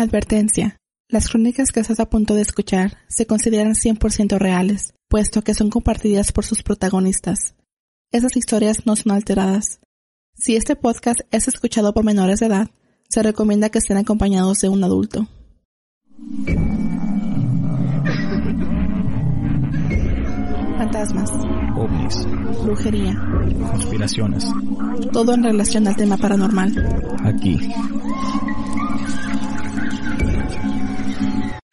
Advertencia. 0.00 0.78
Las 1.08 1.28
crónicas 1.28 1.72
que 1.72 1.80
estás 1.80 2.00
a 2.00 2.08
punto 2.08 2.34
de 2.34 2.40
escuchar 2.40 2.96
se 3.08 3.26
consideran 3.26 3.74
100% 3.74 4.38
reales, 4.38 4.94
puesto 5.08 5.42
que 5.42 5.52
son 5.52 5.68
compartidas 5.68 6.32
por 6.32 6.46
sus 6.46 6.62
protagonistas. 6.62 7.54
Esas 8.10 8.34
historias 8.36 8.86
no 8.86 8.96
son 8.96 9.12
alteradas. 9.12 9.80
Si 10.34 10.56
este 10.56 10.74
podcast 10.74 11.20
es 11.30 11.48
escuchado 11.48 11.92
por 11.92 12.04
menores 12.04 12.40
de 12.40 12.46
edad, 12.46 12.70
se 13.10 13.22
recomienda 13.22 13.68
que 13.68 13.78
estén 13.78 13.98
acompañados 13.98 14.60
de 14.62 14.70
un 14.70 14.82
adulto. 14.82 15.28
Fantasmas, 20.78 21.30
ovnis, 21.76 22.26
brujería, 22.64 23.14
conspiraciones, 23.70 24.46
todo 25.12 25.34
en 25.34 25.42
relación 25.42 25.86
al 25.86 25.96
tema 25.96 26.16
paranormal. 26.16 26.72
aquí, 27.22 27.60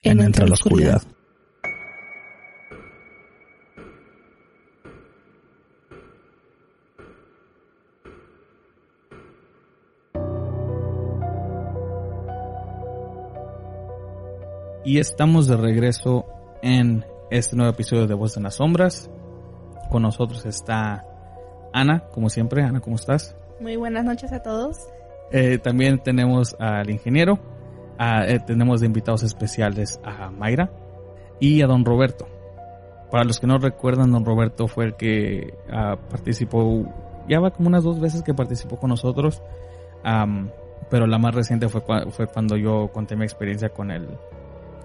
En 0.07 0.21
en 0.21 0.27
Entre 0.27 0.47
la 0.47 0.53
Oscuridad. 0.53 1.01
Y 14.85 14.99
estamos 14.99 15.47
de 15.47 15.57
regreso 15.57 16.25
en 16.61 17.03
este 17.29 17.57
nuevo 17.57 17.73
episodio 17.73 18.07
de 18.07 18.13
Voz 18.13 18.37
en 18.37 18.43
las 18.43 18.55
Sombras. 18.55 19.09
Con 19.91 20.03
nosotros 20.03 20.45
está 20.45 21.05
Ana, 21.73 22.05
como 22.13 22.29
siempre. 22.29 22.63
Ana, 22.63 22.79
¿cómo 22.79 22.95
estás? 22.95 23.35
Muy 23.59 23.75
buenas 23.75 24.05
noches 24.05 24.31
a 24.31 24.41
todos. 24.41 24.77
Eh, 25.33 25.57
también 25.57 26.01
tenemos 26.01 26.55
al 26.59 26.89
ingeniero, 26.89 27.39
a- 27.97 28.25
eh, 28.25 28.39
tenemos 28.39 28.79
de 28.81 28.87
invitados 28.87 29.23
especiales 29.23 29.99
a 30.03 30.29
Mayra 30.29 30.69
y 31.39 31.61
a 31.61 31.67
don 31.67 31.85
Roberto. 31.85 32.27
Para 33.11 33.23
los 33.23 33.39
que 33.39 33.47
no 33.47 33.57
recuerdan, 33.57 34.11
don 34.11 34.25
Roberto 34.25 34.67
fue 34.67 34.85
el 34.85 34.95
que 34.95 35.53
ah, 35.71 35.95
participó, 36.09 36.85
ya 37.29 37.39
va 37.39 37.51
como 37.51 37.69
unas 37.69 37.83
dos 37.83 37.99
veces 37.99 38.21
que 38.23 38.33
participó 38.33 38.77
con 38.77 38.89
nosotros, 38.89 39.41
am, 40.03 40.49
pero 40.89 41.07
la 41.07 41.17
más 41.17 41.33
reciente 41.33 41.69
fue, 41.69 41.81
fue 42.11 42.27
cuando 42.27 42.57
yo 42.57 42.89
conté 42.93 43.15
mi 43.15 43.23
experiencia 43.23 43.69
con 43.69 43.91
el, 43.91 44.07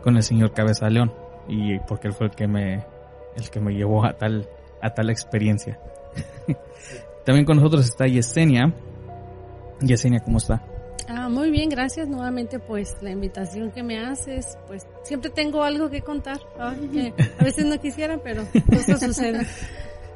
con 0.03 0.17
el 0.17 0.23
señor 0.23 0.53
Cabeza 0.53 0.89
León 0.89 1.12
y 1.48 1.79
porque 1.81 2.08
él 2.08 2.14
fue 2.14 2.27
el 2.27 2.33
que 2.33 2.47
me, 2.47 2.84
el 3.36 3.51
que 3.51 3.61
me 3.61 3.75
llevó 3.75 4.05
a 4.05 4.12
tal, 4.12 4.48
a 4.81 4.91
tal 4.91 5.11
experiencia. 5.11 5.81
También 7.25 7.45
con 7.45 7.56
nosotros 7.56 7.84
está 7.84 8.06
Yesenia. 8.06 8.73
Yesenia, 9.81 10.20
¿cómo 10.20 10.39
está? 10.39 10.62
Ah, 11.08 11.28
muy 11.28 11.50
bien, 11.50 11.69
gracias 11.69 12.08
nuevamente 12.08 12.58
pues 12.58 12.97
la 13.03 13.11
invitación 13.11 13.70
que 13.70 13.83
me 13.83 13.98
haces, 13.98 14.58
pues 14.67 14.86
siempre 15.03 15.31
tengo 15.31 15.62
algo 15.62 15.91
que 15.91 16.03
contar, 16.03 16.39
que 16.92 17.12
a 17.39 17.45
veces 17.45 17.67
no 17.67 17.81
quisiera, 17.81 18.19
pero 18.19 18.45
eso 18.70 18.97
sucede. 18.98 19.47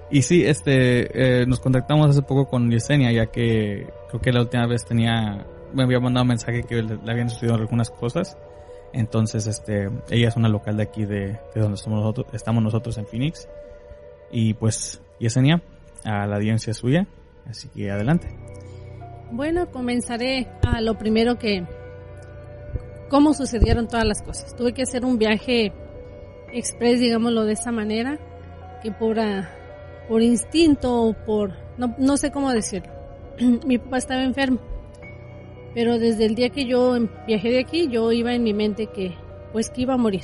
Y 0.09 0.23
sí, 0.23 0.45
este, 0.45 1.41
eh, 1.41 1.47
nos 1.47 1.59
contactamos 1.59 2.09
hace 2.09 2.23
poco 2.23 2.47
con 2.47 2.71
Yesenia, 2.71 3.11
ya 3.11 3.27
que 3.27 3.89
creo 4.09 4.21
que 4.21 4.33
la 4.33 4.43
última 4.43 4.67
vez 4.67 4.85
tenía, 4.85 5.45
me 5.75 5.83
había 5.83 5.99
mandado 5.99 6.23
un 6.23 6.29
mensaje 6.29 6.63
que 6.63 6.77
le, 6.77 6.97
le 6.97 7.11
habían 7.11 7.29
sucedido 7.29 7.57
algunas 7.57 7.91
cosas. 7.91 8.39
Entonces, 8.93 9.49
este, 9.49 9.89
ella 10.11 10.29
es 10.29 10.37
una 10.37 10.49
local 10.49 10.77
de 10.77 10.85
aquí 10.85 11.05
de, 11.05 11.39
de 11.55 11.61
donde 11.61 11.75
estamos 11.75 11.99
nosotros, 11.99 12.29
estamos 12.33 12.63
nosotros 12.63 12.97
en 12.99 13.07
Phoenix. 13.07 13.49
Y 14.31 14.55
pues, 14.55 15.03
Yesenia, 15.19 15.61
a 16.05 16.27
la 16.27 16.37
audiencia 16.37 16.71
es 16.71 16.77
suya, 16.77 17.07
así 17.49 17.69
que 17.69 17.91
adelante. 17.91 18.29
Bueno, 19.31 19.71
comenzaré 19.71 20.47
a 20.63 20.81
lo 20.81 20.97
primero 20.97 21.37
que, 21.37 21.65
cómo 23.09 23.35
sucedieron 23.35 23.89
todas 23.89 24.07
las 24.07 24.23
cosas. 24.23 24.55
Tuve 24.55 24.73
que 24.73 24.83
hacer 24.83 25.05
un 25.05 25.19
viaje 25.19 25.73
express, 26.53 27.01
digámoslo 27.01 27.45
de 27.45 27.55
esa 27.55 27.73
manera, 27.73 28.19
que 28.83 28.93
por, 28.93 29.19
ah, 29.19 29.51
por 30.09 30.23
instinto 30.23 31.03
o 31.03 31.13
por, 31.13 31.55
no, 31.77 31.95
no 31.99 32.17
sé 32.17 32.31
cómo 32.31 32.53
decirlo. 32.53 32.93
Mi 33.67 33.79
papá 33.79 33.99
estaba 33.99 34.23
enfermo, 34.23 34.61
pero 35.75 35.99
desde 35.99 36.25
el 36.25 36.37
día 36.37 36.51
que 36.51 36.65
yo 36.65 36.97
viajé 37.27 37.51
de 37.51 37.59
aquí, 37.59 37.89
yo 37.89 38.13
iba 38.13 38.33
en 38.33 38.45
mi 38.45 38.55
mente 38.55 38.87
que, 38.87 39.13
pues 39.53 39.71
que 39.71 39.83
iba 39.83 39.95
a 39.95 39.99
morir, 39.99 40.23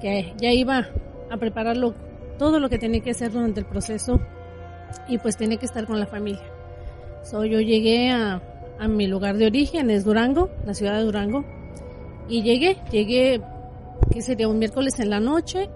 que 0.00 0.34
ya 0.36 0.52
iba 0.52 0.88
a 1.30 1.36
prepararlo 1.38 1.94
todo 2.38 2.60
lo 2.60 2.68
que 2.68 2.78
tenía 2.78 3.00
que 3.00 3.10
hacer 3.10 3.32
durante 3.32 3.60
el 3.60 3.66
proceso 3.66 4.20
y 5.08 5.18
pues 5.18 5.36
tenía 5.36 5.56
que 5.56 5.66
estar 5.66 5.86
con 5.86 5.98
la 5.98 6.06
familia. 6.06 6.53
So, 7.24 7.44
yo 7.46 7.60
llegué 7.60 8.10
a, 8.10 8.42
a 8.78 8.86
mi 8.86 9.06
lugar 9.06 9.38
de 9.38 9.46
origen, 9.46 9.88
es 9.88 10.04
Durango, 10.04 10.50
la 10.66 10.74
ciudad 10.74 10.98
de 10.98 11.04
Durango, 11.04 11.44
y 12.28 12.42
llegué, 12.42 12.76
llegué, 12.90 13.40
que 14.12 14.20
sería 14.20 14.46
un 14.46 14.58
miércoles 14.58 15.00
en 15.00 15.08
la 15.08 15.20
noche, 15.20 15.70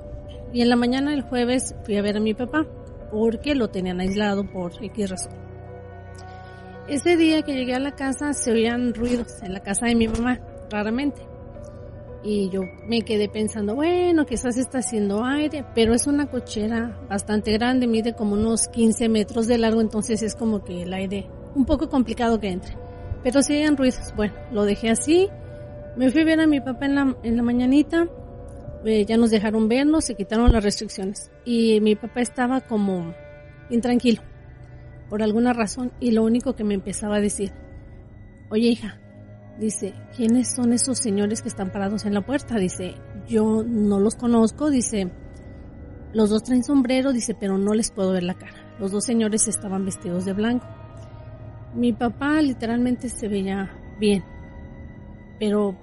y 0.53 0.61
en 0.61 0.69
la 0.69 0.77
mañana 0.77 1.11
del 1.11 1.23
jueves 1.23 1.75
fui 1.85 1.97
a 1.97 2.03
ver 2.03 2.19
a 2.19 2.21
mi 2.21 2.35
papá, 2.35 2.67
porque 3.11 3.55
lo 3.55 3.69
tenían 3.69 4.01
aislado 4.01 4.45
por 4.45 4.73
X 4.85 5.11
razón. 5.11 5.33
Ese 6.87 7.17
día 7.17 7.43
que 7.43 7.55
llegué 7.55 7.75
a 7.75 7.81
la 7.81 7.93
casa 7.93 8.33
se 8.35 8.53
oían 8.53 8.93
ruidos 8.95 9.43
en 9.43 9.53
la 9.55 9.61
casa 9.61 9.87
de 9.87 9.95
mi 9.95 10.09
mamá, 10.09 10.41
raramente. 10.71 11.23
Y 12.23 12.51
yo 12.51 12.63
me 12.87 13.03
quedé 13.03 13.29
pensando, 13.29 13.75
bueno, 13.75 14.27
quizás 14.27 14.57
está 14.57 14.79
haciendo 14.79 15.25
aire, 15.25 15.65
pero 15.75 15.95
es 15.95 16.07
una 16.07 16.27
cochera 16.27 16.99
bastante 17.09 17.53
grande, 17.53 17.87
mide 17.87 18.15
como 18.15 18.35
unos 18.35 18.69
15 18.69 19.09
metros 19.09 19.47
de 19.47 19.57
largo, 19.57 19.81
entonces 19.81 20.23
es 20.23 20.35
como 20.35 20.65
que 20.65 20.83
el 20.83 20.93
aire 20.93 21.27
un 21.55 21.65
poco 21.65 21.89
complicado 21.89 22.41
que 22.41 22.49
entre. 22.49 22.77
Pero 23.23 23.43
si 23.43 23.55
oían 23.55 23.77
ruidos, 23.77 24.13
bueno, 24.17 24.35
lo 24.53 24.65
dejé 24.65 24.91
así. 24.91 25.29
Me 25.97 26.11
fui 26.11 26.23
a 26.23 26.25
ver 26.25 26.41
a 26.41 26.47
mi 26.47 26.61
papá 26.61 26.87
en 26.87 26.95
la, 26.95 27.17
en 27.23 27.37
la 27.37 27.43
mañanita, 27.43 28.07
eh, 28.85 29.05
ya 29.05 29.17
nos 29.17 29.31
dejaron 29.31 29.69
vernos, 29.69 30.05
se 30.05 30.15
quitaron 30.15 30.53
las 30.53 30.63
restricciones. 30.63 31.31
Y 31.45 31.81
mi 31.81 31.97
papá 31.97 32.21
estaba 32.21 32.61
como 32.61 33.15
intranquilo, 33.71 34.23
por 35.09 35.23
alguna 35.23 35.53
razón, 35.53 35.93
y 35.99 36.13
lo 36.13 36.23
único 36.23 36.55
que 36.55 36.65
me 36.65 36.75
empezaba 36.75 37.17
a 37.17 37.21
decir, 37.21 37.53
oye 38.51 38.69
hija, 38.69 39.01
Dice, 39.59 39.93
¿quiénes 40.17 40.55
son 40.55 40.73
esos 40.73 40.99
señores 40.99 41.43
que 41.43 41.49
están 41.49 41.73
parados 41.73 42.05
en 42.05 42.15
la 42.15 42.21
puerta? 42.21 42.59
Dice, 42.59 42.95
yo 43.27 43.65
no 43.67 43.99
los 43.99 44.15
conozco. 44.15 44.71
Dice, 44.71 45.11
los 46.13 46.31
dos 46.31 46.45
traen 46.45 46.63
sombrero, 46.63 47.13
dice, 47.13 47.35
pero 47.35 47.59
no 47.59 47.75
les 47.75 47.91
puedo 47.91 48.13
ver 48.13 48.23
la 48.23 48.35
cara. 48.35 48.77
Los 48.79 48.93
dos 48.93 49.05
señores 49.05 49.49
estaban 49.49 49.85
vestidos 49.85 50.25
de 50.25 50.33
blanco. 50.33 50.67
Mi 51.75 51.93
papá 51.93 52.41
literalmente 52.41 53.09
se 53.09 53.29
veía 53.29 53.71
bien, 53.99 54.25
pero 55.39 55.77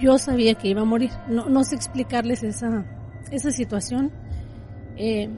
yo 0.00 0.18
sabía 0.18 0.54
que 0.54 0.68
iba 0.68 0.82
a 0.82 0.84
morir. 0.84 1.10
No, 1.28 1.64
sé 1.64 1.76
explicarles 1.76 2.42
esa, 2.42 2.84
esa 3.30 3.50
situación. 3.50 4.12
Eh, 4.96 5.28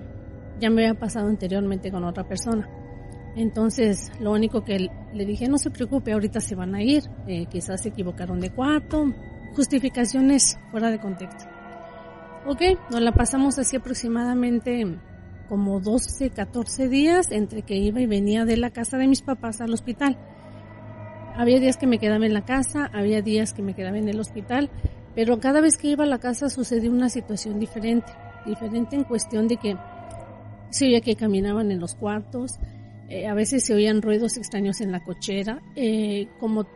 ya 0.61 0.71
me 0.71 0.87
había 0.87 0.99
pasado 0.99 1.29
anteriormente 1.29 1.91
con 1.91 2.05
otra 2.05 2.25
persona. 2.25 2.69
Entonces, 3.37 4.11
lo 4.19 4.33
único 4.33 4.65
que 4.65 4.91
le 5.13 5.27
dije, 5.27 5.47
no 5.49 5.59
se 5.59 5.71
preocupe, 5.71 6.13
ahorita 6.13 6.41
se 6.41 6.55
van 6.55 6.75
a 6.75 6.83
ir, 6.83 7.05
eh, 7.27 7.45
quizás 7.47 7.83
se 7.83 7.91
equivocaron 7.91 8.41
de 8.41 8.51
cuarto, 8.51 9.13
justificaciones 9.55 10.59
fuera 10.71 10.91
de 10.91 10.99
contexto. 10.99 11.45
Ok, 12.47 12.63
nos 12.91 13.03
la 13.03 13.13
pasamos 13.13 13.59
así 13.59 13.77
aproximadamente 13.77 14.87
como 15.47 15.81
12, 15.81 16.31
14 16.31 16.89
días 16.89 17.31
entre 17.31 17.63
que 17.63 17.77
iba 17.77 18.01
y 18.01 18.07
venía 18.07 18.45
de 18.45 18.57
la 18.57 18.71
casa 18.71 18.99
de 18.99 19.07
mis 19.07 19.23
papás 19.23 19.61
al 19.61 19.73
hospital. 19.73 20.19
Había 21.37 21.61
días 21.61 21.77
que 21.77 21.87
me 21.87 21.99
quedaba 21.99 22.25
en 22.27 22.35
la 22.35 22.45
casa, 22.45 22.91
había 22.93 23.23
días 23.23 23.53
que 23.53 23.63
me 23.63 23.75
quedaba 23.75 23.99
en 23.99 24.09
el 24.09 24.19
hospital, 24.19 24.71
pero 25.15 25.39
cada 25.39 25.61
vez 25.61 25.77
que 25.77 25.89
iba 25.89 26.05
a 26.05 26.07
la 26.07 26.19
casa 26.19 26.49
sucedió 26.49 26.91
una 26.91 27.09
situación 27.09 27.59
diferente, 27.59 28.13
diferente 28.47 28.97
en 28.97 29.05
cuestión 29.05 29.49
de 29.49 29.57
que 29.57 29.77
se 30.71 30.87
oía 30.87 31.01
que 31.01 31.17
caminaban 31.17 31.71
en 31.71 31.81
los 31.81 31.95
cuartos, 31.95 32.59
eh, 33.09 33.27
a 33.27 33.35
veces 33.35 33.65
se 33.65 33.75
oían 33.75 34.03
ruidos 34.03 34.37
extraños 34.37 34.81
en 34.81 34.93
la 34.93 35.05
cochera. 35.05 35.63
Eh, 35.75 36.29
como 36.41 36.67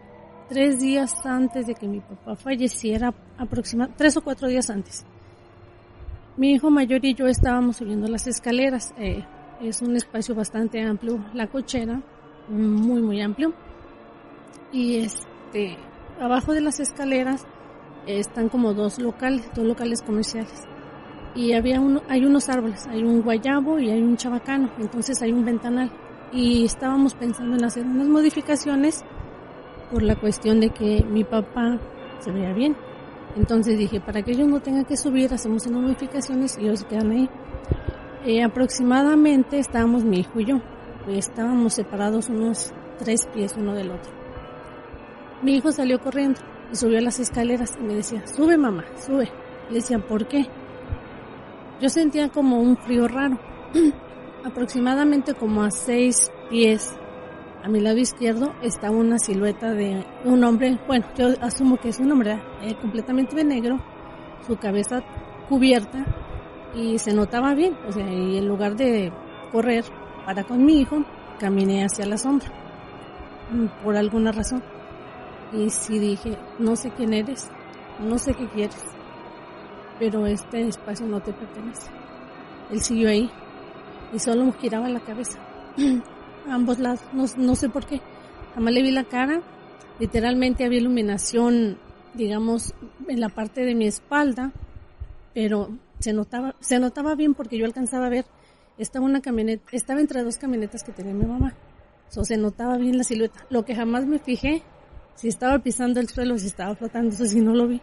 tres 0.48 0.80
días 0.80 1.14
antes 1.24 1.66
de 1.66 1.74
que 1.74 1.88
mi 1.88 2.00
papá 2.00 2.36
falleciera, 2.36 3.14
aproximadamente 3.38 3.98
tres 3.98 4.16
o 4.16 4.22
cuatro 4.22 4.48
días 4.48 4.68
antes, 4.70 5.04
mi 6.40 6.52
hijo 6.52 6.70
mayor 6.70 7.04
y 7.04 7.12
yo 7.12 7.26
estábamos 7.26 7.76
subiendo 7.76 8.08
las 8.08 8.26
escaleras. 8.26 8.94
Eh, 8.96 9.22
es 9.60 9.82
un 9.82 9.94
espacio 9.94 10.34
bastante 10.34 10.80
amplio, 10.80 11.22
la 11.34 11.48
cochera, 11.48 12.00
muy, 12.48 13.02
muy 13.02 13.20
amplio. 13.20 13.52
Y 14.72 15.00
este, 15.00 15.76
abajo 16.18 16.54
de 16.54 16.62
las 16.62 16.80
escaleras 16.80 17.44
eh, 18.06 18.20
están 18.20 18.48
como 18.48 18.72
dos 18.72 18.98
locales, 18.98 19.50
dos 19.54 19.66
locales 19.66 20.00
comerciales. 20.00 20.64
Y 21.34 21.52
había 21.52 21.78
uno, 21.78 22.00
hay 22.08 22.24
unos 22.24 22.48
árboles, 22.48 22.86
hay 22.86 23.02
un 23.02 23.20
guayabo 23.20 23.78
y 23.78 23.90
hay 23.90 24.00
un 24.00 24.16
chabacano, 24.16 24.70
entonces 24.78 25.20
hay 25.20 25.32
un 25.32 25.44
ventanal 25.44 25.92
y 26.32 26.64
estábamos 26.64 27.12
pensando 27.12 27.54
en 27.54 27.64
hacer 27.64 27.84
unas 27.84 28.08
modificaciones 28.08 29.04
por 29.92 30.02
la 30.02 30.16
cuestión 30.16 30.58
de 30.60 30.70
que 30.70 31.04
mi 31.04 31.22
papá 31.22 31.78
se 32.20 32.32
veía 32.32 32.54
bien. 32.54 32.74
Entonces 33.36 33.78
dije, 33.78 34.00
para 34.00 34.22
que 34.22 34.32
ellos 34.32 34.48
no 34.48 34.60
tengan 34.60 34.84
que 34.84 34.96
subir, 34.96 35.32
hacemos 35.32 35.66
unas 35.66 35.82
modificaciones 35.82 36.58
y 36.58 36.62
ellos 36.64 36.80
se 36.80 36.86
quedan 36.86 37.10
ahí. 37.10 37.30
Eh, 38.24 38.42
aproximadamente 38.42 39.58
estábamos 39.58 40.04
mi 40.04 40.20
hijo 40.20 40.40
y 40.40 40.46
yo. 40.46 40.60
Estábamos 41.08 41.74
separados 41.74 42.28
unos 42.28 42.72
tres 42.98 43.26
pies 43.32 43.54
uno 43.56 43.74
del 43.74 43.90
otro. 43.90 44.12
Mi 45.42 45.56
hijo 45.56 45.72
salió 45.72 46.00
corriendo 46.00 46.40
y 46.70 46.76
subió 46.76 46.98
a 46.98 47.02
las 47.02 47.18
escaleras 47.18 47.78
y 47.80 47.84
me 47.84 47.94
decía, 47.94 48.26
sube 48.26 48.58
mamá, 48.58 48.84
sube. 48.96 49.30
Le 49.68 49.76
decía, 49.76 49.98
¿por 49.98 50.26
qué? 50.28 50.46
Yo 51.80 51.88
sentía 51.88 52.28
como 52.28 52.60
un 52.60 52.76
frío 52.76 53.08
raro, 53.08 53.38
aproximadamente 54.44 55.32
como 55.34 55.62
a 55.62 55.70
seis 55.70 56.30
pies. 56.50 56.94
A 57.62 57.68
mi 57.68 57.80
lado 57.80 57.98
izquierdo 57.98 58.54
estaba 58.62 58.96
una 58.96 59.18
silueta 59.18 59.72
de 59.72 60.06
un 60.24 60.42
hombre, 60.44 60.78
bueno, 60.86 61.04
yo 61.16 61.28
asumo 61.42 61.76
que 61.76 61.90
es 61.90 61.98
un 61.98 62.10
hombre 62.10 62.40
eh, 62.62 62.74
completamente 62.80 63.36
de 63.36 63.44
negro, 63.44 63.78
su 64.46 64.56
cabeza 64.56 65.02
cubierta 65.46 66.06
y 66.74 66.98
se 66.98 67.12
notaba 67.12 67.54
bien, 67.54 67.76
o 67.86 67.92
sea, 67.92 68.10
y 68.10 68.38
en 68.38 68.48
lugar 68.48 68.76
de 68.76 69.12
correr 69.52 69.84
para 70.24 70.44
con 70.44 70.64
mi 70.64 70.80
hijo, 70.80 71.04
caminé 71.38 71.84
hacia 71.84 72.06
la 72.06 72.16
sombra, 72.16 72.48
mm, 73.50 73.84
por 73.84 73.94
alguna 73.94 74.32
razón. 74.32 74.62
Y 75.52 75.68
sí 75.68 75.98
dije, 75.98 76.38
no 76.58 76.76
sé 76.76 76.90
quién 76.92 77.12
eres, 77.12 77.50
no 77.98 78.16
sé 78.16 78.32
qué 78.32 78.46
quieres, 78.48 78.82
pero 79.98 80.26
este 80.26 80.66
espacio 80.66 81.06
no 81.06 81.20
te 81.20 81.34
pertenece. 81.34 81.90
Él 82.70 82.80
siguió 82.80 83.10
ahí 83.10 83.30
y 84.14 84.18
solo 84.18 84.50
giraba 84.52 84.88
la 84.88 85.00
cabeza, 85.00 85.38
ambos 86.50 86.78
lados, 86.78 87.00
no, 87.12 87.24
no 87.36 87.54
sé 87.54 87.68
por 87.68 87.86
qué. 87.86 88.00
Jamás 88.54 88.74
le 88.74 88.82
vi 88.82 88.90
la 88.90 89.04
cara, 89.04 89.42
literalmente 89.98 90.64
había 90.64 90.80
iluminación, 90.80 91.78
digamos, 92.14 92.74
en 93.08 93.20
la 93.20 93.28
parte 93.28 93.64
de 93.64 93.74
mi 93.74 93.86
espalda, 93.86 94.52
pero 95.34 95.70
se 96.00 96.12
notaba, 96.12 96.56
se 96.60 96.78
notaba 96.80 97.14
bien 97.14 97.34
porque 97.34 97.58
yo 97.58 97.66
alcanzaba 97.66 98.06
a 98.06 98.10
ver, 98.10 98.24
estaba 98.78 99.04
una 99.04 99.20
camioneta, 99.20 99.64
estaba 99.72 100.00
entre 100.00 100.22
dos 100.22 100.38
camionetas 100.38 100.82
que 100.82 100.92
tenía 100.92 101.14
mi 101.14 101.26
mamá. 101.26 101.54
So, 102.08 102.24
se 102.24 102.36
notaba 102.36 102.76
bien 102.76 102.98
la 102.98 103.04
silueta. 103.04 103.46
Lo 103.50 103.64
que 103.64 103.76
jamás 103.76 104.06
me 104.06 104.18
fijé, 104.18 104.62
si 105.14 105.28
estaba 105.28 105.58
pisando 105.60 106.00
el 106.00 106.08
suelo, 106.08 106.38
si 106.38 106.48
estaba 106.48 106.74
flotando, 106.74 107.14
eso 107.14 107.24
sí 107.26 107.40
no 107.40 107.54
lo 107.54 107.68
vi. 107.68 107.80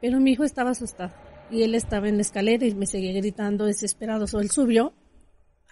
Pero 0.00 0.20
mi 0.20 0.32
hijo 0.32 0.44
estaba 0.44 0.70
asustado 0.70 1.12
y 1.50 1.62
él 1.62 1.74
estaba 1.74 2.08
en 2.08 2.16
la 2.16 2.22
escalera 2.22 2.66
y 2.66 2.74
me 2.74 2.86
seguía 2.86 3.12
gritando 3.12 3.64
desesperado. 3.64 4.26
So, 4.26 4.40
él 4.40 4.50
subió 4.50 4.92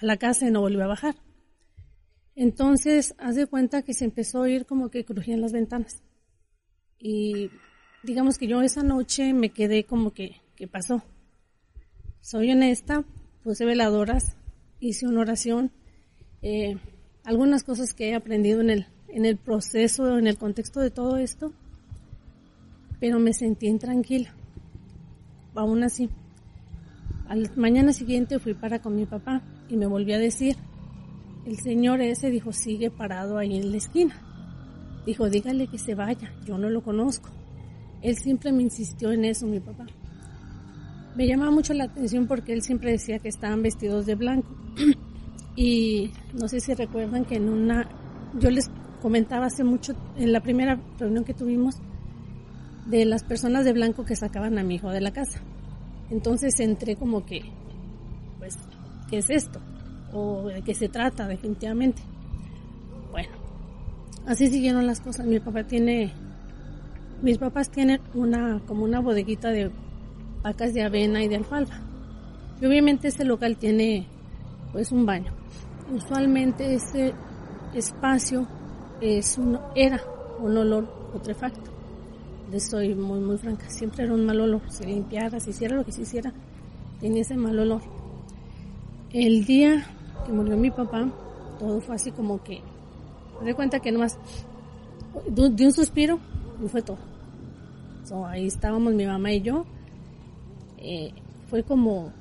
a 0.00 0.06
la 0.06 0.17
casa 0.17 0.46
y 0.46 0.50
no 0.50 0.61
volvió 0.61 0.84
a 0.84 0.88
bajar. 0.88 1.17
Entonces, 2.36 3.14
haz 3.16 3.34
de 3.34 3.46
cuenta 3.46 3.82
que 3.82 3.94
se 3.94 4.04
empezó 4.04 4.38
a 4.38 4.42
oír 4.42 4.66
como 4.66 4.90
que 4.90 5.06
crujían 5.06 5.40
las 5.40 5.52
ventanas. 5.52 6.02
Y 6.98 7.50
digamos 8.04 8.36
que 8.36 8.46
yo 8.46 8.60
esa 8.60 8.82
noche 8.82 9.32
me 9.32 9.50
quedé 9.50 9.84
como 9.84 10.12
que, 10.12 10.42
¿qué 10.54 10.68
pasó? 10.68 11.02
Soy 12.20 12.52
honesta, 12.52 13.04
puse 13.42 13.64
veladoras, 13.64 14.36
hice 14.80 15.06
una 15.06 15.22
oración, 15.22 15.72
eh, 16.42 16.76
algunas 17.24 17.64
cosas 17.64 17.94
que 17.94 18.10
he 18.10 18.14
aprendido 18.14 18.60
en 18.60 18.68
el, 18.68 18.86
en 19.08 19.24
el 19.24 19.38
proceso, 19.38 20.18
en 20.18 20.26
el 20.26 20.36
contexto 20.36 20.80
de 20.80 20.90
todo 20.90 21.16
esto, 21.16 21.54
pero 23.00 23.18
me 23.18 23.32
sentí 23.32 23.66
intranquila. 23.66 24.34
Aún 25.54 25.82
así, 25.84 26.10
al 27.28 27.50
mañana 27.56 27.94
siguiente 27.94 28.38
fui 28.38 28.52
para 28.52 28.82
con 28.82 28.94
mi 28.94 29.06
papá 29.06 29.42
y 29.70 29.76
me 29.78 29.86
volví 29.86 30.12
a 30.12 30.18
decir, 30.18 30.56
el 31.46 31.58
señor 31.60 32.00
ese 32.00 32.31
dijo, 32.31 32.52
sigue 32.52 32.90
parado 32.90 33.38
ahí 33.38 33.56
en 33.56 33.70
la 33.70 33.76
esquina. 33.76 34.20
Dijo, 35.06 35.31
dígale 35.31 35.69
que 35.69 35.78
se 35.78 35.94
vaya, 35.94 36.32
yo 36.44 36.58
no 36.58 36.69
lo 36.69 36.82
conozco. 36.82 37.31
Él 38.02 38.16
siempre 38.16 38.52
me 38.52 38.62
insistió 38.62 39.12
en 39.12 39.25
eso, 39.25 39.46
mi 39.46 39.60
papá. 39.60 39.87
Me 41.14 41.28
llamaba 41.28 41.52
mucho 41.52 41.72
la 41.72 41.84
atención 41.84 42.26
porque 42.26 42.52
él 42.52 42.62
siempre 42.62 42.90
decía 42.90 43.20
que 43.20 43.28
estaban 43.28 43.62
vestidos 43.62 44.06
de 44.06 44.16
blanco. 44.16 44.48
y 45.56 46.10
no 46.34 46.48
sé 46.48 46.58
si 46.58 46.75
recuerdan 46.75 47.25
que 47.25 47.37
en 47.37 47.49
una, 47.49 47.88
yo 48.34 48.50
les 48.50 48.69
comentaba 49.00 49.46
hace 49.46 49.62
mucho, 49.62 49.94
en 50.16 50.32
la 50.32 50.40
primera 50.40 50.81
reunión 50.99 51.25
que 51.25 51.32
tuvimos, 51.32 51.76
de 52.87 53.04
las 53.04 53.22
personas 53.22 53.64
de 53.64 53.72
blanco 53.72 54.04
que 54.04 54.16
sacaban 54.16 54.58
a 54.58 54.64
mi 54.64 54.75
hijo 54.75 54.90
de 54.90 55.00
la 55.00 55.12
casa. 55.12 55.40
Entonces 56.10 56.58
entré 56.58 56.96
como 56.96 57.25
que, 57.25 57.42
pues, 58.38 58.56
¿qué 59.08 59.19
es 59.19 59.31
esto? 59.31 59.60
¿O 60.12 60.44
de 60.48 60.62
qué 60.62 60.74
se 60.74 60.88
trata 60.88 61.26
definitivamente? 61.26 62.02
Bueno, 63.10 63.30
así 64.26 64.48
siguieron 64.48 64.86
las 64.86 65.00
cosas. 65.00 65.26
Mi 65.26 65.40
papá 65.40 65.64
tiene, 65.64 66.12
mis 67.22 67.38
papás 67.38 67.70
tienen 67.70 68.00
una, 68.14 68.60
como 68.66 68.84
una 68.84 69.00
bodeguita 69.00 69.50
de 69.50 69.70
vacas 70.42 70.74
de 70.74 70.82
avena 70.82 71.22
y 71.22 71.28
de 71.28 71.36
alfalfa. 71.36 71.80
Y 72.60 72.66
obviamente 72.66 73.08
este 73.08 73.24
local 73.24 73.56
tiene, 73.56 74.06
pues, 74.72 74.92
un 74.92 75.04
baño. 75.04 75.32
Usualmente 75.92 76.74
ese 76.74 77.14
espacio 77.74 78.46
es 79.00 79.38
un, 79.38 79.58
era 79.74 80.00
un 80.40 80.56
olor 80.56 80.88
putrefacto. 81.12 81.70
Les 82.50 82.68
soy 82.68 82.94
muy, 82.94 83.20
muy 83.20 83.38
franca. 83.38 83.68
Siempre 83.68 84.04
era 84.04 84.14
un 84.14 84.24
mal 84.24 84.40
olor. 84.40 84.62
Se 84.70 84.86
limpiara, 84.86 85.40
si 85.40 85.50
hiciera 85.50 85.76
lo 85.76 85.84
que 85.84 85.92
se 85.92 86.02
hiciera, 86.02 86.32
tenía 87.00 87.22
ese 87.22 87.36
mal 87.36 87.58
olor. 87.58 87.82
El 89.12 89.44
día 89.44 89.84
que 90.26 90.32
murió 90.32 90.56
mi 90.56 90.70
papá, 90.70 91.08
todo 91.58 91.81
fue 91.81 91.94
así 91.94 92.11
como 92.11 92.43
que, 92.43 92.61
me 93.40 93.46
di 93.46 93.55
cuenta 93.55 93.81
que 93.81 93.93
nomás 93.93 94.19
de 95.26 95.67
un 95.67 95.73
suspiro 95.73 96.19
y 96.62 96.69
fue 96.69 96.82
todo. 96.82 96.99
ahí 98.26 98.46
estábamos 98.46 98.94
mi 98.94 99.06
mamá 99.06 99.32
y 99.32 99.40
yo. 99.40 99.64
Eh, 100.78 101.12
fue 101.49 101.62
como, 101.62 102.12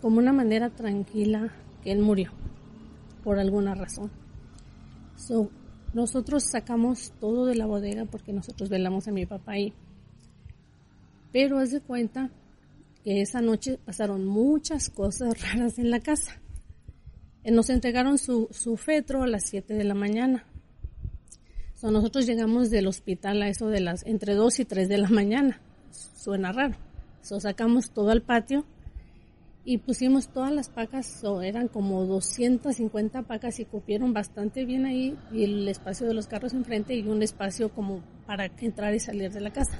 como 0.00 0.18
una 0.18 0.32
manera 0.32 0.70
tranquila 0.70 1.52
que 1.82 1.92
él 1.92 2.00
murió, 2.00 2.30
por 3.24 3.38
alguna 3.38 3.74
razón. 3.74 4.10
nosotros 5.92 6.44
sacamos 6.44 7.12
todo 7.20 7.46
de 7.46 7.56
la 7.56 7.66
bodega 7.66 8.04
porque 8.04 8.32
nosotros 8.32 8.68
velamos 8.68 9.08
a 9.08 9.12
mi 9.12 9.26
papá 9.26 9.52
ahí. 9.52 9.72
Pero 11.32 11.58
haz 11.58 11.70
de 11.70 11.80
cuenta 11.80 12.30
que 13.04 13.22
esa 13.22 13.40
noche 13.40 13.78
pasaron 13.84 14.24
muchas 14.24 14.90
cosas 14.90 15.40
raras 15.42 15.78
en 15.78 15.90
la 15.90 16.00
casa. 16.00 16.39
Eh, 17.44 17.50
nos 17.50 17.70
entregaron 17.70 18.18
su, 18.18 18.48
su 18.50 18.76
fetro 18.76 19.22
a 19.22 19.26
las 19.26 19.44
7 19.48 19.74
de 19.74 19.84
la 19.84 19.94
mañana. 19.94 20.44
nosotros 21.82 22.26
llegamos 22.26 22.70
del 22.70 22.86
hospital 22.86 23.42
a 23.42 23.48
eso 23.48 23.68
de 23.68 23.80
las 23.80 24.04
entre 24.06 24.34
2 24.34 24.60
y 24.60 24.64
3 24.64 24.88
de 24.88 24.98
la 24.98 25.08
mañana. 25.08 25.60
Suena 25.90 26.52
raro. 26.52 26.76
So, 27.22 27.40
sacamos 27.40 27.90
todo 27.90 28.10
al 28.10 28.22
patio 28.22 28.64
y 29.64 29.78
pusimos 29.78 30.28
todas 30.28 30.52
las 30.52 30.70
pacas, 30.70 31.22
o 31.22 31.42
eran 31.42 31.68
como 31.68 32.04
250 32.06 33.22
pacas 33.22 33.60
y 33.60 33.66
cupieron 33.66 34.12
bastante 34.14 34.64
bien 34.64 34.86
ahí 34.86 35.16
y 35.32 35.44
el 35.44 35.68
espacio 35.68 36.06
de 36.06 36.14
los 36.14 36.26
carros 36.26 36.54
enfrente 36.54 36.94
y 36.94 37.06
un 37.06 37.22
espacio 37.22 37.68
como 37.68 38.00
para 38.26 38.46
entrar 38.46 38.94
y 38.94 39.00
salir 39.00 39.30
de 39.30 39.40
la 39.40 39.50
casa. 39.50 39.78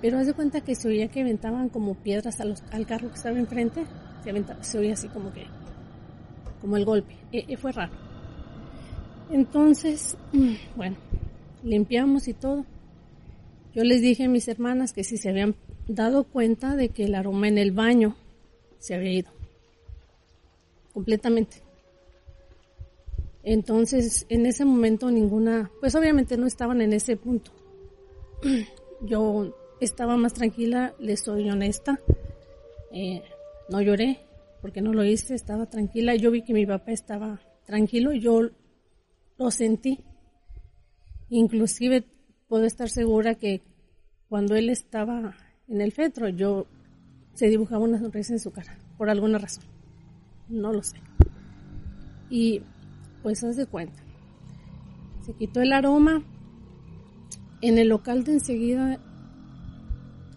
Pero 0.00 0.18
haz 0.18 0.26
de 0.26 0.34
cuenta 0.34 0.60
que 0.60 0.76
se 0.76 0.86
oía 0.86 1.08
que 1.08 1.22
aventaban 1.22 1.68
como 1.68 1.94
piedras 1.94 2.40
a 2.40 2.44
al 2.44 2.86
carro 2.86 3.08
que 3.08 3.16
estaba 3.16 3.38
enfrente, 3.38 3.84
se, 4.22 4.44
se 4.64 4.78
oía 4.78 4.92
así 4.92 5.08
como 5.08 5.32
que, 5.32 5.46
como 6.60 6.76
el 6.76 6.84
golpe, 6.84 7.16
fue 7.58 7.72
raro. 7.72 7.92
Entonces, 9.30 10.16
bueno, 10.76 10.96
limpiamos 11.62 12.28
y 12.28 12.34
todo. 12.34 12.64
Yo 13.74 13.84
les 13.84 14.00
dije 14.00 14.24
a 14.24 14.28
mis 14.28 14.48
hermanas 14.48 14.92
que 14.92 15.04
si 15.04 15.18
se 15.18 15.28
habían 15.28 15.54
dado 15.86 16.24
cuenta 16.24 16.76
de 16.76 16.88
que 16.88 17.04
el 17.04 17.14
aroma 17.14 17.48
en 17.48 17.58
el 17.58 17.72
baño 17.72 18.16
se 18.78 18.94
había 18.94 19.12
ido 19.12 19.30
completamente. 20.92 21.62
Entonces, 23.44 24.26
en 24.28 24.46
ese 24.46 24.64
momento 24.64 25.10
ninguna, 25.10 25.70
pues 25.80 25.94
obviamente 25.94 26.36
no 26.36 26.46
estaban 26.46 26.80
en 26.80 26.92
ese 26.92 27.16
punto. 27.16 27.52
Yo 29.02 29.54
estaba 29.80 30.16
más 30.16 30.34
tranquila, 30.34 30.94
les 30.98 31.20
soy 31.20 31.48
honesta. 31.48 32.00
Eh, 32.92 33.22
no 33.68 33.80
lloré 33.80 34.27
porque 34.60 34.82
no 34.82 34.92
lo 34.92 35.04
hice, 35.04 35.34
estaba 35.34 35.66
tranquila. 35.66 36.14
Yo 36.16 36.30
vi 36.30 36.42
que 36.42 36.52
mi 36.52 36.66
papá 36.66 36.92
estaba 36.92 37.40
tranquilo, 37.64 38.12
yo 38.12 38.50
lo 39.36 39.50
sentí. 39.50 40.04
Inclusive 41.28 42.04
puedo 42.48 42.64
estar 42.64 42.88
segura 42.88 43.34
que 43.34 43.62
cuando 44.28 44.56
él 44.56 44.70
estaba 44.70 45.34
en 45.68 45.80
el 45.80 45.92
fetro, 45.92 46.28
yo 46.28 46.66
se 47.34 47.48
dibujaba 47.48 47.84
una 47.84 47.98
sonrisa 47.98 48.32
en 48.32 48.40
su 48.40 48.50
cara, 48.50 48.78
por 48.96 49.10
alguna 49.10 49.38
razón. 49.38 49.64
No 50.48 50.72
lo 50.72 50.82
sé. 50.82 50.96
Y 52.30 52.62
pues 53.22 53.44
haz 53.44 53.56
de 53.56 53.66
cuenta. 53.66 54.02
Se 55.24 55.32
quitó 55.34 55.60
el 55.60 55.72
aroma. 55.72 56.22
En 57.60 57.76
el 57.76 57.88
local 57.88 58.22
de 58.22 58.34
enseguida 58.34 59.00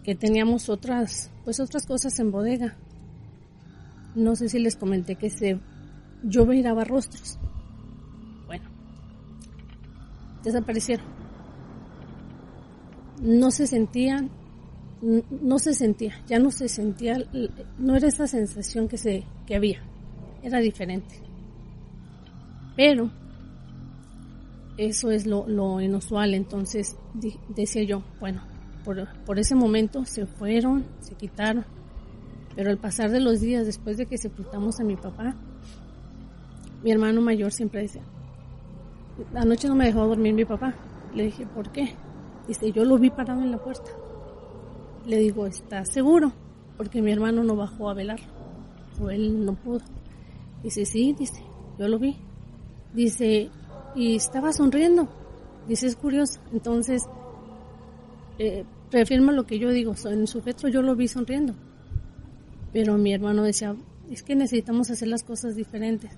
que 0.02 0.16
teníamos 0.16 0.68
otras, 0.68 1.30
pues 1.44 1.60
otras 1.60 1.86
cosas 1.86 2.18
en 2.18 2.32
bodega. 2.32 2.76
No 4.14 4.36
sé 4.36 4.48
si 4.48 4.58
les 4.58 4.76
comenté 4.76 5.16
que 5.16 5.30
se, 5.30 5.58
yo 6.22 6.46
miraba 6.46 6.84
rostros. 6.84 7.38
Bueno, 8.46 8.68
desaparecieron. 10.42 11.06
No 13.22 13.50
se 13.50 13.66
sentían, 13.66 14.30
no 15.02 15.58
se 15.58 15.74
sentía, 15.74 16.14
ya 16.26 16.38
no 16.38 16.50
se 16.50 16.68
sentía, 16.68 17.16
no 17.78 17.96
era 17.96 18.08
esa 18.08 18.26
sensación 18.26 18.88
que, 18.88 18.98
se, 18.98 19.24
que 19.46 19.56
había, 19.56 19.82
era 20.42 20.58
diferente. 20.58 21.20
Pero 22.76 23.10
eso 24.76 25.10
es 25.10 25.26
lo, 25.26 25.46
lo 25.46 25.80
inusual. 25.80 26.34
Entonces 26.34 26.96
decía 27.48 27.84
yo, 27.84 28.02
bueno, 28.20 28.42
por, 28.84 29.08
por 29.24 29.38
ese 29.38 29.54
momento 29.54 30.04
se 30.04 30.26
fueron, 30.26 30.84
se 31.00 31.14
quitaron. 31.14 31.64
Pero 32.54 32.70
al 32.70 32.78
pasar 32.78 33.10
de 33.10 33.20
los 33.20 33.40
días, 33.40 33.66
después 33.66 33.96
de 33.96 34.06
que 34.06 34.18
sepultamos 34.18 34.78
a 34.80 34.84
mi 34.84 34.96
papá, 34.96 35.34
mi 36.82 36.90
hermano 36.90 37.20
mayor 37.20 37.52
siempre 37.52 37.82
decía, 37.82 38.02
anoche 39.34 39.68
no 39.68 39.74
me 39.74 39.86
dejó 39.86 40.06
dormir 40.06 40.34
mi 40.34 40.44
papá. 40.44 40.74
Le 41.14 41.24
dije, 41.24 41.46
¿por 41.46 41.70
qué? 41.70 41.94
Dice, 42.46 42.72
yo 42.72 42.84
lo 42.84 42.98
vi 42.98 43.10
parado 43.10 43.42
en 43.42 43.50
la 43.50 43.58
puerta. 43.58 43.90
Le 45.06 45.18
digo, 45.18 45.46
¿estás 45.46 45.92
seguro? 45.92 46.32
Porque 46.76 47.02
mi 47.02 47.12
hermano 47.12 47.44
no 47.44 47.56
bajó 47.56 47.88
a 47.88 47.94
velar. 47.94 48.20
O 49.00 49.10
él 49.10 49.44
no 49.44 49.54
pudo. 49.54 49.80
Dice, 50.62 50.84
sí, 50.84 51.14
dice, 51.18 51.42
yo 51.78 51.88
lo 51.88 51.98
vi. 51.98 52.16
Dice, 52.92 53.50
y 53.94 54.16
estaba 54.16 54.52
sonriendo. 54.52 55.08
Dice, 55.68 55.86
es 55.86 55.96
curioso. 55.96 56.40
Entonces, 56.52 57.08
eh, 58.38 58.64
reafirma 58.90 59.32
lo 59.32 59.44
que 59.44 59.58
yo 59.58 59.70
digo. 59.70 59.94
En 60.04 60.26
su 60.26 60.40
retro 60.40 60.68
yo 60.68 60.82
lo 60.82 60.96
vi 60.96 61.08
sonriendo. 61.08 61.54
Pero 62.72 62.96
mi 62.96 63.12
hermano 63.12 63.42
decía, 63.42 63.76
es 64.10 64.22
que 64.22 64.34
necesitamos 64.34 64.90
hacer 64.90 65.08
las 65.08 65.22
cosas 65.22 65.56
diferentes. 65.56 66.12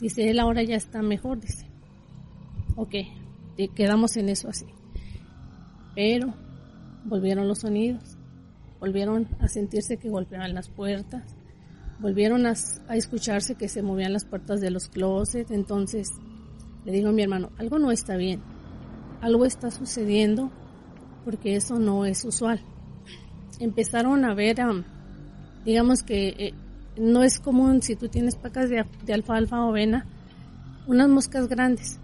Dice, 0.00 0.30
él 0.30 0.38
ahora 0.38 0.62
ya 0.62 0.76
está 0.76 1.02
mejor, 1.02 1.40
dice. 1.40 1.66
Ok, 2.76 2.94
quedamos 3.74 4.16
en 4.16 4.28
eso 4.28 4.48
así. 4.48 4.66
Pero 5.94 6.34
volvieron 7.04 7.48
los 7.48 7.60
sonidos, 7.60 8.16
volvieron 8.78 9.28
a 9.40 9.48
sentirse 9.48 9.96
que 9.96 10.10
golpeaban 10.10 10.54
las 10.54 10.68
puertas, 10.68 11.34
volvieron 11.98 12.46
a, 12.46 12.54
a 12.88 12.96
escucharse 12.96 13.56
que 13.56 13.68
se 13.68 13.82
movían 13.82 14.12
las 14.12 14.24
puertas 14.24 14.60
de 14.60 14.70
los 14.70 14.88
closets. 14.88 15.50
Entonces 15.50 16.10
le 16.84 16.92
digo 16.92 17.08
a 17.08 17.12
mi 17.12 17.22
hermano, 17.22 17.50
algo 17.58 17.78
no 17.78 17.90
está 17.90 18.16
bien, 18.16 18.40
algo 19.20 19.44
está 19.44 19.70
sucediendo 19.70 20.52
porque 21.24 21.56
eso 21.56 21.78
no 21.78 22.04
es 22.04 22.24
usual. 22.24 22.60
Empezaron 23.58 24.24
a 24.24 24.34
ver, 24.34 24.60
digamos 25.68 26.02
que 26.02 26.28
eh, 26.28 26.54
no 26.96 27.22
es 27.22 27.38
común 27.38 27.82
si 27.82 27.94
tú 27.94 28.08
tienes 28.08 28.36
pacas 28.36 28.70
de, 28.70 28.86
alfalfa 29.12 29.62
o 29.66 29.68
avena, 29.68 30.06
unas 30.86 31.10
moscas 31.10 31.46
grandes. 31.46 32.00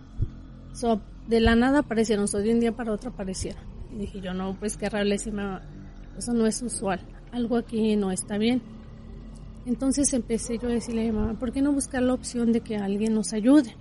de 1.28 1.40
la 1.40 1.56
nada 1.56 1.78
aparecieron, 1.78 2.28
so, 2.28 2.40
de 2.40 2.52
un 2.52 2.60
día 2.60 2.72
para 2.72 2.92
otro 2.92 3.08
aparecieron. 3.08 3.62
Y 3.90 4.00
dije 4.00 4.20
yo, 4.20 4.34
no, 4.34 4.54
pues 4.60 4.76
qué 4.76 4.90
raro, 4.90 5.10
eso 5.10 6.34
no 6.34 6.46
es 6.46 6.60
usual, 6.60 7.00
algo 7.32 7.56
aquí 7.56 7.96
no 7.96 8.12
está 8.12 8.36
bien. 8.36 8.60
Entonces 9.64 10.12
empecé 10.12 10.58
yo 10.58 10.68
a 10.68 10.72
decirle 10.72 11.08
a 11.08 11.12
mi 11.12 11.18
mamá, 11.18 11.38
¿por 11.38 11.50
qué 11.50 11.62
no 11.62 11.72
buscar 11.72 12.02
la 12.02 12.12
opción 12.12 12.52
de 12.52 12.60
que 12.60 12.76
alguien 12.76 13.14
nos 13.14 13.32
ayude? 13.32 13.74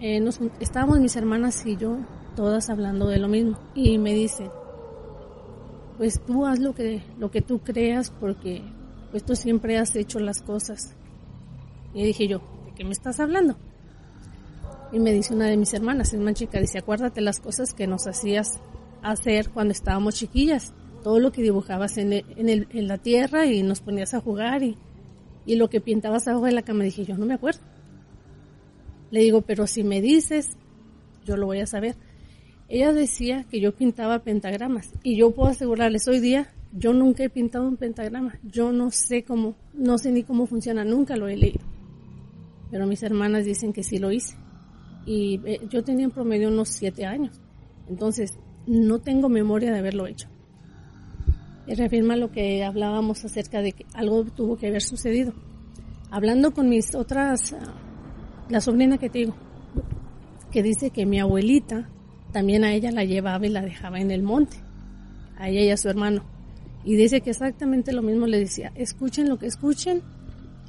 Eh, 0.00 0.20
estábamos 0.58 0.98
mis 0.98 1.14
hermanas 1.14 1.64
y 1.64 1.76
yo 1.76 1.98
todas 2.34 2.70
hablando 2.70 3.06
de 3.06 3.18
lo 3.18 3.28
mismo 3.28 3.56
y 3.76 3.98
me 3.98 4.14
dice 4.14 4.50
pues 5.98 6.20
tú 6.24 6.46
haz 6.46 6.60
lo 6.60 6.74
que 6.74 7.02
lo 7.18 7.30
que 7.30 7.42
tú 7.42 7.58
creas 7.58 8.10
porque 8.10 8.62
pues 9.10 9.24
tú 9.24 9.36
siempre 9.36 9.76
has 9.76 9.94
hecho 9.96 10.20
las 10.20 10.40
cosas. 10.40 10.94
Y 11.92 12.04
dije 12.04 12.28
yo 12.28 12.38
de 12.64 12.72
qué 12.74 12.84
me 12.84 12.92
estás 12.92 13.20
hablando 13.20 13.56
y 14.92 15.00
me 15.00 15.12
dice 15.12 15.34
una 15.34 15.46
de 15.46 15.56
mis 15.56 15.74
hermanas 15.74 16.14
es 16.14 16.20
una 16.20 16.32
chica 16.32 16.60
dice 16.60 16.78
acuérdate 16.78 17.20
las 17.20 17.40
cosas 17.40 17.74
que 17.74 17.86
nos 17.86 18.06
hacías 18.06 18.60
hacer 19.02 19.50
cuando 19.50 19.72
estábamos 19.72 20.14
chiquillas. 20.14 20.72
Todo 21.02 21.20
lo 21.20 21.30
que 21.30 21.42
dibujabas 21.42 21.96
en, 21.98 22.12
en, 22.12 22.24
en 22.70 22.88
la 22.88 22.98
tierra 22.98 23.46
y 23.46 23.62
nos 23.62 23.80
ponías 23.80 24.14
a 24.14 24.20
jugar 24.20 24.62
y, 24.62 24.76
y 25.46 25.56
lo 25.56 25.70
que 25.70 25.80
pintabas 25.80 26.26
abajo 26.26 26.46
de 26.46 26.52
la 26.52 26.62
cama. 26.62 26.84
Dije 26.84 27.04
yo 27.04 27.16
no 27.16 27.26
me 27.26 27.34
acuerdo. 27.34 27.60
Le 29.10 29.20
digo, 29.20 29.40
pero 29.42 29.66
si 29.66 29.84
me 29.84 30.02
dices, 30.02 30.50
yo 31.24 31.36
lo 31.36 31.46
voy 31.46 31.60
a 31.60 31.66
saber. 31.66 31.96
Ella 32.68 32.92
decía 32.92 33.44
que 33.50 33.60
yo 33.60 33.74
pintaba 33.74 34.18
pentagramas 34.18 34.92
y 35.02 35.16
yo 35.16 35.30
puedo 35.30 35.48
asegurarles 35.48 36.06
hoy 36.06 36.20
día, 36.20 36.52
yo 36.72 36.92
nunca 36.92 37.24
he 37.24 37.30
pintado 37.30 37.66
un 37.66 37.76
pentagrama. 37.76 38.38
Yo 38.42 38.72
no 38.72 38.90
sé 38.90 39.24
cómo, 39.24 39.56
no 39.72 39.96
sé 39.96 40.12
ni 40.12 40.22
cómo 40.22 40.46
funciona, 40.46 40.84
nunca 40.84 41.16
lo 41.16 41.28
he 41.28 41.36
leído. 41.36 41.64
Pero 42.70 42.86
mis 42.86 43.02
hermanas 43.02 43.46
dicen 43.46 43.72
que 43.72 43.82
sí 43.82 43.98
lo 43.98 44.12
hice. 44.12 44.36
Y 45.06 45.40
eh, 45.46 45.60
yo 45.70 45.82
tenía 45.82 46.04
en 46.04 46.10
promedio 46.10 46.48
unos 46.48 46.68
siete 46.68 47.06
años. 47.06 47.40
Entonces, 47.88 48.38
no 48.66 48.98
tengo 48.98 49.30
memoria 49.30 49.72
de 49.72 49.78
haberlo 49.78 50.06
hecho. 50.06 50.28
Y 51.66 51.74
reafirma 51.74 52.16
lo 52.16 52.30
que 52.30 52.62
hablábamos 52.64 53.24
acerca 53.24 53.62
de 53.62 53.72
que 53.72 53.86
algo 53.94 54.24
tuvo 54.24 54.58
que 54.58 54.66
haber 54.66 54.82
sucedido. 54.82 55.32
Hablando 56.10 56.52
con 56.52 56.68
mis 56.68 56.94
otras 56.94 57.54
ah, 57.54 57.74
la 58.50 58.60
sobrina 58.60 58.98
que 58.98 59.08
te 59.08 59.20
digo, 59.20 59.34
que 60.50 60.62
dice 60.62 60.90
que 60.90 61.06
mi 61.06 61.18
abuelita 61.18 61.88
también 62.32 62.64
a 62.64 62.72
ella 62.72 62.90
la 62.90 63.04
llevaba 63.04 63.46
y 63.46 63.50
la 63.50 63.62
dejaba 63.62 64.00
en 64.00 64.10
el 64.10 64.22
monte, 64.22 64.56
a 65.36 65.48
ella 65.48 65.62
y 65.62 65.70
a 65.70 65.76
su 65.76 65.88
hermano. 65.88 66.22
Y 66.84 66.96
dice 66.96 67.20
que 67.20 67.30
exactamente 67.30 67.92
lo 67.92 68.02
mismo 68.02 68.26
le 68.26 68.38
decía, 68.38 68.72
escuchen 68.74 69.28
lo 69.28 69.38
que 69.38 69.46
escuchen, 69.46 70.02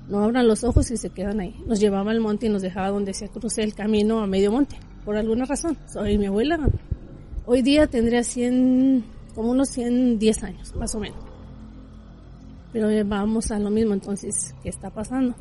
no 0.08 0.24
abran 0.24 0.48
los 0.48 0.64
ojos 0.64 0.90
y 0.92 0.98
se 0.98 1.12
quedan 1.12 1.40
ahí. 1.40 1.56
Nos 1.66 1.80
llevaba 1.80 2.12
al 2.12 2.20
monte 2.20 2.48
y 2.48 2.50
nos 2.50 2.62
dejaba 2.62 2.90
donde 2.90 3.14
se 3.14 3.30
cruce 3.30 3.64
el 3.64 3.76
camino 3.76 4.20
a 4.20 4.28
medio 4.28 4.52
monte, 4.52 4.76
por 5.06 5.16
alguna 5.16 5.46
razón. 5.46 5.78
Soy 5.88 6.18
mi 6.18 6.26
abuela. 6.26 6.60
Hoy 7.46 7.62
día 7.62 7.88
tendría 7.88 8.24
100, 8.24 9.04
como 9.36 9.52
unos 9.52 9.70
110 9.70 10.44
años, 10.44 10.76
más 10.76 10.94
o 10.96 11.00
menos. 11.00 11.20
Pero 12.74 12.88
vamos 13.08 13.52
a 13.52 13.60
lo 13.60 13.70
mismo, 13.70 13.94
entonces, 13.94 14.54
¿qué 14.62 14.70
está 14.70 14.90
pasando? 14.90 15.36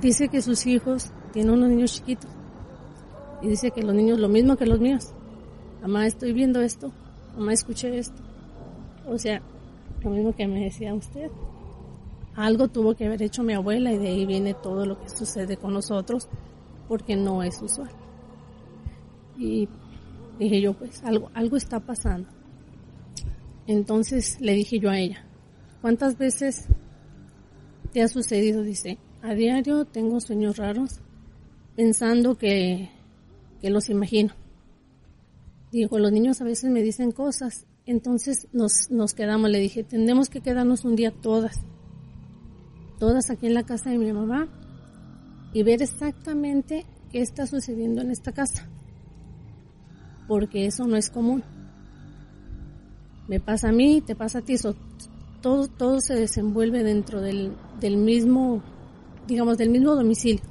Dice 0.00 0.28
que 0.28 0.42
sus 0.42 0.66
hijos 0.66 1.10
tienen 1.32 1.52
unos 1.52 1.70
niños 1.70 1.94
chiquitos. 1.94 2.30
Y 3.42 3.48
dice 3.48 3.70
que 3.70 3.82
los 3.82 3.94
niños 3.94 4.18
lo 4.18 4.28
mismo 4.28 4.56
que 4.56 4.66
los 4.66 4.80
míos. 4.80 5.14
Mamá, 5.82 6.06
estoy 6.06 6.32
viendo 6.32 6.60
esto. 6.60 6.92
Mamá, 7.36 7.52
escuché 7.52 7.98
esto. 7.98 8.22
O 9.06 9.18
sea, 9.18 9.40
lo 10.02 10.10
mismo 10.10 10.34
que 10.34 10.46
me 10.46 10.64
decía 10.64 10.94
usted. 10.94 11.30
Algo 12.34 12.68
tuvo 12.68 12.94
que 12.94 13.06
haber 13.06 13.22
hecho 13.22 13.42
mi 13.42 13.54
abuela 13.54 13.92
y 13.92 13.98
de 13.98 14.08
ahí 14.08 14.26
viene 14.26 14.54
todo 14.54 14.86
lo 14.86 15.00
que 15.00 15.08
sucede 15.08 15.56
con 15.56 15.72
nosotros 15.72 16.28
porque 16.88 17.16
no 17.16 17.42
es 17.42 17.60
usual. 17.60 17.90
Y 19.38 19.68
dije 20.38 20.60
yo, 20.60 20.74
pues 20.74 21.02
algo, 21.04 21.30
algo 21.34 21.56
está 21.56 21.80
pasando. 21.80 22.28
Entonces 23.66 24.40
le 24.40 24.54
dije 24.54 24.78
yo 24.78 24.90
a 24.90 24.98
ella, 24.98 25.24
¿cuántas 25.80 26.18
veces 26.18 26.66
te 27.92 28.02
ha 28.02 28.08
sucedido? 28.08 28.62
Dice, 28.62 28.98
a 29.22 29.34
diario 29.34 29.84
tengo 29.84 30.20
sueños 30.20 30.56
raros 30.56 31.00
pensando 31.76 32.36
que, 32.36 32.90
que 33.60 33.70
los 33.70 33.88
imagino. 33.90 34.32
Digo, 35.72 35.98
los 35.98 36.12
niños 36.12 36.40
a 36.40 36.44
veces 36.44 36.70
me 36.70 36.82
dicen 36.82 37.12
cosas, 37.12 37.66
entonces 37.86 38.48
nos, 38.52 38.90
nos 38.90 39.14
quedamos, 39.14 39.50
le 39.50 39.58
dije, 39.58 39.84
tendremos 39.84 40.28
que 40.28 40.40
quedarnos 40.40 40.84
un 40.84 40.96
día 40.96 41.12
todas, 41.12 41.60
todas 42.98 43.30
aquí 43.30 43.46
en 43.46 43.54
la 43.54 43.64
casa 43.64 43.90
de 43.90 43.98
mi 43.98 44.12
mamá 44.12 44.48
y 45.52 45.62
ver 45.62 45.82
exactamente 45.82 46.86
qué 47.10 47.20
está 47.20 47.46
sucediendo 47.46 48.02
en 48.02 48.10
esta 48.10 48.32
casa, 48.32 48.68
porque 50.26 50.66
eso 50.66 50.86
no 50.86 50.96
es 50.96 51.10
común. 51.10 51.44
Me 53.28 53.38
pasa 53.38 53.68
a 53.68 53.72
mí, 53.72 54.00
te 54.00 54.16
pasa 54.16 54.38
a 54.38 54.42
ti, 54.42 54.56
todo, 55.40 55.68
todo 55.68 56.00
se 56.00 56.14
desenvuelve 56.14 56.82
dentro 56.82 57.20
del, 57.20 57.52
del 57.80 57.96
mismo 57.96 58.62
digamos, 59.30 59.56
del 59.56 59.70
mismo 59.70 59.94
domicilio. 59.94 60.42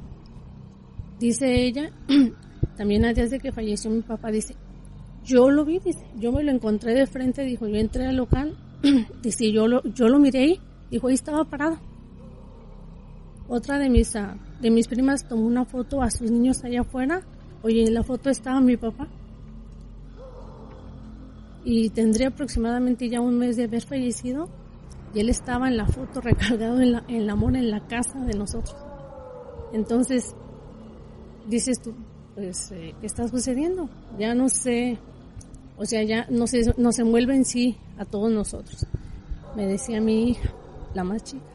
Dice 1.20 1.66
ella, 1.66 1.92
también 2.78 3.06
a 3.06 3.14
días 3.14 3.30
de 3.30 3.40
que 3.40 3.52
falleció 3.52 3.92
mi 3.92 4.02
papá, 4.02 4.32
dice, 4.32 4.56
yo 5.30 5.52
lo 5.52 5.64
vi, 5.64 5.80
dice, 5.80 6.04
yo 6.16 6.32
me 6.32 6.44
lo 6.44 6.52
encontré 6.52 6.94
de 6.94 7.06
frente, 7.06 7.44
dijo, 7.44 7.68
yo 7.68 7.76
entré 7.76 8.08
al 8.08 8.18
local, 8.18 8.58
dice, 9.22 9.52
yo 9.52 9.68
lo, 9.68 9.84
yo 9.84 10.08
lo 10.10 10.18
miré 10.20 10.40
ahí, 10.40 10.60
dijo, 10.90 11.08
ahí 11.08 11.14
estaba 11.14 11.46
parado. 11.46 11.78
Otra 13.48 13.78
de 13.78 13.90
mis, 13.90 14.16
ah, 14.16 14.38
de 14.60 14.72
mis 14.72 14.88
primas 14.88 15.28
tomó 15.28 15.46
una 15.46 15.66
foto 15.66 16.02
a 16.02 16.10
sus 16.10 16.32
niños 16.32 16.64
allá 16.64 16.82
afuera, 16.82 17.22
oye, 17.62 17.84
en 17.84 17.94
la 17.94 18.04
foto 18.04 18.30
estaba 18.30 18.60
mi 18.60 18.76
papá. 18.76 19.08
Y 21.64 21.90
tendría 21.92 22.30
aproximadamente 22.30 23.08
ya 23.10 23.22
un 23.22 23.38
mes 23.38 23.56
de 23.56 23.66
haber 23.66 23.84
fallecido 23.84 24.50
y 25.14 25.20
él 25.20 25.30
estaba 25.30 25.68
en 25.68 25.78
la 25.78 25.86
foto 25.86 26.22
recargado 26.22 26.82
en 26.82 26.94
la, 26.94 27.04
en 27.08 27.28
la 27.28 27.36
mona 27.36 27.60
en 27.60 27.70
la 27.70 27.86
casa 27.88 28.20
de 28.20 28.34
nosotros. 28.34 28.76
Entonces, 29.74 30.36
dices 31.48 31.80
tú, 31.82 31.94
pues, 32.34 32.72
eh, 32.72 32.96
¿qué 33.00 33.06
está 33.06 33.28
sucediendo? 33.28 33.90
Ya 34.18 34.34
no 34.34 34.50
sé, 34.50 34.98
o 35.80 35.86
sea, 35.86 36.04
ya 36.04 36.28
nos 36.30 37.00
envuelve 37.00 37.34
en 37.34 37.46
sí 37.46 37.78
a 37.98 38.04
todos 38.04 38.30
nosotros. 38.30 38.86
Me 39.56 39.66
decía 39.66 40.02
mi 40.02 40.30
hija, 40.30 40.54
la 40.94 41.06
más 41.06 41.24
chica, 41.24 41.46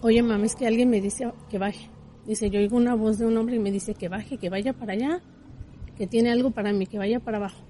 oye 0.00 0.22
mami, 0.22 0.46
es 0.46 0.54
que 0.54 0.64
alguien 0.64 0.88
me 0.88 1.00
dice 1.00 1.32
que 1.50 1.58
baje. 1.58 1.90
Dice, 2.24 2.50
yo 2.50 2.60
oigo 2.60 2.76
una 2.76 2.94
voz 2.94 3.18
de 3.18 3.26
un 3.26 3.36
hombre 3.36 3.56
y 3.56 3.58
me 3.58 3.72
dice 3.72 3.94
que 3.94 4.08
baje, 4.08 4.38
que 4.38 4.48
vaya 4.48 4.72
para 4.72 4.92
allá, 4.92 5.20
que 5.98 6.06
tiene 6.06 6.30
algo 6.30 6.52
para 6.52 6.72
mí, 6.72 6.86
que 6.86 6.98
vaya 6.98 7.18
para 7.18 7.38
abajo. 7.38 7.64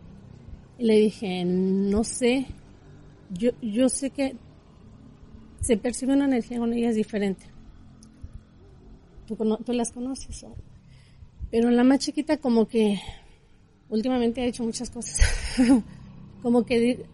Y 0.78 0.84
le 0.84 0.98
dije, 0.98 1.42
no 1.46 2.04
sé, 2.04 2.46
yo, 3.30 3.52
yo 3.62 3.88
sé 3.88 4.10
que 4.10 4.36
se 5.60 5.78
percibe 5.78 6.12
una 6.12 6.26
energía 6.26 6.58
con 6.58 6.75
ellas 6.75 6.94
diferente. 6.94 7.46
Tú, 9.26 9.36
tú 9.64 9.72
las 9.72 9.90
conoces, 9.90 10.44
Pero 11.50 11.70
la 11.70 11.82
más 11.82 12.00
chiquita 12.00 12.36
como 12.36 12.68
que 12.68 13.00
últimamente 13.88 14.40
ha 14.40 14.47
hecho 14.47 14.64
muchas 14.64 14.90
cosas. 14.90 15.19
como 16.43 16.64
que 16.64 17.07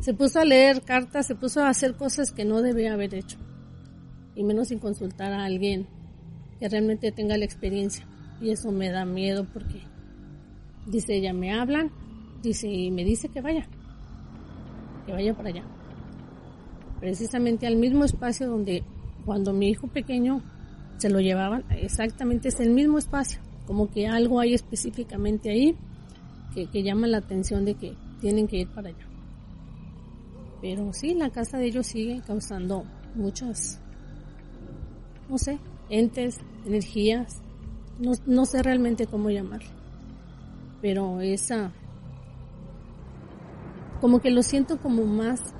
se 0.00 0.14
puso 0.14 0.40
a 0.40 0.44
leer 0.44 0.82
cartas, 0.82 1.26
se 1.26 1.34
puso 1.34 1.60
a 1.62 1.68
hacer 1.68 1.94
cosas 1.94 2.32
que 2.32 2.44
no 2.44 2.62
debía 2.62 2.94
haber 2.94 3.14
hecho. 3.14 3.38
Y 4.34 4.44
menos 4.44 4.68
sin 4.68 4.78
consultar 4.78 5.32
a 5.32 5.44
alguien 5.44 5.86
que 6.58 6.68
realmente 6.68 7.12
tenga 7.12 7.36
la 7.36 7.44
experiencia. 7.44 8.06
Y 8.40 8.50
eso 8.50 8.72
me 8.72 8.90
da 8.90 9.04
miedo 9.04 9.46
porque 9.52 9.82
dice 10.86 11.16
ella, 11.16 11.32
me 11.32 11.52
hablan, 11.52 11.90
dice, 12.42 12.68
y 12.68 12.90
me 12.90 13.04
dice 13.04 13.28
que 13.28 13.40
vaya, 13.40 13.68
que 15.06 15.12
vaya 15.12 15.34
para 15.34 15.50
allá. 15.50 15.64
Precisamente 17.00 17.66
al 17.66 17.76
mismo 17.76 18.04
espacio 18.04 18.48
donde 18.48 18.82
cuando 19.24 19.52
mi 19.52 19.68
hijo 19.68 19.88
pequeño 19.88 20.42
se 20.96 21.10
lo 21.10 21.20
llevaban, 21.20 21.64
exactamente 21.70 22.48
es 22.48 22.60
el 22.60 22.70
mismo 22.70 22.98
espacio, 22.98 23.40
como 23.66 23.90
que 23.90 24.06
algo 24.06 24.40
hay 24.40 24.54
específicamente 24.54 25.50
ahí 25.50 25.76
que, 26.54 26.66
que 26.66 26.82
llama 26.82 27.06
la 27.06 27.18
atención 27.18 27.64
de 27.64 27.74
que 27.74 27.96
tienen 28.20 28.46
que 28.46 28.58
ir 28.58 28.68
para 28.68 28.88
allá. 28.88 29.06
Pero 30.60 30.92
sí, 30.92 31.14
la 31.14 31.30
casa 31.30 31.58
de 31.58 31.66
ellos 31.66 31.86
sigue 31.86 32.20
causando 32.26 32.84
muchas, 33.14 33.80
no 35.28 35.38
sé, 35.38 35.58
entes, 35.88 36.38
energías, 36.66 37.40
no, 37.98 38.12
no 38.26 38.44
sé 38.44 38.62
realmente 38.62 39.06
cómo 39.06 39.30
llamarle. 39.30 39.70
Pero 40.82 41.20
esa, 41.20 41.72
como 44.00 44.20
que 44.20 44.30
lo 44.30 44.42
siento 44.42 44.78
como 44.78 45.04
más, 45.04 45.54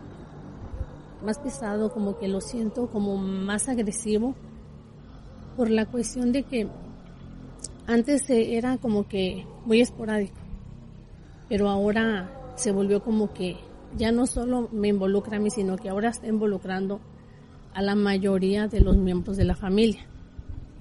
más 1.24 1.38
pesado, 1.38 1.92
como 1.92 2.18
que 2.18 2.28
lo 2.28 2.40
siento 2.40 2.88
como 2.90 3.16
más 3.16 3.68
agresivo, 3.68 4.34
por 5.56 5.70
la 5.70 5.86
cuestión 5.86 6.32
de 6.32 6.42
que 6.42 6.68
antes 7.86 8.28
era 8.30 8.78
como 8.78 9.06
que 9.08 9.46
muy 9.66 9.80
esporádico, 9.80 10.39
pero 11.50 11.68
ahora 11.68 12.30
se 12.54 12.70
volvió 12.70 13.02
como 13.02 13.34
que 13.34 13.56
ya 13.98 14.12
no 14.12 14.26
solo 14.26 14.68
me 14.72 14.86
involucra 14.86 15.36
a 15.36 15.40
mí, 15.40 15.50
sino 15.50 15.76
que 15.76 15.88
ahora 15.88 16.10
está 16.10 16.28
involucrando 16.28 17.00
a 17.74 17.82
la 17.82 17.96
mayoría 17.96 18.68
de 18.68 18.80
los 18.80 18.96
miembros 18.96 19.36
de 19.36 19.44
la 19.44 19.56
familia, 19.56 20.06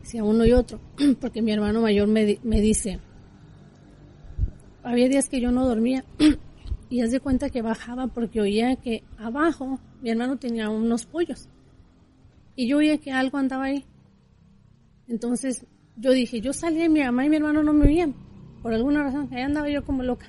sea 0.03 0.23
uno 0.23 0.45
y 0.45 0.53
otro, 0.53 0.79
porque 1.19 1.41
mi 1.41 1.51
hermano 1.51 1.81
mayor 1.81 2.07
me, 2.07 2.37
me 2.43 2.61
dice, 2.61 2.99
había 4.83 5.09
días 5.09 5.27
que 5.27 5.41
yo 5.41 5.51
no 5.51 5.67
dormía 5.67 6.05
y 6.89 7.01
haz 7.01 7.09
de 7.09 7.19
cuenta 7.19 7.49
que 7.49 7.63
bajaba 7.63 8.05
porque 8.05 8.39
oía 8.39 8.75
que 8.75 9.03
abajo 9.17 9.79
mi 10.03 10.11
hermano 10.11 10.37
tenía 10.37 10.69
unos 10.69 11.07
pollos 11.07 11.49
y 12.55 12.67
yo 12.67 12.77
oía 12.77 12.99
que 12.99 13.11
algo 13.11 13.39
andaba 13.39 13.65
ahí. 13.65 13.85
Entonces 15.07 15.65
yo 15.97 16.11
dije, 16.11 16.41
yo 16.41 16.53
salí 16.53 16.83
y 16.83 16.89
mi 16.89 17.01
mamá 17.01 17.25
y 17.25 17.29
mi 17.29 17.37
hermano 17.37 17.63
no 17.63 17.73
me 17.73 17.85
veían, 17.85 18.13
por 18.61 18.71
alguna 18.71 19.01
razón, 19.01 19.29
ahí 19.31 19.41
andaba 19.41 19.67
yo 19.67 19.83
como 19.83 20.03
loca. 20.03 20.27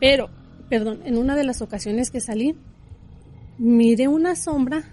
Pero 0.00 0.30
perdón, 0.70 1.00
en 1.04 1.18
una 1.18 1.34
de 1.34 1.44
las 1.44 1.60
ocasiones 1.60 2.10
que 2.10 2.20
salí, 2.20 2.56
miré 3.58 4.06
una 4.06 4.36
sombra 4.36 4.84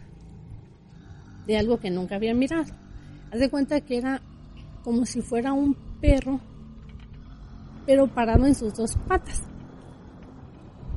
de 1.46 1.58
algo 1.58 1.80
que 1.80 1.92
nunca 1.92 2.16
había 2.16 2.34
mirado. 2.34 2.74
Haz 3.32 3.40
de 3.40 3.50
cuenta 3.50 3.80
que 3.82 3.98
era 3.98 4.22
como 4.84 5.06
si 5.06 5.22
fuera 5.22 5.54
un 5.54 5.76
perro, 6.02 6.42
pero 7.86 8.08
parado 8.08 8.48
en 8.48 8.56
sus 8.56 8.74
dos 8.74 8.98
patas. 9.08 9.44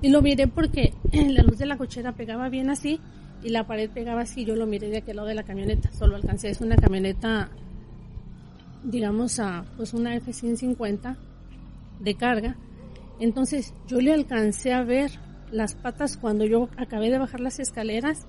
Y 0.01 0.09
lo 0.09 0.23
miré 0.23 0.49
porque 0.49 0.95
la 1.13 1.43
luz 1.43 1.59
de 1.59 1.67
la 1.67 1.77
cochera 1.77 2.13
pegaba 2.13 2.49
bien 2.49 2.71
así 2.71 3.01
y 3.43 3.51
la 3.51 3.67
pared 3.67 3.91
pegaba 3.91 4.23
así. 4.23 4.47
Yo 4.47 4.57
lo 4.57 4.67
miré 4.67 4.89
de 4.89 4.99
aquel 4.99 5.17
lado 5.17 5.29
de 5.29 5.35
la 5.35 5.43
camioneta. 5.43 5.93
Solo 5.93 6.17
alcancé. 6.17 6.49
Es 6.49 6.63
una 6.63 6.77
camioneta, 6.77 7.51
digamos, 8.83 9.39
a 9.41 9.67
pues 9.77 9.93
una 9.93 10.17
F-150 10.17 11.17
de 12.01 12.15
carga 12.15 12.57
entonces 13.21 13.75
yo 13.87 14.01
le 14.01 14.13
alcancé 14.13 14.73
a 14.73 14.83
ver 14.83 15.11
las 15.53 15.75
patas 15.75 16.17
cuando 16.17 16.45
yo 16.47 16.69
acabé 16.77 17.11
de 17.11 17.19
bajar 17.19 17.41
las 17.41 17.61
escaleras. 17.61 18.27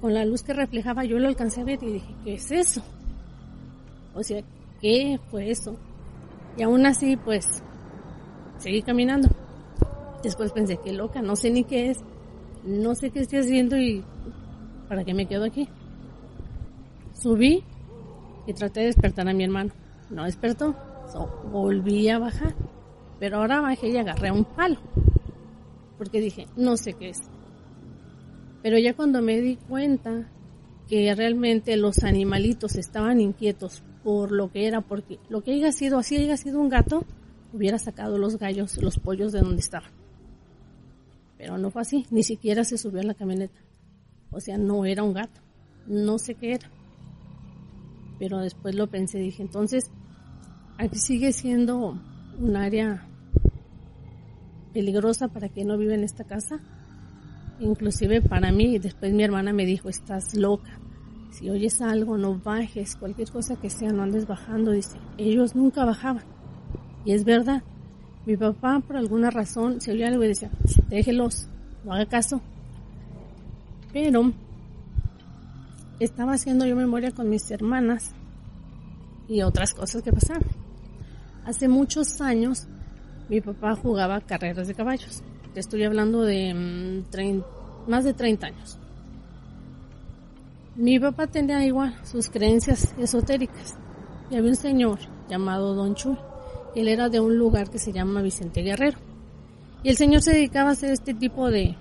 Con 0.00 0.14
la 0.14 0.24
luz 0.24 0.42
que 0.42 0.52
reflejaba 0.52 1.04
yo 1.04 1.18
lo 1.18 1.28
alcancé 1.28 1.60
a 1.60 1.64
ver 1.64 1.82
y 1.82 1.92
dije, 1.92 2.14
¿qué 2.24 2.34
es 2.34 2.50
eso? 2.50 2.82
O 4.14 4.22
sea, 4.22 4.42
¿qué 4.80 5.20
fue 5.30 5.50
eso? 5.50 5.76
Y 6.56 6.62
aún 6.62 6.86
así, 6.86 7.16
pues, 7.16 7.62
seguí 8.58 8.82
caminando. 8.82 9.28
Después 10.22 10.52
pensé, 10.52 10.78
qué 10.82 10.92
loca, 10.92 11.20
no 11.20 11.36
sé 11.36 11.50
ni 11.50 11.64
qué 11.64 11.90
es, 11.90 11.98
no 12.64 12.94
sé 12.94 13.10
qué 13.10 13.20
estoy 13.20 13.40
haciendo 13.40 13.76
y 13.76 14.02
para 14.88 15.04
qué 15.04 15.12
me 15.12 15.26
quedo 15.26 15.44
aquí. 15.44 15.68
Subí 17.12 17.62
y 18.46 18.52
traté 18.54 18.80
de 18.80 18.86
despertar 18.86 19.28
a 19.28 19.34
mi 19.34 19.44
hermano. 19.44 19.72
No 20.10 20.24
despertó, 20.24 20.74
volví 21.50 22.08
a 22.08 22.18
bajar. 22.18 22.54
Pero 23.18 23.38
ahora 23.38 23.60
bajé 23.60 23.88
y 23.88 23.96
agarré 23.96 24.30
un 24.30 24.44
palo. 24.44 24.78
Porque 25.98 26.20
dije, 26.20 26.46
no 26.56 26.76
sé 26.76 26.92
qué 26.92 27.10
es. 27.10 27.22
Pero 28.62 28.78
ya 28.78 28.94
cuando 28.94 29.22
me 29.22 29.40
di 29.40 29.56
cuenta 29.56 30.28
que 30.88 31.14
realmente 31.14 31.76
los 31.76 32.04
animalitos 32.04 32.76
estaban 32.76 33.20
inquietos 33.20 33.82
por 34.04 34.30
lo 34.30 34.52
que 34.52 34.66
era, 34.66 34.82
porque 34.82 35.18
lo 35.28 35.42
que 35.42 35.52
haya 35.52 35.72
sido, 35.72 35.98
así 35.98 36.16
haya 36.16 36.36
sido 36.36 36.60
un 36.60 36.68
gato, 36.68 37.04
hubiera 37.52 37.78
sacado 37.78 38.18
los 38.18 38.38
gallos, 38.38 38.80
los 38.82 38.98
pollos 38.98 39.32
de 39.32 39.40
donde 39.40 39.60
estaban. 39.60 39.90
Pero 41.38 41.58
no 41.58 41.70
fue 41.70 41.82
así, 41.82 42.06
ni 42.10 42.22
siquiera 42.22 42.64
se 42.64 42.78
subió 42.78 43.00
a 43.00 43.04
la 43.04 43.14
camioneta. 43.14 43.60
O 44.30 44.40
sea, 44.40 44.58
no 44.58 44.84
era 44.84 45.02
un 45.02 45.12
gato, 45.12 45.40
no 45.86 46.18
sé 46.18 46.34
qué 46.34 46.52
era. 46.52 46.70
Pero 48.18 48.38
después 48.38 48.74
lo 48.74 48.86
pensé, 48.86 49.18
dije, 49.18 49.42
entonces, 49.42 49.90
aquí 50.78 50.98
sigue 50.98 51.32
siendo 51.32 52.00
un 52.38 52.56
área 52.56 53.06
peligrosa 54.72 55.28
para 55.28 55.48
que 55.48 55.64
no 55.64 55.78
vive 55.78 55.94
en 55.94 56.04
esta 56.04 56.24
casa. 56.24 56.60
Inclusive 57.60 58.20
para 58.20 58.52
mí, 58.52 58.78
después 58.78 59.12
mi 59.12 59.22
hermana 59.22 59.52
me 59.52 59.64
dijo, 59.64 59.88
estás 59.88 60.34
loca. 60.34 60.78
Si 61.30 61.48
oyes 61.50 61.80
algo, 61.80 62.18
no 62.18 62.38
bajes, 62.38 62.96
cualquier 62.96 63.30
cosa 63.30 63.56
que 63.56 63.70
sea, 63.70 63.92
no 63.92 64.02
andes 64.02 64.26
bajando. 64.26 64.72
Dice, 64.72 64.98
ellos 65.18 65.54
nunca 65.54 65.84
bajaban. 65.84 66.24
Y 67.04 67.12
es 67.12 67.24
verdad. 67.24 67.62
Mi 68.26 68.36
papá, 68.36 68.80
por 68.86 68.96
alguna 68.96 69.30
razón, 69.30 69.80
se 69.80 69.92
oía 69.92 70.08
algo 70.08 70.24
y 70.24 70.28
decía, 70.28 70.50
déjelos, 70.88 71.48
no 71.84 71.92
haga 71.92 72.06
caso. 72.06 72.40
Pero 73.92 74.32
estaba 76.00 76.34
haciendo 76.34 76.66
yo 76.66 76.76
memoria 76.76 77.12
con 77.12 77.30
mis 77.30 77.50
hermanas 77.50 78.12
y 79.28 79.42
otras 79.42 79.72
cosas 79.72 80.02
que 80.02 80.12
pasaban. 80.12 80.65
Hace 81.46 81.68
muchos 81.68 82.20
años 82.20 82.66
mi 83.28 83.40
papá 83.40 83.76
jugaba 83.76 84.20
carreras 84.20 84.66
de 84.66 84.74
caballos. 84.74 85.22
Te 85.54 85.60
estoy 85.60 85.84
hablando 85.84 86.22
de 86.22 86.52
mm, 86.52 87.88
más 87.88 88.04
de 88.04 88.14
30 88.14 88.48
años. 88.48 88.78
Mi 90.74 90.98
papá 90.98 91.28
tenía 91.28 91.64
igual 91.64 91.94
sus 92.02 92.30
creencias 92.30 92.92
esotéricas. 92.98 93.78
Y 94.28 94.34
había 94.34 94.50
un 94.50 94.56
señor 94.56 94.98
llamado 95.28 95.74
Don 95.74 95.94
Chuy. 95.94 96.18
Él 96.74 96.88
era 96.88 97.08
de 97.08 97.20
un 97.20 97.38
lugar 97.38 97.70
que 97.70 97.78
se 97.78 97.92
llama 97.92 98.22
Vicente 98.22 98.62
Guerrero. 98.62 98.98
Y 99.84 99.90
el 99.90 99.96
señor 99.96 100.22
se 100.22 100.32
dedicaba 100.32 100.70
a 100.70 100.72
hacer 100.72 100.90
este 100.90 101.14
tipo 101.14 101.48
de 101.48 101.76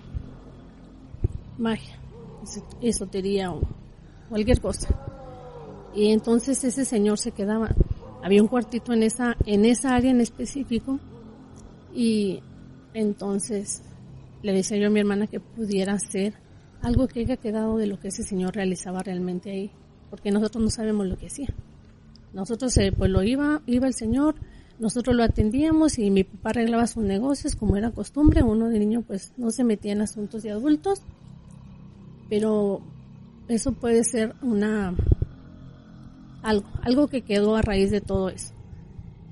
magia, 1.58 1.98
esotería 2.82 3.52
o 3.52 3.62
cualquier 4.30 4.62
cosa. 4.62 4.90
Y 5.96 6.12
entonces 6.12 6.64
ese 6.64 6.86
señor 6.86 7.18
se 7.18 7.32
quedaba 7.32 7.74
había 8.26 8.42
un 8.42 8.48
cuartito 8.48 8.92
en 8.92 9.04
esa, 9.04 9.38
en 9.46 9.66
esa 9.66 9.94
área 9.94 10.10
en 10.10 10.20
específico 10.20 11.00
y 11.94 12.40
entonces 12.96 13.84
le 14.42 14.52
decía 14.52 14.78
yo 14.80 14.88
a 14.88 14.90
mi 14.90 15.00
hermana 15.00 15.28
que 15.28 15.40
pudiera 15.40 15.94
hacer 15.94 16.34
algo 16.82 17.08
que 17.08 17.20
haya 17.20 17.38
quedado 17.38 17.78
de 17.78 17.86
lo 17.86 18.00
que 18.00 18.08
ese 18.08 18.24
señor 18.24 18.56
realizaba 18.56 19.04
realmente 19.04 19.52
ahí, 19.52 19.70
porque 20.10 20.32
nosotros 20.32 20.64
no 20.64 20.72
sabemos 20.72 21.06
lo 21.06 21.20
que 21.20 21.28
hacía. 21.28 21.54
Nosotros 22.34 22.76
eh, 22.78 22.92
pues 22.98 23.12
lo 23.12 23.22
iba, 23.22 23.62
iba 23.68 23.86
el 23.86 23.94
señor, 23.94 24.34
nosotros 24.80 25.16
lo 25.16 25.24
atendíamos 25.24 26.00
y 26.00 26.10
mi 26.10 26.24
papá 26.24 26.50
arreglaba 26.50 26.88
sus 26.88 27.04
negocios 27.04 27.56
como 27.56 27.78
era 27.78 27.92
costumbre, 27.92 28.42
uno 28.42 28.70
de 28.70 28.80
niño 28.80 29.04
pues 29.04 29.34
no 29.38 29.52
se 29.52 29.64
metía 29.64 29.94
en 29.94 30.02
asuntos 30.02 30.42
de 30.42 30.50
adultos, 30.50 31.04
pero 32.28 32.82
eso 33.50 33.74
puede 33.74 34.04
ser 34.04 34.34
una 34.42 34.96
algo, 36.46 36.68
algo 36.84 37.08
que 37.08 37.24
quedó 37.24 37.56
a 37.56 37.62
raíz 37.62 37.92
de 37.92 38.02
todo 38.02 38.30
eso. 38.30 38.54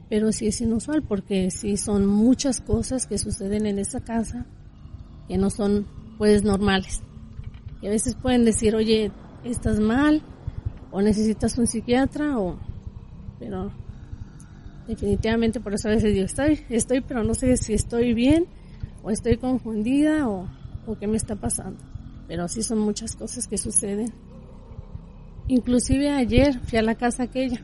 Pero 0.10 0.32
sí 0.32 0.48
es 0.48 0.60
inusual 0.62 1.04
porque 1.04 1.52
sí 1.52 1.78
son 1.78 2.06
muchas 2.06 2.60
cosas 2.60 3.06
que 3.08 3.18
suceden 3.18 3.66
en 3.66 3.80
esa 3.80 4.02
casa 4.02 4.46
que 5.28 5.38
no 5.38 5.50
son 5.50 5.88
pues 6.18 6.44
normales. 6.44 7.02
Y 7.82 7.88
a 7.88 7.90
veces 7.90 8.16
pueden 8.16 8.46
decir, 8.46 8.76
oye, 8.76 9.12
estás 9.44 9.80
mal 9.80 10.22
o 10.92 11.02
necesitas 11.02 11.58
un 11.58 11.68
psiquiatra 11.68 12.38
o... 12.40 12.60
Pero 13.40 13.72
definitivamente 14.88 15.60
por 15.60 15.74
eso 15.74 15.90
a 15.90 15.92
veces 15.92 16.14
digo, 16.14 16.26
estoy, 16.26 16.62
estoy, 16.70 17.02
pero 17.02 17.24
no 17.24 17.34
sé 17.34 17.58
si 17.58 17.74
estoy 17.74 18.14
bien 18.14 18.46
o 19.04 19.12
estoy 19.12 19.38
confundida 19.38 20.28
o, 20.28 20.48
o 20.88 20.98
qué 20.98 21.08
me 21.08 21.18
está 21.18 21.36
pasando. 21.36 21.80
Pero 22.28 22.48
sí 22.48 22.64
son 22.64 22.80
muchas 22.80 23.16
cosas 23.16 23.48
que 23.48 23.58
suceden 23.58 24.14
Inclusive 25.48 26.10
ayer 26.10 26.60
fui 26.60 26.78
a 26.78 26.82
la 26.82 26.96
casa 26.96 27.24
aquella 27.24 27.62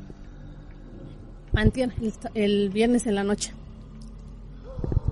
antier, 1.54 1.92
el, 2.02 2.14
el 2.34 2.70
viernes 2.70 3.08
en 3.08 3.16
la 3.16 3.24
noche. 3.24 3.54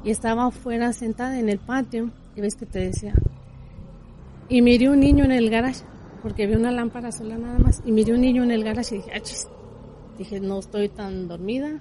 Y 0.03 0.11
estaba 0.11 0.47
afuera 0.47 0.93
sentada 0.93 1.39
en 1.39 1.49
el 1.49 1.59
patio, 1.59 2.11
y 2.35 2.41
ves 2.41 2.55
que 2.55 2.65
te 2.65 2.79
decía. 2.79 3.13
Y 4.49 4.61
miré 4.61 4.89
un 4.89 4.99
niño 4.99 5.25
en 5.25 5.31
el 5.31 5.49
garage, 5.49 5.83
porque 6.21 6.43
había 6.43 6.57
una 6.57 6.71
lámpara 6.71 7.11
sola 7.11 7.37
nada 7.37 7.59
más. 7.59 7.81
Y 7.85 7.91
miré 7.91 8.13
un 8.13 8.21
niño 8.21 8.43
en 8.43 8.51
el 8.51 8.63
garage 8.63 8.95
y 8.95 8.97
dije, 8.99 9.11
achis. 9.13 9.47
Dije, 10.17 10.39
no 10.39 10.59
estoy 10.59 10.89
tan 10.89 11.27
dormida. 11.27 11.79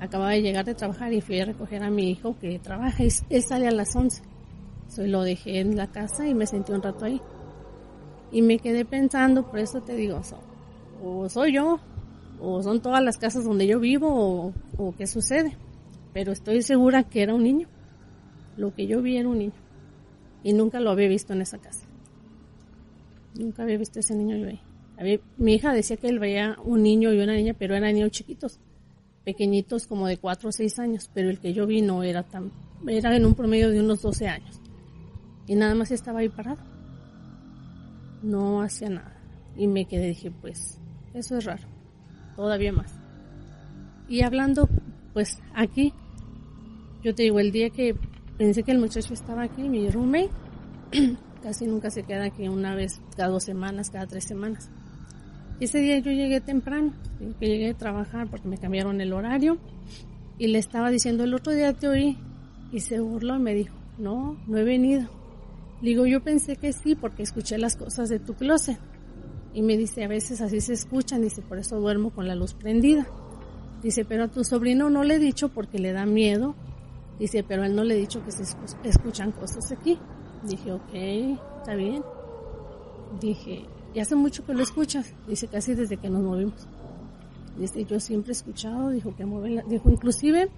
Acababa 0.00 0.32
de 0.32 0.42
llegar 0.42 0.64
de 0.64 0.74
trabajar 0.74 1.12
y 1.12 1.20
fui 1.20 1.40
a 1.40 1.44
recoger 1.44 1.82
a 1.82 1.90
mi 1.90 2.10
hijo 2.10 2.36
que 2.38 2.58
trabaja. 2.58 3.02
Él 3.02 3.42
sale 3.42 3.68
a 3.68 3.70
las 3.70 3.94
11. 3.94 4.22
So, 4.88 5.06
lo 5.06 5.22
dejé 5.22 5.60
en 5.60 5.76
la 5.76 5.88
casa 5.88 6.26
y 6.26 6.34
me 6.34 6.46
sentí 6.46 6.72
un 6.72 6.82
rato 6.82 7.04
ahí. 7.04 7.20
Y 8.30 8.42
me 8.42 8.58
quedé 8.58 8.84
pensando, 8.84 9.50
por 9.50 9.58
eso 9.58 9.80
te 9.80 9.94
digo, 9.94 10.20
o 11.02 11.28
soy 11.28 11.54
yo, 11.54 11.80
o 12.40 12.62
son 12.62 12.80
todas 12.80 13.02
las 13.02 13.18
casas 13.18 13.44
donde 13.44 13.66
yo 13.66 13.80
vivo, 13.80 14.52
o, 14.76 14.94
qué 14.96 15.06
sucede. 15.06 15.56
Pero 16.12 16.32
estoy 16.32 16.62
segura 16.62 17.04
que 17.04 17.22
era 17.22 17.34
un 17.34 17.42
niño. 17.42 17.68
Lo 18.56 18.74
que 18.74 18.86
yo 18.86 19.02
vi 19.02 19.16
era 19.16 19.28
un 19.28 19.38
niño. 19.38 19.52
Y 20.42 20.52
nunca 20.52 20.80
lo 20.80 20.90
había 20.90 21.08
visto 21.08 21.32
en 21.32 21.42
esa 21.42 21.58
casa. 21.58 21.86
Nunca 23.38 23.62
había 23.62 23.78
visto 23.78 24.00
ese 24.00 24.14
niño 24.14 24.36
yo 24.36 24.48
ahí. 24.48 25.20
Mi 25.36 25.54
hija 25.54 25.72
decía 25.72 25.96
que 25.96 26.08
él 26.08 26.18
veía 26.18 26.56
un 26.64 26.82
niño 26.82 27.12
y 27.12 27.20
una 27.20 27.34
niña, 27.34 27.54
pero 27.56 27.76
eran 27.76 27.94
niños 27.94 28.10
chiquitos, 28.10 28.58
pequeñitos 29.24 29.86
como 29.86 30.08
de 30.08 30.16
4 30.16 30.48
o 30.48 30.52
6 30.52 30.78
años, 30.80 31.08
pero 31.14 31.30
el 31.30 31.38
que 31.38 31.52
yo 31.52 31.66
vi 31.66 31.82
no 31.82 32.02
era 32.02 32.24
tan, 32.24 32.50
era 32.86 33.14
en 33.14 33.24
un 33.24 33.34
promedio 33.34 33.70
de 33.70 33.80
unos 33.80 34.02
12 34.02 34.26
años. 34.26 34.60
Y 35.46 35.54
nada 35.54 35.74
más 35.76 35.92
estaba 35.92 36.18
ahí 36.20 36.28
parado. 36.28 36.77
No 38.22 38.62
hacía 38.62 38.90
nada. 38.90 39.16
Y 39.56 39.66
me 39.66 39.86
quedé, 39.86 40.08
dije, 40.08 40.30
pues, 40.30 40.80
eso 41.14 41.36
es 41.36 41.44
raro. 41.44 41.66
Todavía 42.36 42.72
más. 42.72 42.94
Y 44.08 44.22
hablando, 44.22 44.68
pues, 45.12 45.40
aquí, 45.54 45.92
yo 47.02 47.14
te 47.14 47.24
digo, 47.24 47.40
el 47.40 47.52
día 47.52 47.70
que 47.70 47.96
pensé 48.38 48.62
que 48.62 48.72
el 48.72 48.78
muchacho 48.78 49.12
estaba 49.12 49.42
aquí, 49.42 49.68
mi 49.68 49.90
roommate, 49.90 50.30
casi 51.42 51.66
nunca 51.66 51.90
se 51.90 52.04
queda 52.04 52.24
aquí 52.24 52.48
una 52.48 52.74
vez 52.74 53.00
cada 53.16 53.28
dos 53.30 53.44
semanas, 53.44 53.90
cada 53.90 54.06
tres 54.06 54.24
semanas. 54.24 54.70
Ese 55.60 55.80
día 55.80 55.98
yo 55.98 56.12
llegué 56.12 56.40
temprano, 56.40 56.92
que 57.40 57.46
llegué 57.46 57.70
a 57.70 57.74
trabajar 57.76 58.28
porque 58.30 58.48
me 58.48 58.58
cambiaron 58.58 59.00
el 59.00 59.12
horario 59.12 59.58
y 60.38 60.46
le 60.46 60.58
estaba 60.58 60.90
diciendo 60.90 61.24
el 61.24 61.34
otro 61.34 61.52
día 61.52 61.72
te 61.72 61.88
oí 61.88 62.16
y 62.70 62.80
se 62.80 63.00
burló 63.00 63.36
y 63.36 63.40
me 63.40 63.54
dijo, 63.54 63.74
no, 63.98 64.36
no 64.46 64.56
he 64.56 64.62
venido. 64.62 65.17
Digo, 65.82 66.06
yo 66.06 66.22
pensé 66.22 66.56
que 66.56 66.72
sí 66.72 66.94
porque 66.94 67.22
escuché 67.22 67.56
las 67.58 67.76
cosas 67.76 68.08
de 68.08 68.18
tu 68.18 68.34
closet. 68.34 68.78
Y 69.54 69.62
me 69.62 69.76
dice, 69.76 70.04
a 70.04 70.08
veces 70.08 70.40
así 70.40 70.60
se 70.60 70.72
escuchan, 70.74 71.22
dice, 71.22 71.40
por 71.42 71.58
eso 71.58 71.78
duermo 71.80 72.10
con 72.10 72.26
la 72.28 72.34
luz 72.34 72.54
prendida. 72.54 73.06
Dice, 73.82 74.04
pero 74.04 74.24
a 74.24 74.28
tu 74.28 74.44
sobrino 74.44 74.90
no 74.90 75.04
le 75.04 75.14
he 75.14 75.18
dicho 75.18 75.48
porque 75.48 75.78
le 75.78 75.92
da 75.92 76.04
miedo. 76.04 76.54
Dice, 77.18 77.44
pero 77.46 77.62
a 77.62 77.66
él 77.66 77.74
no 77.74 77.84
le 77.84 77.94
he 77.94 77.98
dicho 77.98 78.24
que 78.24 78.30
se 78.32 78.42
escu- 78.42 78.76
escuchan 78.84 79.32
cosas 79.32 79.70
aquí. 79.72 79.98
Dije, 80.44 80.72
ok, 80.72 80.94
está 81.58 81.74
bien. 81.74 82.02
Dije, 83.20 83.64
¿y 83.94 84.00
hace 84.00 84.14
mucho 84.14 84.44
que 84.44 84.54
lo 84.54 84.62
escuchas? 84.62 85.12
Dice, 85.26 85.48
casi 85.48 85.74
desde 85.74 85.96
que 85.96 86.10
nos 86.10 86.22
movimos. 86.22 86.66
Dice, 87.56 87.84
yo 87.84 87.98
siempre 87.98 88.30
he 88.30 88.36
escuchado, 88.36 88.90
dijo 88.90 89.14
que 89.16 89.24
mueven, 89.26 89.56
la- 89.56 89.62
dijo, 89.62 89.90
inclusive, 89.90 90.48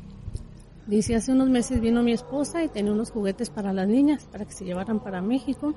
dice, 0.90 1.14
hace 1.14 1.32
unos 1.32 1.48
meses 1.48 1.80
vino 1.80 2.02
mi 2.02 2.12
esposa 2.12 2.62
y 2.62 2.68
tenía 2.68 2.92
unos 2.92 3.10
juguetes 3.10 3.48
para 3.48 3.72
las 3.72 3.88
niñas, 3.88 4.28
para 4.30 4.44
que 4.44 4.52
se 4.52 4.64
llevaran 4.64 5.00
para 5.00 5.22
México. 5.22 5.74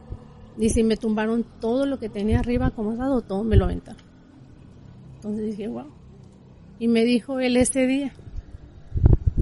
Dice, 0.58 0.84
me 0.84 0.97
tumbaron 0.97 1.45
todo 1.62 1.86
lo 1.86 1.99
que 1.99 2.10
tenía 2.10 2.39
arriba 2.39 2.67
acomodado, 2.67 3.21
todo 3.21 3.43
me 3.43 3.56
lo 3.56 3.65
aventaron. 3.65 4.04
Entonces 5.15 5.45
dije, 5.45 5.67
wow. 5.67 5.88
Y 6.80 6.88
me 6.88 7.06
dijo 7.06 7.39
él 7.39 7.56
ese 7.56 7.88
día, 7.88 8.13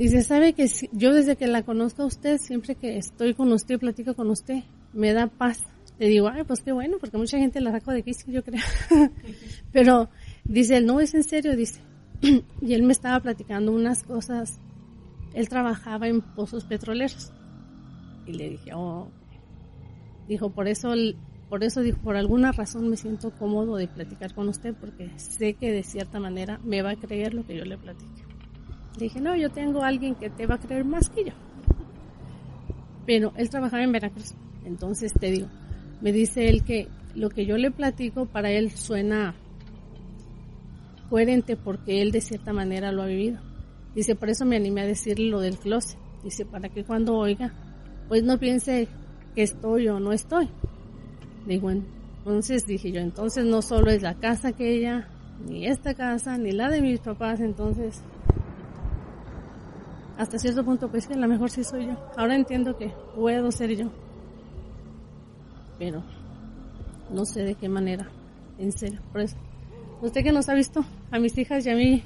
Dice, 0.01 0.23
sabe 0.23 0.53
que 0.53 0.67
yo 0.93 1.13
desde 1.13 1.35
que 1.35 1.45
la 1.45 1.61
conozco 1.61 2.01
a 2.01 2.05
usted, 2.07 2.39
siempre 2.39 2.73
que 2.73 2.97
estoy 2.97 3.35
con 3.35 3.51
usted 3.53 3.75
y 3.75 3.77
platico 3.77 4.15
con 4.15 4.31
usted, 4.31 4.63
me 4.93 5.13
da 5.13 5.27
paz. 5.27 5.59
Le 5.99 6.07
digo, 6.07 6.27
ay, 6.27 6.43
pues 6.43 6.61
qué 6.61 6.71
bueno, 6.71 6.97
porque 6.99 7.19
mucha 7.19 7.37
gente 7.37 7.61
la 7.61 7.71
saco 7.71 7.91
de 7.91 8.01
quicio, 8.01 8.33
yo 8.33 8.43
creo. 8.43 8.63
Pero 9.71 10.09
dice, 10.43 10.81
no 10.81 11.01
es 11.01 11.13
en 11.13 11.23
serio, 11.23 11.55
dice. 11.55 11.81
y 12.61 12.73
él 12.73 12.81
me 12.81 12.93
estaba 12.93 13.19
platicando 13.19 13.71
unas 13.71 14.01
cosas. 14.01 14.59
Él 15.33 15.49
trabajaba 15.49 16.07
en 16.07 16.21
pozos 16.21 16.65
petroleros. 16.65 17.31
Y 18.25 18.33
le 18.33 18.49
dije, 18.49 18.71
oh. 18.73 19.09
Dijo, 20.27 20.51
por 20.51 20.67
eso, 20.67 20.93
por 21.49 21.63
eso 21.63 21.81
dijo, 21.81 21.97
por 21.99 22.15
alguna 22.15 22.51
razón 22.51 22.89
me 22.89 22.97
siento 22.97 23.31
cómodo 23.31 23.75
de 23.75 23.87
platicar 23.87 24.33
con 24.33 24.49
usted, 24.49 24.73
porque 24.79 25.09
sé 25.17 25.55
que 25.55 25.71
de 25.71 25.83
cierta 25.83 26.19
manera 26.19 26.59
me 26.63 26.81
va 26.81 26.91
a 26.91 26.95
creer 26.95 27.33
lo 27.33 27.45
que 27.45 27.57
yo 27.57 27.65
le 27.65 27.77
platique. 27.77 28.23
Le 28.97 29.03
dije, 29.03 29.21
no, 29.21 29.35
yo 29.35 29.49
tengo 29.49 29.83
alguien 29.83 30.15
que 30.15 30.29
te 30.29 30.45
va 30.45 30.55
a 30.55 30.59
creer 30.59 30.85
más 30.85 31.09
que 31.09 31.25
yo. 31.25 31.33
Pero 33.05 33.33
él 33.35 33.49
trabajaba 33.49 33.83
en 33.83 33.91
Veracruz. 33.91 34.33
Entonces 34.65 35.13
te 35.13 35.31
digo, 35.31 35.47
me 36.01 36.11
dice 36.11 36.49
él 36.49 36.63
que 36.63 36.87
lo 37.15 37.29
que 37.29 37.45
yo 37.45 37.57
le 37.57 37.71
platico 37.71 38.25
para 38.25 38.51
él 38.51 38.71
suena 38.71 39.33
coherente 41.09 41.57
porque 41.57 42.01
él 42.01 42.11
de 42.11 42.21
cierta 42.21 42.53
manera 42.53 42.91
lo 42.91 43.01
ha 43.01 43.07
vivido. 43.07 43.39
Dice, 43.95 44.15
por 44.15 44.29
eso 44.29 44.45
me 44.45 44.55
animé 44.55 44.81
a 44.81 44.85
decirle 44.85 45.29
lo 45.29 45.39
del 45.39 45.57
closet. 45.57 45.97
Dice, 46.23 46.45
para 46.45 46.69
que 46.69 46.83
cuando 46.83 47.17
oiga, 47.17 47.51
pues 48.07 48.23
no 48.23 48.37
piense 48.37 48.87
que 49.35 49.43
estoy 49.43 49.87
o 49.87 49.99
no 49.99 50.11
estoy. 50.11 50.49
Digo, 51.45 51.71
entonces 51.71 52.65
dije 52.65 52.91
yo, 52.91 53.01
entonces 53.01 53.45
no 53.45 53.61
solo 53.61 53.91
es 53.91 54.01
la 54.01 54.15
casa 54.15 54.49
aquella, 54.49 55.07
ni 55.47 55.65
esta 55.65 55.93
casa, 55.93 56.37
ni 56.37 56.51
la 56.51 56.69
de 56.69 56.81
mis 56.81 56.99
papás, 56.99 57.39
entonces 57.39 58.01
hasta 60.17 60.37
cierto 60.37 60.63
punto 60.63 60.87
pues 60.87 61.07
que 61.07 61.15
a 61.15 61.17
lo 61.17 61.27
mejor 61.27 61.49
sí 61.49 61.63
soy 61.63 61.87
yo. 61.87 61.97
Ahora 62.15 62.35
entiendo 62.35 62.77
que 62.77 62.93
puedo 63.15 63.51
ser 63.51 63.75
yo. 63.75 63.89
Pero 65.79 66.03
no 67.09 67.25
sé 67.25 67.43
de 67.43 67.55
qué 67.55 67.67
manera, 67.67 68.07
en 68.59 68.71
serio. 68.71 68.99
Por 69.11 69.21
eso, 69.21 69.35
usted 70.01 70.23
que 70.23 70.31
nos 70.31 70.47
ha 70.47 70.53
visto, 70.53 70.85
a 71.09 71.17
mis 71.17 71.35
hijas 71.39 71.65
y 71.65 71.71
a 71.71 71.75
mí, 71.75 72.03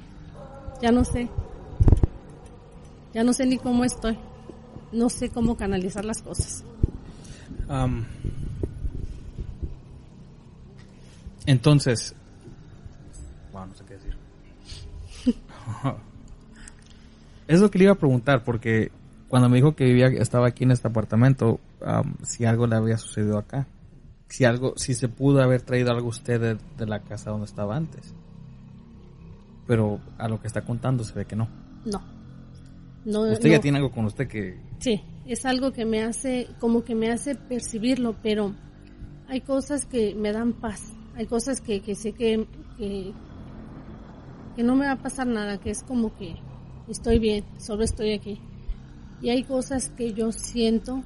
ya 0.82 0.91
no 0.91 1.04
sé. 1.04 1.28
Ya 3.15 3.23
no 3.23 3.32
sé 3.32 3.45
ni 3.45 3.58
cómo 3.58 3.86
estoy. 3.86 4.17
No 4.91 5.10
sé 5.10 5.30
cómo 5.30 5.56
canalizar 5.56 6.04
las 6.04 6.21
cosas. 6.21 6.65
Entonces, 11.45 12.13
bueno, 13.54 13.67
no 13.67 13.75
sé 13.75 13.86
qué 13.86 13.93
decir. 13.93 14.17
es 17.47 17.62
lo 17.62 17.71
que 17.71 17.78
le 17.78 17.86
iba 17.86 17.93
a 17.93 17.97
preguntar, 17.97 18.43
porque 18.43 18.91
cuando 19.30 19.47
me 19.47 19.56
dijo 19.56 19.78
que 19.78 19.86
vivía, 19.86 20.08
estaba 20.08 20.47
aquí 20.47 20.65
en 20.65 20.71
este 20.71 20.89
apartamento, 20.89 21.62
am, 21.86 22.15
si 22.21 22.43
algo 22.43 22.67
le 22.67 22.75
había 22.75 22.97
sucedido 22.97 23.38
acá. 23.38 23.65
Si 24.28 24.43
algo, 24.43 24.73
si 24.75 24.93
se 24.93 25.08
pudo 25.08 25.41
haber 25.41 25.62
traído 25.62 25.91
algo 25.91 26.10
usted 26.10 26.41
de, 26.41 26.58
de 26.78 26.86
la 26.86 26.99
casa 26.99 27.32
donde 27.32 27.45
estaba 27.45 27.78
antes. 27.78 28.13
Pero 29.67 30.01
a 30.17 30.28
lo 30.28 30.41
que 30.41 30.47
está 30.47 30.63
contando 30.63 31.06
se 31.06 31.13
ve 31.13 31.23
que 31.23 31.38
no. 31.38 31.47
No. 31.86 32.14
No, 33.06 33.22
Usted 33.22 33.52
ya 33.52 33.60
tiene 33.60 33.78
algo 33.78 33.91
con 33.91 34.06
usted 34.06 34.28
que... 34.28 34.58
Sí, 34.80 35.02
es 35.28 35.46
algo 35.46 35.72
que 35.72 35.86
me 35.86 36.04
hace, 36.04 36.48
como 36.60 36.84
que 36.84 36.96
me 36.96 37.12
hace 37.12 37.36
percibirlo, 37.36 38.15
pero 38.24 38.56
hay 39.28 39.41
cosas 39.41 39.86
que 39.86 40.15
me 40.15 40.32
dan 40.32 40.54
paz, 40.54 40.91
hay 41.15 41.28
cosas 41.28 41.62
que, 41.62 41.82
que 41.82 41.94
sé 41.94 42.13
que, 42.13 42.48
que, 42.78 43.13
que 44.56 44.63
no 44.63 44.76
me 44.76 44.88
va 44.88 44.94
a 44.94 45.02
pasar 45.02 45.28
nada, 45.28 45.60
que 45.60 45.70
es 45.70 45.84
como 45.84 46.15
que 46.15 46.36
estoy 46.88 47.20
bien, 47.20 47.44
solo 47.60 47.84
estoy 47.84 48.13
aquí. 48.13 48.39
Y 49.22 49.30
hay 49.30 49.44
cosas 49.44 49.89
que 49.89 50.13
yo 50.13 50.32
siento, 50.32 51.04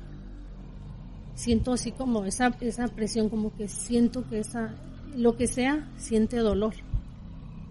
siento 1.36 1.74
así 1.74 1.92
como 1.92 2.26
esa, 2.26 2.56
esa 2.62 2.88
presión, 2.88 3.30
como 3.30 3.54
que 3.56 3.68
siento 3.68 4.28
que 4.28 4.40
esa, 4.40 4.74
lo 5.16 5.36
que 5.36 5.48
sea, 5.48 5.90
siente 5.98 6.38
dolor. 6.38 6.74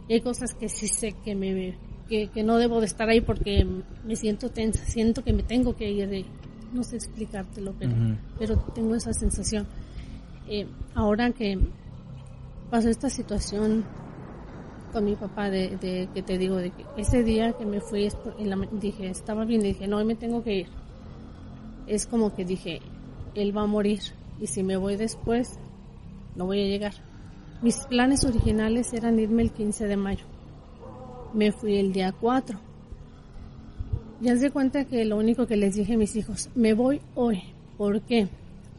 Y 0.06 0.14
hay 0.14 0.20
cosas 0.20 0.54
que 0.54 0.68
sí 0.68 0.88
sé 0.88 1.12
que 1.24 1.34
me 1.34 1.52
que, 2.08 2.28
que 2.28 2.42
no 2.42 2.56
debo 2.56 2.80
de 2.80 2.86
estar 2.86 3.08
ahí 3.08 3.20
porque 3.20 3.66
me 4.04 4.16
siento 4.16 4.50
tensa, 4.50 4.84
siento 4.84 5.22
que 5.22 5.32
me 5.32 5.42
tengo 5.42 5.76
que 5.76 5.90
ir 5.90 6.08
de 6.08 6.24
no 6.72 6.82
sé 6.82 6.96
explicártelo, 6.96 7.74
pero, 7.78 7.94
pero 8.38 8.56
tengo 8.74 8.94
esa 8.94 9.12
sensación. 9.12 9.66
Eh, 10.48 10.66
ahora 10.94 11.30
que 11.30 11.58
pasó 12.70 12.88
esta 12.88 13.10
situación 13.10 13.84
con 14.92 15.04
mi 15.04 15.14
papá 15.14 15.50
de, 15.50 15.76
de 15.76 16.08
que 16.14 16.22
te 16.22 16.38
digo 16.38 16.56
de 16.56 16.70
que 16.70 16.84
ese 16.96 17.22
día 17.22 17.52
que 17.52 17.66
me 17.66 17.80
fui 17.80 18.08
en 18.38 18.50
la 18.50 18.56
dije 18.72 19.08
estaba 19.08 19.44
bien 19.44 19.60
dije 19.60 19.86
no 19.86 19.98
hoy 19.98 20.04
me 20.04 20.14
tengo 20.14 20.42
que 20.42 20.60
ir 20.60 20.66
es 21.86 22.06
como 22.06 22.34
que 22.34 22.46
dije 22.46 22.80
él 23.34 23.54
va 23.54 23.62
a 23.62 23.66
morir 23.66 24.00
y 24.40 24.46
si 24.46 24.62
me 24.62 24.78
voy 24.78 24.96
después 24.96 25.58
no 26.36 26.46
voy 26.46 26.62
a 26.62 26.66
llegar 26.66 26.94
mis 27.60 27.76
planes 27.86 28.24
originales 28.24 28.94
eran 28.94 29.18
irme 29.18 29.42
el 29.42 29.50
15 29.50 29.86
de 29.86 29.96
mayo 29.98 30.24
me 31.34 31.52
fui 31.52 31.76
el 31.76 31.92
día 31.92 32.12
4 32.12 32.58
ya 34.20 34.36
se 34.36 34.50
cuenta 34.50 34.84
que 34.84 35.04
lo 35.04 35.16
único 35.16 35.46
que 35.46 35.56
les 35.56 35.74
dije 35.74 35.94
a 35.94 35.98
mis 35.98 36.16
hijos 36.16 36.50
me 36.54 36.74
voy 36.74 37.00
hoy 37.14 37.42
¿por 37.76 38.00
qué? 38.02 38.28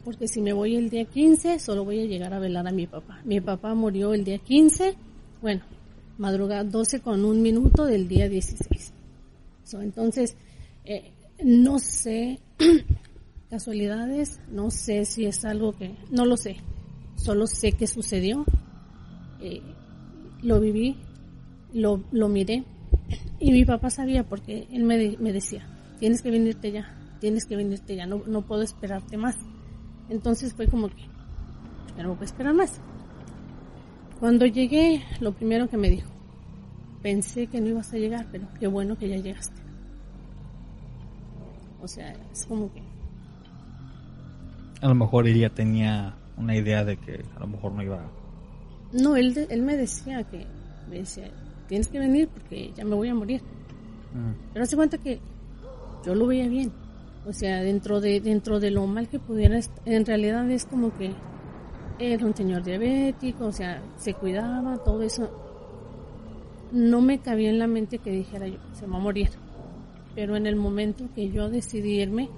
porque 0.04 0.28
si 0.28 0.40
me 0.40 0.52
voy 0.52 0.76
el 0.76 0.90
día 0.90 1.04
15 1.04 1.58
solo 1.58 1.84
voy 1.84 2.00
a 2.00 2.06
llegar 2.06 2.32
a 2.34 2.38
velar 2.38 2.66
a 2.66 2.72
mi 2.72 2.86
papá. 2.86 3.20
Mi 3.24 3.40
papá 3.40 3.74
murió 3.74 4.14
el 4.14 4.24
día 4.24 4.38
15 4.38 4.96
bueno 5.42 5.62
madrugada 6.20 6.64
12 6.64 7.00
con 7.00 7.24
un 7.24 7.40
minuto 7.40 7.86
del 7.86 8.06
día 8.06 8.28
16. 8.28 8.92
entonces, 9.80 10.36
eh, 10.84 11.12
no 11.42 11.78
sé 11.78 12.38
casualidades, 13.50 14.38
no 14.50 14.70
sé 14.70 15.06
si 15.06 15.24
es 15.24 15.46
algo 15.46 15.72
que, 15.72 15.96
no 16.10 16.26
lo 16.26 16.36
sé, 16.36 16.58
solo 17.16 17.46
sé 17.46 17.72
que 17.72 17.86
sucedió, 17.86 18.44
eh, 19.40 19.62
lo 20.42 20.60
viví, 20.60 20.98
lo, 21.72 22.02
lo 22.12 22.28
miré 22.28 22.64
y 23.38 23.52
mi 23.52 23.64
papá 23.64 23.90
sabía 23.90 24.24
porque 24.24 24.66
él 24.70 24.84
me, 24.84 25.16
me 25.18 25.32
decía, 25.32 25.66
tienes 25.98 26.22
que 26.22 26.30
venirte 26.30 26.72
ya, 26.72 26.94
tienes 27.20 27.46
que 27.46 27.56
venirte 27.56 27.96
ya, 27.96 28.06
no, 28.06 28.22
no 28.26 28.42
puedo 28.42 28.62
esperarte 28.62 29.16
más. 29.16 29.36
Entonces 30.08 30.54
fue 30.54 30.68
como 30.68 30.88
que, 30.88 31.02
ya 31.96 32.02
no 32.02 32.10
puedo 32.10 32.24
esperar 32.24 32.54
más. 32.54 32.80
Cuando 34.18 34.44
llegué, 34.44 35.02
lo 35.20 35.32
primero 35.32 35.68
que 35.68 35.76
me 35.76 35.88
dijo, 35.88 36.10
pensé 37.02 37.46
que 37.46 37.60
no 37.60 37.68
ibas 37.68 37.92
a 37.92 37.96
llegar, 37.96 38.26
pero 38.30 38.46
qué 38.58 38.66
bueno 38.66 38.98
que 38.98 39.08
ya 39.08 39.16
llegaste. 39.16 39.60
O 41.80 41.88
sea, 41.88 42.12
es 42.32 42.44
como 42.46 42.72
que... 42.72 42.82
A 44.82 44.88
lo 44.88 44.94
mejor 44.94 45.26
ella 45.26 45.50
tenía 45.50 46.14
una 46.36 46.54
idea 46.54 46.84
de 46.84 46.96
que 46.96 47.22
a 47.36 47.40
lo 47.40 47.46
mejor 47.46 47.72
no 47.72 47.82
iba 47.82 48.10
No, 48.92 49.16
él, 49.16 49.46
él 49.48 49.62
me 49.62 49.76
decía 49.76 50.24
que, 50.24 50.46
me 50.88 50.98
decía, 50.98 51.30
tienes 51.70 51.86
que 51.86 52.00
venir 52.00 52.28
porque 52.28 52.72
ya 52.76 52.84
me 52.84 52.96
voy 52.96 53.08
a 53.08 53.14
morir. 53.14 53.40
Mm. 54.12 54.52
Pero 54.52 54.66
se 54.66 54.74
cuenta 54.74 54.98
que 54.98 55.20
yo 56.04 56.16
lo 56.16 56.26
veía 56.26 56.48
bien. 56.48 56.72
O 57.26 57.32
sea, 57.32 57.62
dentro 57.62 58.00
de, 58.00 58.20
dentro 58.20 58.58
de 58.58 58.72
lo 58.72 58.86
mal 58.88 59.08
que 59.08 59.20
pudiera 59.20 59.60
en 59.84 60.04
realidad 60.04 60.50
es 60.50 60.64
como 60.64 60.92
que 60.96 61.12
era 62.00 62.26
un 62.26 62.34
señor 62.34 62.64
diabético, 62.64 63.46
o 63.46 63.52
sea, 63.52 63.80
se 63.96 64.14
cuidaba, 64.14 64.78
todo 64.78 65.02
eso. 65.02 65.30
No 66.72 67.00
me 67.00 67.20
cabía 67.20 67.50
en 67.50 67.60
la 67.60 67.68
mente 67.68 67.98
que 67.98 68.10
dijera 68.10 68.48
yo, 68.48 68.58
se 68.72 68.86
va 68.86 68.96
a 68.96 69.00
morir. 69.00 69.30
Pero 70.16 70.34
en 70.34 70.46
el 70.46 70.56
momento 70.56 71.04
que 71.14 71.30
yo 71.30 71.50
decidí 71.50 72.00
irme, 72.00 72.30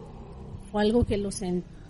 fue 0.71 0.83
algo 0.83 1.05
que 1.05 1.17
lo, 1.17 1.31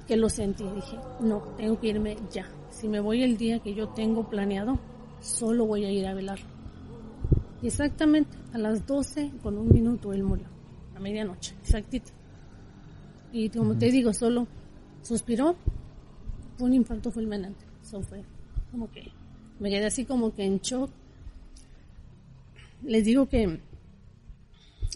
que 0.07 0.17
lo 0.17 0.29
sentí. 0.29 0.65
Dije, 0.65 0.97
no, 1.21 1.41
tengo 1.57 1.81
que 1.81 1.89
irme 1.89 2.17
ya. 2.31 2.47
Si 2.71 2.89
me 2.89 3.01
voy 3.01 3.25
el 3.25 3.37
día 3.37 3.59
que 3.59 3.75
yo 3.75 3.89
tengo 3.89 4.29
planeado, 4.29 4.79
solo 5.21 5.67
voy 5.67 5.85
a 5.85 5.91
ir 5.91 6.07
a 6.07 6.15
velar. 6.15 6.39
Y 7.63 7.69
exactamente 7.69 8.37
a 8.53 8.59
las 8.59 8.87
12 8.87 9.33
con 9.43 9.57
un 9.57 9.69
minuto 9.73 10.13
él 10.13 10.25
murió, 10.25 10.47
a 10.97 11.01
medianoche, 11.01 11.55
exactito. 11.63 12.11
Y 13.33 13.49
como 13.49 13.79
te 13.79 13.91
digo, 13.91 14.13
solo 14.13 14.47
suspiró, 15.03 15.57
un 16.59 16.75
infarto 16.75 17.11
fulminante. 17.11 17.65
Eso 17.83 18.03
fue 18.03 18.25
como 18.71 18.91
que 18.91 19.11
me 19.59 19.71
quedé 19.71 19.87
así 19.87 20.05
como 20.05 20.35
que 20.35 20.45
en 20.45 20.59
shock. 20.59 20.91
Les 22.83 23.05
digo 23.05 23.29
que, 23.29 23.61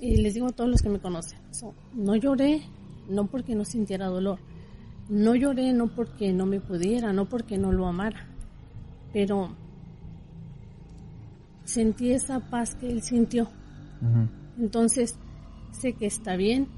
y 0.01 0.17
les 0.17 0.35
digo 0.35 0.49
a 0.49 0.53
todos 0.53 0.69
los 0.69 0.83
que 0.83 0.89
me 0.89 0.99
conocen, 0.99 1.39
no 1.95 2.17
lloré, 2.17 2.63
no 3.09 3.27
porque 3.27 3.55
no 3.55 3.65
sintiera 3.65 4.07
dolor, 4.07 4.41
no 5.09 5.37
lloré 5.37 5.73
no 5.73 5.87
porque 5.87 6.33
no 6.33 6.47
me 6.47 6.61
pudiera, 6.61 7.13
no 7.13 7.29
porque 7.29 7.59
no 7.59 7.71
lo 7.71 7.87
amara, 7.87 8.27
pero 9.13 9.55
sentí 11.67 12.13
esa 12.13 12.41
paz 12.41 12.75
que 12.75 12.91
él 12.91 13.03
sintió. 13.03 13.49
Entonces, 14.59 15.19
sé 15.73 15.93
que 15.93 16.07
está 16.07 16.37
bien, 16.37 16.69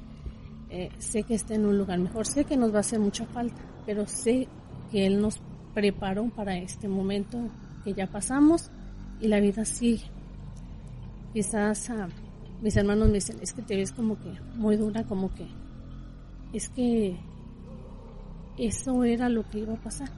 eh, 0.70 0.90
sé 0.98 1.22
que 1.22 1.34
está 1.34 1.54
en 1.54 1.66
un 1.66 1.78
lugar 1.78 1.98
mejor, 1.98 2.26
sé 2.26 2.44
que 2.44 2.56
nos 2.56 2.72
va 2.72 2.78
a 2.78 2.80
hacer 2.80 2.98
mucha 2.98 3.24
falta, 3.26 3.60
pero 3.86 4.06
sé 4.06 4.48
que 4.90 5.06
Él 5.06 5.20
nos 5.20 5.40
preparó 5.74 6.28
para 6.28 6.56
este 6.58 6.88
momento 6.88 7.38
que 7.84 7.94
ya 7.94 8.06
pasamos 8.06 8.70
y 9.20 9.28
la 9.28 9.40
vida 9.40 9.64
sigue. 9.64 10.04
Quizás 11.32 11.90
ah, 11.90 12.08
mis 12.60 12.76
hermanos 12.76 13.08
me 13.08 13.14
dicen, 13.14 13.38
es 13.40 13.52
que 13.52 13.62
te 13.62 13.76
ves 13.76 13.92
como 13.92 14.18
que 14.18 14.32
muy 14.56 14.76
dura, 14.76 15.04
como 15.04 15.32
que 15.34 15.46
es 16.52 16.68
que 16.68 17.16
eso 18.58 19.04
era 19.04 19.28
lo 19.28 19.48
que 19.48 19.60
iba 19.60 19.74
a 19.74 19.82
pasar. 19.82 20.08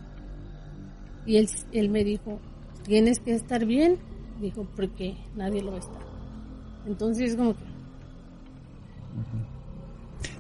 Y 1.27 1.37
él, 1.37 1.49
él 1.73 1.91
me 1.91 2.03
dijo, 2.03 2.41
tienes 2.85 3.21
que 3.21 3.35
estar 3.35 3.67
bien, 3.67 3.99
dijo, 4.41 4.67
porque 4.77 5.17
nadie 5.37 5.63
lo 5.63 5.77
está. 5.77 5.99
Entonces, 6.87 7.37
como 7.37 7.55
que... 7.55 7.65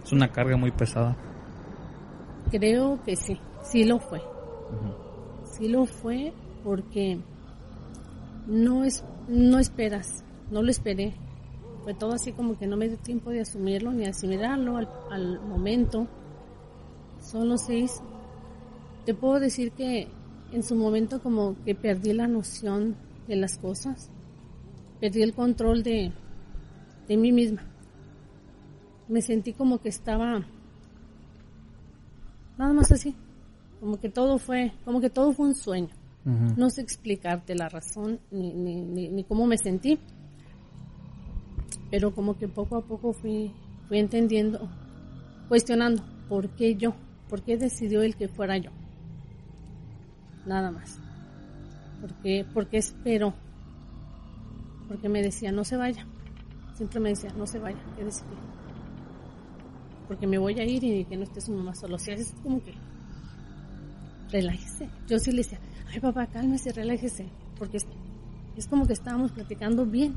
Es 0.04 0.12
una 0.12 0.28
carga 0.28 0.56
muy 0.56 0.70
pesada. 0.70 1.16
Creo 2.50 3.00
que 3.04 3.16
sí. 3.16 3.38
Sí 3.62 3.84
lo 3.84 3.98
fue. 3.98 4.20
Sí 5.44 5.68
lo 5.68 5.86
fue 5.86 6.32
porque 6.64 7.18
no 8.46 8.84
es 8.84 9.04
no 9.28 9.58
esperas, 9.58 10.24
no 10.50 10.62
lo 10.62 10.70
esperé. 10.70 11.14
Fue 11.84 11.94
todo 11.94 12.12
así 12.12 12.32
como 12.32 12.58
que 12.58 12.66
no 12.66 12.76
me 12.76 12.88
dio 12.88 12.98
tiempo 12.98 13.30
de 13.30 13.40
asumirlo 13.40 13.92
ni 13.92 14.06
asimilarlo 14.06 14.76
al, 14.76 14.88
al 15.10 15.40
momento. 15.40 16.06
Son 17.20 17.48
los 17.48 17.62
seis. 17.62 18.02
Te 19.04 19.14
puedo 19.14 19.38
decir 19.38 19.72
que 19.72 20.08
en 20.52 20.62
su 20.62 20.74
momento 20.74 21.22
como 21.22 21.54
que 21.64 21.74
perdí 21.74 22.12
la 22.12 22.26
noción 22.26 22.96
de 23.28 23.36
las 23.36 23.58
cosas. 23.58 24.10
Perdí 25.00 25.22
el 25.22 25.34
control 25.34 25.82
de, 25.82 26.12
de 27.08 27.16
mí 27.16 27.32
misma. 27.32 27.62
Me 29.08 29.22
sentí 29.22 29.52
como 29.52 29.78
que 29.78 29.88
estaba 29.88 30.44
nada 32.60 32.74
más 32.74 32.92
así, 32.92 33.16
como 33.80 33.98
que 33.98 34.10
todo 34.10 34.38
fue, 34.38 34.72
como 34.84 35.00
que 35.00 35.08
todo 35.08 35.32
fue 35.32 35.46
un 35.46 35.54
sueño. 35.54 35.88
No 36.22 36.68
sé 36.68 36.82
explicarte 36.82 37.54
la 37.54 37.70
razón 37.70 38.20
ni, 38.30 38.52
ni, 38.52 39.08
ni, 39.08 39.24
cómo 39.24 39.46
me 39.46 39.56
sentí, 39.56 39.98
pero 41.90 42.14
como 42.14 42.36
que 42.36 42.46
poco 42.46 42.76
a 42.76 42.82
poco 42.82 43.14
fui, 43.14 43.52
fui 43.88 43.98
entendiendo, 43.98 44.68
cuestionando 45.48 46.04
por 46.28 46.50
qué 46.50 46.76
yo, 46.76 46.94
por 47.30 47.40
qué 47.42 47.56
decidió 47.56 48.02
él 48.02 48.16
que 48.16 48.28
fuera 48.28 48.58
yo. 48.58 48.70
Nada 50.44 50.70
más. 50.70 51.00
¿Por 52.00 52.14
qué, 52.22 52.46
porque 52.52 52.78
espero? 52.78 53.34
Porque 54.88 55.08
me 55.08 55.22
decía, 55.22 55.52
no 55.52 55.64
se 55.64 55.76
vaya. 55.76 56.06
Siempre 56.74 57.00
me 57.00 57.10
decía, 57.10 57.32
no 57.36 57.46
se 57.46 57.58
vaya, 57.58 57.78
quédese 57.96 58.24
Porque 60.08 60.26
me 60.26 60.38
voy 60.38 60.58
a 60.58 60.64
ir 60.64 60.82
y 60.82 61.04
que 61.04 61.16
no 61.16 61.24
esté 61.24 61.40
su 61.40 61.52
mamá 61.52 61.74
solo. 61.74 61.96
O 61.96 61.98
sea, 61.98 62.14
es 62.14 62.34
como 62.42 62.62
que 62.62 62.74
relájese. 64.30 64.88
Yo 65.06 65.18
sí 65.18 65.30
le 65.30 65.38
decía, 65.38 65.58
ay 65.92 66.00
papá, 66.00 66.26
cálmese, 66.26 66.72
relájese, 66.72 67.26
porque 67.58 67.78
es, 68.56 68.66
como 68.66 68.86
que 68.86 68.92
estábamos 68.92 69.32
platicando 69.32 69.84
bien, 69.84 70.14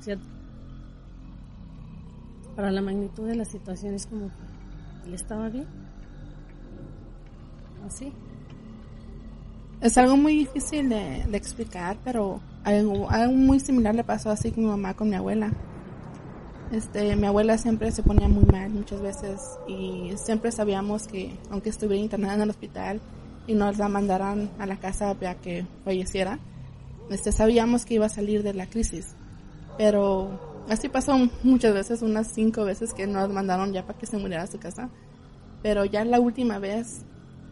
¿cierto? 0.00 0.26
Para 2.56 2.70
la 2.70 2.82
magnitud 2.82 3.26
de 3.26 3.36
la 3.36 3.44
situación 3.44 3.94
es 3.94 4.06
como 4.06 4.28
que 4.28 5.08
él 5.08 5.14
estaba 5.14 5.48
bien. 5.48 5.66
Así. 7.86 8.12
Es 9.82 9.98
algo 9.98 10.16
muy 10.16 10.36
difícil 10.36 10.88
de, 10.88 11.24
explicar, 11.32 11.96
pero 12.04 12.40
algo, 12.62 13.08
muy 13.32 13.58
similar 13.58 13.94
le 13.94 14.04
pasó 14.04 14.30
así 14.30 14.52
con 14.52 14.62
mi 14.62 14.70
mamá 14.70 14.94
con 14.94 15.10
mi 15.10 15.16
abuela. 15.16 15.52
Este, 16.70 17.16
mi 17.16 17.26
abuela 17.26 17.58
siempre 17.58 17.90
se 17.90 18.04
ponía 18.04 18.28
muy 18.28 18.44
mal 18.44 18.70
muchas 18.70 19.02
veces 19.02 19.40
y 19.66 20.12
siempre 20.16 20.52
sabíamos 20.52 21.08
que 21.08 21.36
aunque 21.50 21.70
estuviera 21.70 22.00
internada 22.00 22.34
en 22.34 22.42
el 22.42 22.50
hospital, 22.50 23.00
y 23.46 23.54
nos 23.54 23.78
la 23.78 23.88
mandaran 23.88 24.50
a 24.58 24.66
la 24.66 24.76
casa 24.76 25.14
para 25.14 25.34
que 25.34 25.66
falleciera, 25.84 26.38
este, 27.10 27.32
sabíamos 27.32 27.84
que 27.84 27.94
iba 27.94 28.06
a 28.06 28.08
salir 28.08 28.42
de 28.42 28.54
la 28.54 28.66
crisis. 28.66 29.14
Pero 29.76 30.38
así 30.68 30.88
pasó 30.88 31.18
muchas 31.42 31.74
veces, 31.74 32.02
unas 32.02 32.28
cinco 32.28 32.64
veces 32.64 32.94
que 32.94 33.06
nos 33.06 33.28
mandaron 33.30 33.72
ya 33.72 33.84
para 33.84 33.98
que 33.98 34.06
se 34.06 34.16
muriera 34.16 34.44
a 34.44 34.46
su 34.46 34.58
casa. 34.58 34.90
Pero 35.62 35.84
ya 35.84 36.04
la 36.04 36.20
última 36.20 36.58
vez 36.58 37.02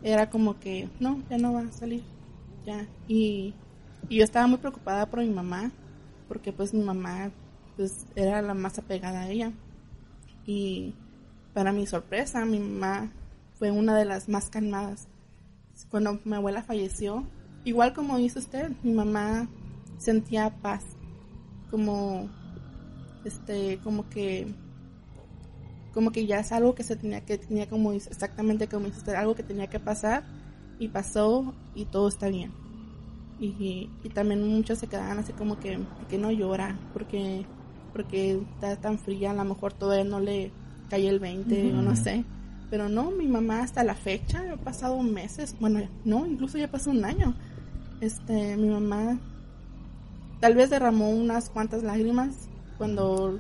era 0.02 0.30
como 0.30 0.58
que, 0.60 0.88
no, 1.00 1.22
ya 1.28 1.38
no 1.38 1.52
va 1.52 1.62
a 1.62 1.72
salir. 1.72 2.02
Ya. 2.66 2.87
Y, 3.09 3.55
y 4.09 4.18
yo 4.18 4.25
estaba 4.25 4.46
muy 4.46 4.59
preocupada 4.59 5.07
por 5.07 5.20
mi 5.20 5.31
mamá, 5.31 5.70
porque 6.29 6.53
pues 6.53 6.75
mi 6.75 6.83
mamá 6.83 7.31
pues 7.77 8.07
era 8.14 8.42
la 8.42 8.55
más 8.55 8.79
apegada 8.79 9.20
a 9.20 9.29
ella. 9.29 9.53
Y 10.46 10.94
para 11.55 11.73
mi 11.73 11.87
sorpresa, 11.87 12.44
mi 12.44 12.59
mamá 12.59 13.11
fue 13.59 13.70
una 13.70 13.96
de 13.96 14.05
las 14.05 14.29
más 14.29 14.49
calmadas 14.51 15.09
cuando 15.88 16.18
mi 16.25 16.35
abuela 16.35 16.62
falleció, 16.62 17.25
igual 17.64 17.92
como 17.92 18.18
hizo 18.18 18.38
usted, 18.38 18.70
mi 18.83 18.92
mamá 18.92 19.49
sentía 19.99 20.51
paz, 20.51 20.85
como, 21.70 22.29
este, 23.25 23.79
como 23.83 24.09
que, 24.09 24.53
como 25.94 26.12
que 26.12 26.27
ya 26.27 26.40
es 26.40 26.53
algo 26.53 26.75
que 26.75 26.83
se 26.83 26.96
tenía 26.96 27.25
que, 27.25 27.38
tenía 27.38 27.68
como, 27.68 27.92
exactamente 27.92 28.68
como 28.68 28.87
hizo 28.87 28.99
usted, 28.99 29.14
algo 29.14 29.35
que 29.35 29.42
tenía 29.42 29.68
que 29.68 29.81
pasar 29.81 30.25
y 30.80 30.88
pasó 30.88 31.54
y 31.76 31.84
todo 31.84 32.08
está 32.08 32.28
bien. 32.28 32.50
Y, 33.38 33.88
y 34.02 34.08
también 34.08 34.46
muchos 34.46 34.78
se 34.78 34.88
quedaban 34.88 35.18
así 35.18 35.32
como 35.32 35.60
que, 35.60 35.78
que 36.08 36.18
no 36.18 36.32
llora, 36.32 36.76
porque, 36.92 37.46
porque 37.92 38.40
está 38.54 38.76
tan 38.76 38.98
fría, 38.98 39.30
a 39.30 39.34
lo 39.34 39.44
mejor 39.44 39.72
todavía 39.72 40.04
no 40.04 40.18
le 40.18 40.50
cae 40.88 41.08
el 41.08 41.20
20 41.20 41.74
o 41.74 41.82
no 41.82 41.94
sé. 41.94 42.24
Pero 42.70 42.88
no, 42.88 43.10
mi 43.10 43.28
mamá 43.28 43.62
hasta 43.62 43.84
la 43.84 43.94
fecha, 43.94 44.42
ha 44.52 44.56
pasado 44.56 45.00
meses, 45.02 45.56
bueno, 45.60 45.80
no, 46.04 46.26
incluso 46.26 46.58
ya 46.58 46.70
pasó 46.70 46.90
un 46.90 47.04
año. 47.04 47.34
Este, 48.00 48.56
mi 48.56 48.68
mamá 48.68 49.18
tal 50.40 50.54
vez 50.54 50.70
derramó 50.70 51.10
unas 51.10 51.50
cuantas 51.50 51.82
lágrimas 51.82 52.48
cuando 52.78 53.38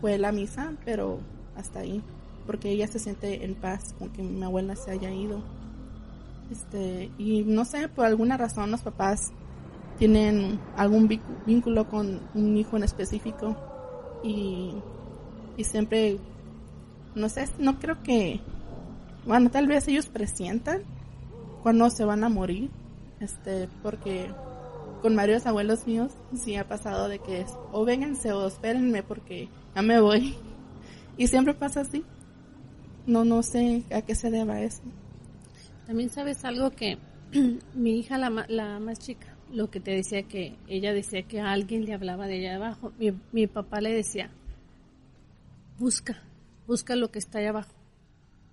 fue 0.00 0.18
la 0.18 0.32
misa, 0.32 0.72
pero 0.84 1.20
hasta 1.56 1.80
ahí, 1.80 2.02
porque 2.46 2.70
ella 2.70 2.86
se 2.86 2.98
siente 2.98 3.44
en 3.44 3.54
paz 3.54 3.94
con 3.98 4.10
que 4.10 4.22
mi 4.22 4.42
abuela 4.42 4.76
se 4.76 4.90
haya 4.90 5.10
ido. 5.10 5.42
Este, 6.50 7.10
y 7.18 7.42
no 7.42 7.64
sé, 7.64 7.88
por 7.88 8.06
alguna 8.06 8.36
razón 8.36 8.70
los 8.70 8.82
papás 8.82 9.32
tienen 9.98 10.58
algún 10.76 11.08
vínculo 11.46 11.88
con 11.88 12.20
un 12.34 12.56
hijo 12.56 12.76
en 12.76 12.84
específico 12.84 13.56
y, 14.24 14.72
y 15.56 15.64
siempre, 15.64 16.18
no 17.14 17.28
sé, 17.28 17.48
no 17.58 17.78
creo 17.78 18.02
que, 18.02 18.40
bueno, 19.26 19.50
tal 19.50 19.66
vez 19.66 19.86
ellos 19.88 20.06
presientan 20.06 20.82
cuando 21.62 21.90
se 21.90 22.04
van 22.04 22.24
a 22.24 22.28
morir, 22.28 22.70
este, 23.20 23.68
porque 23.82 24.30
con 25.02 25.16
varios 25.16 25.46
abuelos 25.46 25.86
míos 25.86 26.12
sí 26.34 26.56
ha 26.56 26.66
pasado 26.66 27.08
de 27.08 27.18
que 27.18 27.42
es, 27.42 27.52
o 27.72 27.84
vénganse 27.84 28.32
o 28.32 28.46
espérenme 28.46 29.02
porque 29.02 29.48
ya 29.74 29.82
me 29.82 30.00
voy. 30.00 30.34
Y 31.16 31.26
siempre 31.26 31.52
pasa 31.52 31.82
así. 31.82 32.02
No, 33.06 33.26
no 33.26 33.42
sé 33.42 33.82
a 33.92 34.00
qué 34.00 34.14
se 34.14 34.30
deba 34.30 34.62
eso. 34.62 34.80
También 35.90 36.10
sabes 36.10 36.44
algo 36.44 36.70
que 36.70 36.98
mi 37.74 37.98
hija, 37.98 38.16
la, 38.16 38.46
la 38.46 38.78
más 38.78 39.00
chica, 39.00 39.26
lo 39.52 39.72
que 39.72 39.80
te 39.80 39.90
decía 39.90 40.22
que 40.22 40.56
ella 40.68 40.92
decía 40.92 41.24
que 41.24 41.40
alguien 41.40 41.84
le 41.84 41.94
hablaba 41.94 42.28
de 42.28 42.38
allá 42.38 42.54
abajo. 42.54 42.92
Mi, 42.96 43.12
mi 43.32 43.48
papá 43.48 43.80
le 43.80 43.92
decía, 43.92 44.30
busca, 45.80 46.22
busca 46.68 46.94
lo 46.94 47.10
que 47.10 47.18
está 47.18 47.40
allá 47.40 47.48
abajo. 47.48 47.74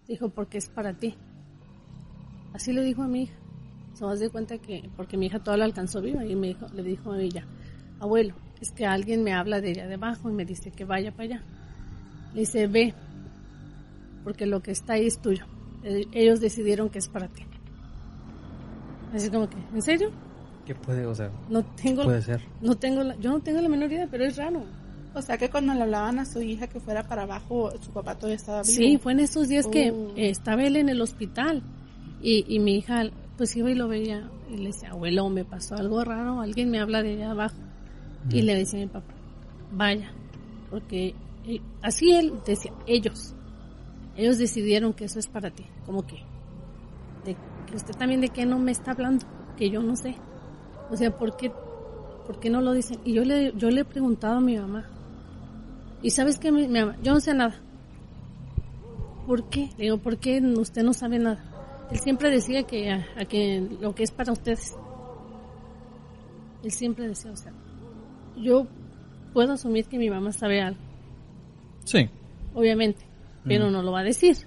Dijo, 0.08 0.30
porque 0.30 0.58
es 0.58 0.68
para 0.68 0.96
ti. 0.96 1.14
Así 2.56 2.74
le 2.74 2.82
dijo 2.82 3.04
a 3.04 3.08
mi 3.08 3.26
hija. 3.26 3.36
Se 3.94 4.04
vas 4.04 4.20
de 4.20 4.32
cuenta 4.32 4.58
que, 4.58 4.90
porque 4.98 5.16
mi 5.16 5.28
hija 5.28 5.38
toda 5.38 5.58
la 5.58 5.66
alcanzó 5.66 6.02
viva 6.02 6.26
y 6.26 6.36
me 6.36 6.48
dijo, 6.48 6.66
le 6.74 6.82
dijo 6.82 7.12
a 7.12 7.22
ella, 7.22 7.46
abuelo, 8.00 8.34
es 8.60 8.72
que 8.72 8.88
alguien 8.88 9.24
me 9.24 9.34
habla 9.34 9.62
de 9.62 9.70
allá 9.70 9.86
de 9.86 9.94
abajo 9.94 10.32
y 10.32 10.34
me 10.34 10.44
dice 10.44 10.72
que 10.72 10.86
vaya 10.86 11.12
para 11.12 11.24
allá. 11.26 11.44
Le 12.34 12.40
dice, 12.40 12.66
ve, 12.66 12.96
porque 14.24 14.48
lo 14.48 14.64
que 14.64 14.72
está 14.72 14.94
ahí 14.94 15.06
es 15.06 15.22
tuyo. 15.22 15.46
Ellos 15.84 16.40
decidieron 16.40 16.90
que 16.90 17.00
es 17.00 17.08
para 17.08 17.28
ti. 17.28 17.44
Así 19.14 19.30
como 19.30 19.50
que, 19.50 19.58
¿en 19.74 19.82
serio? 19.82 20.12
¿Qué 20.66 20.76
puede, 20.76 21.06
o 21.06 21.16
sea? 21.16 21.32
No 21.50 21.64
tengo, 21.64 22.04
puede 22.04 22.22
ser. 22.22 22.42
No 22.62 22.76
tengo, 22.76 23.04
la, 23.04 23.16
yo 23.18 23.32
no 23.32 23.40
tengo 23.40 23.62
la 23.62 23.70
menor 23.70 23.92
idea, 23.92 24.08
pero 24.10 24.26
es 24.26 24.36
raro. 24.36 24.64
O 25.14 25.22
sea 25.22 25.38
que 25.38 25.50
cuando 25.50 25.74
le 25.74 25.84
hablaban 25.84 26.20
a 26.20 26.26
su 26.26 26.42
hija 26.42 26.68
que 26.68 26.80
fuera 26.80 27.08
para 27.08 27.24
abajo, 27.24 27.72
su 27.82 27.92
papá 27.92 28.16
todavía 28.16 28.36
estaba 28.36 28.62
vivo. 28.62 28.74
Sí, 28.74 28.98
fue 28.98 29.14
en 29.14 29.22
esos 29.22 29.48
días 29.48 29.66
que 29.68 29.92
oh. 29.92 30.12
estaba 30.18 30.64
él 30.64 30.76
en 30.76 30.90
el 30.90 31.02
hospital 31.02 31.64
y, 32.22 32.46
y 32.48 32.60
mi 32.60 32.78
hija 32.78 33.10
pues 33.38 33.56
iba 33.56 33.72
y 33.72 33.76
lo 33.76 33.88
veía 33.88 34.30
y 34.50 34.58
le 34.58 34.68
decía, 34.68 34.90
abuelo, 34.90 35.30
me 35.30 35.46
pasó 35.46 35.76
algo 35.76 36.04
raro, 36.04 36.42
alguien 36.42 36.70
me 36.70 36.80
habla 36.80 37.04
de 37.04 37.14
allá 37.14 37.32
abajo. 37.32 37.56
Y 38.30 38.42
le 38.42 38.56
decía 38.56 38.80
a 38.80 38.84
mi 38.84 38.90
papá, 38.90 39.14
vaya, 39.72 40.12
porque 40.70 41.16
eh, 41.46 41.62
así 41.82 42.12
él 42.12 42.34
decía, 42.46 42.74
ellos, 42.86 43.34
ellos 44.18 44.38
decidieron 44.38 44.94
que 44.94 45.06
eso 45.06 45.20
es 45.20 45.28
para 45.28 45.52
ti, 45.52 45.64
como 45.86 46.06
que, 46.06 46.18
de, 47.24 47.38
que 47.68 47.76
usted 47.76 47.94
también 47.94 48.20
de 48.20 48.30
qué 48.30 48.46
no 48.46 48.58
me 48.58 48.72
está 48.72 48.92
hablando, 48.92 49.26
que 49.56 49.70
yo 49.70 49.82
no 49.82 49.96
sé. 49.96 50.16
O 50.90 50.98
sea, 50.98 51.16
¿por 51.16 51.38
qué, 51.38 51.52
por 52.26 52.40
qué 52.40 52.50
no 52.50 52.62
lo 52.62 52.74
dicen? 52.74 53.00
Y 53.06 53.14
yo 53.14 53.24
le, 53.24 53.54
yo 53.56 53.70
le 53.70 53.82
he 53.82 53.86
preguntado 53.86 54.38
a 54.38 54.42
mi 54.42 54.58
mamá, 54.58 54.90
y 56.02 56.12
sabes 56.12 56.38
qué, 56.38 56.52
mi, 56.52 56.68
mamá, 56.68 56.98
yo 57.02 57.14
no 57.14 57.20
sé 57.20 57.34
nada. 57.34 57.56
¿Por 59.26 59.50
qué? 59.50 59.70
Le 59.78 59.86
digo, 59.86 59.98
¿por 59.98 60.18
qué 60.18 60.40
usted 60.40 60.84
no 60.84 60.94
sabe 60.94 61.20
nada? 61.20 61.44
Él 61.92 62.00
siempre 62.00 62.30
decía 62.30 62.64
que, 62.64 62.92
a, 62.92 63.26
que 63.26 63.68
lo 63.82 63.94
que 63.94 64.04
es 64.04 64.12
para 64.12 64.32
ustedes. 64.32 64.76
Él 66.64 66.72
siempre 66.72 67.08
decía, 67.08 67.32
o 67.32 67.36
sea, 67.36 67.52
yo 68.38 68.68
puedo 69.34 69.54
asumir 69.54 69.86
que 69.88 69.98
mi 69.98 70.10
mamá 70.10 70.32
sabe 70.32 70.62
algo. 70.62 70.80
Sí. 71.84 72.10
Obviamente, 72.54 73.07
pero 73.48 73.72
no 73.72 73.82
lo 73.82 73.92
va 73.92 74.02
a 74.02 74.04
decir. 74.04 74.38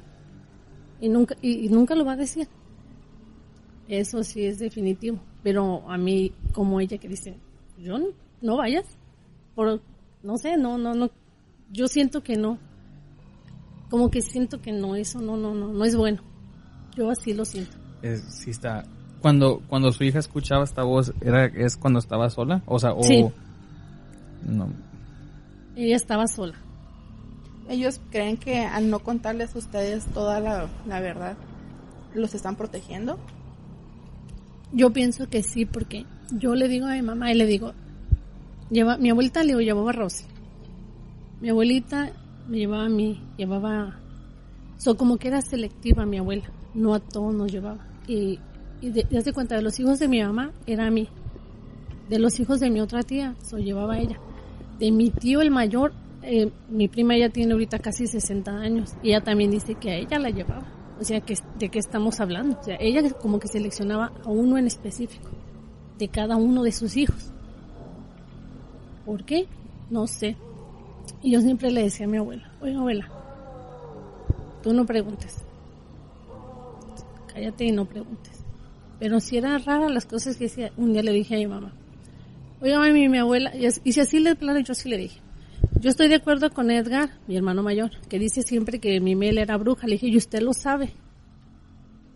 Y 1.01 1.09
nunca, 1.09 1.37
y, 1.41 1.69
nunca 1.69 1.95
lo 1.95 2.05
va 2.05 2.13
a 2.13 2.17
decir. 2.17 2.49
Eso 3.89 4.23
sí 4.23 4.45
es 4.45 4.59
definitivo. 4.59 5.19
Pero 5.43 5.89
a 5.91 5.97
mí, 5.97 6.33
como 6.53 6.81
ella 6.81 6.99
que 6.99 7.09
dice, 7.09 7.37
yo 7.79 7.99
no, 7.99 8.09
no 8.43 8.57
vayas. 8.59 8.85
Por, 9.55 9.81
no 10.23 10.37
sé, 10.37 10.57
no, 10.57 10.79
no, 10.79 10.95
no. 10.95 11.11
Yo 11.71 11.89
siento 11.89 12.23
que 12.23 12.37
no. 12.37 12.59
Como 13.89 14.11
que 14.11 14.21
siento 14.21 14.61
que 14.61 14.73
no, 14.73 14.95
eso 14.95 15.21
no, 15.21 15.37
no, 15.37 15.55
no, 15.55 15.73
no 15.73 15.85
es 15.85 15.97
bueno. 15.97 16.23
Yo 16.97 17.11
así 17.11 17.35
lo 17.35 17.45
siento. 17.45 17.77
Es, 18.03 18.23
sí 18.43 18.51
está. 18.51 18.85
Cuando, 19.21 19.63
cuando 19.69 19.93
su 19.93 20.05
hija 20.05 20.19
escuchaba 20.19 20.65
esta 20.65 20.83
voz, 20.83 21.13
¿era, 21.21 21.47
¿es 21.47 21.77
cuando 21.77 21.99
estaba 21.99 22.31
sola? 22.31 22.63
O 22.67 22.79
sea, 22.79 22.93
o... 22.93 23.03
Sí. 23.03 23.27
No. 24.47 24.69
Ella 25.77 25.97
estaba 25.97 26.27
sola. 26.27 26.55
Ellos 27.71 28.01
creen 28.11 28.37
que 28.37 28.61
al 28.61 28.91
no 28.91 28.99
contarles 28.99 29.55
a 29.55 29.59
ustedes 29.59 30.05
toda 30.07 30.41
la, 30.41 30.69
la 30.87 31.01
verdad, 31.01 31.37
los 32.13 32.35
están 32.35 32.57
protegiendo. 32.57 33.19
Yo 34.73 34.93
pienso 34.93 35.29
que 35.31 35.43
sí, 35.43 35.65
porque 35.65 36.05
yo 36.31 36.55
le 36.55 36.69
digo 36.69 36.87
a 36.87 36.95
mi 36.95 37.03
mamá 37.03 37.33
y 37.33 37.35
le 37.35 37.47
digo, 37.47 37.73
lleva, 38.71 38.99
mi 38.99 39.09
abuelita 39.09 39.43
le 39.43 39.55
llevaba 39.55 39.91
a 39.91 39.95
Rosy. 39.95 40.25
Mi 41.41 41.49
abuelita 41.49 42.13
me 42.47 42.59
llevaba 42.59 42.85
a 42.85 42.91
mí, 42.91 43.23
llevaba, 43.39 43.99
so 44.77 44.99
como 44.99 45.17
que 45.17 45.29
era 45.29 45.41
selectiva 45.41 46.05
mi 46.05 46.19
abuela 46.19 46.51
no 46.75 46.95
a 46.95 47.01
todos 47.01 47.35
nos 47.35 47.51
llevaba. 47.51 47.87
Y, 48.07 48.39
y 48.81 48.91
de, 48.91 49.05
de 49.05 49.33
cuenta, 49.33 49.57
de 49.57 49.63
los 49.63 49.79
hijos 49.81 49.99
de 49.99 50.09
mi 50.09 50.23
mamá 50.23 50.53
era 50.67 50.87
a 50.87 50.91
mí. 50.91 51.09
De 52.09 52.19
los 52.19 52.41
hijos 52.41 52.61
de 52.61 52.71
mi 52.71 52.81
otra 52.81 53.03
tía, 53.03 53.37
so 53.43 53.59
llevaba 53.59 53.95
a 53.95 54.01
ella. 54.01 54.19
De 54.79 54.91
mi 54.91 55.11
tío 55.11 55.41
el 55.43 55.51
mayor, 55.51 55.93
eh, 56.23 56.51
mi 56.69 56.89
prima 56.89 57.17
ya 57.17 57.31
tiene 57.31 57.53
ahorita 57.53 57.79
casi 57.79 58.07
60 58.07 58.51
años 58.51 58.95
y 59.03 59.09
ella 59.11 59.23
también 59.23 59.51
dice 59.51 59.75
que 59.75 59.91
a 59.91 59.97
ella 59.97 60.19
la 60.19 60.31
llevaba. 60.31 60.67
O 61.01 61.05
sea, 61.05 61.21
que, 61.23 61.35
¿de 61.59 61.71
qué 61.71 61.79
estamos 61.79 62.21
hablando? 62.21 62.59
O 62.61 62.63
sea, 62.63 62.77
ella 62.79 63.09
como 63.15 63.41
que 63.41 63.49
seleccionaba 63.49 64.13
a 64.23 64.29
uno 64.29 64.59
en 64.59 64.67
específico, 64.67 65.31
de 65.99 66.09
cada 66.09 66.37
uno 66.37 66.63
de 66.63 66.73
sus 66.73 66.97
hijos. 66.97 67.33
¿Por 69.07 69.25
qué? 69.25 69.47
No 69.89 70.07
sé. 70.07 70.37
Y 71.23 71.33
yo 71.33 71.41
siempre 71.41 71.71
le 71.71 71.85
decía 71.85 72.07
a 72.07 72.09
mi 72.09 72.19
abuela, 72.19 72.53
oye 72.61 72.75
abuela, 72.75 73.09
tú 74.63 74.73
no 74.75 74.85
preguntes, 74.85 75.39
cállate 77.33 77.65
y 77.65 77.73
no 77.73 77.87
preguntes. 77.87 78.45
Pero 78.99 79.21
si 79.21 79.39
era 79.39 79.57
rara 79.59 79.89
las 79.89 80.05
cosas 80.05 80.37
que 80.37 80.45
decía, 80.45 80.71
un 80.77 80.93
día 80.93 81.03
le 81.03 81.13
dije 81.13 81.35
a 81.35 81.39
mi 81.39 81.47
mamá, 81.47 81.73
oiga 82.61 82.79
mami, 82.79 83.09
mi 83.09 83.19
abuela, 83.19 83.53
y 83.57 83.93
si 83.93 84.01
así 84.01 84.19
le 84.21 84.37
plano, 84.37 84.61
yo 84.61 84.75
sí 84.75 84.89
le 84.91 84.99
dije, 84.99 85.21
yo 85.79 85.91
estoy 85.91 86.09
de 86.09 86.17
acuerdo 86.17 86.51
con 86.51 86.71
Edgar, 86.71 87.11
mi 87.29 87.37
hermano 87.37 87.63
mayor, 87.63 87.91
que 88.09 88.19
dice 88.19 88.43
siempre 88.43 88.81
que 88.81 89.01
mi 89.01 89.15
Mel 89.15 89.39
era 89.39 89.57
bruja. 89.57 89.87
Le 89.87 89.93
dije, 89.95 90.09
y 90.09 90.17
usted 90.17 90.41
lo 90.41 90.53
sabe. 90.53 90.93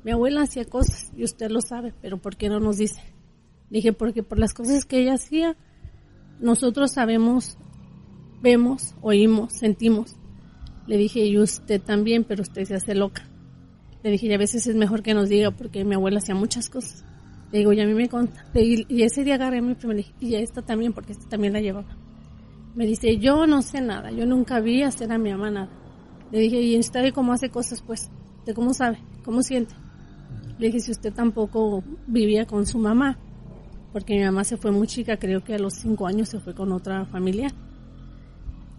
Mi 0.02 0.10
abuela 0.10 0.42
hacía 0.42 0.64
cosas 0.64 1.12
y 1.16 1.24
usted 1.24 1.50
lo 1.50 1.60
sabe, 1.60 1.94
pero 2.02 2.18
¿por 2.18 2.36
qué 2.36 2.48
no 2.48 2.60
nos 2.60 2.76
dice? 2.76 3.00
Le 3.70 3.78
dije, 3.78 3.92
porque 3.92 4.22
por 4.22 4.38
las 4.38 4.52
cosas 4.52 4.84
que 4.84 4.98
ella 4.98 5.14
hacía, 5.14 5.56
nosotros 6.40 6.92
sabemos, 6.92 7.56
vemos, 8.42 8.94
oímos, 9.00 9.54
sentimos. 9.54 10.16
Le 10.86 10.98
dije, 10.98 11.24
y 11.24 11.38
usted 11.38 11.80
también, 11.80 12.24
pero 12.24 12.42
usted 12.42 12.64
se 12.64 12.74
hace 12.74 12.94
loca. 12.94 13.26
Le 14.02 14.10
dije, 14.10 14.26
y 14.26 14.34
a 14.34 14.38
veces 14.38 14.66
es 14.66 14.76
mejor 14.76 15.02
que 15.02 15.14
nos 15.14 15.30
diga 15.30 15.50
porque 15.50 15.84
mi 15.84 15.94
abuela 15.94 16.18
hacía 16.18 16.34
muchas 16.34 16.68
cosas. 16.68 17.04
Le 17.50 17.60
digo, 17.60 17.72
y 17.72 17.80
a 17.80 17.86
mí 17.86 17.94
me 17.94 18.08
conta. 18.08 18.44
Y, 18.54 19.02
ese 19.02 19.24
día 19.24 19.36
agarré 19.36 19.58
a 19.58 19.62
mi 19.62 19.74
prima 19.74 19.94
y 20.20 20.34
a 20.34 20.40
esta 20.40 20.60
también, 20.60 20.92
porque 20.92 21.12
esta 21.12 21.26
también 21.28 21.54
la 21.54 21.60
llevaba. 21.60 21.96
Me 22.74 22.86
dice, 22.86 23.18
yo 23.18 23.46
no 23.46 23.62
sé 23.62 23.80
nada, 23.80 24.10
yo 24.10 24.26
nunca 24.26 24.60
vi 24.60 24.82
hacer 24.82 25.12
a 25.12 25.18
mi 25.18 25.30
mamá 25.30 25.50
nada. 25.50 25.68
Le 26.32 26.40
dije, 26.40 26.60
¿y 26.60 26.78
usted 26.78 27.12
cómo 27.14 27.32
hace 27.32 27.48
cosas, 27.48 27.82
pues? 27.82 28.10
¿De 28.44 28.54
cómo 28.54 28.74
sabe? 28.74 28.98
¿Cómo 29.24 29.42
siente? 29.42 29.74
Le 30.58 30.66
dije, 30.66 30.80
si 30.80 30.90
usted 30.90 31.12
tampoco 31.12 31.84
vivía 32.06 32.46
con 32.46 32.66
su 32.66 32.78
mamá, 32.78 33.18
porque 33.92 34.16
mi 34.16 34.24
mamá 34.24 34.42
se 34.42 34.56
fue 34.56 34.72
muy 34.72 34.88
chica, 34.88 35.18
creo 35.18 35.44
que 35.44 35.54
a 35.54 35.58
los 35.58 35.74
cinco 35.74 36.08
años 36.08 36.28
se 36.28 36.40
fue 36.40 36.54
con 36.54 36.72
otra 36.72 37.04
familia. 37.06 37.48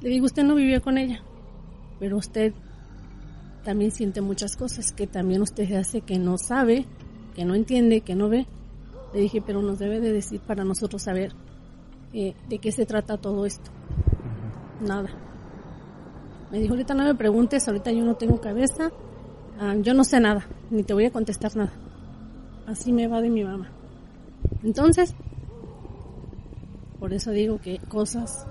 Le 0.02 0.10
digo, 0.10 0.26
usted 0.26 0.44
no 0.44 0.56
vivía 0.56 0.82
con 0.82 0.98
ella, 0.98 1.24
pero 2.00 2.18
usted 2.18 2.54
también 3.64 3.92
siente 3.92 4.20
muchas 4.20 4.58
cosas 4.58 4.92
que 4.92 5.08
también 5.08 5.42
usted 5.42 5.72
hace 5.74 6.02
que 6.02 6.20
no 6.20 6.38
sabe, 6.38 6.86
que 7.34 7.46
no 7.46 7.56
entiende, 7.56 8.02
que 8.02 8.16
no 8.16 8.28
ve. 8.28 8.46
Le 9.14 9.22
dije, 9.22 9.42
pero 9.42 9.62
nos 9.62 9.80
debe 9.80 10.02
de 10.02 10.12
decir 10.12 10.42
para 10.42 10.66
nosotros 10.66 11.02
saber 11.02 11.32
eh, 12.14 12.36
de 12.50 12.60
qué 12.60 12.74
se 12.74 12.86
trata 12.86 13.18
todo 13.18 13.46
esto. 13.46 13.72
Nada. 14.82 15.10
Me 16.52 16.60
dijo, 16.60 16.74
ahorita 16.74 16.94
no 16.94 17.04
me 17.04 17.16
preguntes, 17.16 17.68
ahorita 17.68 17.92
yo 17.92 18.04
no 18.04 18.16
tengo 18.16 18.40
cabeza, 18.40 18.92
ah, 19.60 19.76
yo 19.82 19.94
no 19.94 20.04
sé 20.04 20.20
nada, 20.20 20.48
ni 20.70 20.84
te 20.84 20.94
voy 20.94 21.06
a 21.06 21.12
contestar 21.12 21.56
nada. 21.56 21.74
Así 22.68 22.92
me 22.92 23.08
va 23.08 23.22
de 23.22 23.30
mi 23.30 23.44
mamá. 23.44 23.72
Entonces, 24.64 25.16
por 27.00 27.14
eso 27.14 27.32
digo 27.32 27.60
que 27.60 27.80
cosas 27.80 28.46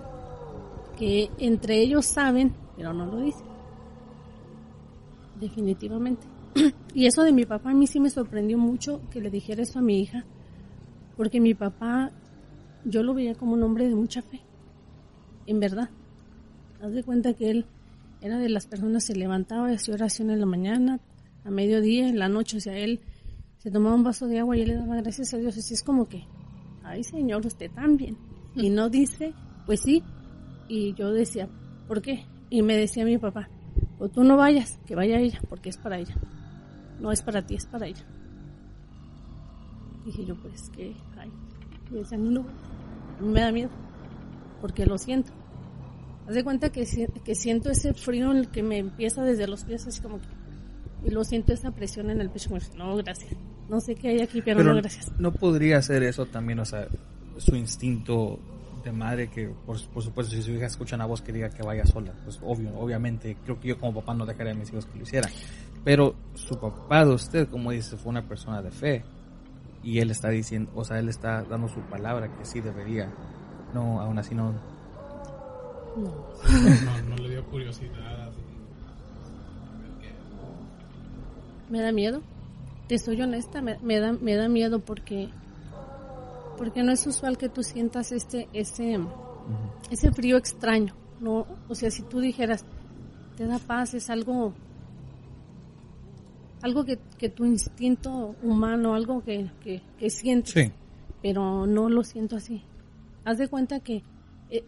que 0.98 1.30
entre 1.38 1.80
ellos 1.80 2.06
saben, 2.06 2.54
pero 2.76 2.92
no 2.92 3.06
lo 3.06 3.18
dicen 3.18 3.54
definitivamente. 5.40 6.26
y 6.94 7.06
eso 7.06 7.22
de 7.22 7.32
mi 7.32 7.44
papá 7.44 7.70
a 7.70 7.74
mí 7.74 7.86
sí 7.86 8.00
me 8.00 8.10
sorprendió 8.10 8.58
mucho 8.58 9.00
que 9.10 9.20
le 9.20 9.30
dijera 9.30 9.62
eso 9.62 9.78
a 9.78 9.82
mi 9.82 10.00
hija, 10.00 10.24
porque 11.16 11.40
mi 11.40 11.54
papá 11.54 12.10
yo 12.84 13.02
lo 13.02 13.14
veía 13.14 13.34
como 13.34 13.54
un 13.54 13.62
hombre 13.62 13.88
de 13.88 13.94
mucha 13.94 14.22
fe, 14.22 14.40
en 15.46 15.60
verdad. 15.60 15.90
Haz 16.80 16.92
de 16.92 17.02
cuenta 17.02 17.34
que 17.34 17.50
él 17.50 17.66
era 18.20 18.38
de 18.38 18.48
las 18.48 18.66
personas 18.66 19.06
que 19.06 19.12
se 19.12 19.18
levantaba 19.18 19.70
y 19.70 19.74
hacía 19.74 19.94
oración 19.94 20.30
en 20.30 20.40
la 20.40 20.46
mañana, 20.46 21.00
a 21.44 21.50
mediodía, 21.50 22.08
en 22.08 22.18
la 22.18 22.28
noche, 22.28 22.56
o 22.56 22.60
sea, 22.60 22.76
él 22.76 23.00
se 23.58 23.70
tomaba 23.70 23.94
un 23.94 24.04
vaso 24.04 24.26
de 24.26 24.40
agua 24.40 24.56
y 24.56 24.62
él 24.62 24.68
le 24.68 24.74
daba 24.76 24.96
gracias 24.96 25.34
a 25.34 25.38
Dios. 25.38 25.56
Así 25.56 25.74
es 25.74 25.82
como 25.82 26.08
que, 26.08 26.24
ay 26.82 27.04
Señor, 27.04 27.46
usted 27.46 27.70
también. 27.70 28.16
Y 28.54 28.70
no 28.70 28.88
dice, 28.88 29.34
pues 29.66 29.80
sí. 29.80 30.02
Y 30.68 30.94
yo 30.94 31.12
decía, 31.12 31.48
¿por 31.86 32.00
qué? 32.00 32.24
Y 32.50 32.62
me 32.62 32.76
decía 32.76 33.04
mi 33.04 33.18
papá, 33.18 33.48
o 33.98 34.08
tú 34.08 34.24
no 34.24 34.36
vayas, 34.36 34.78
que 34.86 34.94
vaya 34.94 35.18
ella, 35.18 35.40
porque 35.48 35.68
es 35.68 35.76
para 35.76 35.98
ella. 35.98 36.14
No 37.00 37.12
es 37.12 37.22
para 37.22 37.44
ti, 37.44 37.56
es 37.56 37.66
para 37.66 37.86
ella. 37.86 38.04
Dije 40.04 40.24
yo, 40.24 40.36
pues 40.40 40.70
que, 40.70 40.94
ay. 41.18 41.30
Y 41.90 41.94
decía, 41.94 42.18
no, 42.18 42.44
me 43.20 43.40
da 43.40 43.52
miedo, 43.52 43.70
porque 44.60 44.86
lo 44.86 44.98
siento. 44.98 45.32
Haz 46.26 46.34
de 46.34 46.44
cuenta 46.44 46.70
que, 46.70 46.86
que 47.24 47.34
siento 47.34 47.70
ese 47.70 47.92
frío 47.94 48.30
en 48.30 48.38
el 48.38 48.48
que 48.48 48.62
me 48.62 48.78
empieza 48.78 49.22
desde 49.22 49.46
los 49.46 49.64
pies, 49.64 49.86
así 49.86 50.00
como 50.00 50.20
que, 50.20 50.26
y 51.04 51.10
lo 51.10 51.22
siento 51.24 51.52
esa 51.52 51.70
presión 51.70 52.10
en 52.10 52.20
el 52.20 52.30
pecho, 52.30 52.50
no, 52.76 52.96
gracias. 52.96 53.32
No 53.68 53.80
sé 53.80 53.94
qué 53.94 54.08
hay 54.08 54.20
aquí, 54.20 54.42
pero, 54.42 54.62
no, 54.62 54.74
gracias. 54.74 55.12
No 55.18 55.32
podría 55.32 55.80
ser 55.82 56.02
eso 56.02 56.26
también, 56.26 56.58
o 56.60 56.64
sea, 56.64 56.88
su 57.36 57.56
instinto 57.56 58.38
de 58.84 58.92
madre 58.92 59.28
que, 59.28 59.48
por, 59.48 59.78
supuesto, 59.78 60.24
si 60.24 60.42
su 60.42 60.52
hija 60.52 60.66
escucha 60.66 60.96
una 60.96 61.06
voz 61.06 61.22
que 61.22 61.32
diga 61.32 61.48
que 61.50 61.62
vaya 61.62 61.84
sola, 61.86 62.12
pues 62.24 62.38
obvio, 62.42 62.74
obviamente, 62.78 63.36
creo 63.44 63.58
que 63.58 63.68
yo 63.68 63.78
como 63.78 63.94
papá 63.94 64.14
no 64.14 64.26
dejaría 64.26 64.52
a 64.52 64.54
mis 64.56 64.70
hijos 64.70 64.86
que 64.86 64.98
lo 64.98 65.02
hicieran. 65.02 65.30
Pero 65.84 66.14
su 66.34 66.58
papá 66.58 67.04
de 67.04 67.12
usted, 67.12 67.48
como 67.48 67.70
dice, 67.70 67.96
fue 67.96 68.10
una 68.10 68.26
persona 68.26 68.62
de 68.62 68.70
fe. 68.70 69.04
Y 69.82 69.98
él 69.98 70.10
está 70.10 70.30
diciendo, 70.30 70.70
o 70.74 70.84
sea, 70.84 70.98
él 70.98 71.10
está 71.10 71.42
dando 71.42 71.68
su 71.68 71.80
palabra 71.80 72.34
que 72.34 72.44
sí 72.46 72.60
debería. 72.60 73.12
No, 73.74 74.00
aún 74.00 74.18
así 74.18 74.34
no. 74.34 74.54
No, 75.96 77.02
no, 77.08 77.16
le 77.16 77.30
dio 77.30 77.44
curiosidad. 77.46 78.32
Me 81.70 81.80
da 81.80 81.92
miedo 81.92 82.22
te 82.86 82.98
soy 82.98 83.20
honesta, 83.22 83.62
me, 83.62 84.00
da, 84.00 84.12
me 84.12 84.34
da 84.34 84.48
miedo 84.48 84.80
porque, 84.80 85.28
porque 86.58 86.82
no 86.82 86.92
es 86.92 87.06
usual 87.06 87.38
que 87.38 87.48
tú 87.48 87.62
sientas 87.62 88.12
este, 88.12 88.48
ese, 88.52 88.98
ese 89.90 90.12
frío 90.12 90.36
extraño, 90.36 90.94
¿no? 91.20 91.46
O 91.68 91.74
sea, 91.74 91.90
si 91.90 92.02
tú 92.02 92.20
dijeras, 92.20 92.64
te 93.36 93.46
da 93.46 93.58
paz, 93.58 93.94
es 93.94 94.10
algo, 94.10 94.52
algo 96.62 96.84
que, 96.84 96.98
que 97.18 97.30
tu 97.30 97.44
instinto 97.46 98.34
humano, 98.42 98.94
algo 98.94 99.22
que, 99.22 99.50
que, 99.62 99.82
que 99.98 100.10
sientes, 100.10 100.72
pero 101.22 101.66
no 101.66 101.88
lo 101.88 102.04
siento 102.04 102.36
así. 102.36 102.62
Haz 103.24 103.38
de 103.38 103.48
cuenta 103.48 103.80
que 103.80 104.02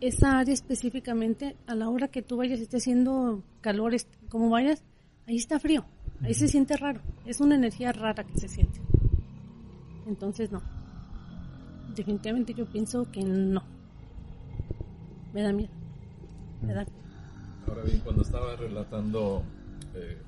esa 0.00 0.38
área 0.38 0.54
específicamente, 0.54 1.56
a 1.66 1.74
la 1.74 1.88
hora 1.88 2.08
que 2.08 2.22
tú 2.22 2.36
vayas, 2.36 2.60
esté 2.60 2.78
haciendo 2.78 3.42
calor, 3.60 3.94
como 4.28 4.50
vayas, 4.50 4.82
ahí 5.26 5.36
está 5.36 5.58
frío. 5.60 5.84
Ahí 6.22 6.34
se 6.34 6.48
siente 6.48 6.76
raro. 6.76 7.00
Es 7.24 7.40
una 7.40 7.54
energía 7.54 7.92
rara 7.92 8.24
que 8.24 8.38
se 8.38 8.48
siente. 8.48 8.80
Entonces 10.06 10.50
no. 10.50 10.62
Definitivamente 11.94 12.54
yo 12.54 12.66
pienso 12.66 13.10
que 13.10 13.22
no. 13.22 13.62
Me 15.32 15.42
da 15.42 15.52
miedo. 15.52 15.72
Me 16.62 16.72
da 16.72 16.86
Ahora 17.68 17.82
bien, 17.82 18.00
cuando 18.00 18.22
estaba 18.22 18.56
relatando, 18.56 19.42
eh, 19.94 20.18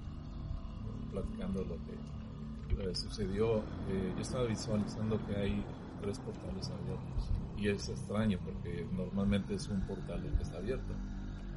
platicando 1.13 1.65
lo 1.65 1.77
que 1.77 2.91
eh, 2.91 2.95
sucedió, 2.95 3.59
eh, 3.89 4.13
yo 4.15 4.23
estaba 4.23 4.45
visualizando 4.45 5.19
que 5.27 5.37
hay 5.37 5.65
tres 6.01 6.19
portales 6.19 6.69
abiertos. 6.69 7.38
Y 7.59 7.69
es 7.69 7.89
extraño 7.89 8.39
porque 8.45 8.87
normalmente 8.97 9.55
es 9.55 9.69
un 9.69 9.81
portal 9.81 10.25
el 10.25 10.33
que 10.35 10.43
está 10.43 10.59
abierto. 10.59 10.95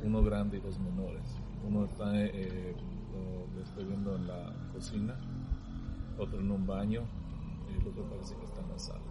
Uno 0.04 0.24
grande 0.24 0.58
y 0.58 0.62
dos 0.62 0.80
menores. 0.80 1.22
Uno 1.64 1.86
está 1.86 2.12
lo, 2.12 3.62
estoy 3.62 3.86
viendo 3.86 4.16
en 4.16 4.28
la 4.28 4.52
cocina, 4.74 5.16
otro 6.18 6.40
en 6.40 6.50
un 6.50 6.66
baño 6.66 7.04
y 7.70 7.80
el 7.80 7.88
otro 7.88 8.04
parece 8.10 8.36
que 8.36 8.46
está 8.46 8.62
en 8.62 8.70
la 8.70 8.80
sala. 8.80 9.02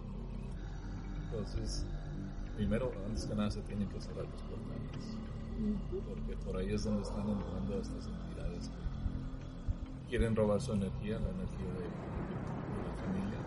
Entonces, 1.25 1.87
primero, 2.57 2.91
antes 3.07 3.27
que 3.27 3.35
nada, 3.37 3.51
se 3.53 3.61
tienen 3.63 3.89
que 3.89 4.01
cerrar 4.01 4.25
los 4.25 4.43
portales, 4.43 5.17
porque 6.09 6.37
por 6.45 6.57
ahí 6.57 6.73
es 6.73 6.83
donde 6.83 7.03
están 7.03 7.29
entrando 7.29 7.79
estas 7.81 8.09
entidades 8.09 8.69
que 8.69 10.09
quieren 10.09 10.35
robar 10.35 10.61
su 10.61 10.73
energía, 10.73 11.21
la 11.21 11.31
energía 11.31 11.71
de, 11.79 11.87
la 11.87 12.95
familia, 13.05 13.39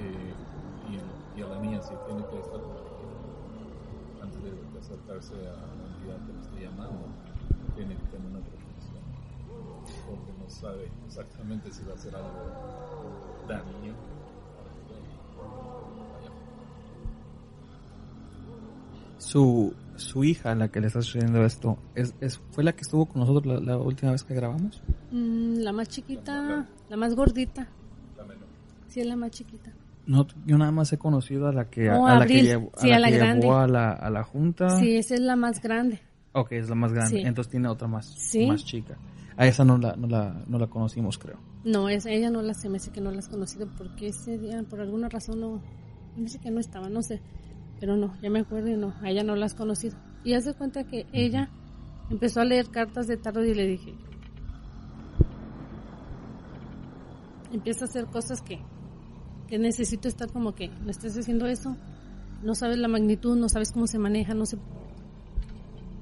eh, 0.00 0.34
si 1.86 1.94
tiene 2.04 2.26
que 2.26 2.40
estar 2.40 2.60
antes 4.20 4.42
de, 4.42 4.78
acercarse 4.78 5.34
a 5.34 5.54
la 5.54 5.86
entidad 5.94 6.18
que 6.26 6.32
le 6.32 6.40
está 6.40 6.60
llamando, 6.60 7.06
tiene 7.76 7.94
que 7.96 8.06
tener 8.06 8.26
una 8.28 8.40
porque 10.06 10.32
no 10.38 10.50
sabe 10.50 10.90
exactamente 11.06 11.70
si 11.70 11.84
va 11.84 11.94
a 11.94 11.98
ser 11.98 12.14
algo 12.16 12.28
dañino. 13.48 13.94
Su, 19.18 19.74
su 19.96 20.24
hija, 20.24 20.54
la 20.54 20.68
que 20.68 20.80
le 20.80 20.88
está 20.88 21.02
sucediendo 21.02 21.44
esto, 21.44 21.78
¿es, 21.94 22.14
es, 22.20 22.40
¿fue 22.50 22.64
la 22.64 22.72
que 22.72 22.82
estuvo 22.82 23.06
con 23.06 23.20
nosotros 23.20 23.62
la, 23.62 23.76
última 23.76 24.12
vez 24.12 24.24
que 24.24 24.34
grabamos? 24.34 24.82
Mm, 25.12 25.58
la 25.58 25.72
más 25.72 25.88
chiquita, 25.88 26.66
la 26.88 26.96
más 26.96 27.14
gordita. 27.14 27.68
La 28.16 28.24
menor. 28.24 28.46
Sí, 28.88 29.00
es 29.00 29.06
la 29.06 29.16
más 29.16 29.30
chiquita. 29.30 29.72
No, 30.06 30.26
yo 30.46 30.56
nada 30.56 30.70
más 30.70 30.92
he 30.92 30.98
conocido 30.98 31.48
a 31.48 31.52
la 31.52 31.68
que, 31.68 31.90
a, 31.90 31.98
la 31.98 32.26
que, 32.26 32.42
llevó, 32.42 32.70
a 32.76 32.86
la, 32.86 33.10
llevó 33.10 33.56
a 33.56 33.66
la, 33.66 33.90
a 33.92 34.08
la 34.08 34.22
junta. 34.22 34.78
Sí, 34.78 34.96
esa 34.96 35.14
es 35.14 35.20
la 35.20 35.34
más 35.34 35.60
grande. 35.60 36.00
Ok, 36.32 36.52
es 36.52 36.68
la 36.68 36.76
más 36.76 36.92
grande. 36.92 37.22
Entonces 37.22 37.50
tiene 37.50 37.68
otra 37.68 37.88
más, 37.88 38.14
más 38.46 38.64
chica. 38.64 38.96
A 39.36 39.46
esa 39.46 39.64
no 39.64 39.78
la, 39.78 39.96
no 39.96 40.06
la, 40.06 40.44
no 40.46 40.58
la 40.58 40.66
conocimos, 40.68 41.18
creo. 41.18 41.38
No, 41.64 41.88
esa, 41.88 42.10
ella 42.10 42.30
no 42.30 42.40
la 42.42 42.54
se 42.54 42.68
me 42.68 42.76
hace 42.76 42.90
que 42.90 43.00
no 43.00 43.10
la 43.10 43.18
has 43.18 43.28
conocido 43.28 43.68
porque 43.76 44.08
ese 44.08 44.38
día, 44.38 44.62
por 44.62 44.80
alguna 44.80 45.08
razón, 45.08 45.40
no. 45.40 45.60
Me 46.16 46.22
dice 46.22 46.38
que 46.38 46.50
no 46.50 46.60
estaba, 46.60 46.88
no 46.88 47.02
sé. 47.02 47.20
Pero 47.80 47.96
no, 47.96 48.14
ya 48.22 48.30
me 48.30 48.40
acuerdo 48.40 48.68
y 48.68 48.76
no, 48.76 48.94
a 49.02 49.10
ella 49.10 49.24
no 49.24 49.34
la 49.34 49.46
has 49.46 49.54
conocido. 49.54 49.96
Y 50.24 50.34
hace 50.34 50.54
cuenta 50.54 50.84
que 50.84 51.06
ella 51.12 51.50
empezó 52.08 52.40
a 52.40 52.44
leer 52.44 52.70
cartas 52.70 53.06
de 53.06 53.16
tarot 53.16 53.44
y 53.44 53.54
le 53.54 53.66
dije. 53.66 53.94
Empieza 57.52 57.84
a 57.84 57.88
hacer 57.88 58.06
cosas 58.06 58.40
que, 58.42 58.60
que 59.46 59.58
necesito 59.58 60.08
estar 60.08 60.30
como 60.30 60.54
que, 60.54 60.68
¿no 60.68 60.90
estás 60.90 61.16
haciendo 61.16 61.46
eso? 61.46 61.76
No 62.42 62.54
sabes 62.54 62.78
la 62.78 62.88
magnitud, 62.88 63.36
no 63.36 63.48
sabes 63.48 63.72
cómo 63.72 63.86
se 63.86 63.98
maneja, 63.98 64.34
no 64.34 64.46
sé 64.46 64.58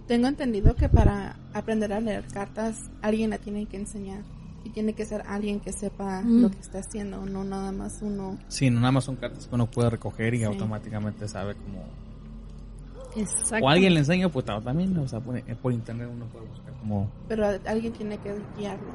tengo 0.07 0.29
entendido 0.29 0.75
que 0.75 0.89
para 0.89 1.37
aprender 1.53 1.93
a 1.93 2.01
leer 2.01 2.27
cartas 2.27 2.91
alguien 3.01 3.31
la 3.31 3.39
tiene 3.39 3.67
que 3.67 3.77
enseñar 3.77 4.23
y 4.63 4.71
tiene 4.71 4.93
que 4.95 5.05
ser 5.05 5.23
alguien 5.27 5.61
que 5.61 5.73
sepa 5.73 6.23
mm. 6.23 6.43
lo 6.43 6.51
que 6.51 6.59
está 6.59 6.79
haciendo, 6.79 7.25
no 7.27 7.45
nada 7.45 7.71
más 7.73 8.01
uno. 8.03 8.39
Sí, 8.49 8.71
no 8.71 8.81
nada 8.81 8.93
más 8.93 9.05
son 9.05 9.17
cartas 9.17 9.47
que 9.47 9.55
uno 9.55 9.67
puede 9.67 9.91
recoger 9.91 10.35
y 10.35 10.45
automáticamente 10.45 11.29
sabe 11.29 11.55
cómo. 11.55 11.85
O 13.63 13.69
alguien 13.69 13.95
le 13.95 14.01
enseña, 14.01 14.29
pues 14.29 14.45
también, 14.45 14.97
o 14.99 15.07
sea, 15.07 15.21
por, 15.21 15.73
internet 15.73 16.09
uno 16.13 16.25
puede 16.27 16.47
buscar 16.47 16.73
como. 16.81 17.09
Pero 17.29 17.47
alguien 17.67 17.93
tiene 17.93 18.19
que 18.19 18.35
guiarlo. 18.59 18.93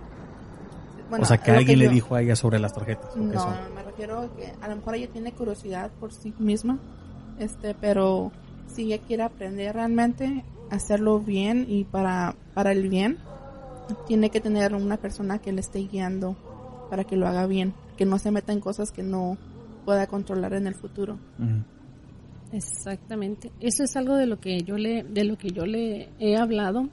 O 1.12 1.26
sea, 1.26 1.38
que 1.38 1.52
alguien 1.52 1.80
le 1.80 1.90
dijo 1.90 2.16
a 2.16 2.22
ella 2.22 2.36
sobre 2.36 2.60
las 2.60 2.74
tarjetas. 2.74 3.16
No, 3.16 3.56
me 3.76 3.84
refiero 3.84 4.20
a 4.20 4.36
que 4.36 4.54
a 4.62 4.68
lo 4.68 4.76
mejor 4.76 4.96
ella 4.96 5.08
tiene 5.12 5.32
curiosidad 5.32 5.92
por 6.00 6.14
sí 6.14 6.34
misma, 6.40 6.80
este, 7.40 7.74
pero 7.74 8.32
si 8.68 8.84
ella 8.84 9.00
quiere 9.00 9.24
aprender 9.24 9.76
realmente, 9.76 10.44
hacerlo 10.70 11.20
bien 11.20 11.66
y 11.68 11.84
para, 11.84 12.36
para 12.54 12.72
el 12.72 12.90
bien, 12.90 13.18
tiene 14.08 14.30
que 14.30 14.40
tener 14.40 14.76
una 14.76 14.98
persona 14.98 15.40
que 15.40 15.52
le 15.52 15.62
esté 15.62 15.80
guiando 15.80 16.36
para 16.90 17.04
que 17.04 17.16
lo 17.16 17.28
haga 17.28 17.48
bien, 17.48 17.74
que 17.98 18.06
no 18.06 18.20
se 18.20 18.32
meta 18.32 18.54
en 18.54 18.60
cosas 18.60 18.92
que 18.92 19.04
no 19.04 19.38
pueda 19.86 20.08
controlar 20.08 20.54
en 20.54 20.68
el 20.68 20.76
futuro. 20.76 21.18
Exactamente. 22.52 23.52
Eso 23.60 23.84
es 23.84 23.96
algo 23.96 24.16
de 24.16 24.26
lo 24.26 24.40
que 24.40 24.62
yo 24.64 24.78
le 24.78 25.04
de 25.04 25.24
lo 25.24 25.38
que 25.38 25.50
yo 25.50 25.66
le 25.66 26.10
he 26.20 26.36
hablado. 26.38 26.90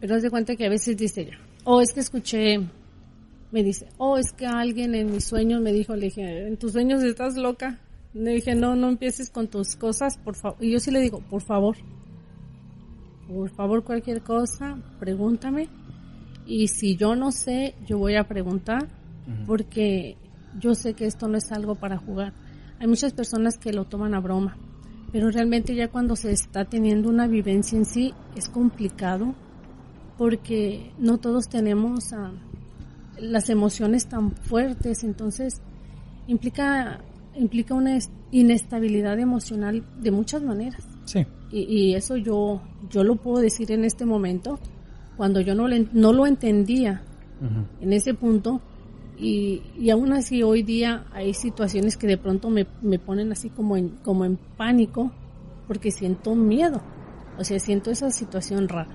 Pero 0.00 0.14
haz 0.14 0.22
de 0.22 0.30
cuenta 0.30 0.56
que 0.56 0.66
a 0.66 0.70
veces 0.70 0.96
dice, 0.96 1.30
"Oh, 1.70 1.80
es 1.80 1.92
que 1.92 2.00
escuché 2.00 2.58
me 3.52 3.62
dice, 3.62 3.88
"Oh, 3.98 4.16
es 4.16 4.32
que 4.32 4.46
alguien 4.46 4.94
en 4.94 5.10
mis 5.10 5.24
sueños 5.24 5.60
me 5.60 5.72
dijo, 5.72 5.94
le 5.94 6.06
dije, 6.06 6.46
"En 6.46 6.56
tus 6.56 6.72
sueños 6.72 7.02
estás 7.02 7.36
loca." 7.36 7.80
Le 8.12 8.32
dije, 8.32 8.56
no, 8.56 8.74
no 8.74 8.88
empieces 8.88 9.30
con 9.30 9.46
tus 9.46 9.76
cosas, 9.76 10.18
por 10.18 10.34
favor. 10.34 10.58
Y 10.60 10.72
yo 10.72 10.80
sí 10.80 10.90
le 10.90 11.00
digo, 11.00 11.20
por 11.20 11.42
favor, 11.42 11.76
por 13.28 13.50
favor, 13.50 13.84
cualquier 13.84 14.22
cosa, 14.22 14.76
pregúntame. 14.98 15.68
Y 16.44 16.66
si 16.68 16.96
yo 16.96 17.14
no 17.14 17.30
sé, 17.30 17.74
yo 17.86 17.98
voy 17.98 18.16
a 18.16 18.24
preguntar, 18.24 18.88
porque 19.46 20.16
yo 20.58 20.74
sé 20.74 20.94
que 20.94 21.06
esto 21.06 21.28
no 21.28 21.38
es 21.38 21.52
algo 21.52 21.76
para 21.76 21.98
jugar. 21.98 22.32
Hay 22.80 22.88
muchas 22.88 23.12
personas 23.12 23.58
que 23.58 23.72
lo 23.72 23.84
toman 23.84 24.14
a 24.14 24.20
broma, 24.20 24.56
pero 25.12 25.30
realmente 25.30 25.76
ya 25.76 25.86
cuando 25.86 26.16
se 26.16 26.32
está 26.32 26.64
teniendo 26.64 27.08
una 27.08 27.28
vivencia 27.28 27.78
en 27.78 27.84
sí, 27.84 28.12
es 28.34 28.48
complicado, 28.48 29.36
porque 30.20 30.92
no 30.98 31.16
todos 31.16 31.48
tenemos 31.48 32.12
ah, 32.12 32.30
las 33.18 33.48
emociones 33.48 34.04
tan 34.06 34.32
fuertes, 34.32 35.02
entonces 35.02 35.62
implica 36.26 37.00
implica 37.34 37.72
una 37.72 37.96
es- 37.96 38.10
inestabilidad 38.30 39.18
emocional 39.18 39.82
de 39.98 40.10
muchas 40.10 40.42
maneras. 40.42 40.86
Sí. 41.06 41.24
Y, 41.50 41.60
y 41.62 41.94
eso 41.94 42.18
yo, 42.18 42.60
yo 42.90 43.02
lo 43.02 43.16
puedo 43.16 43.38
decir 43.38 43.72
en 43.72 43.82
este 43.86 44.04
momento, 44.04 44.58
cuando 45.16 45.40
yo 45.40 45.54
no, 45.54 45.68
le- 45.68 45.88
no 45.94 46.12
lo 46.12 46.26
entendía 46.26 47.00
en 47.80 47.92
ese 47.94 48.12
punto. 48.12 48.60
Y, 49.18 49.62
y 49.78 49.88
aún 49.88 50.12
así 50.12 50.42
hoy 50.42 50.62
día 50.62 51.06
hay 51.14 51.32
situaciones 51.32 51.96
que 51.96 52.06
de 52.06 52.18
pronto 52.18 52.50
me, 52.50 52.66
me 52.82 52.98
ponen 52.98 53.32
así 53.32 53.48
como 53.48 53.78
en, 53.78 53.88
como 54.04 54.26
en 54.26 54.36
pánico 54.58 55.12
porque 55.66 55.90
siento 55.90 56.34
miedo. 56.34 56.82
O 57.38 57.44
sea, 57.44 57.58
siento 57.58 57.90
esa 57.90 58.10
situación 58.10 58.68
rara. 58.68 58.94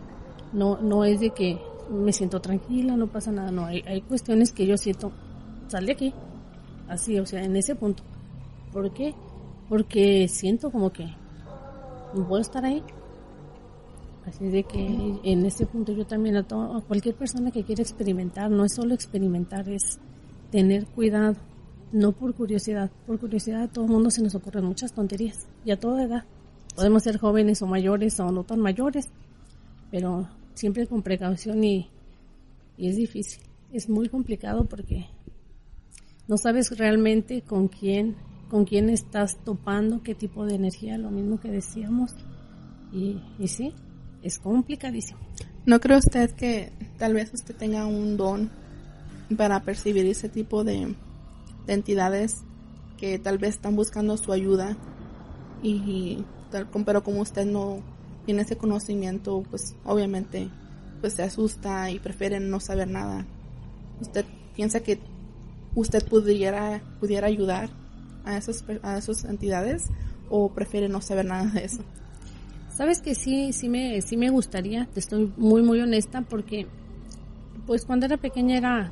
No, 0.53 0.77
no 0.81 1.03
es 1.05 1.19
de 1.19 1.31
que 1.31 1.59
me 1.89 2.13
siento 2.13 2.39
tranquila, 2.41 2.95
no 2.95 3.07
pasa 3.07 3.31
nada. 3.31 3.51
No, 3.51 3.65
hay, 3.65 4.01
cuestiones 4.01 4.51
que 4.51 4.65
yo 4.65 4.77
siento, 4.77 5.11
sal 5.67 5.85
de 5.85 5.91
aquí. 5.91 6.13
Así, 6.87 7.19
o 7.19 7.25
sea, 7.25 7.43
en 7.43 7.55
ese 7.55 7.75
punto. 7.75 8.03
¿Por 8.71 8.91
qué? 8.93 9.13
Porque 9.69 10.27
siento 10.27 10.71
como 10.71 10.91
que 10.91 11.05
no 12.13 12.27
puedo 12.27 12.41
estar 12.41 12.63
ahí. 12.65 12.83
Así 14.25 14.47
de 14.47 14.63
que 14.63 15.19
en 15.23 15.45
este 15.45 15.65
punto 15.67 15.91
yo 15.91 16.05
también 16.05 16.35
a, 16.37 16.43
to- 16.43 16.75
a 16.77 16.81
cualquier 16.81 17.15
persona 17.15 17.51
que 17.51 17.63
quiera 17.63 17.83
experimentar, 17.83 18.49
no 18.49 18.65
es 18.65 18.73
solo 18.73 18.93
experimentar, 18.95 19.69
es 19.69 19.99
tener 20.51 20.87
cuidado, 20.87 21.35
no 21.91 22.11
por 22.11 22.33
curiosidad. 22.33 22.89
Por 23.05 23.19
curiosidad 23.19 23.63
a 23.63 23.67
todo 23.67 23.85
el 23.85 23.91
mundo 23.91 24.09
se 24.09 24.23
nos 24.23 24.33
ocurren 24.33 24.65
muchas 24.65 24.93
tonterías 24.93 25.47
y 25.63 25.71
a 25.71 25.79
toda 25.79 26.03
edad. 26.03 26.25
Podemos 26.75 27.03
ser 27.03 27.19
jóvenes 27.19 27.61
o 27.61 27.67
mayores 27.67 28.19
o 28.19 28.31
no 28.31 28.43
tan 28.43 28.59
mayores, 28.59 29.09
pero 29.91 30.27
siempre 30.53 30.87
con 30.87 31.01
precaución 31.01 31.63
y, 31.63 31.89
y 32.77 32.87
es 32.89 32.95
difícil. 32.95 33.43
Es 33.71 33.89
muy 33.89 34.09
complicado 34.09 34.65
porque 34.65 35.07
no 36.27 36.37
sabes 36.37 36.77
realmente 36.77 37.41
con 37.41 37.67
quién, 37.67 38.15
con 38.49 38.65
quién 38.65 38.89
estás 38.89 39.37
topando, 39.43 40.01
qué 40.03 40.15
tipo 40.15 40.45
de 40.45 40.55
energía, 40.55 40.97
lo 40.97 41.11
mismo 41.11 41.39
que 41.39 41.49
decíamos. 41.49 42.11
Y, 42.91 43.21
y 43.39 43.47
sí, 43.47 43.73
es 44.21 44.39
complicadísimo. 44.39 45.19
¿No 45.65 45.79
cree 45.79 45.97
usted 45.97 46.31
que 46.31 46.71
tal 46.97 47.13
vez 47.13 47.33
usted 47.33 47.55
tenga 47.55 47.85
un 47.85 48.17
don 48.17 48.49
para 49.37 49.63
percibir 49.63 50.05
ese 50.05 50.29
tipo 50.29 50.63
de, 50.63 50.95
de 51.65 51.73
entidades 51.73 52.43
que 52.97 53.19
tal 53.19 53.37
vez 53.39 53.55
están 53.55 53.75
buscando 53.75 54.15
su 54.15 54.31
ayuda 54.31 54.77
y 55.63 56.23
tal 56.51 56.69
com- 56.69 56.85
pero 56.85 57.03
como 57.03 57.21
usted 57.21 57.45
no 57.45 57.79
tiene 58.25 58.41
ese 58.41 58.57
conocimiento, 58.57 59.43
pues 59.49 59.75
obviamente 59.85 60.49
pues 61.01 61.13
se 61.13 61.23
asusta 61.23 61.91
y 61.91 61.99
prefiere 61.99 62.39
no 62.39 62.59
saber 62.59 62.87
nada. 62.87 63.25
¿Usted 64.01 64.25
piensa 64.55 64.79
que 64.79 64.99
usted 65.75 66.05
pudiera 66.07 66.81
pudiera 66.99 67.27
ayudar 67.27 67.69
a 68.25 68.39
per- 68.65 68.79
a 68.83 68.97
esas 68.97 69.23
entidades 69.25 69.89
o 70.29 70.49
prefiere 70.49 70.89
no 70.89 71.01
saber 71.01 71.25
nada 71.25 71.45
de 71.51 71.65
eso? 71.65 71.83
Sabes 72.75 73.01
que 73.01 73.15
sí, 73.15 73.53
sí 73.53 73.69
me, 73.69 74.01
sí 74.01 74.17
me 74.17 74.29
gustaría, 74.29 74.85
te 74.87 74.99
estoy 74.99 75.31
muy, 75.37 75.61
muy 75.61 75.79
honesta, 75.79 76.21
porque 76.21 76.67
pues 77.65 77.85
cuando 77.85 78.05
era 78.05 78.17
pequeña 78.17 78.57
era, 78.57 78.91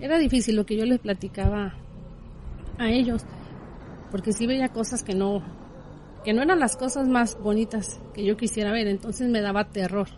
era 0.00 0.18
difícil 0.18 0.56
lo 0.56 0.66
que 0.66 0.76
yo 0.76 0.84
les 0.84 0.98
platicaba 0.98 1.74
a 2.78 2.90
ellos, 2.90 3.24
porque 4.10 4.32
sí 4.32 4.46
veía 4.46 4.68
cosas 4.68 5.02
que 5.02 5.14
no, 5.14 5.42
que 6.24 6.32
no 6.32 6.42
eran 6.42 6.58
las 6.58 6.76
cosas 6.76 7.08
más 7.08 7.38
bonitas 7.40 8.00
que 8.14 8.24
yo 8.24 8.36
quisiera 8.36 8.72
ver, 8.72 8.88
entonces 8.88 9.28
me 9.30 9.40
daba 9.40 9.68
terror. 9.68 10.08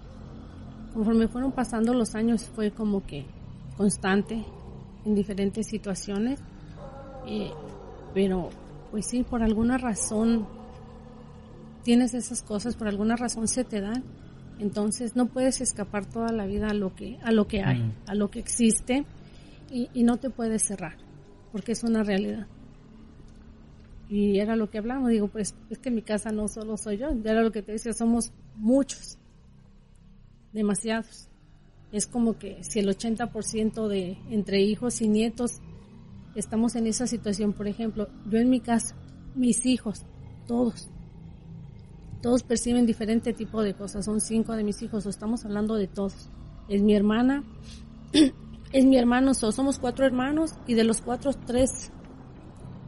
Conforme 0.94 1.28
fueron 1.28 1.52
pasando 1.52 1.94
los 1.94 2.14
años 2.14 2.50
fue 2.54 2.70
como 2.70 3.06
que 3.06 3.24
constante 3.76 4.44
en 5.04 5.14
diferentes 5.14 5.66
situaciones, 5.66 6.40
eh, 7.26 7.50
pero 8.14 8.50
pues 8.90 9.06
sí, 9.06 9.22
por 9.22 9.42
alguna 9.42 9.78
razón 9.78 10.46
tienes 11.82 12.14
esas 12.14 12.42
cosas, 12.42 12.76
por 12.76 12.88
alguna 12.88 13.16
razón 13.16 13.48
se 13.48 13.64
te 13.64 13.80
dan, 13.80 14.04
entonces 14.58 15.16
no 15.16 15.26
puedes 15.26 15.60
escapar 15.60 16.06
toda 16.06 16.30
la 16.30 16.46
vida 16.46 16.68
a 16.68 16.74
lo 16.74 16.94
que, 16.94 17.18
a 17.22 17.32
lo 17.32 17.46
que 17.46 17.62
hay, 17.62 17.92
a 18.06 18.14
lo 18.14 18.30
que 18.30 18.40
existe 18.40 19.04
y, 19.70 19.88
y 19.94 20.02
no 20.02 20.18
te 20.18 20.30
puedes 20.30 20.62
cerrar, 20.62 20.96
porque 21.52 21.72
es 21.72 21.82
una 21.84 22.02
realidad. 22.02 22.46
Y 24.12 24.40
era 24.40 24.56
lo 24.56 24.68
que 24.68 24.76
hablamos, 24.76 25.08
digo, 25.08 25.28
pues 25.28 25.54
es 25.70 25.78
que 25.78 25.88
en 25.88 25.94
mi 25.94 26.02
casa 26.02 26.32
no 26.32 26.46
solo 26.46 26.76
soy 26.76 26.98
yo, 26.98 27.08
era 27.24 27.40
lo 27.40 27.50
que 27.50 27.62
te 27.62 27.72
decía, 27.72 27.94
somos 27.94 28.30
muchos, 28.56 29.16
demasiados. 30.52 31.28
Es 31.92 32.06
como 32.06 32.38
que 32.38 32.62
si 32.62 32.80
el 32.80 32.88
80% 32.88 33.88
de 33.88 34.18
entre 34.28 34.60
hijos 34.60 35.00
y 35.00 35.08
nietos 35.08 35.60
estamos 36.34 36.74
en 36.76 36.86
esa 36.86 37.06
situación, 37.06 37.54
por 37.54 37.66
ejemplo, 37.68 38.08
yo 38.30 38.38
en 38.38 38.50
mi 38.50 38.60
casa, 38.60 38.94
mis 39.34 39.64
hijos, 39.64 40.04
todos, 40.46 40.90
todos 42.20 42.42
perciben 42.42 42.84
diferente 42.84 43.32
tipo 43.32 43.62
de 43.62 43.72
cosas. 43.72 44.04
Son 44.04 44.20
cinco 44.20 44.54
de 44.54 44.62
mis 44.62 44.82
hijos, 44.82 45.06
estamos 45.06 45.46
hablando 45.46 45.74
de 45.76 45.86
todos. 45.86 46.28
Es 46.68 46.82
mi 46.82 46.94
hermana, 46.94 47.44
es 48.72 48.84
mi 48.84 48.98
hermano, 48.98 49.32
so- 49.32 49.52
somos 49.52 49.78
cuatro 49.78 50.04
hermanos 50.04 50.52
y 50.66 50.74
de 50.74 50.84
los 50.84 51.00
cuatro, 51.00 51.32
tres, 51.46 51.90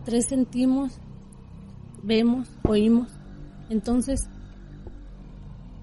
tres 0.04 0.26
sentimos, 0.26 1.00
vemos, 2.04 2.48
oímos. 2.62 3.08
Entonces, 3.70 4.28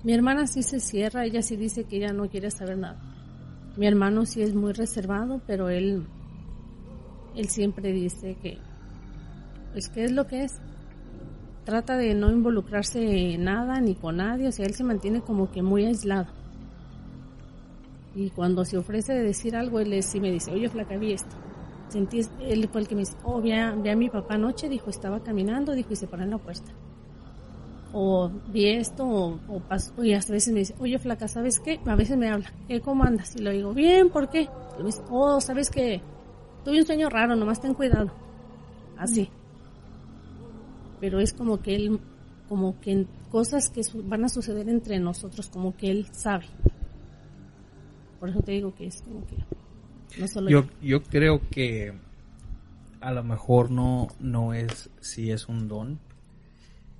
mi 0.03 0.13
hermana 0.13 0.47
sí 0.47 0.63
se 0.63 0.80
cierra, 0.80 1.26
ella 1.26 1.41
sí 1.41 1.55
dice 1.55 1.84
que 1.84 1.97
ella 1.97 2.13
no 2.13 2.30
quiere 2.30 2.51
saber 2.51 2.78
nada. 2.78 2.99
Mi 3.78 3.88
hermano 3.88 4.26
sí 4.26 4.41
es 4.41 4.53
muy 4.53 4.74
reservado, 4.74 5.41
pero 5.47 5.69
él, 5.69 6.05
él 7.36 7.49
siempre 7.49 7.91
dice 7.91 8.36
que, 8.41 8.57
pues, 9.74 9.89
¿qué 9.89 10.05
es 10.05 10.11
lo 10.11 10.28
que 10.28 10.43
es? 10.43 10.59
trata 11.63 11.97
de 11.97 12.13
no 12.15 12.32
involucrarse 12.32 13.34
en 13.34 13.43
nada 13.43 13.80
ni 13.82 13.95
con 13.95 14.17
nadie, 14.17 14.47
o 14.47 14.51
sea, 14.51 14.65
él 14.65 14.74
se 14.74 14.84
mantiene 14.84 15.22
como 15.22 15.51
que 15.51 15.61
muy 15.61 15.86
aislado. 15.86 16.28
Y 18.15 18.30
cuando 18.32 18.65
se 18.65 18.78
ofrece 18.78 19.13
de 19.13 19.24
decir 19.24 19.55
algo, 19.55 19.80
él 19.80 20.01
sí 20.03 20.19
me 20.19 20.32
dice, 20.32 20.51
oye, 20.51 20.67
flaca, 20.69 20.97
vi 20.97 21.13
esto. 21.13 21.36
Sentí, 21.91 22.21
él 22.39 22.69
fue 22.71 22.81
el 22.81 22.87
que 22.87 22.95
me 22.95 23.01
dice, 23.01 23.15
oh, 23.23 23.41
vi 23.41 23.51
a, 23.51 23.71
vi 23.71 23.89
a 23.89 23.95
mi 23.95 24.09
papá 24.09 24.35
anoche, 24.35 24.69
dijo, 24.69 24.89
estaba 24.89 25.21
caminando, 25.21 25.73
dijo, 25.73 25.91
y 25.91 25.95
se 25.95 26.07
paró 26.07 26.23
en 26.23 26.31
la 26.31 26.37
puerta. 26.37 26.71
O 27.93 28.29
vi 28.47 28.69
esto, 28.69 29.05
o, 29.05 29.59
pasó, 29.59 30.03
y 30.03 30.13
a 30.13 30.17
veces 30.17 30.53
me 30.53 30.59
dice, 30.59 30.75
oye, 30.79 30.97
flaca, 30.97 31.27
¿sabes 31.27 31.59
qué? 31.59 31.79
A 31.85 31.95
veces 31.95 32.17
me 32.17 32.29
habla, 32.29 32.51
¿qué, 32.67 32.79
cómo 32.79 33.03
andas? 33.03 33.35
Y 33.35 33.39
le 33.39 33.51
digo, 33.51 33.73
bien, 33.73 34.09
¿por 34.09 34.29
qué? 34.29 34.47
Y 34.77 34.79
me 34.79 34.85
dice, 34.85 35.01
oh, 35.09 35.41
¿sabes 35.41 35.69
qué? 35.69 36.01
Tuve 36.63 36.79
un 36.79 36.85
sueño 36.85 37.09
raro, 37.09 37.35
nomás 37.35 37.59
ten 37.59 37.73
cuidado. 37.73 38.11
Así 38.97 39.29
pero 41.01 41.19
es 41.19 41.33
como 41.33 41.61
que 41.61 41.75
él, 41.75 41.99
como 42.47 42.79
que 42.79 43.07
cosas 43.31 43.69
que 43.69 43.81
van 44.03 44.23
a 44.23 44.29
suceder 44.29 44.69
entre 44.69 44.99
nosotros, 44.99 45.49
como 45.49 45.75
que 45.75 45.89
él 45.89 46.07
sabe. 46.11 46.45
Por 48.19 48.29
eso 48.29 48.39
te 48.41 48.51
digo 48.51 48.73
que 48.75 48.85
es 48.85 49.01
como 49.01 49.25
que 49.25 49.35
no 50.20 50.28
solo 50.28 50.49
Yo, 50.49 50.66
yo 50.82 51.03
creo 51.03 51.41
que 51.49 51.93
a 52.99 53.12
lo 53.12 53.24
mejor 53.24 53.72
no, 53.72 54.07
no 54.20 54.53
es 54.53 54.89
si 54.99 55.32
es 55.32 55.47
un 55.47 55.68
don. 55.68 55.99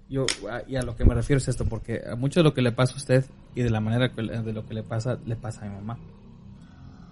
Yo, 0.10 0.26
y 0.68 0.76
a 0.76 0.82
lo 0.82 0.96
que 0.96 1.06
me 1.06 1.14
refiero 1.14 1.38
es 1.38 1.48
esto, 1.48 1.66
porque 1.66 2.02
a 2.10 2.16
mucho 2.16 2.40
de 2.42 2.44
lo 2.44 2.54
que 2.54 2.62
le 2.62 2.72
pasa 2.72 2.94
a 2.94 2.98
usted 2.98 3.26
y 3.56 3.62
de 3.62 3.70
la 3.70 3.80
manera 3.80 4.12
que 4.12 4.22
de 4.22 4.54
lo 4.54 4.66
que 4.66 4.74
le 4.74 4.84
pasa, 4.84 5.18
le 5.26 5.36
pasa 5.36 5.66
a 5.66 5.70
mi 5.70 5.76
mamá. 5.76 5.98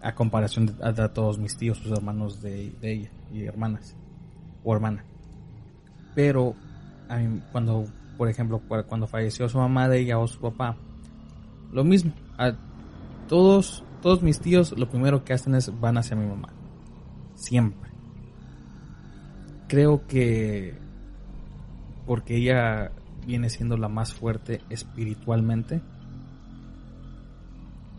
A 0.02 0.16
comparación 0.16 0.66
de, 0.66 0.74
a, 0.82 1.14
todos 1.14 1.38
mis 1.38 1.56
tíos, 1.58 1.78
sus 1.78 1.91
hermanos 1.91 2.41
de, 2.41 2.72
de 2.82 2.93
ella 2.93 3.10
y 3.34 3.43
hermanas, 3.43 3.95
o 4.64 4.74
hermana. 4.74 5.04
Pero 6.16 6.56
a 7.08 7.18
mí, 7.18 7.41
cuando, 7.52 7.86
por 8.18 8.30
ejemplo, 8.30 8.60
cu- 8.68 8.84
cuando 8.88 9.08
falleció 9.08 9.47
su 9.50 9.58
mamá 9.58 9.88
de 9.89 10.00
ella 10.00 10.18
o 10.20 10.28
su 10.28 10.39
papá, 10.39 10.76
lo 11.72 11.84
mismo. 11.84 12.14
A 12.38 12.54
todos, 13.28 13.84
todos 14.02 14.22
mis 14.24 14.39
tíos 14.39 14.78
lo 14.78 14.89
primero 14.89 15.24
que 15.24 15.34
hacen 15.34 15.56
es 15.56 15.80
van 15.80 15.97
hacia 15.97 16.16
mi 16.16 16.28
mamá. 16.28 16.50
Siempre. 17.36 17.89
Creo 19.68 20.06
que 20.08 20.78
porque 22.06 22.38
ella 22.38 22.91
viene 23.26 23.50
siendo 23.50 23.78
la 23.78 23.88
más 23.88 24.14
fuerte 24.14 24.62
espiritualmente, 24.70 25.82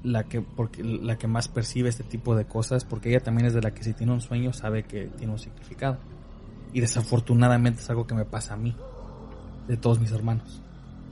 la 0.03 0.25
que 0.25 0.41
porque 0.41 0.83
la 0.83 1.17
que 1.17 1.29
más 1.29 1.49
percibe 1.49 1.89
este 1.89 2.03
tipo 2.03 2.35
de 2.35 2.45
cosas, 2.45 2.85
porque 2.85 3.11
ella 3.11 3.21
también 3.21 3.47
es 3.47 3.55
de 3.55 3.63
la 3.63 3.73
que 3.73 3.85
si 3.85 3.93
tiene 3.93 4.13
un 4.13 4.21
sueño 4.21 4.53
sabe 4.53 4.85
que 4.85 5.07
tiene 5.07 5.33
un 5.33 5.39
significado. 5.39 5.99
Y 6.73 6.81
desafortunadamente 6.81 7.81
es 7.81 7.91
algo 7.91 8.07
que 8.07 8.15
me 8.15 8.25
pasa 8.25 8.55
a 8.55 8.57
mí, 8.57 8.75
de 9.69 9.77
todos 9.77 10.01
mis 10.01 10.13
hermanos. 10.13 10.63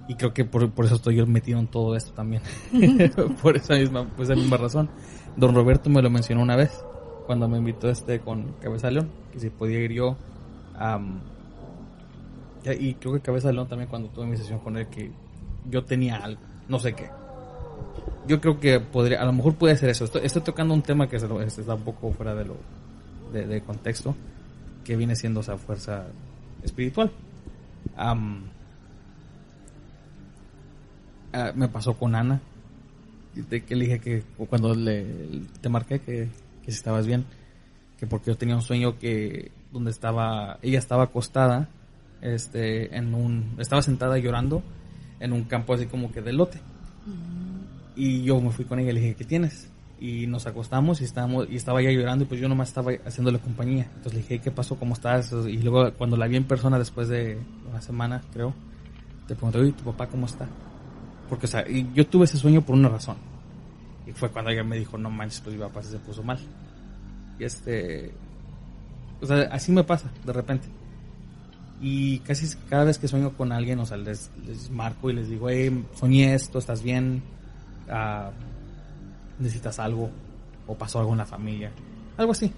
Y 0.09 0.15
creo 0.15 0.33
que 0.33 0.45
por, 0.45 0.71
por 0.71 0.87
eso 0.87 0.95
estoy 0.97 1.17
yo 1.17 1.27
metido 1.27 1.59
en 1.59 1.67
todo 1.67 1.95
esto 1.95 2.13
también. 2.13 2.43
por 3.43 3.57
esa 3.57 3.75
misma, 3.75 4.05
por 4.09 4.25
esa 4.25 4.35
misma 4.35 4.57
razón. 4.57 4.89
Don 5.37 5.55
Roberto 5.55 5.91
me 5.91 6.01
lo 6.03 6.09
mencionó 6.11 6.43
una 6.43 6.57
vez, 6.57 6.83
cuando 7.27 7.47
me 7.47 7.59
invitó 7.59 7.91
este 7.91 8.21
con 8.21 8.55
Cabeza 8.61 8.87
de 8.89 8.95
León, 8.95 9.11
que 9.33 9.39
si 9.41 9.51
podía 9.51 9.79
ir 9.81 9.93
yo. 9.93 10.17
ya- 12.65 12.75
y 12.75 12.95
creo 12.95 13.15
que 13.15 13.21
Cabeza 13.21 13.49
de 13.49 13.55
León 13.55 13.69
también 13.69 13.89
cuando 13.89 14.09
tuve 14.09 14.27
mi 14.27 14.37
sesión 14.37 14.59
con 14.61 14.77
él, 14.77 14.87
que 14.89 15.11
yo 15.71 15.85
tenía 15.85 16.17
algo, 16.17 16.41
no 16.69 16.79
sé 16.79 16.95
qué. 16.95 17.09
Yo 18.27 18.41
creo 18.41 18.59
que 18.61 18.81
podría, 18.81 19.23
a 19.23 19.25
lo 19.25 19.33
mejor 19.33 19.55
puede 19.55 19.77
ser 19.77 19.91
eso. 19.91 20.05
Estoy, 20.05 20.23
estoy 20.25 20.43
tocando 20.43 20.75
un 20.75 20.83
tema 20.83 21.09
que 21.09 21.19
se 21.21 21.29
lo- 21.29 21.41
está 21.41 21.75
un 21.75 21.83
poco 21.83 22.13
fuera 22.13 22.35
de 22.35 22.45
lo 22.45 22.57
de, 23.33 23.47
de 23.47 23.61
contexto. 23.63 24.15
que 24.85 24.97
viene 24.97 25.15
siendo 25.17 25.41
esa 25.41 25.59
fuerza 25.59 26.07
espiritual. 26.63 27.11
Am, 27.97 28.45
ah, 31.33 31.53
me 31.55 31.69
pasó 31.69 31.95
con 31.95 32.15
Ana, 32.15 32.41
de 33.35 33.65
que 33.65 33.77
le 33.77 33.85
dije 33.85 34.01
que 34.01 34.23
cuando 34.47 34.75
le, 34.75 35.07
te 35.61 35.69
marqué 35.69 36.01
que, 36.01 36.29
que 36.63 36.73
si 36.73 36.79
estabas 36.79 37.07
bien, 37.07 37.25
que 37.99 38.07
porque 38.07 38.31
yo 38.31 38.37
tenía 38.37 38.57
un 38.57 38.63
sueño 38.63 38.99
que 38.99 39.51
donde 39.73 39.91
estaba, 39.91 40.59
ella 40.63 40.79
estaba 40.79 41.05
acostada, 41.05 41.69
este, 42.21 42.97
en 42.97 43.15
un, 43.15 43.55
estaba 43.59 43.83
sentada 43.83 44.19
llorando 44.19 44.63
en 45.21 45.33
un 45.33 45.45
campo 45.45 45.75
así 45.75 45.87
como 45.87 46.11
que 46.13 46.23
de 46.23 46.33
lote. 46.33 46.61
Y 47.97 48.23
yo 48.23 48.41
me 48.41 48.51
fui 48.51 48.65
con 48.65 48.79
ella 48.79 48.91
y 48.91 48.95
le 48.95 49.01
dije, 49.01 49.15
¿qué 49.17 49.25
tienes? 49.25 49.71
Y 50.01 50.29
nos 50.29 50.47
acostamos 50.47 51.01
y 51.01 51.05
estábamos, 51.05 51.49
y 51.51 51.57
estaba 51.57 51.81
ella 51.81 51.91
llorando 51.91 52.25
y 52.25 52.29
pues 52.29 52.41
yo 52.41 52.49
nomás 52.49 52.69
estaba 52.69 52.93
haciéndole 53.05 53.41
compañía. 53.41 53.85
Entonces 53.97 54.15
le 54.15 54.21
dije, 54.21 54.39
¿qué 54.39 54.51
pasó? 54.53 54.77
¿Cómo 54.77 54.95
estás? 54.95 55.33
Y 55.33 55.59
luego 55.59 55.93
cuando 55.95 56.17
la 56.17 56.29
vi 56.29 56.37
en 56.37 56.45
persona 56.45 56.79
después 56.79 57.09
de 57.09 57.39
una 57.69 57.81
semana, 57.81 58.23
creo, 58.33 58.55
te 59.27 59.35
pregunté, 59.35 59.59
oye, 59.59 59.73
¿tu 59.73 59.83
papá 59.83 60.07
cómo 60.07 60.27
está? 60.27 60.47
Porque, 61.29 61.47
o 61.47 61.49
sea, 61.49 61.65
yo 61.69 62.07
tuve 62.07 62.25
ese 62.25 62.37
sueño 62.39 62.63
por 62.63 62.75
una 62.75 62.89
razón. 62.89 63.17
Y 64.07 64.13
fue 64.13 64.31
cuando 64.31 64.51
ella 64.51 64.65
me 64.65 64.79
dijo, 64.79 64.97
no 64.97 65.11
manches, 65.11 65.41
pues 65.41 65.55
mi 65.57 65.61
papá 65.63 65.83
se 65.83 65.99
puso 65.99 66.23
mal. 66.23 66.39
Y 67.39 67.45
este, 67.45 68.13
o 69.21 69.27
sea, 69.27 69.43
así 69.53 69.71
me 69.73 69.85
pasa, 69.85 70.11
de 70.25 70.33
repente. 70.33 70.67
Y 71.81 72.19
casi 72.21 72.57
cada 72.69 72.85
vez 72.85 72.99
que 72.99 73.07
sueño 73.07 73.33
con 73.37 73.53
alguien, 73.53 73.79
o 73.79 73.87
sea, 73.87 73.97
les, 73.97 74.31
marco 74.71 75.11
y 75.11 75.13
les 75.13 75.29
digo, 75.29 75.49
hey, 75.51 75.85
soñé 75.95 76.35
esto, 76.35 76.59
estás 76.59 76.83
bien, 76.83 77.23
Ah, 77.91 78.31
necesitas 79.39 79.79
algo, 79.79 80.11
o 80.67 80.75
pasó 80.75 80.99
algo 81.01 81.13
en 81.13 81.19
la 81.19 81.25
familia, 81.25 81.71
algo 82.19 82.33
así. 82.33 82.53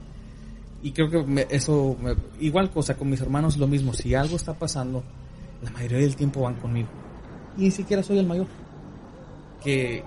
Y 0.82 0.90
creo 0.90 1.08
que 1.08 1.22
me- 1.22 1.46
eso, 1.50 1.96
igual 2.40 2.70
cosa 2.70 2.96
con 2.96 3.10
mis 3.10 3.20
hermanos, 3.20 3.56
lo 3.56 3.68
mismo, 3.68 3.92
si 3.92 4.12
algo 4.14 4.34
está 4.34 4.54
pasando, 4.54 5.04
la 5.62 5.70
mayoría 5.70 5.98
del 5.98 6.16
tiempo 6.16 6.40
van 6.40 6.54
conmigo. 6.54 6.88
Y 7.56 7.62
ni 7.62 7.70
siquiera 7.70 8.02
soy 8.02 8.18
el 8.18 8.26
mayor. 8.26 8.46
Que 9.62 10.02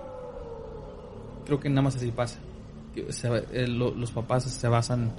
creo 1.46 1.60
que 1.60 1.70
nada 1.70 1.82
más 1.84 1.96
así 1.96 2.12
pasa. 2.12 2.40
Se- 3.10 3.28
eh, 3.52 3.68
lo- 3.68 3.92
los 3.92 4.12
papás 4.12 4.44
se 4.44 4.68
basan 4.68 5.12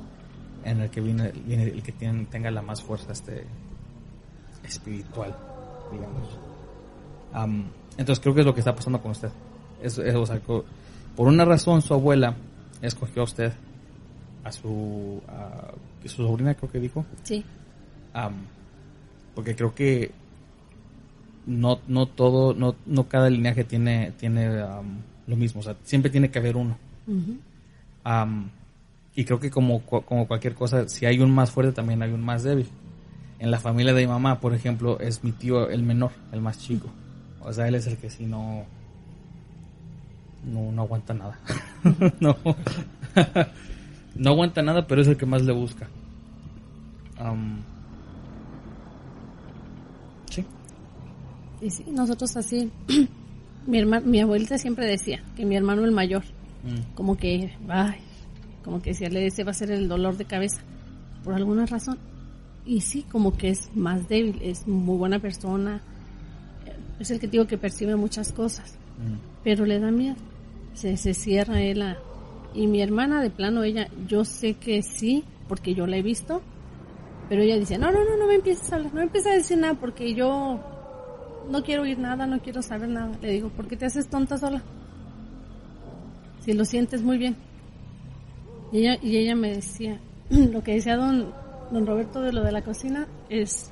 en 0.64 0.80
el 0.80 0.90
que 0.90 1.00
viene, 1.00 1.32
viene 1.44 1.64
el 1.64 1.82
que 1.82 1.92
tiene- 1.92 2.24
tenga 2.26 2.50
la 2.50 2.62
más 2.62 2.82
fuerza 2.82 3.12
este 3.12 3.44
espiritual, 4.64 5.36
digamos. 5.92 6.38
Am, 7.32 7.64
entonces 7.98 8.20
creo 8.22 8.34
que 8.34 8.40
es 8.40 8.46
lo 8.46 8.54
que 8.54 8.60
está 8.60 8.74
pasando 8.74 9.00
con 9.00 9.10
usted. 9.10 9.30
Es, 9.82 9.98
es, 9.98 10.14
o 10.14 10.24
sea, 10.26 10.40
co- 10.40 10.64
por 11.16 11.28
una 11.28 11.44
razón 11.44 11.82
su 11.82 11.92
abuela 11.94 12.34
escogió 12.80 13.22
a 13.22 13.24
usted, 13.24 13.52
a 14.44 14.52
su, 14.52 15.20
a, 15.28 15.72
su 16.08 16.16
sobrina 16.26 16.54
creo 16.54 16.70
que 16.70 16.80
dijo, 16.80 17.04
Sí. 17.22 17.44
Am, 18.12 18.34
porque 19.34 19.54
creo 19.56 19.74
que 19.74 20.12
no 21.46 21.80
no 21.88 22.06
todo 22.06 22.54
no 22.54 22.74
no 22.86 23.08
cada 23.08 23.28
linaje 23.28 23.64
tiene 23.64 24.12
tiene 24.18 24.60
am, 24.62 25.02
lo 25.26 25.36
mismo 25.36 25.60
o 25.60 25.64
sea 25.64 25.76
siempre 25.84 26.10
tiene 26.10 26.30
que 26.30 26.38
haber 26.38 26.56
uno. 26.56 26.76
Am, 28.02 28.50
y 29.14 29.24
creo 29.24 29.38
que 29.40 29.50
como 29.50 29.82
como 29.82 30.26
cualquier 30.26 30.54
cosa 30.54 30.88
si 30.88 31.06
hay 31.06 31.20
un 31.20 31.30
más 31.30 31.50
fuerte 31.50 31.72
también 31.72 32.02
hay 32.02 32.12
un 32.12 32.22
más 32.22 32.42
débil. 32.42 32.68
En 33.38 33.50
la 33.50 33.58
familia 33.58 33.92
de 33.92 34.02
mi 34.02 34.06
mamá 34.06 34.40
por 34.40 34.54
ejemplo 34.54 34.98
es 35.00 35.22
mi 35.22 35.32
tío 35.32 35.68
el 35.68 35.82
menor 35.82 36.12
el 36.32 36.40
más 36.40 36.58
chico. 36.58 36.88
O 37.40 37.52
sea 37.52 37.68
él 37.68 37.74
es 37.74 37.86
el 37.86 37.96
que 37.98 38.10
si 38.10 38.24
no 38.24 38.64
no 40.44 40.72
no 40.72 40.82
aguanta 40.82 41.14
nada. 41.14 41.38
No. 42.20 42.36
No 44.16 44.30
aguanta 44.30 44.62
nada 44.62 44.86
pero 44.86 45.02
es 45.02 45.08
el 45.08 45.16
que 45.16 45.26
más 45.26 45.42
le 45.42 45.52
busca. 45.52 45.88
Am, 47.18 47.62
Y 51.64 51.70
sí, 51.70 51.84
nosotros 51.90 52.36
así. 52.36 52.70
mi, 53.66 53.78
herma- 53.78 54.02
mi 54.02 54.20
abuelita 54.20 54.58
siempre 54.58 54.86
decía 54.86 55.22
que 55.36 55.44
mi 55.46 55.56
hermano 55.56 55.84
el 55.84 55.92
mayor, 55.92 56.22
Mm. 56.62 56.94
como 56.94 57.16
que, 57.18 57.52
ay, 57.68 57.96
como 58.64 58.80
que 58.80 58.90
decía, 58.90 59.10
le 59.10 59.26
ese 59.26 59.44
va 59.44 59.50
a 59.50 59.54
ser 59.54 59.70
el 59.70 59.86
dolor 59.86 60.16
de 60.16 60.24
cabeza, 60.24 60.62
por 61.22 61.34
alguna 61.34 61.66
razón. 61.66 61.98
Y 62.64 62.80
sí, 62.80 63.02
como 63.10 63.36
que 63.36 63.50
es 63.50 63.68
más 63.76 64.08
débil, 64.08 64.38
es 64.42 64.66
muy 64.66 64.96
buena 64.96 65.18
persona, 65.18 65.82
es 66.98 67.10
el 67.10 67.20
que 67.20 67.26
digo 67.28 67.46
que 67.46 67.58
percibe 67.58 67.96
muchas 67.96 68.32
cosas, 68.32 68.78
Mm. 68.98 69.16
pero 69.42 69.66
le 69.66 69.78
da 69.78 69.90
miedo, 69.90 70.16
se, 70.72 70.96
se 70.96 71.12
cierra 71.14 71.60
él 71.62 71.82
a... 71.82 71.98
Y 72.54 72.66
mi 72.66 72.80
hermana, 72.80 73.20
de 73.20 73.28
plano, 73.30 73.62
ella, 73.64 73.88
yo 74.08 74.24
sé 74.24 74.54
que 74.54 74.82
sí, 74.82 75.24
porque 75.48 75.74
yo 75.74 75.86
la 75.86 75.96
he 75.98 76.02
visto, 76.02 76.40
pero 77.28 77.42
ella 77.42 77.58
dice, 77.58 77.76
no, 77.78 77.90
no, 77.92 78.04
no, 78.04 78.16
no 78.16 78.26
me 78.26 78.36
empieces 78.36 78.72
a 78.72 78.76
hablar, 78.76 78.92
no 78.94 79.00
me 79.00 79.06
empieces 79.06 79.30
a 79.32 79.34
decir 79.34 79.58
nada, 79.58 79.74
porque 79.74 80.14
yo 80.14 80.60
no 81.50 81.62
quiero 81.62 81.82
oír 81.82 81.98
nada, 81.98 82.26
no 82.26 82.40
quiero 82.40 82.62
saber 82.62 82.88
nada. 82.88 83.16
Le 83.20 83.30
digo, 83.30 83.48
¿por 83.50 83.66
qué 83.68 83.76
te 83.76 83.86
haces 83.86 84.08
tonta 84.08 84.38
sola? 84.38 84.62
Si 86.44 86.52
lo 86.52 86.64
sientes 86.64 87.02
muy 87.02 87.18
bien. 87.18 87.36
Y 88.72 88.78
ella, 88.78 88.98
y 89.02 89.34
me 89.34 89.54
decía, 89.54 90.00
lo 90.30 90.62
que 90.62 90.74
decía 90.74 90.96
don, 90.96 91.32
don 91.70 91.86
Roberto 91.86 92.20
de 92.20 92.32
lo 92.32 92.42
de 92.42 92.52
la 92.52 92.62
cocina 92.62 93.06
es, 93.28 93.70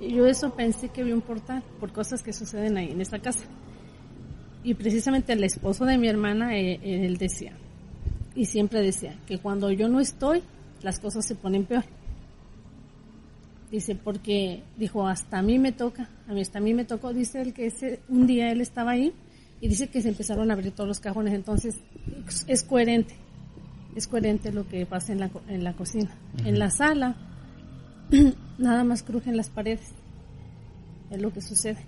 yo 0.00 0.26
eso 0.26 0.52
pensé 0.54 0.88
que 0.88 1.04
vi 1.04 1.12
un 1.12 1.20
portal 1.20 1.62
por 1.78 1.92
cosas 1.92 2.22
que 2.22 2.32
suceden 2.32 2.76
ahí 2.76 2.90
en 2.90 3.00
esta 3.00 3.18
casa. 3.18 3.44
Y 4.62 4.74
precisamente 4.74 5.32
el 5.32 5.44
esposo 5.44 5.84
de 5.84 5.96
mi 5.96 6.08
hermana, 6.08 6.56
eh, 6.56 6.78
él 6.82 7.16
decía, 7.16 7.52
y 8.34 8.44
siempre 8.44 8.82
decía, 8.82 9.18
que 9.26 9.38
cuando 9.38 9.70
yo 9.70 9.88
no 9.88 10.00
estoy, 10.00 10.42
las 10.82 10.98
cosas 10.98 11.26
se 11.26 11.34
ponen 11.34 11.64
peor. 11.64 11.84
Dice, 13.70 13.94
porque, 13.94 14.64
dijo, 14.76 15.06
hasta 15.06 15.38
a 15.38 15.42
mí 15.42 15.58
me 15.58 15.70
toca, 15.70 16.08
a 16.26 16.32
mí 16.32 16.40
hasta 16.40 16.58
a 16.58 16.62
mí 16.62 16.74
me 16.74 16.84
tocó, 16.84 17.12
dice 17.12 17.40
él 17.40 17.52
que 17.52 17.66
ese, 17.66 18.00
un 18.08 18.26
día 18.26 18.50
él 18.50 18.60
estaba 18.60 18.92
ahí 18.92 19.12
y 19.60 19.68
dice 19.68 19.88
que 19.88 20.02
se 20.02 20.08
empezaron 20.08 20.50
a 20.50 20.54
abrir 20.54 20.72
todos 20.72 20.88
los 20.88 20.98
cajones, 20.98 21.34
entonces 21.34 21.78
es, 22.48 22.64
coherente, 22.64 23.14
es 23.94 24.08
coherente 24.08 24.52
lo 24.52 24.66
que 24.66 24.86
pasa 24.86 25.12
en 25.12 25.20
la, 25.20 25.30
en 25.48 25.62
la 25.62 25.74
cocina. 25.74 26.10
En 26.44 26.58
la 26.58 26.70
sala, 26.70 27.14
nada 28.58 28.82
más 28.82 29.04
crujen 29.04 29.36
las 29.36 29.50
paredes, 29.50 29.92
es 31.10 31.22
lo 31.22 31.32
que 31.32 31.40
sucede. 31.40 31.84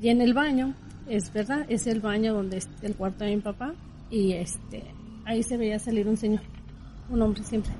Y 0.00 0.08
en 0.08 0.22
el 0.22 0.32
baño, 0.32 0.74
es 1.08 1.32
verdad, 1.32 1.66
es 1.68 1.86
el 1.86 2.00
baño 2.00 2.34
donde 2.34 2.58
es 2.58 2.68
el 2.82 2.94
cuarto 2.94 3.24
de 3.24 3.36
mi 3.36 3.42
papá 3.42 3.74
y 4.10 4.32
este, 4.32 4.84
ahí 5.24 5.42
se 5.42 5.56
veía 5.56 5.78
salir 5.78 6.08
un 6.08 6.16
señor, 6.16 6.42
un 7.10 7.20
hombre 7.20 7.42
siempre. 7.42 7.72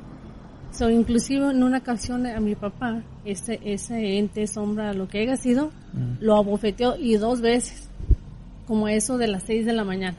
So, 0.71 0.91
inclusive 0.91 1.51
en 1.51 1.63
una 1.63 1.79
ocasión 1.79 2.27
a 2.27 2.41
mi 2.41 2.55
papá, 2.55 3.03
ese, 3.25 3.59
ese 3.65 4.19
ente, 4.19 4.47
sombra, 4.47 4.93
lo 4.93 5.09
que 5.09 5.21
haya 5.21 5.37
sido, 5.37 5.71
lo 6.21 6.37
abofeteó 6.37 6.97
y 6.97 7.17
dos 7.17 7.41
veces, 7.41 7.89
como 8.67 8.87
eso 8.89 9.17
de 9.17 9.29
las 9.29 9.45
seis 9.45 9.65
de 9.65 9.73
la 9.73 9.85
mañana. 9.85 10.19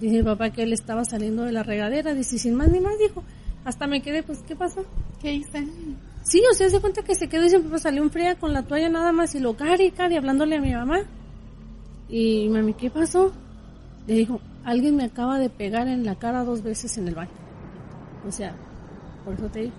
Dice 0.00 0.16
mi 0.16 0.22
papá 0.22 0.50
que 0.50 0.62
él 0.62 0.72
estaba 0.72 1.04
saliendo 1.04 1.42
de 1.44 1.52
la 1.52 1.62
regadera, 1.62 2.14
dice, 2.14 2.38
sin 2.38 2.54
más 2.54 2.68
ni 2.68 2.80
más, 2.80 2.96
dijo, 2.98 3.22
hasta 3.64 3.86
me 3.86 4.00
quedé, 4.00 4.22
pues, 4.22 4.42
¿qué 4.46 4.56
pasó? 4.56 4.84
¿Qué 5.20 5.34
hice? 5.34 5.66
Sí, 6.22 6.42
o 6.50 6.54
sea, 6.54 6.70
se 6.70 6.80
cuenta 6.80 7.02
que 7.02 7.14
se 7.14 7.28
quedó 7.28 7.44
y 7.44 7.50
siempre 7.50 7.78
salió 7.78 8.02
un 8.02 8.10
fría 8.10 8.36
con 8.36 8.52
la 8.52 8.62
toalla 8.62 8.88
nada 8.88 9.12
más 9.12 9.34
y 9.34 9.40
lo 9.40 9.56
cari, 9.56 9.90
cari, 9.90 10.16
hablándole 10.16 10.56
a 10.56 10.60
mi 10.60 10.72
mamá. 10.72 11.00
Y 12.08 12.48
mami, 12.48 12.74
¿qué 12.74 12.88
pasó? 12.88 13.32
Le 14.06 14.14
dijo, 14.14 14.40
alguien 14.64 14.96
me 14.96 15.04
acaba 15.04 15.38
de 15.38 15.50
pegar 15.50 15.88
en 15.88 16.04
la 16.04 16.14
cara 16.14 16.44
dos 16.44 16.62
veces 16.62 16.96
en 16.98 17.08
el 17.08 17.14
baño. 17.14 17.30
O 18.26 18.32
sea, 18.32 18.54
por 19.30 19.38
eso 19.38 19.48
te 19.48 19.60
digo, 19.60 19.72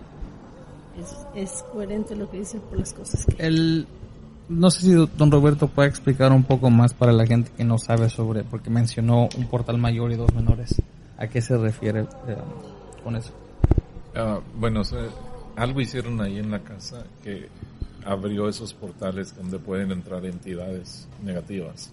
es, 0.97 1.28
es 1.36 1.64
coherente 1.74 2.16
lo 2.16 2.30
que 2.30 2.39
dice 2.39 2.60
por 2.60 2.80
las 2.80 2.93
cosas 2.93 3.26
que... 3.26 3.45
El, 3.45 3.86
no 4.47 4.72
sé 4.72 4.82
si 4.82 4.93
don 4.93 5.30
Roberto 5.30 5.68
puede 5.68 5.89
explicar 5.89 6.32
un 6.32 6.43
poco 6.43 6.70
más 6.70 6.93
para 6.93 7.12
la 7.12 7.26
gente 7.26 7.52
que 7.56 7.66
no 7.66 7.78
sabe 7.78 8.10
sobre, 8.10 8.43
porque 8.45 8.70
mencionó 8.70 9.28
un 9.38 9.47
portal 9.47 9.78
mayor 9.78 10.12
y 10.12 10.16
dos 10.16 10.34
menores. 10.34 10.82
¿A 11.18 11.28
qué 11.28 11.41
se 11.41 11.58
refiere 11.58 12.02
eh, 12.02 12.38
con 13.04 13.18
eso? 13.18 13.32
Ah, 14.16 14.39
bueno, 14.56 14.84
algo 15.58 15.82
hicieron 15.82 16.22
ahí 16.22 16.39
en 16.39 16.49
la 16.49 16.60
casa 16.60 17.04
que 17.22 17.49
abrió 18.06 18.47
esos 18.47 18.74
portales 18.74 19.36
donde 19.36 19.60
pueden 19.60 19.91
entrar 19.91 20.26
entidades 20.26 21.10
negativas. 21.24 21.91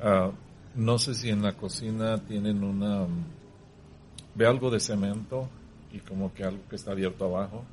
Ah, 0.00 0.30
no 0.74 0.98
sé 0.98 1.14
si 1.14 1.30
en 1.30 1.42
la 1.42 1.52
cocina 1.52 2.18
tienen 2.18 2.64
una... 2.64 3.04
mm, 3.04 3.24
Ve 4.34 4.46
algo 4.46 4.70
de 4.70 4.80
cemento 4.80 5.48
y 5.96 6.00
como 6.00 6.32
que 6.34 6.44
algo 6.44 6.60
que 6.68 6.76
está 6.76 6.92
abierto 6.92 7.24
abajo. 7.24 7.64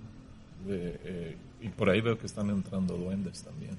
de, 0.67 0.99
eh, 1.03 1.35
y 1.61 1.69
por 1.69 1.89
ahí 1.89 1.99
veo 2.01 2.17
que 2.17 2.25
están 2.25 2.49
entrando 2.49 2.95
duendes 2.97 3.43
también. 3.43 3.77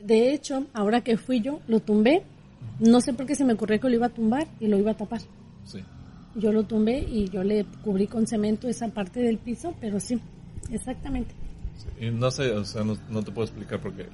De 0.00 0.32
hecho, 0.32 0.66
ahora 0.72 1.02
que 1.02 1.16
fui 1.16 1.40
yo, 1.40 1.60
lo 1.68 1.80
tumbé. 1.80 2.22
No 2.80 3.00
sé 3.00 3.12
por 3.12 3.26
qué 3.26 3.34
se 3.34 3.44
me 3.44 3.52
ocurrió 3.54 3.80
que 3.80 3.88
lo 3.88 3.94
iba 3.94 4.06
a 4.06 4.10
tumbar 4.10 4.46
y 4.60 4.66
lo 4.68 4.78
iba 4.78 4.92
a 4.92 4.96
tapar. 4.96 5.20
Sí. 5.64 5.82
Yo 6.34 6.52
lo 6.52 6.64
tumbé 6.64 7.00
y 7.00 7.28
yo 7.28 7.42
le 7.44 7.64
cubrí 7.84 8.06
con 8.06 8.26
cemento 8.26 8.68
esa 8.68 8.88
parte 8.88 9.20
del 9.20 9.38
piso, 9.38 9.74
pero 9.80 9.98
sí, 10.00 10.20
exactamente. 10.70 11.34
Sí, 11.76 12.06
Y 12.06 12.10
no 12.10 12.30
sé, 12.30 12.50
o 12.52 12.64
sea, 12.64 12.84
no, 12.84 12.96
no 13.10 13.22
te 13.22 13.30
puedo 13.32 13.46
explicar 13.46 13.80
porque 13.80 14.06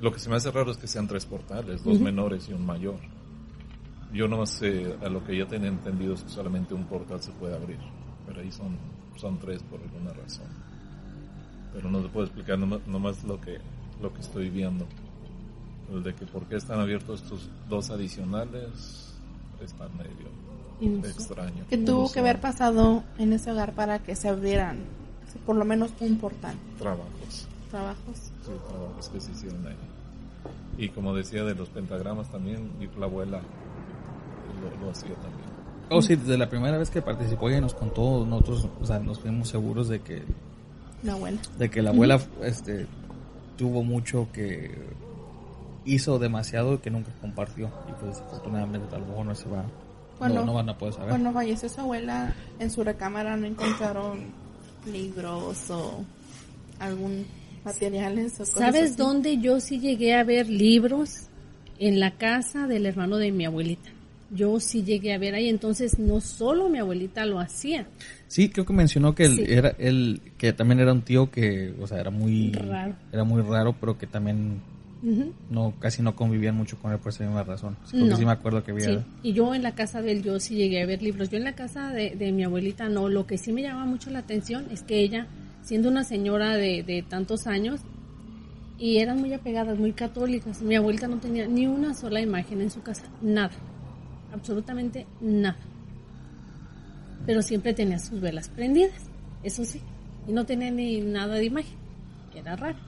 lo 0.00 0.12
que 0.12 0.18
se 0.18 0.28
me 0.30 0.36
hace 0.36 0.50
raro 0.50 0.70
es 0.70 0.76
que 0.78 0.86
sean 0.86 1.06
tres 1.08 1.26
portales, 1.26 1.82
dos 1.84 1.96
Ujú. 1.96 2.04
menores 2.04 2.48
y 2.48 2.52
un 2.52 2.64
mayor. 2.64 2.98
Yo 4.12 4.26
no 4.28 4.44
sé, 4.46 4.94
a 5.04 5.08
lo 5.08 5.24
que 5.24 5.36
ya 5.38 5.46
tenía 5.46 5.68
entendido 5.68 6.14
es 6.14 6.22
que 6.22 6.30
solamente 6.30 6.74
un 6.74 6.84
portal 6.84 7.20
se 7.22 7.30
puede 7.32 7.54
abrir, 7.54 7.78
pero 8.30 8.42
ahí 8.42 8.52
son, 8.52 8.76
son 9.16 9.38
tres 9.40 9.60
por 9.64 9.80
alguna 9.80 10.12
razón. 10.12 10.46
pero 11.74 11.90
no 11.90 12.00
te 12.00 12.08
puedo 12.08 12.26
explicar 12.26 12.58
nomás, 12.58 12.80
nomás 12.86 13.24
lo 13.24 13.40
que 13.40 13.58
lo 14.00 14.14
que 14.14 14.20
estoy 14.20 14.48
viendo. 14.50 14.86
El 15.92 16.04
de 16.04 16.14
que 16.14 16.24
por 16.26 16.44
qué 16.46 16.56
están 16.56 16.78
abiertos 16.78 17.22
estos 17.22 17.50
dos 17.68 17.90
adicionales 17.90 19.14
está 19.60 19.88
medio 19.88 20.30
extraño. 21.04 21.64
¿Qué 21.68 21.76
tuvo 21.76 22.10
que 22.10 22.20
haber 22.20 22.40
pasado 22.40 23.02
en 23.18 23.32
ese 23.32 23.50
hogar 23.50 23.74
para 23.74 23.98
que 23.98 24.14
se 24.14 24.28
abrieran 24.28 24.78
por 25.44 25.56
lo 25.56 25.64
menos 25.64 25.90
un 26.00 26.16
portal? 26.18 26.54
Trabajos. 26.78 27.48
Trabajos. 27.70 28.16
Sí, 28.44 28.52
trabajos 28.68 29.08
que 29.08 29.20
se 29.20 29.32
hicieron 29.32 29.66
ahí. 29.66 29.76
Y 30.78 30.88
como 30.90 31.14
decía 31.14 31.42
de 31.44 31.56
los 31.56 31.68
pentagramas 31.68 32.30
también, 32.30 32.70
mi 32.78 32.86
la 32.98 33.06
abuela 33.06 33.42
lo, 34.62 34.86
lo 34.86 34.92
hacía 34.92 35.14
también. 35.16 35.49
Oh, 35.90 36.00
sí, 36.02 36.14
desde 36.16 36.38
la 36.38 36.48
primera 36.48 36.78
vez 36.78 36.88
que 36.90 37.02
participó 37.02 37.48
ella 37.48 37.60
nos 37.60 37.74
contó, 37.74 38.24
nosotros, 38.24 38.68
o 38.80 38.86
sea, 38.86 38.98
nos 39.00 39.18
fuimos 39.20 39.48
seguros 39.48 39.88
de 39.88 40.00
que, 40.00 40.22
La 41.02 41.12
abuela. 41.14 41.40
de 41.58 41.68
que 41.70 41.82
la 41.82 41.90
abuela, 41.90 42.20
este, 42.44 42.86
tuvo 43.56 43.82
mucho 43.82 44.28
que 44.32 44.70
hizo 45.84 46.18
demasiado 46.18 46.74
y 46.74 46.78
que 46.78 46.90
nunca 46.90 47.10
compartió. 47.20 47.70
Y 47.88 47.92
pues 47.92 48.16
desafortunadamente 48.16 48.94
a 48.94 48.98
lo 48.98 49.06
mejor 49.06 49.26
no 49.26 49.34
se 49.34 49.48
va, 49.48 49.64
Cuando- 50.18 50.40
no, 50.40 50.46
no 50.46 50.54
van 50.54 50.68
a 50.68 50.78
poder 50.78 50.94
saber. 50.94 51.10
Cuando 51.10 51.32
falleció 51.32 51.68
su 51.68 51.80
abuela, 51.80 52.34
en 52.58 52.70
su 52.70 52.84
recámara 52.84 53.36
no 53.36 53.46
encontraron 53.46 54.20
libros 54.86 55.70
o 55.70 56.04
algún 56.78 57.26
materiales 57.64 58.34
o 58.36 58.38
cosas 58.38 58.58
¿Sabes 58.58 58.90
así? 58.92 58.96
dónde 58.96 59.38
yo 59.38 59.60
sí 59.60 59.80
llegué 59.80 60.14
a 60.14 60.24
ver 60.24 60.48
libros? 60.48 61.26
En 61.78 61.98
la 61.98 62.10
casa 62.12 62.66
del 62.66 62.84
hermano 62.86 63.16
de 63.16 63.32
mi 63.32 63.46
abuelita. 63.46 63.90
Yo 64.32 64.60
sí 64.60 64.84
llegué 64.84 65.12
a 65.12 65.18
ver 65.18 65.34
ahí, 65.34 65.48
entonces 65.48 65.98
no 65.98 66.20
solo 66.20 66.68
mi 66.68 66.78
abuelita 66.78 67.26
lo 67.26 67.40
hacía. 67.40 67.86
Sí, 68.28 68.48
creo 68.48 68.64
que 68.64 68.72
mencionó 68.72 69.14
que 69.14 69.24
él 69.24 69.36
Sí. 69.36 69.44
era 69.48 69.74
él 69.78 70.20
que 70.38 70.52
también 70.52 70.78
era 70.80 70.92
un 70.92 71.02
tío 71.02 71.30
que, 71.30 71.74
o 71.80 71.86
sea, 71.86 71.98
era 72.00 72.10
muy 72.10 72.52
Raro. 72.52 72.94
era 73.12 73.24
muy 73.24 73.42
raro, 73.42 73.74
pero 73.80 73.98
que 73.98 74.06
también 74.06 74.60
no 75.50 75.72
casi 75.80 76.02
no 76.02 76.14
convivían 76.14 76.54
mucho 76.54 76.76
con 76.76 76.92
él 76.92 76.98
por 76.98 77.10
esa 77.10 77.24
misma 77.24 77.42
razón. 77.42 77.76
Que 77.90 77.96
No. 77.96 78.16
sí 78.16 78.24
me 78.24 78.32
acuerdo 78.32 78.62
que 78.62 78.70
había 78.70 78.86
Sí, 78.86 78.98
y 79.22 79.32
yo 79.32 79.54
en 79.54 79.62
la 79.62 79.74
casa 79.74 80.02
de 80.02 80.12
él, 80.12 80.22
yo 80.22 80.38
sí 80.38 80.54
llegué 80.54 80.82
a 80.82 80.86
ver 80.86 81.02
libros. 81.02 81.30
Yo 81.30 81.38
en 81.38 81.44
la 81.44 81.54
casa 81.54 81.90
de, 81.92 82.10
de 82.16 82.30
mi 82.32 82.44
abuelita 82.44 82.88
no. 82.88 83.08
Lo 83.08 83.26
que 83.26 83.38
sí 83.38 83.52
me 83.52 83.62
llama 83.62 83.86
mucho 83.86 84.10
la 84.10 84.18
atención 84.20 84.66
es 84.70 84.82
que 84.82 85.00
ella, 85.00 85.26
siendo 85.62 85.88
una 85.88 86.04
señora 86.04 86.56
de, 86.56 86.82
de 86.82 87.02
tantos 87.02 87.46
años, 87.46 87.80
y 88.78 88.98
eran 88.98 89.18
muy 89.20 89.32
apegadas, 89.34 89.78
muy 89.78 89.92
católicas, 89.92 90.62
mi 90.62 90.74
abuelita 90.74 91.06
no 91.08 91.16
tenía 91.18 91.46
ni 91.46 91.66
una 91.66 91.92
sola 91.94 92.20
imagen 92.20 92.60
en 92.62 92.70
su 92.70 92.80
casa, 92.82 93.02
nada, 93.20 93.50
absolutamente 94.32 95.06
nada. 95.20 95.56
Pero 97.26 97.42
siempre 97.42 97.74
tenía 97.74 97.98
sus 97.98 98.20
velas 98.20 98.48
prendidas, 98.48 99.10
eso 99.42 99.64
sí, 99.64 99.80
y 100.26 100.32
no 100.32 100.46
tenía 100.46 100.70
ni 100.70 101.00
nada 101.00 101.34
de 101.34 101.44
imagen, 101.44 101.76
era 102.34 102.56
raro. 102.56 102.78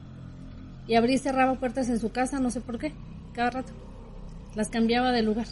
Y 0.87 0.95
abría 0.95 1.17
y 1.17 1.19
cerraba 1.19 1.55
puertas 1.55 1.89
en 1.89 2.01
su 2.01 2.11
casa, 2.11 2.41
no 2.41 2.51
sé 2.51 2.61
por 2.61 2.79
qué, 2.79 2.93
cada 3.33 3.51
rato. 3.51 3.73
Las 4.55 4.69
cambiaba 4.69 5.13
de 5.13 5.23
lugar. 5.23 5.47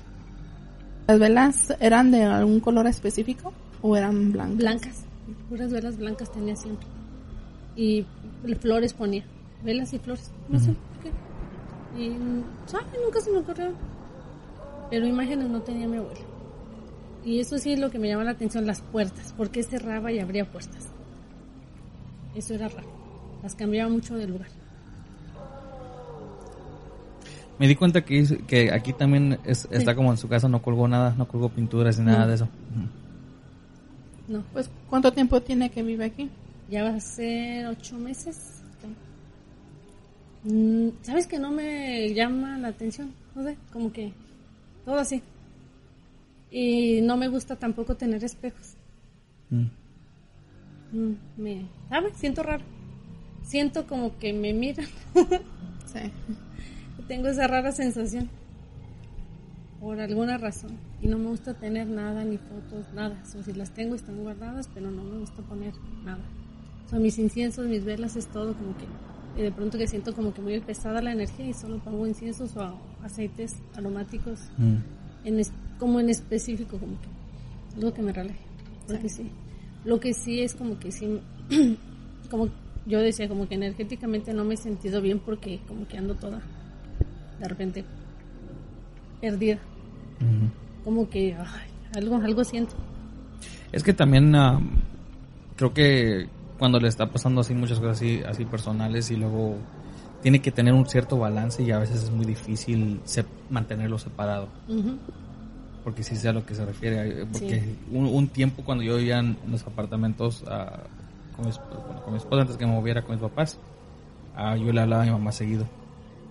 ¿Las 1.06 1.18
velas 1.18 1.74
eran 1.80 2.10
de 2.10 2.24
algún 2.24 2.60
color 2.60 2.86
específico 2.86 3.52
o 3.82 3.96
eran 3.96 4.32
blancas? 4.32 4.56
Blancas, 4.56 5.04
puras 5.48 5.72
velas 5.72 5.96
blancas 5.96 6.32
tenía 6.32 6.56
siempre. 6.56 6.86
Y 7.76 8.06
flores 8.60 8.92
ponía, 8.92 9.24
velas 9.64 9.92
y 9.92 9.98
flores, 9.98 10.30
no 10.48 10.58
sé 10.58 10.72
por 10.72 11.02
qué. 11.02 12.00
Y, 12.00 12.16
¿sabe? 12.66 12.84
Nunca 13.02 13.20
se 13.20 13.30
me 13.30 13.38
ocurrió. 13.38 13.72
Pero 14.90 15.06
imágenes 15.06 15.48
no 15.48 15.60
tenía 15.62 15.86
mi 15.86 15.96
abuela. 15.98 16.20
Y 17.24 17.38
eso 17.40 17.58
sí 17.58 17.72
es 17.72 17.78
lo 17.78 17.90
que 17.90 17.98
me 17.98 18.08
llama 18.08 18.24
la 18.24 18.30
atención, 18.32 18.66
las 18.66 18.80
puertas. 18.80 19.32
porque 19.36 19.62
cerraba 19.62 20.10
y 20.12 20.18
abría 20.18 20.44
puertas? 20.44 20.88
Eso 22.34 22.54
era 22.54 22.68
raro. 22.68 22.88
Las 23.42 23.54
cambiaba 23.54 23.90
mucho 23.90 24.16
de 24.16 24.26
lugar. 24.26 24.48
Me 27.58 27.68
di 27.68 27.76
cuenta 27.76 28.02
que, 28.04 28.24
que 28.46 28.72
aquí 28.72 28.92
también 28.94 29.38
es- 29.44 29.68
está 29.70 29.94
como 29.94 30.10
en 30.10 30.16
su 30.16 30.28
casa, 30.28 30.48
no 30.48 30.62
colgó 30.62 30.88
nada, 30.88 31.14
no 31.18 31.28
colgó 31.28 31.50
pinturas 31.50 31.98
ni 31.98 32.06
nada 32.06 32.20
No. 32.20 32.28
de 32.28 32.34
eso. 32.34 32.48
No, 34.28 34.42
Pues, 34.52 34.70
¿cuánto 34.88 35.12
tiempo 35.12 35.40
tiene 35.42 35.70
que 35.70 35.82
vive 35.82 36.04
aquí? 36.06 36.30
ya 36.70 36.84
va 36.84 36.90
a 36.90 37.00
ser 37.00 37.66
ocho 37.66 37.96
meses. 37.98 38.62
Mm, 40.44 40.88
¿Sabes 41.02 41.26
que 41.26 41.38
no 41.38 41.50
me 41.50 42.14
llama 42.14 42.56
la 42.58 42.68
atención? 42.68 43.12
No 43.34 43.42
sé, 43.44 43.56
como 43.72 43.92
que 43.92 44.12
todo 44.90 44.98
así. 44.98 45.22
Y 46.50 47.00
no 47.02 47.16
me 47.16 47.28
gusta 47.28 47.54
tampoco 47.54 47.96
tener 47.96 48.24
espejos. 48.24 48.74
Mm. 49.50 49.66
Mm, 50.92 51.14
me, 51.36 51.66
¿sabes? 51.88 52.16
Siento 52.16 52.42
raro. 52.42 52.64
Siento 53.44 53.86
como 53.86 54.18
que 54.18 54.32
me 54.32 54.52
miran. 54.52 54.86
Sí. 55.86 55.98
Tengo 57.08 57.26
esa 57.26 57.48
rara 57.48 57.72
sensación. 57.72 58.30
Por 59.80 60.00
alguna 60.00 60.38
razón. 60.38 60.78
Y 61.02 61.08
no 61.08 61.18
me 61.18 61.30
gusta 61.30 61.54
tener 61.54 61.88
nada, 61.88 62.22
ni 62.22 62.36
fotos, 62.36 62.92
nada. 62.94 63.20
O 63.36 63.42
si 63.42 63.52
las 63.52 63.72
tengo 63.72 63.96
están 63.96 64.22
guardadas, 64.22 64.68
pero 64.72 64.88
no 64.92 65.02
me 65.02 65.18
gusta 65.18 65.42
poner 65.42 65.74
nada. 66.04 66.22
O 66.86 66.88
sea, 66.88 67.00
mis 67.00 67.18
inciensos, 67.18 67.66
mis 67.66 67.84
velas, 67.84 68.14
es 68.14 68.28
todo 68.28 68.54
como 68.54 68.76
que... 68.76 68.84
y 69.36 69.42
de 69.42 69.52
pronto 69.52 69.78
que 69.78 69.86
siento 69.86 70.14
como 70.14 70.32
que 70.34 70.40
muy 70.42 70.60
pesada 70.60 71.00
la 71.00 71.12
energía 71.12 71.46
y 71.46 71.52
solo 71.54 71.78
pongo 71.78 72.06
inciensos 72.06 72.56
o 72.56 72.78
aceites 73.02 73.56
aromáticos. 73.76 74.40
Mm. 74.58 74.76
En 75.24 75.38
es- 75.40 75.52
como 75.78 76.00
en 76.00 76.10
específico, 76.10 76.78
como 76.78 76.92
que... 77.00 77.08
Algo 77.76 77.94
que 77.94 78.02
me 78.02 78.12
relaje. 78.12 78.38
Porque 78.86 79.08
sí. 79.08 79.30
Lo 79.84 80.00
que 80.00 80.12
sí 80.12 80.40
es 80.40 80.54
como 80.54 80.78
que 80.78 80.90
sí... 80.92 81.20
como 82.30 82.48
yo 82.86 82.98
decía, 83.00 83.28
como 83.28 83.46
que 83.48 83.54
energéticamente 83.54 84.32
no 84.34 84.44
me 84.44 84.54
he 84.54 84.56
sentido 84.56 85.00
bien 85.00 85.18
porque 85.20 85.60
como 85.68 85.86
que 85.86 85.98
ando 85.98 86.14
toda 86.14 86.40
de 87.38 87.48
repente 87.48 87.84
perdida. 89.20 89.58
Como 90.84 91.08
que 91.08 91.34
ay, 91.34 91.70
algo, 91.94 92.16
algo 92.16 92.44
siento. 92.44 92.74
Es 93.72 93.82
que 93.82 93.92
también 93.92 94.34
ah, 94.34 94.60
creo 95.56 95.72
que 95.72 96.28
cuando 96.60 96.78
le 96.78 96.86
está 96.86 97.10
pasando 97.10 97.40
así 97.40 97.54
muchas 97.54 97.80
cosas 97.80 97.96
así, 97.96 98.20
así 98.24 98.44
personales 98.44 99.10
y 99.10 99.16
luego 99.16 99.56
tiene 100.22 100.40
que 100.40 100.52
tener 100.52 100.72
un 100.74 100.86
cierto 100.86 101.18
balance 101.18 101.62
y 101.62 101.70
a 101.72 101.78
veces 101.78 102.04
es 102.04 102.10
muy 102.12 102.24
difícil 102.26 103.00
se- 103.04 103.24
mantenerlo 103.50 103.98
separado. 103.98 104.46
Ujú. 104.68 104.96
Porque 105.82 106.02
sí 106.02 106.14
sé 106.14 106.28
a 106.28 106.32
lo 106.34 106.44
que 106.46 106.54
se 106.54 106.64
refiere. 106.64 107.24
Porque 107.32 107.60
Sí. 107.60 107.78
un, 107.90 108.04
un 108.06 108.28
tiempo 108.28 108.62
cuando 108.62 108.84
yo 108.84 108.98
vivía 108.98 109.18
en 109.18 109.36
los 109.50 109.66
apartamentos 109.66 110.44
ah, 110.46 110.80
con, 111.34 111.46
mi, 111.46 111.52
bueno, 111.86 112.02
con 112.04 112.12
mi 112.12 112.18
esposa 112.18 112.42
antes 112.42 112.56
que 112.58 112.66
me 112.66 112.72
moviera 112.72 113.02
con 113.02 113.12
mis 113.14 113.22
papás, 113.22 113.58
ah, 114.36 114.56
yo 114.56 114.70
le 114.72 114.80
hablaba 114.82 115.02
a 115.02 115.06
mi 115.06 115.12
mamá 115.12 115.32
seguido. 115.32 115.66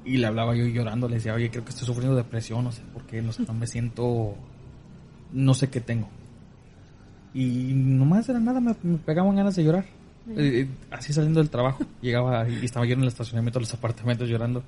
Y 0.06 0.18
le 0.18 0.28
hablaba 0.28 0.56
yo 0.56 0.66
llorando, 0.66 1.10
le 1.10 1.16
decía, 1.16 1.34
oye, 1.34 1.50
creo 1.50 1.64
que 1.66 1.72
estoy 1.72 1.86
sufriendo 1.88 2.16
depresión, 2.16 2.64
no 2.64 2.72
sé 2.72 2.84
por 2.94 3.04
qué, 3.04 3.22
no 3.24 3.32
sé, 3.32 3.44
no 3.48 3.54
me 3.54 3.66
siento, 3.68 4.36
no 5.34 5.54
sé 5.56 5.70
qué 5.70 5.82
tengo. 5.82 6.08
Y 7.34 7.74
nomás 7.76 8.28
era 8.30 8.40
nada, 8.40 8.60
me, 8.60 8.76
me 8.84 8.98
pegaban 9.00 9.36
ganas 9.36 9.56
de 9.56 9.64
llorar. 9.64 9.86
Eh, 10.38 10.62
eh, 10.62 10.68
así 10.92 11.14
saliendo 11.14 11.40
del 11.40 11.50
trabajo, 11.50 11.84
llegaba 12.02 12.48
y 12.50 12.64
estaba 12.66 12.86
yo 12.86 12.94
en 12.94 13.02
el 13.02 13.08
estacionamiento 13.08 13.60
de 13.60 13.64
los 13.66 13.74
apartamentos 13.74 14.28
llorando. 14.30 14.64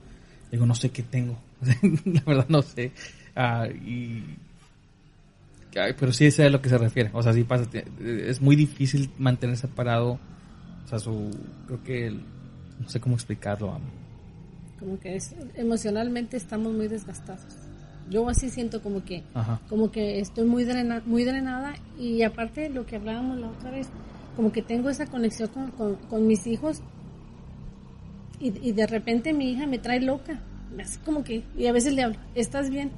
Digo, 0.52 0.66
no 0.66 0.76
sé 0.76 0.90
qué 0.90 1.04
tengo. 1.04 1.38
La 2.06 2.22
verdad 2.26 2.46
no 2.50 2.62
sé. 2.62 2.92
Ah, 3.36 3.68
y 3.68 4.24
Ay, 5.80 5.94
pero 5.98 6.12
sí 6.12 6.30
sé 6.32 6.44
a 6.46 6.50
lo 6.50 6.62
que 6.62 6.68
se 6.70 6.78
refiere. 6.78 7.10
O 7.14 7.24
sea, 7.24 7.32
sí 7.34 7.44
pasa. 7.46 7.66
te- 7.70 7.86
Es 8.30 8.42
muy 8.42 8.56
difícil 8.58 9.10
mantener 9.18 9.56
separado. 9.58 10.20
O 10.84 10.88
sea, 10.88 11.00
su. 11.00 11.30
Creo 11.68 11.84
que. 11.84 12.08
el- 12.08 12.22
no 12.80 12.90
sé 12.90 13.00
cómo 13.00 13.16
explicarlo. 13.16 13.80
Como 14.80 15.00
que 15.00 15.16
es, 15.16 15.36
emocionalmente 15.56 16.36
estamos 16.36 16.74
muy 16.74 16.88
desgastados. 16.88 17.46
Yo 18.10 18.28
así 18.28 18.50
siento 18.50 18.82
como 18.82 19.06
que 19.06 19.24
Ajá. 19.36 19.62
como 19.70 19.92
que 19.92 20.20
estoy 20.20 20.46
muy 20.46 20.64
drena, 20.66 21.02
muy 21.06 21.24
drenada 21.24 21.76
y 21.98 22.24
aparte 22.24 22.68
lo 22.70 22.86
que 22.88 22.96
hablábamos 22.98 23.38
la 23.40 23.48
otra 23.48 23.70
vez, 23.70 23.88
como 24.42 24.52
que 24.52 24.64
tengo 24.64 24.90
esa 24.90 25.06
conexión 25.06 25.50
con, 25.50 25.70
con, 25.70 25.96
con 25.98 26.26
mis 26.26 26.48
hijos 26.48 26.82
y, 28.40 28.48
y 28.68 28.72
de 28.72 28.88
repente 28.88 29.34
mi 29.34 29.52
hija 29.52 29.68
me 29.68 29.78
trae 29.78 30.02
loca, 30.02 30.42
hace 30.82 31.00
como 31.02 31.24
que, 31.24 31.44
y 31.56 31.68
a 31.68 31.72
veces 31.72 31.94
le 31.94 32.02
hablo, 32.02 32.18
¿estás 32.34 32.72
bien? 32.72 32.90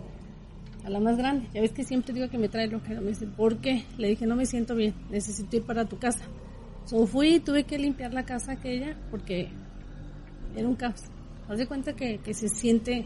A 0.85 0.89
la 0.89 1.01
más 1.01 1.17
grande, 1.17 1.49
ya 1.53 1.59
ves 1.59 1.73
que 1.73 1.83
siempre 1.83 2.13
digo 2.13 2.29
que 2.29 2.37
me 2.37 2.47
trae 2.47 2.67
loca, 2.67 2.91
me 3.01 3.09
dice, 3.09 3.27
¿por 3.27 3.57
qué? 3.57 3.83
Le 3.97 4.07
dije, 4.07 4.25
no 4.25 4.37
me 4.37 4.45
siento 4.45 4.73
bien, 4.73 4.93
necesito 5.09 5.57
ir 5.57 5.63
para 5.63 5.83
tu 5.83 5.99
casa. 5.99 6.23
So 6.85 7.05
fui 7.07 7.35
y 7.35 7.39
tuve 7.41 7.65
que 7.65 7.77
limpiar 7.77 8.13
la 8.13 8.23
casa 8.23 8.53
aquella 8.53 8.95
porque 9.11 9.49
era 10.55 10.65
un 10.65 10.75
caos. 10.75 11.03
Haz 11.49 11.57
de 11.57 11.67
cuenta 11.67 11.91
que, 11.91 12.19
que 12.19 12.33
se 12.33 12.47
siente 12.47 13.05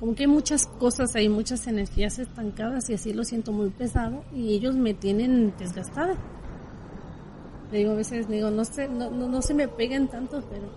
como 0.00 0.16
que 0.16 0.24
hay 0.24 0.28
muchas 0.28 0.66
cosas 0.66 1.14
ahí, 1.14 1.28
muchas 1.28 1.68
energías 1.68 2.18
estancadas 2.18 2.90
y 2.90 2.94
así 2.94 3.12
lo 3.12 3.22
siento 3.22 3.52
muy 3.52 3.70
pesado 3.70 4.24
y 4.34 4.54
ellos 4.54 4.74
me 4.74 4.92
tienen 4.92 5.54
desgastada. 5.56 6.16
Le 7.74 7.80
digo 7.80 7.90
a 7.90 7.94
veces, 7.96 8.28
digo, 8.28 8.50
no 8.52 8.64
sé, 8.64 8.86
no, 8.86 9.10
no, 9.10 9.26
no 9.28 9.42
se 9.42 9.52
me 9.52 9.66
peguen 9.66 10.06
tanto, 10.06 10.44
pero 10.48 10.68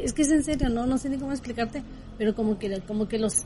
es 0.00 0.12
que 0.12 0.22
es 0.22 0.30
en 0.30 0.44
serio, 0.44 0.68
no, 0.68 0.86
no 0.86 0.96
sé 0.98 1.08
ni 1.08 1.16
cómo 1.18 1.32
explicarte, 1.32 1.82
pero 2.16 2.32
como 2.32 2.60
que, 2.60 2.80
como 2.86 3.08
que 3.08 3.18
los 3.18 3.42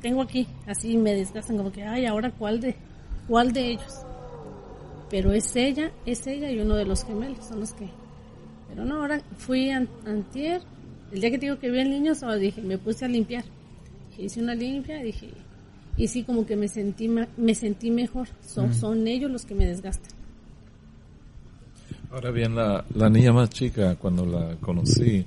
tengo 0.00 0.22
aquí, 0.22 0.46
así 0.66 0.96
me 0.96 1.12
desgastan, 1.12 1.58
como 1.58 1.70
que, 1.70 1.82
ay, 1.82 2.06
ahora 2.06 2.30
cuál 2.30 2.62
de, 2.62 2.76
cuál 3.28 3.52
de 3.52 3.72
ellos. 3.72 3.92
Pero 5.10 5.32
es 5.32 5.54
ella, 5.54 5.92
es 6.06 6.26
ella 6.26 6.50
y 6.50 6.58
uno 6.60 6.76
de 6.76 6.86
los 6.86 7.04
gemelos, 7.04 7.44
son 7.44 7.60
los 7.60 7.74
que 7.74 7.90
Pero 8.70 8.86
no, 8.86 9.02
ahora 9.02 9.20
fui 9.36 9.68
an- 9.68 9.90
antier, 10.06 10.62
el 11.12 11.20
día 11.20 11.30
que 11.30 11.36
te 11.38 11.44
digo 11.44 11.58
que 11.58 11.70
vi 11.70 11.80
al 11.80 11.90
niño, 11.90 12.14
solo 12.14 12.36
dije, 12.36 12.62
me 12.62 12.78
puse 12.78 13.04
a 13.04 13.08
limpiar. 13.08 13.44
Hice 14.16 14.40
una 14.40 14.54
limpia, 14.54 14.96
dije, 15.02 15.28
y 15.98 16.08
sí 16.08 16.24
como 16.24 16.46
que 16.46 16.56
me 16.56 16.68
sentí 16.68 17.06
me 17.06 17.54
sentí 17.54 17.90
mejor. 17.90 18.28
Son, 18.46 18.72
son 18.72 19.06
ellos 19.06 19.30
los 19.30 19.44
que 19.44 19.54
me 19.54 19.66
desgastan. 19.66 20.15
Ahora 22.10 22.30
bien, 22.30 22.54
la, 22.54 22.84
niña 23.10 23.32
más 23.32 23.50
chica, 23.50 23.96
cuando 23.96 24.24
la 24.24 24.56
conocí, 24.60 25.26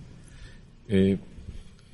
eh, 0.87 1.19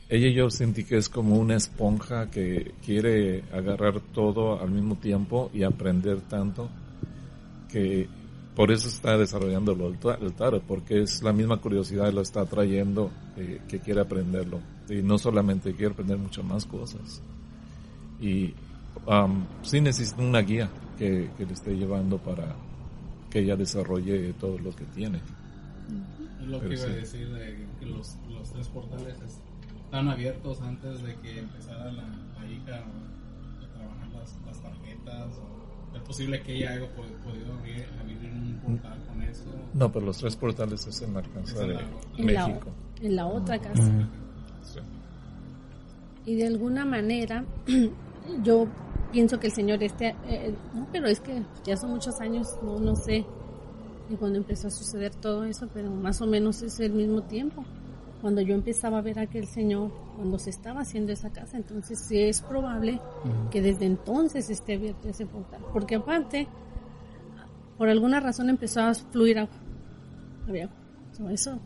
ella 0.08 0.28
y 0.28 0.34
yo 0.34 0.50
sentí 0.52 0.84
que 0.84 0.98
es 0.98 1.10
como 1.10 1.38
una 1.38 1.56
esponja 1.56 2.30
que 2.30 2.74
quiere 2.86 3.44
agarrar 3.52 4.00
todo 4.14 4.62
al 4.62 4.70
mismo 4.70 4.96
tiempo 4.96 5.50
y 5.54 5.64
aprender 5.64 6.22
tanto 6.22 6.70
que 7.72 8.08
por 8.56 8.72
eso 8.72 8.88
está 8.88 9.18
desarrollando 9.18 9.74
el 9.74 10.34
tarot, 10.34 10.64
porque 10.64 11.02
es 11.02 11.24
la 11.24 11.34
misma 11.34 11.58
curiosidad 11.58 12.14
lo 12.14 12.22
está 12.22 12.46
trayendo 12.46 13.12
eh, 13.38 13.62
que 13.68 13.80
quiere 13.80 14.02
aprenderlo. 14.02 14.62
Y 14.88 15.02
no 15.02 15.18
solamente 15.18 15.74
quiere 15.74 15.94
aprender 15.94 16.18
muchas 16.18 16.46
más 16.46 16.66
cosas. 16.66 17.22
Y 18.22 18.54
um, 19.08 19.44
sí 19.64 19.82
necesita 19.82 20.22
una 20.22 20.42
guía 20.42 20.70
que, 20.98 21.32
que 21.38 21.46
le 21.46 21.54
esté 21.54 21.76
llevando 21.76 22.18
para 22.18 22.56
que 23.36 23.42
ella 23.42 23.58
desarrolle 23.58 24.32
todo 24.40 24.58
lo 24.60 24.74
que 24.74 24.86
tiene. 24.96 25.18
Es 26.42 26.48
lo 26.48 26.58
Pero 26.60 26.70
que 26.70 26.76
iba 26.78 26.86
sí. 26.86 26.90
a 26.92 26.96
decir 26.96 27.30
de 27.34 27.68
que 27.82 27.86
los, 27.86 28.16
los 28.30 28.50
tres 28.54 28.70
portales 28.70 29.20
es- 29.26 29.42
están 29.84 30.08
abiertos 30.08 30.62
antes 30.62 31.04
de 31.04 31.16
que 31.16 31.40
empezara 31.40 31.92
la, 31.92 32.04
la 32.04 32.50
hija 32.50 32.78
a 32.86 33.74
trabajar 33.78 34.08
las, 34.16 34.38
las 34.46 34.62
tarjetas. 34.62 35.28
O 35.38 35.98
es 35.98 36.02
posible 36.04 36.42
que 36.44 36.56
ella 36.56 36.72
haya 36.76 36.88
po- 36.96 37.02
podido 37.30 37.54
abrir, 37.56 37.86
abrir 38.02 38.18
un 38.32 38.58
portal 38.66 39.04
con 39.06 39.22
eso. 39.24 39.44
No, 39.74 39.92
pero 39.92 40.06
los 40.06 40.18
tres 40.18 40.36
portales 40.38 40.88
es 40.88 41.02
en 41.02 41.14
la 41.14 41.22
casa 41.22 41.40
Es 41.44 41.60
en 41.60 41.68
de 41.68 41.74
la- 41.74 41.82
En 41.82 42.34
la, 42.34 42.48
México. 42.48 42.70
en 43.02 43.16
la 43.18 43.26
otra 43.28 43.60
casa. 43.60 43.84
Ujú. 43.84 44.02
Sí. 44.64 44.80
Y 46.26 46.36
de 46.38 46.48
alguna 46.48 46.86
manera, 46.86 47.44
yo 48.44 48.66
pienso 49.16 49.40
que 49.40 49.48
el 49.48 49.54
Señor 49.54 49.82
este, 49.82 50.14
eh, 50.28 50.54
no, 50.74 50.90
pero 50.92 51.08
es 51.08 51.22
que 51.22 51.42
ya 51.64 51.78
son 51.78 51.92
muchos 51.92 52.20
años, 52.20 52.60
no, 52.62 52.82
no 52.82 52.98
sé, 52.98 53.26
de 54.10 54.18
cuando 54.18 54.38
empezó 54.40 54.68
a 54.68 54.72
suceder 54.72 55.16
todo 55.16 55.46
eso, 55.46 55.70
pero 55.74 55.90
más 55.90 56.20
o 56.20 56.28
menos 56.28 56.62
es 56.62 56.82
el 56.82 56.92
mismo 56.92 57.24
tiempo. 57.24 57.64
Cuando 58.20 58.42
yo 58.42 58.54
empezaba 58.54 58.98
a 58.98 59.02
ver 59.02 59.18
a 59.20 59.22
aquel 59.22 59.48
Señor, 59.48 59.90
cuando 60.18 60.38
se 60.38 60.50
estaba 60.50 60.82
haciendo 60.82 61.14
esa 61.14 61.32
casa, 61.32 61.56
entonces 61.56 61.98
sí 61.98 62.24
es 62.24 62.42
probable 62.42 63.00
que 63.52 63.62
desde 63.62 63.86
entonces 63.86 64.50
esté 64.50 64.74
abierto 64.74 65.08
ese 65.08 65.26
portal. 65.26 65.62
Porque 65.72 65.96
aparte, 65.96 66.50
por 67.78 67.88
alguna 67.88 68.20
razón 68.20 68.50
empezó 68.50 68.82
a 68.82 68.94
fluir 68.96 69.40
agua. 69.40 69.56
Había 70.46 70.66
agua. 70.66 70.76
So, 71.14 71.30
eso 71.30 71.58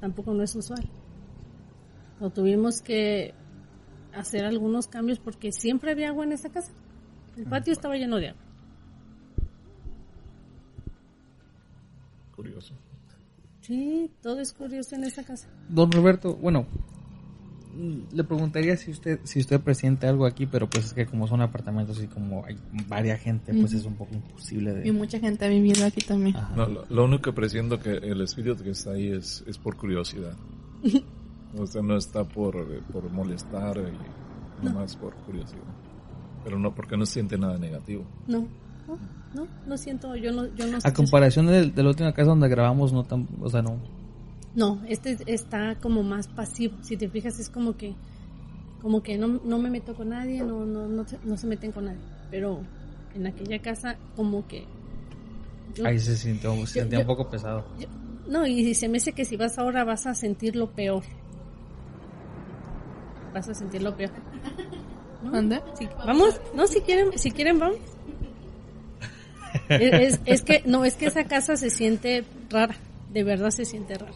tampoco 0.00 0.34
no 0.34 0.42
es 0.42 0.52
usual. 0.56 0.90
Lo 2.18 2.30
tuvimos 2.30 2.82
que 2.82 3.34
hacer 4.12 4.44
algunos 4.44 4.88
cambios 4.88 5.20
porque 5.20 5.52
siempre 5.52 5.92
había 5.92 6.08
agua 6.08 6.24
en 6.24 6.32
esa 6.32 6.48
casa. 6.48 6.72
El 7.38 7.44
patio 7.44 7.72
estaba 7.72 7.96
lleno 7.96 8.16
de 8.16 8.30
agua. 8.30 8.42
Curioso. 12.34 12.74
Sí, 13.60 14.10
todo 14.22 14.40
es 14.40 14.52
curioso 14.52 14.96
en 14.96 15.04
esa 15.04 15.22
casa. 15.24 15.48
Don 15.68 15.92
Roberto, 15.92 16.34
bueno, 16.36 16.66
le 18.12 18.24
preguntaría 18.24 18.76
si 18.76 18.90
usted 18.90 19.20
si 19.24 19.40
usted 19.40 19.60
presiente 19.60 20.06
algo 20.06 20.26
aquí, 20.26 20.46
pero 20.46 20.68
pues 20.68 20.86
es 20.86 20.92
que 20.94 21.06
como 21.06 21.28
son 21.28 21.42
apartamentos 21.42 22.02
y 22.02 22.06
como 22.06 22.44
hay 22.44 22.58
varias 22.88 23.20
gente, 23.20 23.52
pues 23.54 23.72
es 23.72 23.84
un 23.84 23.94
poco 23.94 24.14
imposible 24.14 24.82
Y 24.84 24.90
mucha 24.90 25.20
gente 25.20 25.44
ha 25.44 25.48
vivido 25.48 25.84
aquí 25.84 26.00
también. 26.00 26.36
No, 26.56 26.66
lo, 26.66 26.86
lo 26.88 27.04
único 27.04 27.22
que 27.22 27.32
presiento 27.32 27.78
que 27.78 27.92
el 27.92 28.20
espíritu 28.20 28.64
que 28.64 28.70
está 28.70 28.92
ahí 28.92 29.12
es, 29.12 29.44
es 29.46 29.58
por 29.58 29.76
curiosidad. 29.76 30.36
O 31.56 31.66
sea, 31.66 31.80
no 31.80 31.96
está 31.96 32.24
por, 32.24 32.82
por 32.92 33.10
molestar 33.10 33.78
y 33.78 34.64
nomás 34.64 34.94
por 34.96 35.14
curiosidad. 35.14 35.62
Pero 36.48 36.58
no, 36.58 36.74
porque 36.74 36.96
no 36.96 37.04
siente 37.04 37.36
nada 37.36 37.58
negativo. 37.58 38.04
No, 38.26 38.46
no, 38.86 38.98
no, 39.34 39.46
no 39.66 39.76
siento, 39.76 40.16
yo 40.16 40.32
no, 40.32 40.46
yo 40.54 40.66
no 40.66 40.78
A 40.82 40.92
comparación 40.94 41.46
de, 41.46 41.70
de 41.70 41.82
la 41.82 41.90
última 41.90 42.14
casa 42.14 42.30
donde 42.30 42.48
grabamos, 42.48 42.90
no 42.90 43.04
tan, 43.04 43.28
o 43.42 43.50
sea, 43.50 43.60
no. 43.60 43.76
No, 44.54 44.80
este 44.88 45.18
está 45.26 45.74
como 45.78 46.02
más 46.02 46.26
pasivo. 46.26 46.74
Si 46.80 46.96
te 46.96 47.06
fijas, 47.10 47.38
es 47.38 47.50
como 47.50 47.76
que, 47.76 47.94
como 48.80 49.02
que 49.02 49.18
no, 49.18 49.40
no 49.44 49.58
me 49.58 49.68
meto 49.68 49.94
con 49.94 50.08
nadie, 50.08 50.42
no, 50.42 50.64
no, 50.64 50.88
no, 50.88 51.06
se, 51.06 51.18
no 51.22 51.36
se 51.36 51.46
meten 51.46 51.70
con 51.70 51.84
nadie. 51.84 52.00
Pero 52.30 52.62
en 53.14 53.26
aquella 53.26 53.58
casa, 53.60 53.96
como 54.16 54.46
que. 54.48 54.64
yo- 55.74 55.86
Ahí 55.86 55.98
se 55.98 56.16
sintió, 56.16 56.54
se 56.66 56.80
sentía 56.80 57.00
yo- 57.00 57.02
un 57.02 57.06
poco 57.08 57.28
pesado. 57.28 57.66
yo- 57.78 57.88
no, 58.26 58.46
y 58.46 58.74
se 58.74 58.88
me 58.88 58.96
hace 58.96 59.12
que 59.12 59.26
si 59.26 59.36
vas 59.36 59.58
ahora 59.58 59.84
vas 59.84 60.06
a 60.06 60.14
sentir 60.14 60.56
lo 60.56 60.70
peor. 60.70 61.02
Vas 63.34 63.48
a 63.50 63.54
sentir 63.54 63.82
lo 63.82 63.94
peor. 63.94 64.10
Sí, 65.78 65.88
vamos, 66.06 66.40
no, 66.54 66.66
si 66.66 66.80
quieren, 66.80 67.18
si 67.18 67.30
quieren, 67.30 67.58
vamos. 67.58 67.78
Es, 69.68 70.20
es- 70.24 70.42
que, 70.42 70.62
no, 70.66 70.84
es 70.84 70.94
que 70.94 71.06
esa 71.06 71.24
casa 71.24 71.56
se 71.56 71.70
siente 71.70 72.24
rara, 72.50 72.74
de 73.12 73.24
verdad 73.24 73.50
se 73.50 73.64
siente 73.64 73.96
rara. 73.96 74.12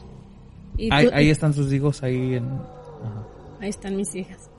Y 0.77 0.93
Ahí, 0.93 1.07
tú- 1.09 1.15
ahí 1.15 1.31
están 1.31 1.53
sus 1.55 1.73
hijos, 1.73 2.03
ahí 2.03 2.35
en... 2.37 2.45
ajá. 2.45 3.27
Ahí 3.61 3.69
están 3.69 3.97
mis 3.97 4.15
hijas. 4.15 4.51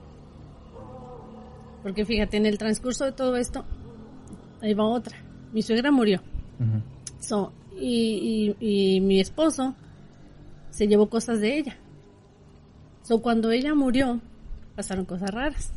Porque 1.81 2.05
fíjate, 2.05 2.37
en 2.37 2.45
el 2.45 2.57
transcurso 2.57 3.05
de 3.05 3.11
todo 3.11 3.35
esto, 3.35 3.65
ahí 4.61 4.73
va 4.73 4.85
otra. 4.85 5.17
Mi 5.51 5.61
suegra 5.61 5.91
murió. 5.91 6.21
Ujú. 6.59 6.81
So, 7.19 7.51
y, 7.79 8.55
y- 8.59 8.95
y 8.95 9.01
mi 9.01 9.19
esposo 9.19 9.75
se 10.71 10.87
llevó 10.87 11.09
cosas 11.09 11.39
de 11.41 11.57
ella. 11.57 11.77
So, 13.03 13.21
cuando 13.21 13.51
ella 13.51 13.73
murió, 13.75 14.19
pasaron 14.75 15.05
cosas 15.05 15.29
raras. 15.31 15.73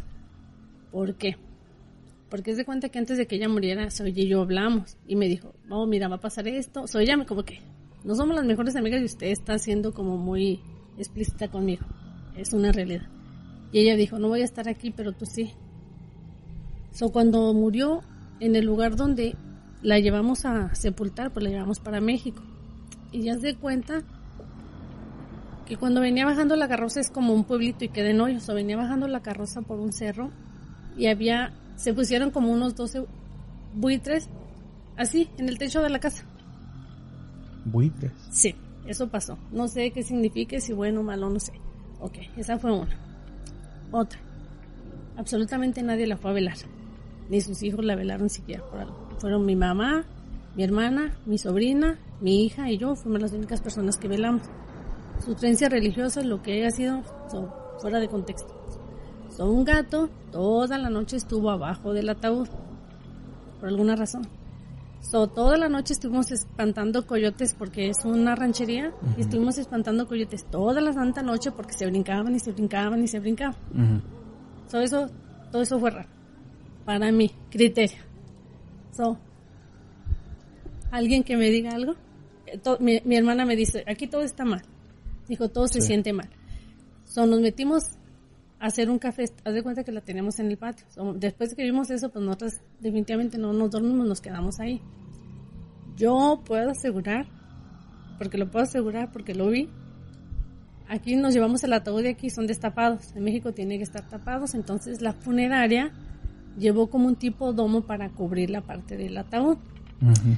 ¿Por 0.97 1.15
qué? 1.17 1.37
Porque 2.31 2.53
es 2.53 2.57
de 2.57 2.65
cuenta 2.65 2.89
que 2.89 2.99
antes 2.99 3.19
de 3.19 3.27
que 3.27 3.37
ella 3.37 3.51
muriera, 3.51 3.91
Soy 3.91 4.15
y 4.17 4.29
yo 4.29 4.41
hablamos. 4.41 4.97
Y 5.07 5.15
me 5.15 5.29
dijo, 5.29 5.53
oh, 5.69 5.87
mira, 5.87 6.09
va 6.09 6.17
a 6.17 6.21
pasar 6.21 6.49
esto. 6.49 6.87
Soy 6.87 7.05
ella 7.05 7.23
como 7.27 7.43
que, 7.43 7.61
no 8.03 8.15
somos 8.15 8.35
las 8.35 8.47
mejores 8.47 8.77
amigas 8.77 9.03
y 9.03 9.05
usted 9.05 9.27
está 9.27 9.59
siendo 9.59 9.93
como 9.93 10.17
muy 10.17 10.59
explícita 10.97 11.49
conmigo. 11.49 11.85
Es 12.35 12.55
una 12.55 12.73
realidad. 12.73 13.11
Y 13.73 13.81
ella 13.81 13.95
dijo, 13.95 14.19
no 14.19 14.29
voy 14.29 14.41
a 14.41 14.47
estar 14.47 14.71
aquí, 14.71 14.91
pero 14.91 15.13
tú 15.13 15.27
sí. 15.27 15.53
So, 16.93 17.13
cuando 17.13 17.53
murió, 17.53 18.01
en 18.41 18.57
el 18.57 18.65
lugar 18.65 18.97
donde 18.97 19.37
la 19.83 19.99
llevamos 19.99 20.47
a 20.47 20.75
sepultar, 20.75 21.31
pues 21.31 21.45
la 21.45 21.51
llevamos 21.51 21.79
para 21.79 22.01
México. 22.01 22.43
Y 23.13 23.21
ya 23.21 23.35
se 23.39 23.55
cuenta 23.55 24.03
que 25.67 25.77
cuando 25.77 26.01
venía 26.01 26.25
bajando 26.25 26.57
la 26.57 26.69
carroza 26.69 27.01
es 27.01 27.11
como 27.11 27.35
un 27.35 27.45
pueblito 27.45 27.85
y 27.85 27.91
queda 27.91 28.09
en 28.09 28.23
hoyos. 28.23 28.49
O 28.49 28.55
venía 28.55 28.79
bajando 28.79 29.07
la 29.09 29.21
carroza 29.21 29.61
por 29.61 29.79
un 29.79 29.93
cerro 29.93 30.31
y 30.97 31.07
había, 31.07 31.53
se 31.77 31.93
pusieron 31.93 32.31
como 32.31 32.53
unos 32.53 32.75
12 32.75 33.05
buitres 33.75 34.29
así 34.97 35.29
en 35.37 35.49
el 35.49 35.59
techo 35.59 35.83
de 35.83 35.91
la 35.91 36.01
casa. 36.01 36.25
Buitres. 37.65 38.13
Sí, 38.31 38.55
eso 38.87 39.09
pasó. 39.09 39.39
No 39.51 39.69
sé 39.69 39.91
qué 39.91 40.03
signifique, 40.03 40.61
si 40.61 40.73
bueno 40.73 41.01
o 41.01 41.03
malo, 41.03 41.29
no 41.29 41.41
sé. 41.41 41.53
Ok, 42.01 42.19
esa 42.37 42.59
fue 42.59 42.73
una. 42.73 42.99
Otra. 43.91 44.21
Absolutamente 45.17 45.83
nadie 45.83 46.07
la 46.07 46.17
fue 46.17 46.31
a 46.31 46.35
velar. 46.35 46.57
Ni 47.29 47.41
sus 47.41 47.63
hijos 47.63 47.85
la 47.85 47.97
velaron 47.97 48.29
siquiera 48.29 48.65
por 48.65 48.81
algo. 48.81 49.09
Fueron 49.19 49.45
mi 49.45 49.57
mamá, 49.57 50.05
mi 50.55 50.63
hermana, 50.63 51.19
mi 51.27 51.39
sobrina, 51.39 51.99
mi 52.21 52.45
hija 52.45 52.71
y 52.71 52.79
yo. 52.79 52.95
Fuimos 52.95 53.21
las 53.21 53.33
únicas 53.33 53.61
personas 53.61 53.97
que 53.97 54.09
velamos. 54.09 54.43
Su 55.25 55.35
creencia 55.35 55.69
religiosa, 55.69 56.23
lo 56.23 56.43
que 56.43 56.53
haya 56.53 56.71
sido, 56.71 57.03
son 57.31 57.51
fuera 57.81 57.99
de 57.99 58.09
contexto. 58.09 58.56
Son 59.37 59.51
un 59.51 59.65
gato, 59.65 60.09
toda 60.33 60.79
la 60.79 60.89
noche 60.91 61.17
estuvo 61.17 61.51
abajo 61.51 61.93
del 61.93 62.09
ataúd. 62.09 62.49
Por 63.61 63.69
alguna 63.69 63.95
razón. 63.97 64.27
So, 65.03 65.29
toda 65.29 65.57
la 65.57 65.69
noche 65.69 65.93
estuvimos 65.93 66.33
espantando 66.33 67.07
coyotes 67.07 67.55
porque 67.55 67.89
es 67.91 68.05
una 68.05 68.35
ranchería 68.35 68.93
y 69.17 69.21
estuvimos 69.21 69.57
espantando 69.59 70.09
coyotes 70.09 70.45
toda 70.51 70.81
la 70.81 70.93
santa 70.93 71.23
noche 71.23 71.53
porque 71.53 71.75
se 71.75 71.87
brincaban 71.87 72.35
y 72.35 72.41
se 72.41 72.53
brincaban 72.53 73.03
y 73.05 73.07
se 73.09 73.21
brincaban. 73.21 73.55
So, 74.69 74.81
eso, 74.81 75.09
todo 75.53 75.63
eso 75.63 75.79
fue 75.79 75.91
raro. 75.91 76.09
Para 76.85 77.13
mi 77.13 77.29
criterio. 77.51 77.99
So, 78.93 79.17
¿alguien 80.91 81.23
que 81.23 81.37
me 81.37 81.51
diga 81.51 81.71
algo? 81.73 81.95
Eh, 82.47 82.59
to- 82.59 82.79
mi, 82.81 83.01
mi 83.05 83.17
hermana 83.17 83.45
me 83.45 83.55
dice, 83.57 83.85
aquí 83.87 84.07
todo 84.07 84.23
está 84.23 84.45
mal. 84.45 84.63
Dijo, 85.29 85.49
todo 85.49 85.69
se 85.69 85.81
siente 85.81 86.13
mal. 86.13 86.29
So, 87.05 87.27
nos 87.27 87.41
metimos 87.41 87.85
hacer 88.61 88.91
un 88.91 88.99
café. 88.99 89.25
Haz 89.45 89.55
de 89.55 89.63
cuenta 89.63 89.85
que 89.85 89.93
la 89.93 90.01
teníamos 90.01 90.39
en 90.39 90.51
el 90.51 90.59
patio. 90.59 90.87
Después 91.15 91.51
de 91.51 91.57
que 91.57 91.63
vimos 91.65 91.91
eso, 91.91 92.11
pues 92.11 92.25
nosotros 92.25 92.55
definitivamente 92.81 93.39
no 93.39 93.53
nos 93.53 93.71
dormimos, 93.71 94.07
nos 94.07 94.21
quedamos 94.21 94.61
ahí. 94.61 94.81
Yo 95.97 96.43
puedo 96.45 96.71
asegurar, 96.71 97.27
porque 98.19 98.39
lo 98.39 98.51
puedo 98.51 98.65
asegurar, 98.65 99.11
porque 99.13 99.35
lo 99.35 99.49
vi. 99.49 99.69
Aquí 100.89 101.17
nos 101.17 101.35
llevamos 101.35 101.65
el 101.65 101.73
ataúd 101.73 102.05
y 102.05 102.09
aquí 102.09 102.31
son 102.31 102.47
destapados. 102.47 103.15
En 103.17 103.25
México 103.25 103.53
tiene 103.53 103.77
que 103.79 103.85
estar 103.85 104.09
tapados. 104.09 104.55
Entonces 104.55 105.01
la 105.01 105.13
funeraria 105.13 105.93
llevó 106.59 106.89
como 106.89 107.09
un 107.09 107.17
tipo 107.17 107.53
domo 107.53 107.83
para 107.83 108.11
cubrir 108.11 108.51
la 108.51 108.61
parte 108.61 108.97
del 108.97 109.17
ataúd. 109.17 109.59
Ujú. 110.01 110.37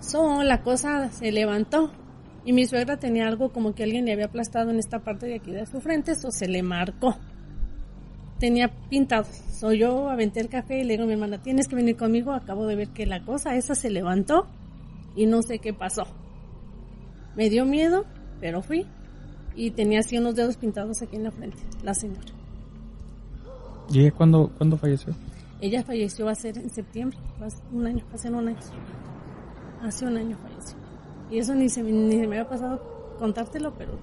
So, 0.00 0.42
la 0.42 0.62
cosa 0.62 1.10
se 1.10 1.30
levantó 1.30 1.92
Y 2.44 2.54
mi 2.54 2.66
suegra 2.66 2.96
tenía 2.96 3.28
algo 3.28 3.52
como 3.52 3.74
que 3.74 3.82
alguien 3.82 4.06
le 4.06 4.12
había 4.14 4.24
aplastado 4.24 4.70
en 4.70 4.78
esta 4.78 5.00
parte 5.00 5.26
de 5.26 5.34
aquí 5.34 5.52
de 5.52 5.66
su 5.66 5.80
frente, 5.80 6.12
eso 6.12 6.30
se 6.30 6.48
le 6.48 6.62
marcó. 6.62 7.16
Tenía 8.40 8.68
pintado. 8.88 9.26
Soy 9.52 9.80
yo, 9.80 10.08
aventé 10.08 10.40
el 10.40 10.48
café 10.48 10.80
y 10.80 10.84
le 10.84 10.94
digo 10.94 11.04
a 11.04 11.06
mi 11.06 11.12
hermana, 11.12 11.42
tienes 11.42 11.68
que 11.68 11.76
venir 11.76 11.96
conmigo, 11.96 12.32
acabo 12.32 12.66
de 12.66 12.74
ver 12.74 12.88
que 12.88 13.04
la 13.04 13.22
cosa 13.22 13.54
esa 13.54 13.74
se 13.74 13.90
levantó 13.90 14.46
y 15.14 15.26
no 15.26 15.42
sé 15.42 15.58
qué 15.58 15.74
pasó. 15.74 16.04
Me 17.36 17.50
dio 17.50 17.66
miedo, 17.66 18.06
pero 18.40 18.62
fui 18.62 18.86
y 19.54 19.72
tenía 19.72 20.00
así 20.00 20.16
unos 20.16 20.34
dedos 20.34 20.56
pintados 20.56 21.02
aquí 21.02 21.16
en 21.16 21.24
la 21.24 21.30
frente, 21.30 21.58
la 21.84 21.92
señora. 21.92 22.32
¿Y 23.92 24.00
ella 24.00 24.12
cuándo, 24.12 24.50
cuándo 24.56 24.78
falleció? 24.78 25.14
Ella 25.60 25.82
falleció 25.82 26.24
va 26.24 26.32
a 26.32 26.36
ser 26.36 26.56
en 26.56 26.70
septiembre, 26.70 27.18
hace 27.42 27.62
un 27.72 27.86
año, 27.86 28.04
hace 28.14 28.30
un 28.30 28.48
año. 28.48 28.58
Hace 29.82 30.06
un 30.06 30.16
año 30.16 30.38
falleció. 30.38 30.78
Y 31.30 31.38
eso 31.38 31.54
ni 31.54 31.68
se, 31.68 31.82
ni 31.82 32.12
se 32.12 32.26
me 32.26 32.38
había 32.38 32.48
pasado 32.48 32.80
contártelo, 33.18 33.74
pero 33.76 33.98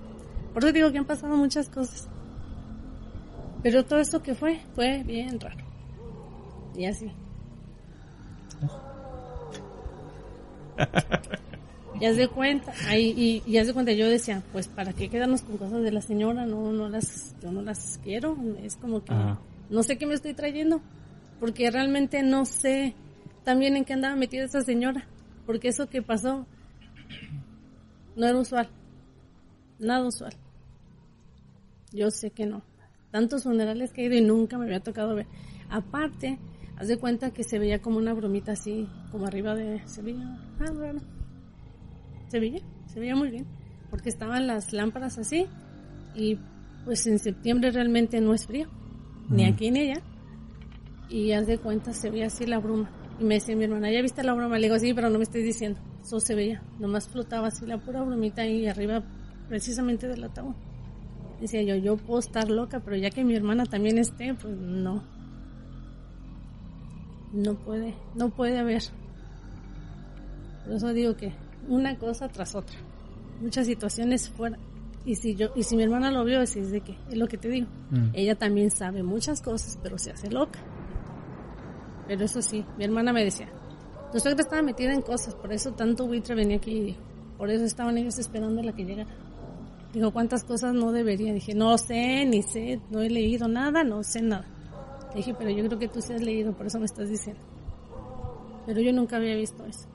por 0.53 0.63
eso 0.63 0.71
digo 0.71 0.91
que 0.91 0.99
han 0.99 1.05
pasado 1.05 1.35
muchas 1.35 1.69
cosas. 1.69 2.07
Pero 3.63 3.85
todo 3.85 3.99
esto 3.99 4.21
que 4.21 4.35
fue, 4.35 4.59
fue 4.75 5.03
bien 5.03 5.39
raro. 5.39 5.65
Y 6.75 6.85
así. 6.85 7.11
ya 11.99 12.13
se 12.13 12.27
cuenta, 12.27 12.71
ahí, 12.87 13.13
y, 13.17 13.43
y 13.49 13.53
ya 13.53 13.65
se 13.65 13.73
cuenta, 13.73 13.91
yo 13.91 14.07
decía, 14.07 14.43
pues 14.51 14.67
para 14.67 14.93
qué 14.93 15.09
quedarnos 15.09 15.41
con 15.41 15.57
cosas 15.57 15.81
de 15.81 15.91
la 15.91 16.01
señora, 16.01 16.45
no, 16.45 16.71
no 16.71 16.87
las, 16.89 17.35
yo 17.41 17.51
no 17.51 17.61
las 17.61 17.99
quiero, 18.03 18.37
es 18.61 18.75
como 18.75 19.03
que 19.03 19.13
Ajá. 19.13 19.39
no 19.69 19.81
sé 19.83 19.97
qué 19.97 20.05
me 20.05 20.13
estoy 20.13 20.33
trayendo, 20.33 20.81
porque 21.39 21.71
realmente 21.71 22.21
no 22.21 22.45
sé 22.45 22.93
también 23.43 23.75
en 23.75 23.85
qué 23.85 23.93
andaba 23.93 24.15
metida 24.15 24.43
esa 24.45 24.61
señora, 24.61 25.07
porque 25.45 25.69
eso 25.69 25.89
que 25.89 26.01
pasó 26.01 26.45
no 28.15 28.27
era 28.27 28.37
usual, 28.37 28.69
nada 29.79 30.05
usual. 30.05 30.33
Yo 31.93 32.11
sé 32.11 32.31
que 32.31 32.45
no. 32.45 32.61
Tantos 33.11 33.43
funerales 33.43 33.93
que 33.93 34.01
he 34.01 34.05
ido 34.05 34.15
y 34.15 34.21
nunca 34.21 34.57
me 34.57 34.65
había 34.65 34.81
tocado 34.81 35.15
ver. 35.15 35.27
Aparte, 35.69 36.39
haz 36.77 36.87
de 36.87 36.97
cuenta 36.97 37.31
que 37.31 37.43
se 37.43 37.59
veía 37.59 37.81
como 37.81 37.97
una 37.97 38.13
bromita 38.13 38.53
así, 38.53 38.87
como 39.11 39.25
arriba 39.25 39.55
de 39.55 39.81
Sevilla. 39.87 40.39
Ah, 40.59 40.71
raro. 40.73 40.99
Se 42.27 42.39
veía, 42.39 42.61
se 42.87 42.99
veía 42.99 43.15
muy 43.15 43.29
bien, 43.29 43.45
porque 43.89 44.09
estaban 44.09 44.47
las 44.47 44.73
lámparas 44.73 45.17
así 45.17 45.47
y 46.13 46.37
pues 46.83 47.07
en 47.07 47.19
septiembre 47.19 47.71
realmente 47.71 48.19
no 48.21 48.33
es 48.33 48.45
frío, 48.45 48.67
ni 49.29 49.45
aquí 49.45 49.71
ni 49.71 49.89
allá. 49.91 50.01
Y 51.09 51.31
haz 51.31 51.47
de 51.47 51.57
cuenta 51.57 51.93
se 51.93 52.09
veía 52.09 52.27
así 52.27 52.45
la 52.45 52.59
bruma. 52.59 52.89
Y 53.19 53.23
me 53.23 53.35
decía 53.35 53.55
mi 53.55 53.63
hermana, 53.63 53.91
¿ya 53.91 54.01
viste 54.01 54.23
la 54.23 54.33
broma? 54.33 54.57
Le 54.57 54.67
digo, 54.67 54.77
sí, 54.77 54.93
pero 54.93 55.09
no 55.09 55.17
me 55.17 55.23
estés 55.23 55.43
diciendo. 55.43 55.79
Eso 56.01 56.19
se 56.19 56.35
veía, 56.35 56.61
nomás 56.79 57.07
flotaba 57.07 57.47
así 57.47 57.65
la 57.65 57.77
pura 57.77 58.01
bromita 58.03 58.41
ahí 58.41 58.67
arriba 58.67 59.03
precisamente 59.47 60.07
del 60.07 60.23
ataúd. 60.23 60.53
Decía 61.41 61.61
yo, 61.61 61.75
yo 61.75 61.97
puedo 61.97 62.19
estar 62.19 62.49
loca, 62.49 62.79
pero 62.79 62.97
ya 62.97 63.09
que 63.09 63.23
mi 63.23 63.35
hermana 63.35 63.65
también 63.65 63.97
esté, 63.97 64.33
pues 64.33 64.55
no. 64.57 65.03
No 67.33 67.55
puede, 67.55 67.93
no 68.15 68.29
puede 68.29 68.57
haber. 68.57 68.81
Por 70.63 70.75
eso 70.75 70.93
digo 70.93 71.15
que 71.15 71.33
una 71.67 71.97
cosa 71.97 72.27
tras 72.27 72.55
otra. 72.55 72.77
Muchas 73.41 73.67
situaciones 73.67 74.29
fuera. 74.29 74.57
Y 75.05 75.15
si 75.15 75.35
yo, 75.35 75.49
y 75.55 75.63
si 75.63 75.77
mi 75.77 75.83
hermana 75.83 76.11
lo 76.11 76.25
vio, 76.25 76.41
es 76.41 76.53
de 76.53 76.81
que, 76.81 76.97
es 77.09 77.17
lo 77.17 77.27
que 77.27 77.37
te 77.37 77.49
digo. 77.49 77.67
Mm. 77.91 78.09
Ella 78.13 78.35
también 78.35 78.71
sabe 78.71 79.03
muchas 79.03 79.41
cosas, 79.41 79.79
pero 79.81 79.97
se 79.97 80.11
hace 80.11 80.29
loca. 80.29 80.59
Pero 82.07 82.25
eso 82.25 82.41
sí, 82.41 82.65
mi 82.77 82.85
hermana 82.85 83.13
me 83.13 83.23
decía, 83.23 83.47
tu 84.11 84.19
suegra 84.19 84.41
estaba 84.41 84.61
metida 84.61 84.93
en 84.93 85.01
cosas, 85.01 85.35
por 85.35 85.51
eso 85.51 85.73
tanto 85.73 86.07
buitre 86.07 86.35
venía 86.35 86.57
aquí 86.57 86.71
y 86.71 86.83
dijo, 86.85 86.99
por 87.37 87.49
eso 87.49 87.65
estaban 87.65 87.97
ellos 87.97 88.17
esperando 88.17 88.61
a 88.61 88.63
la 88.63 88.73
que 88.73 88.83
llegara. 88.83 89.09
Dijo, 89.93 90.11
¿cuántas 90.11 90.43
cosas 90.43 90.73
no 90.73 90.91
debería? 90.91 91.33
Dije, 91.33 91.55
no 91.55 91.77
sé, 91.77 92.25
ni 92.25 92.43
sé, 92.43 92.79
no 92.91 93.01
he 93.01 93.09
leído 93.09 93.47
nada, 93.47 93.83
no 93.83 94.03
sé 94.03 94.21
nada. 94.21 94.45
Le 95.11 95.17
dije, 95.17 95.33
pero 95.33 95.49
yo 95.49 95.65
creo 95.65 95.79
que 95.79 95.87
tú 95.87 96.01
sí 96.01 96.13
has 96.13 96.21
leído, 96.21 96.53
por 96.53 96.67
eso 96.67 96.79
me 96.79 96.85
estás 96.85 97.09
diciendo. 97.09 97.41
Pero 98.65 98.81
yo 98.81 98.91
nunca 98.91 99.15
había 99.15 99.35
visto 99.35 99.65
eso. 99.65 99.87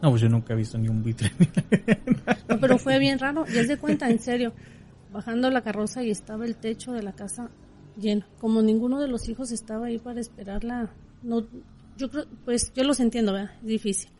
No, 0.00 0.10
pues 0.10 0.22
yo 0.22 0.28
nunca 0.28 0.52
he 0.52 0.56
visto 0.56 0.78
ni 0.78 0.88
un 0.88 1.02
buitre. 1.02 1.30
No, 2.48 2.58
pero 2.60 2.76
fue 2.78 2.98
bien 2.98 3.18
raro. 3.18 3.44
Ya 3.46 3.64
se 3.64 3.78
cuenta, 3.78 4.08
en 4.10 4.18
serio. 4.18 4.52
Bajando 5.12 5.48
la 5.50 5.62
carroza 5.62 6.02
y 6.02 6.10
estaba 6.10 6.44
el 6.44 6.56
techo 6.56 6.92
de 6.92 7.02
la 7.02 7.12
casa 7.12 7.50
lleno. 7.96 8.24
Como 8.40 8.62
ninguno 8.62 9.00
de 9.00 9.08
los 9.08 9.28
hijos 9.28 9.52
estaba 9.52 9.86
ahí 9.86 9.98
para 9.98 10.20
esperarla. 10.20 10.90
No, 11.22 11.46
yo 11.96 12.10
creo, 12.10 12.26
pues 12.44 12.72
yo 12.74 12.82
los 12.84 12.98
entiendo, 13.00 13.32
¿verdad? 13.32 13.52
Es 13.60 13.66
difícil. 13.66 14.10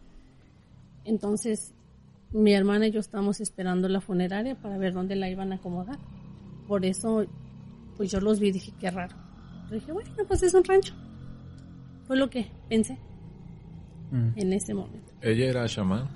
Entonces, 1.04 1.72
mi 2.32 2.52
hermana 2.52 2.86
y 2.86 2.90
yo 2.92 3.00
estábamos 3.00 3.40
esperando 3.40 3.88
la 3.88 4.00
funeraria 4.00 4.54
para 4.54 4.78
ver 4.78 4.92
dónde 4.94 5.16
la 5.16 5.28
iban 5.28 5.52
a 5.52 5.56
acomodar. 5.56 5.98
Por 6.66 6.84
eso, 6.84 7.24
pues 7.96 8.10
yo 8.10 8.20
los 8.20 8.40
vi 8.40 8.48
y 8.48 8.52
dije, 8.52 8.72
qué 8.80 8.90
raro. 8.90 9.14
Pero 9.68 9.80
dije, 9.80 9.92
bueno, 9.92 10.10
pues 10.26 10.42
es 10.42 10.54
un 10.54 10.64
rancho. 10.64 10.94
Fue 12.06 12.16
lo 12.16 12.28
que 12.30 12.50
pensé 12.68 12.98
Mm. 14.10 14.32
en 14.36 14.52
ese 14.52 14.74
momento. 14.74 15.10
Ella 15.22 15.46
era 15.46 15.66
chamán, 15.66 16.06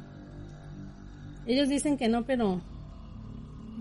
Ellos 1.46 1.68
dicen 1.70 1.96
que 1.96 2.08
no, 2.08 2.24
pero 2.26 2.60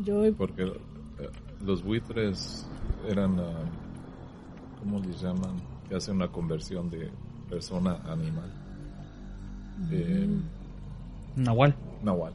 yo 0.05 0.33
porque 0.37 0.63
eh, 0.63 1.29
los 1.65 1.83
buitres 1.83 2.65
eran, 3.09 3.37
ah, 3.39 3.65
¿cómo 4.79 4.99
les 4.99 5.19
llaman? 5.19 5.57
Que 5.89 5.95
hacen 5.95 6.15
una 6.15 6.29
conversión 6.29 6.89
de 6.89 7.09
persona 7.49 7.99
a 8.05 8.13
animal. 8.13 8.49
Eh, 9.91 10.29
Nahual. 11.35 11.75
nahual. 12.03 12.33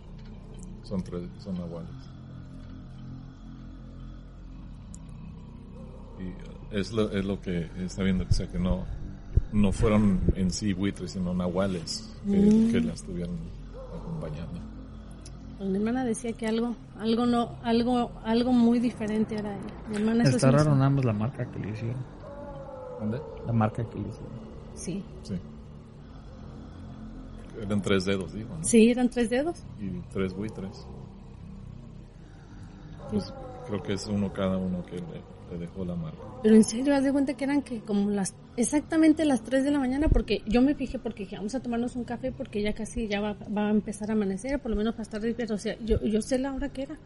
Son 0.83 1.03
tres, 1.03 1.23
son 1.39 1.55
nahuales. 1.55 1.91
Y 6.19 6.25
eh, 6.25 6.81
es 6.81 6.93
lo, 6.93 7.11
es 7.11 7.25
lo 7.25 7.41
que 7.41 7.69
está 7.79 8.03
viendo, 8.03 8.25
o 8.29 8.33
sea, 8.33 8.47
que 8.49 8.59
no, 8.59 8.85
no 9.53 9.73
fueron 9.73 10.21
en 10.35 10.51
sí 10.51 10.73
buitres, 10.73 11.13
sino 11.13 11.33
nahuales 11.35 12.15
que, 12.29 12.37
Mm. 12.37 12.71
que 12.73 12.81
la 12.81 12.93
estuvieron 12.93 13.37
acompañando. 13.97 14.61
Mi 15.61 15.77
hermana 15.77 16.05
decía 16.05 16.33
que 16.33 16.47
algo, 16.47 16.75
algo 16.99 17.27
no, 17.27 17.57
algo, 17.63 18.11
algo 18.25 18.53
muy 18.53 18.79
diferente 18.79 19.35
era 19.37 19.55
ella. 19.55 19.75
Mi 19.91 19.97
hermana 19.97 20.25
Está 20.25 20.51
raro 20.51 20.75
nada 20.75 20.89
más 20.91 21.05
la 21.05 21.13
marca 21.13 21.45
que 21.51 21.59
le 21.59 21.71
hicieron. 21.71 22.03
¿Dónde? 22.99 23.21
La 23.47 23.53
marca 23.53 23.85
que 23.85 23.99
le 23.99 24.09
hicieron. 24.09 24.41
Sí, 24.75 25.05
Sí. 25.23 25.35
Eran 27.61 27.83
tres 27.83 28.05
dedos, 28.05 28.33
digo, 28.33 28.57
¿no? 28.57 28.65
sí, 28.65 28.91
eran 28.91 29.11
tres 29.11 29.31
dedos. 29.31 29.63
Y 29.79 30.01
tres 30.13 30.33
buitres. 30.33 30.87
Pues 33.11 33.33
creo 33.67 33.83
que 33.83 33.93
es 33.95 34.07
uno 34.07 34.33
cada 34.33 34.57
uno 34.57 34.85
que 34.85 34.97
le, 34.97 35.23
le 35.51 35.59
dejó 35.59 35.85
la 35.85 35.95
marca. 35.95 36.19
Pero 36.43 36.55
en 36.55 36.65
serio, 36.65 36.95
haz 36.95 37.05
de 37.05 37.13
cuenta 37.13 37.35
que 37.35 37.45
eran 37.45 37.63
que 37.63 37.81
como 37.81 38.11
las, 38.11 38.35
exactamente 38.57 39.25
las 39.25 39.43
3 39.43 39.65
de 39.65 39.71
la 39.71 39.79
mañana, 39.79 40.09
porque 40.09 40.43
yo 40.47 40.63
me 40.63 40.75
fijé 40.75 40.99
porque 40.99 41.25
dije, 41.25 41.37
vamos 41.37 41.55
a 41.55 41.61
tomarnos 41.61 41.97
un 41.97 42.05
café 42.05 42.33
porque 42.33 42.63
ya 42.63 42.73
casi 42.73 43.09
ya 43.09 43.21
va, 43.21 43.37
va 43.57 43.69
a 43.69 43.71
empezar 43.71 44.11
a 44.11 44.15
amanecer, 44.15 44.59
por 44.61 44.71
lo 44.71 44.77
menos 44.77 44.95
para 44.95 45.03
estar 45.03 45.21
despierto. 45.21 45.55
O 45.55 45.59
sea, 45.59 45.77
yo, 45.81 46.01
yo 46.03 46.23
sé 46.23 46.39
la 46.39 46.55
hora 46.55 46.71
que 46.71 46.83
era, 46.83 46.99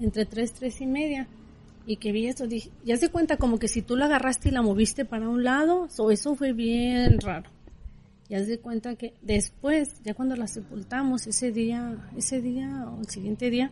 entre 0.00 0.26
3, 0.26 0.52
3 0.54 0.80
y 0.80 0.86
media. 0.86 1.28
Y 1.86 1.96
que 1.96 2.12
vi 2.12 2.26
esto, 2.26 2.46
dije, 2.46 2.70
ya 2.84 2.98
se 2.98 3.08
cuenta 3.08 3.38
como 3.38 3.58
que 3.58 3.66
si 3.66 3.80
tú 3.80 3.96
la 3.96 4.04
agarraste 4.04 4.50
y 4.50 4.52
la 4.52 4.60
moviste 4.60 5.06
para 5.06 5.26
un 5.26 5.42
lado, 5.42 5.88
so, 5.88 6.10
eso 6.10 6.34
fue 6.34 6.52
bien 6.52 7.18
raro. 7.18 7.48
Ya 8.28 8.44
se 8.44 8.58
cuenta 8.58 8.94
que 8.96 9.14
después, 9.22 10.02
ya 10.04 10.14
cuando 10.14 10.36
la 10.36 10.46
sepultamos, 10.46 11.26
ese 11.26 11.50
día, 11.50 11.96
ese 12.16 12.42
día 12.42 12.86
o 12.88 13.00
el 13.00 13.08
siguiente 13.08 13.48
día, 13.48 13.70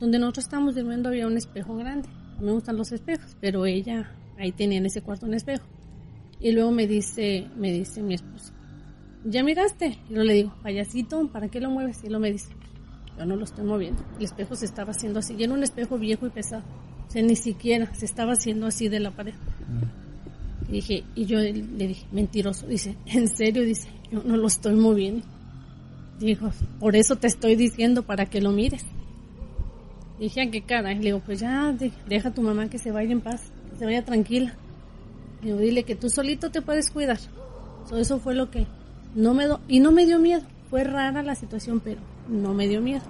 donde 0.00 0.18
nosotros 0.18 0.46
estábamos 0.46 0.74
durmiendo 0.74 1.08
había 1.08 1.26
un 1.26 1.36
espejo 1.36 1.76
grande. 1.76 2.08
A 2.38 2.40
me 2.40 2.52
gustan 2.52 2.76
los 2.76 2.92
espejos, 2.92 3.36
pero 3.40 3.66
ella 3.66 4.10
ahí 4.38 4.52
tenía 4.52 4.78
en 4.78 4.86
ese 4.86 5.02
cuarto 5.02 5.26
un 5.26 5.34
espejo. 5.34 5.64
Y 6.40 6.52
luego 6.52 6.70
me 6.70 6.86
dice, 6.86 7.48
me 7.56 7.72
dice 7.72 8.00
mi 8.00 8.14
esposo, 8.14 8.52
¿ya 9.24 9.42
miraste? 9.42 9.98
Y 10.08 10.14
yo 10.14 10.22
le 10.22 10.34
digo, 10.34 10.54
payasito, 10.62 11.28
¿para 11.28 11.48
qué 11.48 11.60
lo 11.60 11.70
mueves? 11.70 12.02
Y 12.04 12.08
luego 12.08 12.22
me 12.22 12.32
dice, 12.32 12.48
yo 13.18 13.26
no 13.26 13.36
lo 13.36 13.44
estoy 13.44 13.64
moviendo. 13.64 14.02
El 14.18 14.24
espejo 14.24 14.54
se 14.54 14.64
estaba 14.64 14.92
haciendo 14.92 15.18
así. 15.18 15.34
Y 15.36 15.42
era 15.42 15.52
un 15.52 15.62
espejo 15.62 15.98
viejo 15.98 16.26
y 16.26 16.30
pesado. 16.30 16.62
O 17.08 17.10
sea, 17.10 17.22
ni 17.22 17.36
siquiera 17.36 17.92
se 17.94 18.04
estaba 18.04 18.32
haciendo 18.32 18.66
así 18.66 18.88
de 18.88 19.00
la 19.00 19.10
pared. 19.10 19.34
Y 20.68 20.72
dije, 20.72 21.04
y 21.14 21.24
yo 21.24 21.38
le 21.38 21.52
dije, 21.52 22.06
mentiroso. 22.12 22.66
Dice, 22.66 22.96
¿en 23.06 23.28
serio? 23.28 23.62
Dice, 23.62 23.88
yo 24.10 24.22
no 24.24 24.36
lo 24.36 24.46
estoy 24.46 24.74
moviendo. 24.74 25.24
Dijo, 26.18 26.50
por 26.80 26.96
eso 26.96 27.16
te 27.16 27.26
estoy 27.26 27.54
diciendo 27.56 28.02
para 28.02 28.26
que 28.26 28.40
lo 28.40 28.50
mires. 28.52 28.84
Dije, 30.18 30.42
¿a 30.42 30.50
qué 30.50 30.62
cara? 30.62 30.92
Le 30.92 31.00
digo, 31.00 31.20
pues 31.24 31.40
ya, 31.40 31.72
de- 31.72 31.92
deja 32.08 32.30
a 32.30 32.34
tu 32.34 32.42
mamá 32.42 32.68
que 32.68 32.78
se 32.78 32.90
vaya 32.90 33.12
en 33.12 33.20
paz, 33.20 33.52
que 33.70 33.76
se 33.78 33.84
vaya 33.84 34.04
tranquila. 34.04 34.54
Le 35.42 35.46
digo, 35.52 35.58
dile 35.60 35.84
que 35.84 35.94
tú 35.94 36.10
solito 36.10 36.50
te 36.50 36.60
puedes 36.60 36.90
cuidar. 36.90 37.18
So, 37.88 37.96
eso 37.96 38.18
fue 38.18 38.34
lo 38.34 38.50
que 38.50 38.66
no 39.14 39.32
me 39.32 39.46
do 39.46 39.60
y 39.68 39.78
no 39.80 39.92
me 39.92 40.04
dio 40.06 40.18
miedo. 40.18 40.42
Fue 40.70 40.82
rara 40.84 41.22
la 41.22 41.34
situación, 41.36 41.80
pero 41.80 42.00
no 42.28 42.52
me 42.52 42.66
dio 42.68 42.82
miedo. 42.82 43.04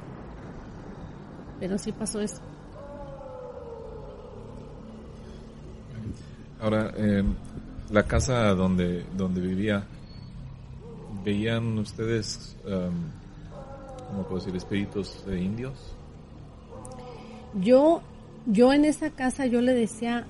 Pero 1.58 1.78
sí 1.78 1.90
pasó 1.92 2.20
eso. 2.20 2.40
Ahora, 6.60 6.92
eh, 6.96 7.22
la 7.90 8.02
casa 8.02 8.54
donde, 8.54 9.04
donde 9.16 9.40
vivía, 9.40 9.84
¿veían 11.24 11.78
ustedes 11.78 12.56
em, 12.66 12.92
¿cómo 14.08 14.22
puedo 14.24 14.40
decir? 14.40 14.56
Espíritus 14.56 15.24
de 15.26 15.40
indios. 15.40 15.78
Yo, 17.60 18.02
yo 18.46 18.72
en 18.72 18.84
esa 18.84 19.10
casa 19.10 19.46
yo 19.46 19.60
le 19.60 19.74
decía 19.74 20.26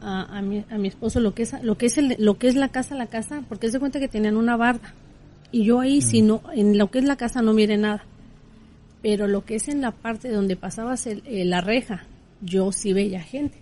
a, 0.00 0.38
a, 0.38 0.42
mi, 0.42 0.64
a 0.70 0.78
mi 0.78 0.88
esposo 0.88 1.20
lo 1.20 1.34
que 1.34 1.42
es 1.44 1.62
lo 1.62 1.78
que 1.78 1.86
es 1.86 1.98
el, 1.98 2.16
lo 2.18 2.38
que 2.38 2.48
es 2.48 2.54
la 2.54 2.68
casa 2.68 2.94
la 2.94 3.06
casa 3.06 3.42
porque 3.48 3.70
se 3.70 3.80
cuenta 3.80 3.98
que 3.98 4.08
tenían 4.08 4.36
una 4.36 4.56
barda 4.56 4.92
y 5.50 5.64
yo 5.64 5.80
ahí 5.80 6.02
si 6.02 6.20
no 6.20 6.42
en 6.52 6.76
lo 6.76 6.90
que 6.90 6.98
es 6.98 7.04
la 7.06 7.16
casa 7.16 7.40
no 7.40 7.54
mire 7.54 7.78
nada 7.78 8.04
pero 9.00 9.26
lo 9.26 9.46
que 9.46 9.54
es 9.54 9.68
en 9.68 9.80
la 9.80 9.92
parte 9.92 10.28
donde 10.28 10.54
pasabas 10.54 11.06
el, 11.06 11.22
eh, 11.24 11.46
la 11.46 11.62
reja 11.62 12.04
yo 12.42 12.72
sí 12.72 12.92
veía 12.92 13.22
gente 13.22 13.58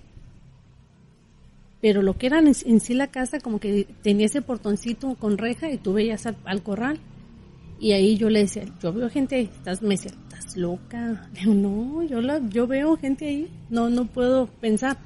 pero 1.85 2.01
lo 2.01 2.17
que 2.17 2.29
era 2.29 2.39
en, 2.39 2.81
sí 2.81 2.95
la 2.95 3.09
casa 3.09 3.41
como 3.41 3.61
que 3.61 3.87
tenía 4.03 4.25
ese 4.25 4.41
portoncito 4.41 5.17
con 5.17 5.37
reja 5.37 5.71
y 5.71 5.77
tú 5.77 5.93
veías 5.93 6.25
al, 6.25 6.39
al 6.47 6.63
corral 6.63 6.99
y 7.79 7.93
ahí 7.93 8.17
yo 8.17 8.31
le 8.31 8.39
decía 8.39 8.65
yo 8.81 8.93
veo 8.95 9.11
gente 9.11 9.41
estás 9.41 9.83
me 9.83 9.91
decía 9.91 10.13
estás 10.13 10.57
loca 10.57 11.29
no 11.47 12.03
yo 12.03 12.23
la 12.23 12.41
yo 12.49 12.67
veo 12.67 12.97
gente 12.97 13.27
ahí 13.27 13.51
no 13.69 13.91
no 13.91 14.07
puedo 14.07 14.47
pensar 14.47 14.97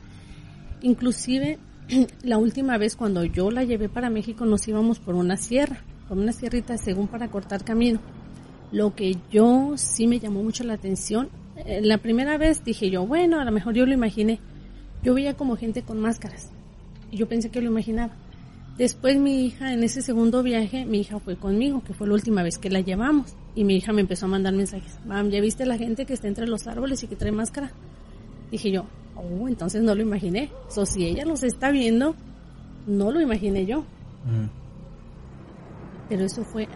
Inclusive, 0.83 1.59
la 2.23 2.39
última 2.39 2.79
vez 2.79 2.95
cuando 2.95 3.25
yo 3.25 3.51
la 3.51 3.65
llevé 3.65 3.89
para 3.89 4.11
México 4.11 4.45
nos 4.45 4.67
íbamos 4.69 4.99
por 4.99 5.15
una 5.15 5.37
sierra, 5.37 5.83
por 6.09 6.19
una 6.19 6.33
sierrita 6.33 6.79
según 6.79 7.09
para 7.09 7.29
cortar 7.29 7.65
camino. 7.65 8.01
Lo 8.71 8.95
que 8.95 9.17
yo 9.31 9.73
sí 9.77 10.07
me 10.07 10.21
llamó 10.21 10.43
mucho 10.43 10.63
la 10.63 10.75
atención, 10.75 11.31
eh, 11.57 11.81
la 11.83 11.99
primera 11.99 12.39
vez 12.39 12.65
dije 12.65 12.91
yo, 12.91 13.07
bueno, 13.07 13.41
a 13.41 13.45
lo 13.45 13.51
mejor 13.51 13.75
yo 13.75 13.87
lo 13.87 13.95
imaginé. 13.95 14.39
Yo 15.03 15.15
veía 15.15 15.35
como 15.35 15.57
gente 15.57 15.83
con 15.83 16.01
máscaras. 16.01 16.51
Yo 17.13 17.29
pensé 17.29 17.51
que 17.51 17.61
lo 17.61 17.71
imaginaba. 17.71 18.15
Después 18.77 19.19
mi 19.19 19.45
hija, 19.45 19.73
en 19.73 19.83
ese 19.83 20.03
segundo 20.03 20.43
viaje, 20.43 20.87
mi 20.87 21.01
hija 21.01 21.19
fue 21.19 21.37
conmigo, 21.37 21.83
que 21.83 21.95
fue 21.95 22.07
la 22.07 22.15
última 22.15 22.45
vez 22.45 22.59
que 22.59 22.71
la 22.71 22.81
llevamos. 22.81 23.35
Y 23.57 23.65
mi 23.65 23.77
hija 23.77 23.93
me 23.93 24.03
empezó 24.03 24.27
a 24.27 24.29
mandar 24.29 24.55
mensajes. 24.55 24.99
Mam, 25.05 25.31
¿ya 25.31 25.41
viste 25.41 25.67
la 25.67 25.77
gente 25.77 26.07
que 26.07 26.15
está 26.15 26.29
entre 26.29 26.47
los 26.47 26.69
árboles 26.69 27.03
y 27.03 27.09
que 27.09 27.17
trae 27.17 27.33
máscara? 27.33 27.73
Dije 28.53 28.71
yo, 28.71 28.85
oh, 29.17 29.49
entonces 29.49 29.83
no 29.83 29.97
lo 29.97 30.03
imaginé. 30.03 30.51
So, 30.69 30.87
si 30.87 31.07
ella 31.07 31.25
los 31.25 31.43
está 31.43 31.73
viendo, 31.73 32.15
no 32.87 33.11
lo 33.11 33.21
imaginé 33.21 33.67
yo. 33.67 33.79
Ujú. 33.79 34.49
Pero 36.09 36.25
eso 36.25 36.45
fue, 36.45 36.69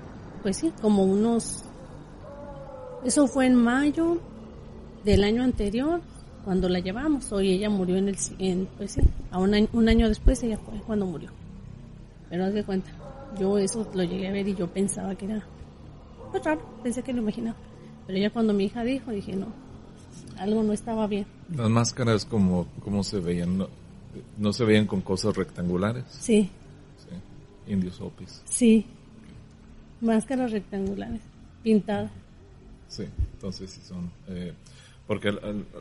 pues 0.43 0.57
sí, 0.57 0.73
como 0.81 1.05
unos... 1.05 1.65
Eso 3.05 3.29
fue 3.29 3.47
en 3.47 3.55
mayo 3.55 4.21
del 5.05 5.25
año 5.25 5.43
anterior, 5.43 6.01
cuando 6.45 6.69
la 6.69 6.81
llevamos. 6.81 7.31
Hoy 7.33 7.51
ella 7.53 7.71
murió 7.71 7.97
en 7.97 8.09
el... 8.09 8.17
En, 8.39 8.67
pues 8.77 8.93
sí, 8.93 9.01
a 9.31 9.39
un 9.39 9.55
año, 9.55 9.69
un 9.73 9.89
año 9.89 10.09
después 10.09 10.43
ella 10.43 10.59
fue 10.59 10.79
cuando 10.81 11.07
murió. 11.07 11.31
Pero 12.31 12.45
haz 12.47 12.55
de 12.55 12.65
cuenta, 12.65 12.91
yo 13.39 13.59
eso 13.59 13.89
lo 13.95 14.03
llegué 14.03 14.29
a 14.29 14.33
ver 14.33 14.49
y 14.49 14.55
yo 14.55 14.67
pensaba 14.69 15.15
que 15.15 15.27
era... 15.27 15.43
Pues 16.31 16.43
raro, 16.45 16.63
pensé 16.83 17.03
que 17.03 17.13
lo 17.13 17.21
imaginaba. 17.23 17.57
Pero 18.07 18.19
ya 18.19 18.31
cuando 18.31 18.53
mi 18.53 18.65
hija 18.65 18.83
dijo, 18.85 19.11
dije, 19.11 19.37
no, 19.37 19.47
algo 20.39 20.63
no 20.63 20.73
estaba 20.73 21.07
bien. 21.07 21.27
Las 21.55 21.69
máscaras 21.71 22.25
como, 22.25 22.67
como 22.83 23.05
se 23.05 23.21
veían, 23.21 23.59
no, 23.59 23.69
no 24.39 24.53
se 24.53 24.65
veían 24.65 24.87
con 24.87 25.01
cosas 25.03 25.37
rectangulares. 25.37 26.05
Sí, 26.09 26.51
Sí. 26.99 27.73
Indios 27.73 28.01
Hopis. 28.01 28.43
sí. 28.45 28.87
Máscaras 30.01 30.51
rectangulares, 30.51 31.21
pintadas. 31.63 32.11
Sí, 32.89 33.05
entonces 33.35 33.71
sí 33.71 33.81
son. 33.87 34.11
eh, 34.29 34.53
porque 35.07 35.33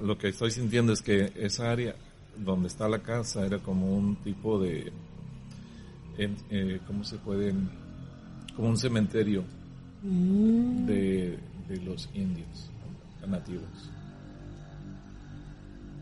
lo 0.04 0.18
que 0.18 0.30
estoy 0.30 0.52
sintiendo 0.52 0.94
es 0.94 1.02
que 1.02 1.32
esa 1.36 1.72
área 1.72 1.96
donde 2.38 2.68
está 2.68 2.88
la 2.90 3.00
casa 3.00 3.46
era 3.46 3.60
como 3.60 3.96
un 3.96 4.16
tipo 4.18 4.60
de. 4.60 4.92
eh, 6.18 6.80
¿Cómo 6.88 7.04
se 7.04 7.18
puede? 7.18 7.54
Como 8.56 8.70
un 8.70 8.78
cementerio 8.78 9.44
Mm. 10.04 10.86
de, 10.88 11.38
de 11.70 11.78
los 11.86 12.10
indios 12.16 12.72
nativos. 13.28 13.70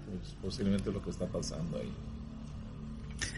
Pues 0.09 0.35
posiblemente 0.41 0.91
lo 0.91 1.01
que 1.01 1.09
está 1.09 1.25
pasando 1.25 1.77
ahí. 1.77 1.91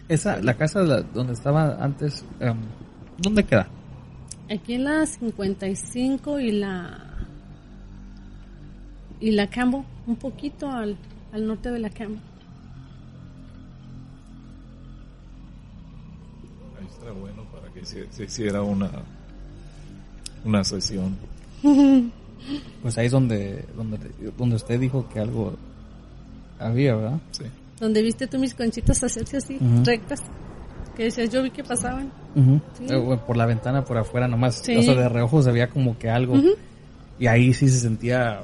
Esa, 0.08 0.40
la 0.40 0.54
casa 0.56 0.80
donde 0.80 1.32
estaba 1.32 1.82
antes, 1.82 2.24
em, 2.40 2.56
¿dónde 3.18 3.44
queda? 3.44 3.68
Aquí 4.50 4.74
en 4.74 4.84
la 4.84 5.04
55 5.06 6.38
y 6.40 6.52
la 6.52 7.11
y 9.22 9.30
la 9.30 9.46
Cambo, 9.46 9.84
un 10.06 10.16
poquito 10.16 10.70
al, 10.70 10.96
al 11.32 11.46
norte 11.46 11.70
de 11.70 11.78
la 11.78 11.88
Cambo. 11.90 12.18
Ahí 16.78 16.86
está 16.86 17.12
bueno 17.12 17.44
para 17.52 17.72
que 17.72 17.84
se, 17.84 18.06
se 18.12 18.24
hiciera 18.24 18.62
una 18.62 18.90
una 20.44 20.64
sesión. 20.64 21.16
Pues 22.82 22.98
ahí 22.98 23.06
es 23.06 23.12
donde, 23.12 23.64
donde, 23.76 23.98
donde 24.36 24.56
usted 24.56 24.80
dijo 24.80 25.08
que 25.08 25.20
algo 25.20 25.54
había, 26.58 26.96
¿verdad? 26.96 27.20
Sí. 27.30 27.44
Donde 27.78 28.02
viste 28.02 28.26
tú 28.26 28.36
mis 28.36 28.52
conchitas 28.52 29.00
hacerse 29.04 29.36
así, 29.36 29.58
Ujú. 29.60 29.84
rectas. 29.84 30.20
Que 30.96 31.04
decías, 31.04 31.30
yo 31.30 31.40
vi 31.44 31.52
que 31.52 31.62
pasaban. 31.62 32.10
Sí. 32.76 32.86
Eh, 32.90 33.18
Por 33.24 33.36
la 33.36 33.46
ventana, 33.46 33.84
por 33.84 33.96
afuera 33.96 34.26
nomás. 34.26 34.56
Sí. 34.56 34.74
O 34.76 34.82
sea, 34.82 34.94
de 34.96 35.08
reojo 35.08 35.40
se 35.40 35.52
veía 35.52 35.68
como 35.70 35.96
que 35.96 36.10
algo. 36.10 36.34
Ujú. 36.34 36.48
Y 37.20 37.28
ahí 37.28 37.52
sí 37.52 37.68
se 37.68 37.78
sentía 37.78 38.42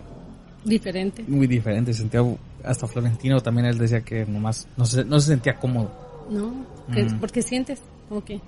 Diferente. 0.69 1.25
muy 1.27 1.47
diferente. 1.47 1.93
Se 1.93 2.01
sentía 2.01 2.21
hasta 2.65 2.87
Florentino 2.87 3.41
también 3.41 3.67
él 3.67 3.79
decía 3.79 4.01
que 4.01 4.25
nomás 4.27 4.69
no 4.77 4.85
se, 4.85 5.05
no 5.05 5.19
se 5.21 5.29
sentía 5.29 5.57
cómodo. 5.59 5.91
No, 6.31 6.53
que- 6.93 7.05
Ujú. 7.05 7.17
porque 7.21 7.43
sientes 7.43 7.81
como 8.09 8.25
que 8.25 8.41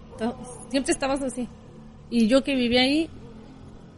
siempre 0.70 0.92
estabas 0.92 1.22
así. 1.22 1.48
Y 2.10 2.26
yo 2.28 2.42
que 2.42 2.54
vivía 2.54 2.82
ahí, 2.82 3.08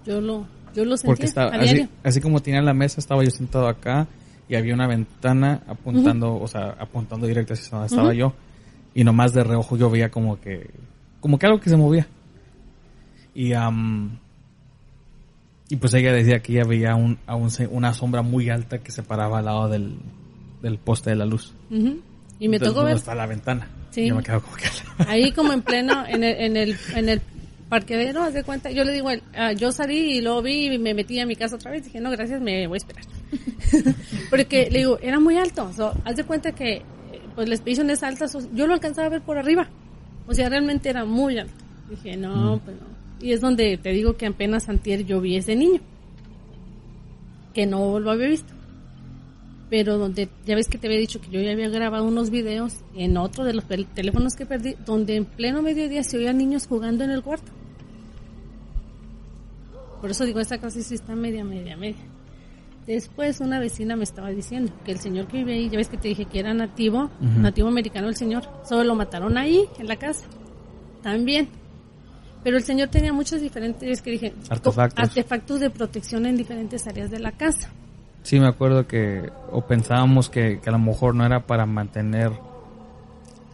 yo 0.04 0.20
lo, 0.20 0.46
yo 0.74 0.84
lo 0.84 0.96
sentía 0.96 1.06
Porque 1.14 1.26
estaba, 1.26 1.50
a 1.54 1.60
así, 1.60 1.88
así 2.02 2.20
como 2.20 2.40
tenía 2.40 2.60
la 2.62 2.74
mesa, 2.74 3.00
estaba 3.00 3.24
yo 3.24 3.30
sentado 3.30 3.66
acá 3.68 4.06
y 4.48 4.54
había 4.54 4.74
una 4.74 4.86
ventana 4.86 5.62
apuntando, 5.66 6.34
o 6.38 6.46
sea, 6.46 6.76
apuntando 6.78 7.26
directo 7.26 7.54
hacia 7.54 7.70
donde 7.70 7.86
estaba 7.86 8.12
yo. 8.14 8.34
Y 8.94 9.04
nomás 9.04 9.32
de 9.32 9.42
reojo 9.44 9.76
yo 9.76 9.88
veía 9.88 10.10
como 10.10 10.38
que, 10.40 10.68
como 11.20 11.38
que 11.38 11.46
algo 11.46 11.58
que 11.60 11.70
se 11.70 11.76
movía. 11.76 12.06
Y, 13.34 13.54
am, 13.54 14.18
y 15.72 15.76
pues 15.76 15.94
ella 15.94 16.12
decía 16.12 16.40
que 16.40 16.52
ella 16.52 16.64
veía 16.64 16.94
un, 16.94 17.16
a 17.26 17.34
un 17.34 17.48
una 17.70 17.94
sombra 17.94 18.20
muy 18.20 18.50
alta 18.50 18.80
que 18.80 18.92
se 18.92 19.02
paraba 19.02 19.38
al 19.38 19.46
lado 19.46 19.68
del, 19.70 19.96
del 20.60 20.76
poste 20.76 21.08
de 21.08 21.16
la 21.16 21.24
luz. 21.24 21.54
Y 21.70 21.78
me 21.78 22.56
Entonces, 22.56 22.60
tocó 22.60 22.80
¿dónde 22.80 22.90
ver 22.90 22.96
está 22.96 23.14
la 23.14 23.24
ventana. 23.24 23.70
Sí. 23.90 24.06
Yo 24.06 24.14
me 24.14 24.22
quedo 24.22 24.42
como 24.42 24.54
que... 24.54 24.66
ahí 25.08 25.32
como 25.32 25.54
en 25.54 25.62
pleno, 25.62 26.04
en 26.06 26.24
el, 26.24 26.36
en 26.42 26.56
el, 26.58 26.76
en 26.94 27.08
el 27.08 27.22
parqueadero, 27.70 28.22
haz 28.22 28.34
de 28.34 28.44
cuenta, 28.44 28.70
yo 28.70 28.84
le 28.84 28.92
digo, 28.92 29.08
él, 29.08 29.22
ah, 29.34 29.52
yo 29.52 29.72
salí 29.72 30.18
y 30.18 30.20
lo 30.20 30.42
vi 30.42 30.74
y 30.74 30.78
me 30.78 30.92
metí 30.92 31.18
a 31.20 31.24
mi 31.24 31.36
casa 31.36 31.56
otra 31.56 31.70
vez, 31.70 31.84
dije, 31.84 32.02
no, 32.02 32.10
gracias, 32.10 32.38
me 32.42 32.66
voy 32.66 32.76
a 32.76 32.76
esperar. 32.76 33.04
Porque 34.28 34.68
le 34.70 34.80
digo, 34.80 34.98
era 35.00 35.20
muy 35.20 35.38
alto, 35.38 35.72
so, 35.72 35.94
haz 36.04 36.16
de 36.16 36.24
cuenta 36.24 36.52
que, 36.52 36.82
pues 37.34 37.48
la 37.48 37.54
expedición 37.54 37.88
es 37.88 38.02
alta, 38.02 38.28
so, 38.28 38.40
yo 38.52 38.66
lo 38.66 38.74
alcanzaba 38.74 39.06
a 39.06 39.10
ver 39.10 39.22
por 39.22 39.38
arriba, 39.38 39.70
o 40.26 40.34
sea, 40.34 40.50
realmente 40.50 40.90
era 40.90 41.06
muy 41.06 41.38
alto. 41.38 41.64
Dije, 41.88 42.14
no, 42.18 42.60
pues 42.62 42.76
no. 42.76 42.91
Y 43.22 43.32
es 43.32 43.40
donde 43.40 43.78
te 43.78 43.90
digo 43.90 44.16
que 44.16 44.26
apenas 44.26 44.68
antier 44.68 45.06
yo 45.06 45.20
vi 45.20 45.36
ese 45.36 45.54
niño, 45.54 45.80
que 47.54 47.66
no 47.66 48.00
lo 48.00 48.10
había 48.10 48.28
visto. 48.28 48.52
Pero 49.70 49.96
donde, 49.96 50.28
ya 50.44 50.54
ves 50.54 50.68
que 50.68 50.76
te 50.76 50.88
había 50.88 50.98
dicho 50.98 51.20
que 51.20 51.30
yo 51.30 51.40
ya 51.40 51.52
había 51.52 51.68
grabado 51.70 52.04
unos 52.04 52.28
videos 52.28 52.80
en 52.94 53.16
otro 53.16 53.44
de 53.44 53.54
los 53.54 53.64
teléfonos 53.66 54.34
que 54.34 54.44
perdí, 54.44 54.74
donde 54.84 55.16
en 55.16 55.24
pleno 55.24 55.62
mediodía 55.62 56.02
se 56.02 56.18
oían 56.18 56.36
niños 56.36 56.66
jugando 56.66 57.04
en 57.04 57.10
el 57.10 57.22
cuarto. 57.22 57.50
Por 60.00 60.10
eso 60.10 60.26
digo, 60.26 60.40
esta 60.40 60.58
casa 60.58 60.82
sí 60.82 60.94
está 60.94 61.14
media, 61.14 61.44
media, 61.44 61.76
media. 61.76 62.02
Después 62.86 63.38
una 63.38 63.60
vecina 63.60 63.94
me 63.94 64.02
estaba 64.02 64.30
diciendo 64.30 64.72
que 64.84 64.90
el 64.90 64.98
señor 64.98 65.28
que 65.28 65.38
vive 65.38 65.54
ahí, 65.54 65.70
ya 65.70 65.78
ves 65.78 65.88
que 65.88 65.96
te 65.96 66.08
dije 66.08 66.24
que 66.24 66.40
era 66.40 66.52
nativo, 66.52 67.10
nativo 67.20 67.68
americano 67.68 68.08
el 68.08 68.16
señor, 68.16 68.42
solo 68.64 68.82
lo 68.82 68.96
mataron 68.96 69.38
ahí, 69.38 69.64
en 69.78 69.86
la 69.86 69.96
casa. 69.96 70.26
También. 71.02 71.61
Pero 72.42 72.56
el 72.56 72.62
señor 72.64 72.88
tenía 72.88 73.12
muchos 73.12 73.40
diferentes, 73.40 74.02
que 74.02 74.10
dije, 74.10 74.34
Artefactos. 74.48 75.08
artefactos 75.08 75.60
de 75.60 75.70
protección 75.70 76.26
en 76.26 76.36
diferentes 76.36 76.86
áreas 76.86 77.10
de 77.10 77.20
la 77.20 77.32
casa. 77.32 77.70
Sí, 78.22 78.38
me 78.38 78.48
acuerdo 78.48 78.86
que, 78.86 79.30
o 79.50 79.62
pensábamos 79.66 80.28
que, 80.28 80.60
que 80.60 80.68
a 80.68 80.72
lo 80.72 80.78
mejor 80.78 81.14
no 81.14 81.24
era 81.24 81.46
para 81.46 81.66
mantener 81.66 82.32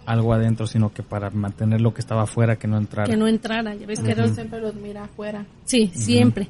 algo 0.08 0.32
adentro, 0.32 0.66
sino 0.66 0.92
que 0.92 1.02
para 1.02 1.28
mantener 1.30 1.82
lo 1.82 1.92
que 1.92 2.00
estaba 2.00 2.22
afuera, 2.22 2.56
que 2.56 2.66
no 2.66 2.78
entrara. 2.78 3.08
Que 3.08 3.16
no 3.16 3.28
entrara, 3.28 3.74
ya 3.74 3.86
ves 3.86 4.00
que 4.00 4.14
Pero 4.14 4.28
siempre 4.28 4.60
los 4.60 4.74
mira 4.74 5.04
afuera. 5.04 5.44
Sí, 5.64 5.90
siempre. 5.94 6.48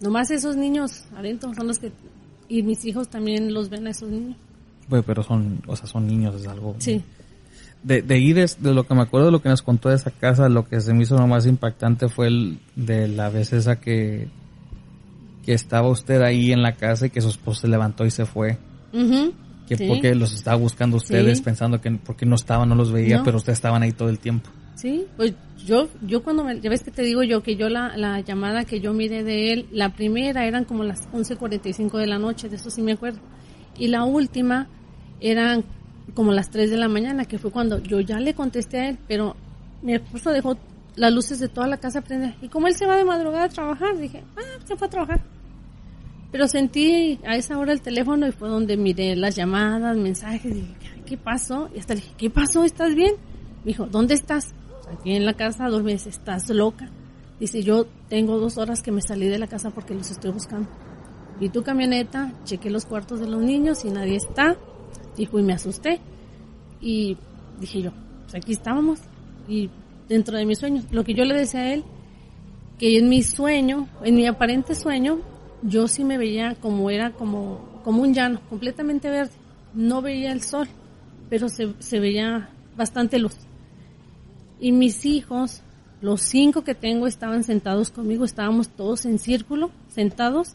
Nomás 0.00 0.30
esos 0.30 0.56
niños 0.56 1.04
adentro 1.16 1.52
son 1.54 1.66
los 1.66 1.78
que... 1.78 1.90
Y 2.48 2.62
mis 2.62 2.84
hijos 2.84 3.08
también 3.08 3.52
los 3.52 3.70
ven 3.70 3.86
a 3.88 3.90
esos 3.90 4.08
niños. 4.08 4.36
Pues, 4.88 5.02
pero 5.04 5.22
son, 5.22 5.62
o 5.66 5.74
sea, 5.74 5.86
son 5.86 6.06
niños, 6.06 6.34
es 6.36 6.46
algo. 6.46 6.76
Sí. 6.78 7.02
De, 7.84 8.00
de 8.02 8.18
ir, 8.18 8.38
es- 8.38 8.62
de 8.62 8.72
lo 8.74 8.86
que 8.86 8.94
me 8.94 9.02
acuerdo 9.02 9.26
de 9.26 9.32
lo 9.32 9.42
que 9.42 9.48
nos 9.50 9.60
contó 9.62 9.90
de 9.90 9.96
esa 9.96 10.10
casa, 10.10 10.48
lo 10.48 10.66
que 10.66 10.80
se 10.80 10.92
me 10.94 11.02
hizo 11.02 11.16
lo 11.18 11.26
más 11.26 11.46
impactante 11.46 12.08
fue 12.08 12.28
el 12.28 12.58
de 12.76 13.08
la 13.08 13.28
vez 13.28 13.52
esa 13.52 13.78
que, 13.78 14.28
que 15.44 15.52
estaba 15.52 15.88
usted 15.88 16.22
ahí 16.22 16.50
en 16.52 16.62
la 16.62 16.72
casa 16.72 17.06
y 17.06 17.10
que 17.10 17.20
su 17.20 17.28
esposo 17.28 17.62
se 17.62 17.68
levantó 17.68 18.06
y 18.06 18.10
se 18.10 18.24
fue. 18.24 18.56
Que 19.68 19.76
Sí. 19.76 19.86
porque 19.88 20.14
los 20.14 20.34
estaba 20.34 20.56
buscando 20.56 20.96
ustedes 20.96 21.38
Sí. 21.38 21.44
pensando 21.44 21.80
que 21.80 21.90
porque 21.92 22.24
no 22.26 22.34
estaban, 22.36 22.68
no 22.68 22.74
los 22.74 22.90
veía, 22.92 23.18
No. 23.18 23.24
pero 23.24 23.36
ustedes 23.38 23.58
estaban 23.58 23.82
ahí 23.82 23.92
todo 23.92 24.08
el 24.08 24.18
tiempo. 24.18 24.48
Sí, 24.76 25.04
pues 25.16 25.34
yo, 25.64 25.88
yo 26.06 26.22
cuando 26.22 26.44
me, 26.44 26.60
ya 26.60 26.68
ves 26.70 26.82
que 26.82 26.90
te 26.90 27.02
digo 27.02 27.22
yo 27.22 27.42
que 27.42 27.56
yo 27.56 27.68
la, 27.68 27.96
la 27.96 28.20
llamada 28.20 28.64
que 28.64 28.80
yo 28.80 28.92
miré 28.92 29.22
de 29.24 29.52
él, 29.52 29.66
la 29.72 29.90
primera 29.94 30.46
eran 30.46 30.64
como 30.64 30.84
las 30.84 31.08
11.45 31.12 31.98
de 31.98 32.06
la 32.06 32.18
noche, 32.18 32.48
de 32.48 32.56
eso 32.56 32.70
sí 32.70 32.82
me 32.82 32.92
acuerdo. 32.92 33.20
Y 33.78 33.88
la 33.88 34.04
última 34.04 34.68
eran 35.20 35.64
como 36.12 36.32
las 36.32 36.50
3 36.50 36.70
de 36.70 36.76
la 36.76 36.88
mañana, 36.88 37.24
que 37.24 37.38
fue 37.38 37.50
cuando 37.50 37.78
yo 37.78 38.00
ya 38.00 38.20
le 38.20 38.34
contesté 38.34 38.78
a 38.78 38.88
él, 38.90 38.98
pero 39.08 39.36
mi 39.82 39.94
esposo 39.94 40.30
dejó 40.30 40.56
las 40.96 41.12
luces 41.12 41.38
de 41.40 41.48
toda 41.48 41.66
la 41.66 41.78
casa 41.78 42.02
prendidas. 42.02 42.36
Y 42.42 42.48
como 42.48 42.66
él 42.66 42.74
se 42.74 42.86
va 42.86 42.96
de 42.96 43.04
madrugada 43.04 43.44
a 43.44 43.48
trabajar, 43.48 43.96
dije, 43.96 44.22
ah, 44.36 44.60
se 44.64 44.76
fue 44.76 44.86
a 44.86 44.90
trabajar. 44.90 45.22
Pero 46.30 46.48
sentí 46.48 47.18
a 47.26 47.36
esa 47.36 47.58
hora 47.58 47.72
el 47.72 47.80
teléfono 47.80 48.26
y 48.26 48.32
fue 48.32 48.48
donde 48.48 48.76
miré 48.76 49.14
las 49.16 49.36
llamadas, 49.36 49.96
mensajes, 49.96 50.44
y 50.44 50.60
dije, 50.60 51.02
¿qué 51.06 51.16
pasó? 51.16 51.70
Y 51.74 51.78
hasta 51.78 51.94
le 51.94 52.00
dije, 52.00 52.14
¿qué 52.16 52.30
pasó? 52.30 52.64
¿Estás 52.64 52.94
bien? 52.94 53.14
Me 53.64 53.72
dijo, 53.72 53.86
¿dónde 53.86 54.14
estás? 54.14 54.52
Aquí 54.92 55.12
en 55.14 55.24
la 55.24 55.34
casa, 55.34 55.68
dos 55.68 55.82
meses, 55.82 56.18
¿estás 56.18 56.48
loca? 56.50 56.90
Dice, 57.40 57.62
yo 57.62 57.86
tengo 58.08 58.38
dos 58.38 58.58
horas 58.58 58.82
que 58.82 58.92
me 58.92 59.00
salí 59.00 59.28
de 59.28 59.38
la 59.38 59.46
casa 59.46 59.70
porque 59.70 59.94
los 59.94 60.10
estoy 60.10 60.30
buscando. 60.30 60.68
Vi 61.40 61.48
tu 61.48 61.62
camioneta, 61.62 62.32
chequé 62.44 62.70
los 62.70 62.86
cuartos 62.86 63.20
de 63.20 63.26
los 63.26 63.42
niños 63.42 63.84
y 63.84 63.90
nadie 63.90 64.16
está. 64.16 64.56
Y 65.16 65.28
me 65.28 65.52
asusté. 65.52 66.00
Y 66.80 67.16
dije 67.60 67.82
yo, 67.82 67.92
pues 68.22 68.34
aquí 68.34 68.52
estábamos. 68.52 69.00
Y 69.48 69.70
dentro 70.08 70.36
de 70.36 70.46
mis 70.46 70.58
sueños, 70.58 70.84
lo 70.90 71.04
que 71.04 71.14
yo 71.14 71.24
le 71.24 71.34
decía 71.34 71.60
a 71.60 71.74
él, 71.74 71.84
que 72.78 72.98
en 72.98 73.08
mi 73.08 73.22
sueño, 73.22 73.88
en 74.02 74.16
mi 74.16 74.26
aparente 74.26 74.74
sueño, 74.74 75.20
yo 75.62 75.88
sí 75.88 76.04
me 76.04 76.18
veía 76.18 76.54
como 76.56 76.90
era 76.90 77.12
como, 77.12 77.80
como 77.84 78.02
un 78.02 78.14
llano, 78.14 78.40
completamente 78.48 79.10
verde. 79.10 79.32
No 79.72 80.02
veía 80.02 80.32
el 80.32 80.42
sol, 80.42 80.68
pero 81.28 81.48
se, 81.48 81.74
se 81.78 82.00
veía 82.00 82.50
bastante 82.76 83.18
luz. 83.18 83.36
Y 84.60 84.72
mis 84.72 85.04
hijos, 85.04 85.62
los 86.00 86.20
cinco 86.20 86.64
que 86.64 86.74
tengo, 86.74 87.06
estaban 87.06 87.44
sentados 87.44 87.90
conmigo, 87.90 88.24
estábamos 88.24 88.68
todos 88.68 89.04
en 89.04 89.18
círculo, 89.18 89.70
sentados, 89.88 90.54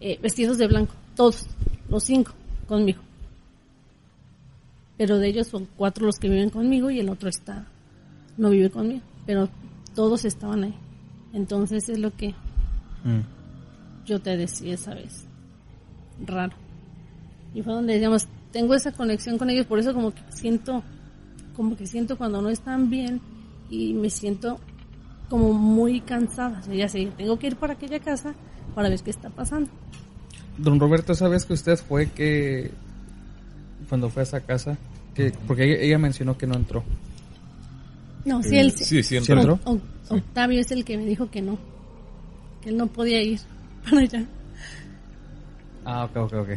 eh, 0.00 0.18
vestidos 0.22 0.58
de 0.58 0.66
blanco, 0.66 0.94
todos, 1.16 1.46
los 1.88 2.04
cinco, 2.04 2.32
conmigo. 2.66 3.00
Pero 4.96 5.18
de 5.18 5.28
ellos 5.28 5.48
son 5.48 5.66
cuatro 5.76 6.06
los 6.06 6.16
que 6.16 6.28
viven 6.28 6.50
conmigo 6.50 6.90
y 6.90 7.00
el 7.00 7.08
otro 7.08 7.28
está, 7.28 7.66
no 8.36 8.50
vive 8.50 8.70
conmigo, 8.70 9.00
pero 9.26 9.48
todos 9.94 10.24
estaban 10.24 10.64
ahí. 10.64 10.74
Entonces 11.32 11.88
es 11.88 11.98
lo 11.98 12.14
que 12.14 12.34
Mm. 13.04 13.20
yo 14.06 14.20
te 14.20 14.36
decía 14.36 14.74
esa 14.74 14.94
vez. 14.94 15.24
Raro. 16.24 16.54
Y 17.54 17.62
fue 17.62 17.72
donde 17.74 17.94
digamos, 17.94 18.26
tengo 18.52 18.74
esa 18.74 18.92
conexión 18.92 19.36
con 19.36 19.50
ellos, 19.50 19.66
por 19.66 19.78
eso 19.78 19.92
como 19.92 20.12
que 20.14 20.22
siento, 20.30 20.82
como 21.56 21.76
que 21.76 21.86
siento 21.86 22.16
cuando 22.16 22.40
no 22.40 22.48
están 22.50 22.88
bien 22.88 23.20
y 23.68 23.94
me 23.94 24.10
siento 24.10 24.58
como 25.28 25.52
muy 25.52 26.00
cansada. 26.00 26.60
O 26.60 26.62
sea, 26.62 26.74
ya 26.74 26.88
sé, 26.88 27.10
tengo 27.16 27.38
que 27.38 27.48
ir 27.48 27.56
para 27.56 27.74
aquella 27.74 27.98
casa 27.98 28.34
para 28.74 28.88
ver 28.88 29.00
qué 29.02 29.10
está 29.10 29.28
pasando. 29.30 29.70
Don 30.56 30.78
Roberto, 30.78 31.14
¿sabes 31.14 31.44
que 31.44 31.52
usted 31.52 31.76
fue 31.76 32.06
que 32.10 32.70
cuando 33.88 34.08
fue 34.10 34.22
a 34.22 34.24
esa 34.24 34.40
casa? 34.40 34.76
Que, 35.14 35.32
porque 35.46 35.64
ella, 35.64 35.82
ella 35.82 35.98
mencionó 35.98 36.36
que 36.36 36.46
no 36.46 36.54
entró. 36.54 36.82
No, 38.24 38.42
sí, 38.42 38.56
él, 38.58 38.72
Sí, 38.72 38.84
sí, 38.84 39.02
¿Sí 39.02 39.16
entró. 39.16 39.38
entró? 39.38 39.60
O- 39.64 39.72
O- 40.10 40.14
Octavio 40.16 40.60
es 40.60 40.70
el 40.72 40.84
que 40.84 40.96
me 40.96 41.04
dijo 41.06 41.30
que 41.30 41.40
no, 41.42 41.58
que 42.62 42.70
él 42.70 42.76
no 42.76 42.86
podía 42.88 43.22
ir 43.22 43.40
para 43.84 44.00
allá. 44.00 44.24
Ah, 45.84 46.04
ok, 46.04 46.16
ok, 46.16 46.32
ok. 46.34 46.48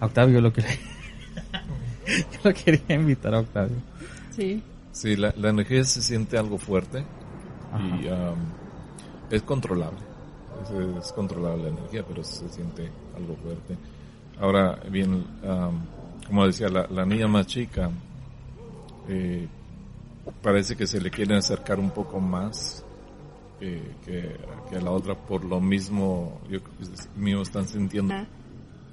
A 0.00 0.06
Octavio 0.06 0.40
lo 0.40 0.52
quería... 0.52 0.70
Yo 2.06 2.38
lo 2.50 2.52
quería 2.54 2.96
invitar 2.96 3.34
a 3.34 3.40
Octavio. 3.40 3.76
Sí. 4.34 4.62
Sí, 4.92 5.16
la, 5.16 5.32
la 5.36 5.50
energía 5.50 5.84
se 5.84 6.02
siente 6.02 6.36
algo 6.36 6.58
fuerte 6.58 7.04
Ajá. 7.72 7.86
y 8.02 8.08
um, 8.08 8.38
es 9.30 9.42
controlable. 9.42 9.98
Es, 10.64 11.04
es 11.06 11.12
controlable 11.12 11.64
la 11.64 11.68
energía, 11.70 12.02
pero 12.06 12.22
se 12.24 12.48
siente 12.48 12.90
algo 13.16 13.36
fuerte. 13.36 13.76
Ahora, 14.40 14.78
bien, 14.90 15.12
um, 15.14 15.78
como 16.32 16.46
decía, 16.46 16.70
la, 16.70 17.04
niña 17.04 17.28
más 17.28 17.46
chica 17.46 17.90
eh, 19.06 19.46
parece 20.40 20.74
que 20.74 20.86
se 20.86 20.98
le 20.98 21.10
quieren 21.10 21.36
acercar 21.36 21.78
un 21.78 21.90
poco 21.90 22.20
más 22.20 22.82
eh, 23.60 23.96
que, 24.02 24.74
a 24.74 24.80
la 24.80 24.92
otra 24.92 25.14
por 25.14 25.44
lo 25.44 25.60
mismo, 25.60 26.40
yo 26.48 26.62
creo 26.62 26.78
que 26.78 27.20
mismo 27.20 27.42
están 27.42 27.68
sintiendo. 27.68 28.14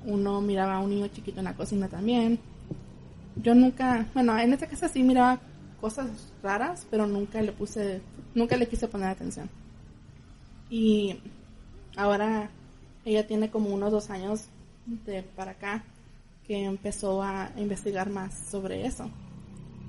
Uno 0.04 0.42
miraba 0.42 0.76
a 0.76 0.80
un 0.82 0.90
niño 0.90 1.08
chiquito 1.08 1.40
en 1.40 1.46
la 1.46 1.56
cocina 1.56 1.88
también. 1.88 2.40
Yo 3.38 3.56
nunca, 3.56 4.06
bueno, 4.14 4.38
en 4.38 4.52
esta 4.52 4.68
casa 4.68 4.90
sí 4.90 5.02
miraba 5.02 5.40
cosas 5.80 6.34
raras, 6.44 6.86
pero 6.92 7.08
nunca 7.08 7.42
le 7.42 7.54
puse, 7.54 8.02
nunca 8.36 8.58
le 8.58 8.68
quise 8.68 8.90
poner 8.90 9.08
atención. 9.08 9.50
Y 10.70 11.22
ahora 11.96 12.50
ella 13.06 13.26
tiene 13.26 13.50
como 13.50 13.70
unos 13.70 13.94
dos 13.94 14.10
años 14.10 14.50
de 15.06 15.24
para 15.24 15.52
acá 15.52 15.86
que 16.50 16.64
empezó 16.64 17.22
a 17.22 17.52
investigar 17.58 18.10
más 18.10 18.34
sobre 18.50 18.88
eso. 18.88 19.08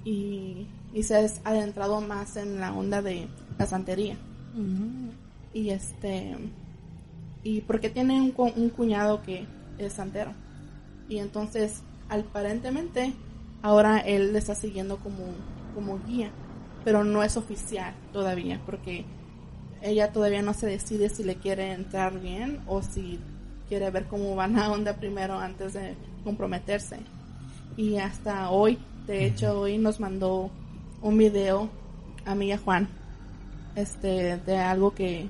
Y, 0.05 0.67
y 0.93 1.03
se 1.03 1.17
ha 1.17 1.27
adentrado 1.49 2.03
más 2.03 2.37
en 2.37 2.61
la 2.61 2.75
onda 2.75 3.01
de 3.01 3.29
la 3.59 3.65
santería. 3.65 4.19
Y 5.55 5.71
este 5.71 6.37
y 7.43 7.63
porque 7.63 7.89
tiene 7.89 8.21
un, 8.21 8.35
un 8.37 8.69
cuñado 8.69 9.23
que 9.23 9.47
es 9.79 9.95
santero. 9.95 10.33
Y 11.09 11.17
entonces 11.17 11.81
aparentemente 12.11 13.15
ahora 13.63 13.99
él 14.01 14.35
le 14.35 14.39
está 14.39 14.55
siguiendo 14.55 14.99
como 14.99 15.25
como 15.75 15.99
guía 16.07 16.31
pero 16.85 17.05
no 17.05 17.23
es 17.23 17.37
oficial 17.37 17.95
todavía 18.13 18.61
porque 18.67 19.05
ella 19.81 20.13
todavía 20.13 20.43
no 20.43 20.55
se 20.55 20.67
decide 20.67 21.09
si 21.09 21.23
le 21.23 21.37
quiere 21.37 21.73
entrar 21.73 22.19
bien 22.19 22.61
o 22.67 22.83
si 22.83 23.21
quiere 23.69 23.91
ver 23.91 24.07
cómo 24.07 24.35
va 24.35 24.49
la 24.49 24.73
onda 24.73 24.97
primero 24.97 25.39
antes 25.39 25.75
de 25.75 25.95
comprometerse 26.21 26.99
y 27.77 27.97
hasta 27.97 28.51
hoy 28.51 28.79
de 29.07 29.27
hecho 29.27 29.61
hoy 29.61 29.79
nos 29.79 30.01
mandó 30.01 30.51
un 31.03 31.19
video 31.19 31.69
a 32.25 32.35
mí 32.35 32.49
y 32.49 32.53
a 32.53 32.59
Juan 32.59 32.89
este 33.77 34.39
de 34.39 34.57
algo 34.57 34.95
que 34.95 35.29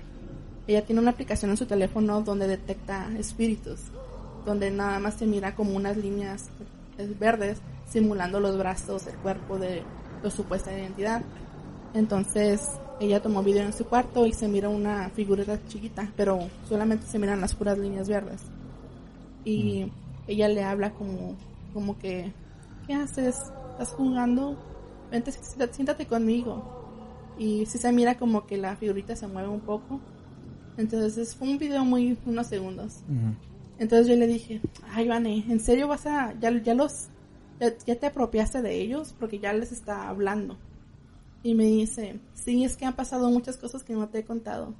ella 0.66 0.84
tiene 0.84 1.00
una 1.00 1.10
aplicación 1.10 1.50
en 1.50 1.56
su 1.56 1.66
teléfono 1.66 2.22
donde 2.22 2.46
detecta 2.46 3.10
espíritus, 3.18 3.80
donde 4.46 4.70
nada 4.70 4.98
más 4.98 5.14
se 5.14 5.26
mira 5.26 5.54
como 5.54 5.74
unas 5.74 5.96
líneas 5.96 6.48
verdes 7.18 7.58
simulando 7.88 8.40
los 8.40 8.56
brazos, 8.56 9.06
el 9.06 9.16
cuerpo 9.16 9.58
de 9.58 9.82
su 10.22 10.30
supuesta 10.30 10.72
identidad. 10.72 11.22
Entonces 11.92 12.68
ella 13.00 13.20
tomó 13.20 13.42
video 13.42 13.64
en 13.64 13.72
su 13.72 13.86
cuarto 13.86 14.26
y 14.26 14.32
se 14.32 14.46
mira 14.46 14.68
una 14.68 15.08
figurita 15.10 15.58
chiquita, 15.66 16.12
pero 16.16 16.38
solamente 16.68 17.06
se 17.06 17.18
miran 17.18 17.40
las 17.40 17.54
puras 17.54 17.78
líneas 17.78 18.08
verdes. 18.08 18.42
Y 19.44 19.90
ella 20.30 20.48
le 20.48 20.62
habla 20.62 20.92
como, 20.92 21.36
como 21.74 21.98
que, 21.98 22.32
¿qué 22.86 22.94
haces? 22.94 23.36
¿Estás 23.72 23.92
jugando? 23.92 24.56
Vente, 25.10 25.32
siéntate- 25.32 26.06
conmigo 26.06 26.62
y 27.38 27.66
si 27.66 27.78
se 27.78 27.90
mira 27.92 28.16
como 28.16 28.46
que 28.46 28.56
la 28.56 28.76
figurita 28.76 29.16
se 29.16 29.26
mueve 29.26 29.48
un 29.48 29.60
poco. 29.60 30.00
Entonces 30.76 31.34
fue 31.34 31.48
un 31.48 31.58
video 31.58 31.84
muy 31.84 32.16
unos 32.26 32.46
segundos. 32.46 33.00
Entonces 33.78 34.06
yo 34.06 34.16
le 34.16 34.26
dije, 34.26 34.60
ay 34.92 35.08
Vane, 35.08 35.44
¿en 35.48 35.58
serio 35.60 35.88
vas 35.88 36.06
a, 36.06 36.34
ya, 36.38 36.50
ya 36.62 36.74
los, 36.74 37.08
ya, 37.58 37.74
ya 37.86 37.96
te 37.96 38.06
apropiaste 38.06 38.62
de 38.62 38.80
ellos? 38.80 39.14
Porque 39.18 39.38
ya 39.38 39.52
les 39.52 39.72
está 39.72 40.08
hablando. 40.08 40.56
Y 41.42 41.54
me 41.54 41.64
dice, 41.64 42.20
sí, 42.34 42.64
es 42.64 42.76
que 42.76 42.84
han 42.84 42.94
pasado 42.94 43.30
muchas 43.30 43.56
cosas 43.56 43.82
que 43.82 43.94
no 43.94 44.08
te 44.08 44.18
he 44.18 44.24
contado. 44.24 44.74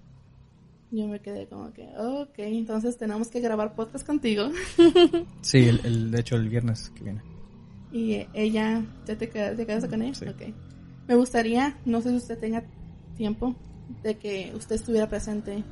Yo 0.93 1.07
me 1.07 1.21
quedé 1.21 1.47
como 1.47 1.73
que, 1.73 1.89
ok, 1.97 2.35
entonces 2.39 2.97
tenemos 2.99 3.29
que 3.29 3.41
grabar 3.41 3.75
podcast 3.75 4.05
contigo. 4.07 4.51
Sí, 5.41 5.59
el, 5.69 5.81
el- 5.85 6.11
de 6.11 6.21
hecho 6.21 6.37
el 6.37 6.49
viernes 6.49 6.91
que 6.95 7.05
viene. 7.05 7.23
Y 7.93 8.13
eh, 8.15 8.29
ella, 8.35 8.83
¿ya 9.07 9.17
te 9.17 9.29
quedas, 9.29 9.57
te 9.57 9.67
quedas 9.67 9.87
con 9.87 10.03
ella? 10.03 10.15
Sí. 10.15 10.27
Ok. 10.27 10.43
Me 11.09 11.15
gustaría, 11.17 11.77
no 11.85 12.01
sé 12.01 12.11
si 12.11 12.17
usted 12.17 12.39
tenga 12.39 12.65
tiempo, 13.17 13.55
de 14.03 14.17
que 14.17 14.53
usted 14.57 14.77
estuviera 14.77 15.09
presente 15.09 15.65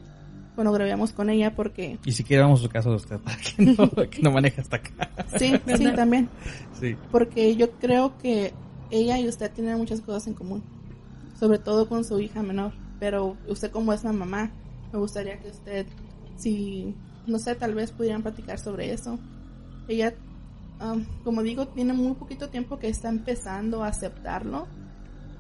cuando 0.55 0.73
grabemos 0.73 1.13
con 1.13 1.31
ella, 1.31 1.55
porque 1.55 1.99
Y 2.05 2.11
si 2.13 2.35
a 2.35 2.57
su 2.57 2.69
casa 2.69 2.91
de 2.91 2.97
usted 2.97 3.19
para 3.25 3.37
que 3.37 3.63
no, 3.65 3.89
que 4.11 4.23
no 4.23 4.33
maneje 4.33 4.61
hasta 4.61 4.77
acá. 4.77 5.11
sí, 5.39 5.53
sí, 5.77 5.85
también. 5.97 6.29
Sí. 6.81 6.97
Porque 7.13 7.55
yo 7.57 7.71
creo 7.73 8.19
que 8.19 8.53
ella 8.91 9.19
y 9.21 9.29
usted 9.29 9.51
tienen 9.53 9.79
muchas 9.79 10.01
cosas 10.01 10.27
en 10.27 10.35
común, 10.35 10.63
sobre 11.39 11.59
todo 11.59 11.89
con 11.89 12.05
su 12.05 12.19
hija 12.21 12.43
menor. 12.43 12.73
Pero 12.99 13.37
usted 13.47 13.71
como 13.71 13.93
es 13.93 14.03
la 14.03 14.13
mamá, 14.13 14.51
me 14.93 14.99
gustaría 14.99 15.39
que 15.39 15.49
usted, 15.49 15.87
si, 16.37 16.95
no 17.27 17.39
sé, 17.39 17.55
tal 17.55 17.75
vez 17.75 17.93
pudieran 17.93 18.23
platicar 18.23 18.59
sobre 18.59 18.93
eso. 18.93 19.19
Ella, 19.89 20.15
um, 20.81 21.05
como 21.25 21.43
digo, 21.43 21.69
tiene 21.69 21.93
muy 21.93 22.15
poquito 22.15 22.49
tiempo 22.49 22.79
que 22.79 22.89
está 22.89 23.09
empezando 23.09 23.83
a 23.83 23.89
aceptarlo, 23.89 24.67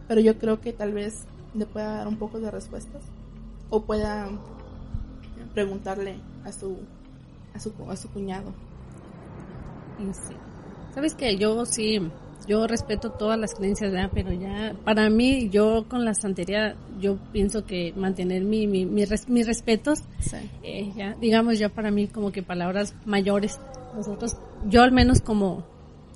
pero 0.06 0.20
yo 0.20 0.38
creo 0.38 0.60
que 0.60 0.72
tal 0.72 0.92
vez 0.92 1.26
le 1.54 1.66
pueda 1.66 1.94
dar 1.94 2.08
un 2.08 2.18
poco 2.18 2.40
de 2.40 2.50
respuestas 2.50 3.02
o 3.70 3.82
pueda 3.84 4.28
preguntarle 5.54 6.20
a 6.44 6.52
su 6.52 6.78
a 7.54 7.58
su, 7.58 7.72
a 7.90 7.96
su 7.96 8.08
cuñado. 8.10 8.52
Sí. 9.98 10.34
¿Sabes 10.94 11.14
que 11.14 11.36
Yo 11.36 11.64
sí, 11.66 12.00
yo 12.46 12.66
respeto 12.66 13.10
todas 13.10 13.38
las 13.38 13.54
creencias, 13.54 13.92
¿verdad? 13.92 14.10
pero 14.12 14.32
ya 14.32 14.74
para 14.84 15.10
mí, 15.10 15.48
yo 15.50 15.86
con 15.88 16.04
la 16.04 16.14
santería, 16.14 16.76
yo 17.00 17.18
pienso 17.32 17.64
que 17.64 17.92
mantener 17.96 18.42
mi, 18.42 18.66
mi, 18.66 18.86
mis 18.86 19.46
respetos, 19.46 20.04
eh, 20.62 20.92
ya, 20.96 21.14
digamos 21.20 21.58
ya 21.58 21.68
para 21.68 21.90
mí 21.90 22.06
como 22.06 22.32
que 22.32 22.42
palabras 22.42 22.94
mayores, 23.04 23.60
nosotros, 23.94 24.36
yo 24.66 24.82
al 24.82 24.92
menos 24.92 25.20
como, 25.20 25.64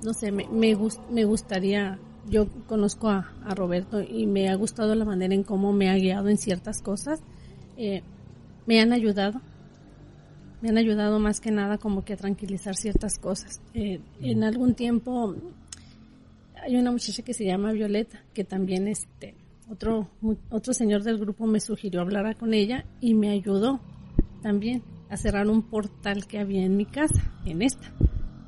no 0.03 0.13
sé, 0.13 0.31
me, 0.31 0.47
me, 0.47 0.77
me 1.11 1.25
gustaría, 1.25 1.99
yo 2.29 2.47
conozco 2.67 3.09
a, 3.09 3.31
a, 3.45 3.53
Roberto 3.53 4.01
y 4.01 4.25
me 4.25 4.49
ha 4.49 4.55
gustado 4.55 4.95
la 4.95 5.05
manera 5.05 5.33
en 5.33 5.43
cómo 5.43 5.73
me 5.73 5.89
ha 5.89 5.95
guiado 5.95 6.29
en 6.29 6.37
ciertas 6.37 6.81
cosas, 6.81 7.21
eh, 7.77 8.01
me 8.65 8.81
han 8.81 8.93
ayudado, 8.93 9.41
me 10.61 10.69
han 10.69 10.77
ayudado 10.77 11.19
más 11.19 11.41
que 11.41 11.51
nada 11.51 11.77
como 11.77 12.05
que 12.05 12.13
a 12.13 12.17
tranquilizar 12.17 12.75
ciertas 12.75 13.19
cosas. 13.19 13.61
Eh, 13.73 13.99
en 14.21 14.45
algún 14.45 14.75
tiempo 14.75 15.35
hay 16.63 16.75
una 16.77 16.91
muchacha 16.91 17.23
que 17.23 17.33
se 17.33 17.45
llama 17.45 17.71
Violeta, 17.71 18.23
que 18.33 18.43
también 18.43 18.87
este 18.87 19.35
otro 19.69 20.09
otro 20.49 20.73
señor 20.73 21.03
del 21.03 21.17
grupo 21.17 21.45
me 21.45 21.59
sugirió 21.59 22.01
hablar 22.01 22.37
con 22.37 22.53
ella 22.53 22.85
y 22.99 23.13
me 23.13 23.29
ayudó 23.29 23.79
también 24.41 24.83
a 25.09 25.17
cerrar 25.17 25.47
un 25.47 25.63
portal 25.63 26.25
que 26.27 26.39
había 26.39 26.63
en 26.63 26.75
mi 26.75 26.85
casa, 26.85 27.33
en 27.45 27.61
esta. 27.61 27.93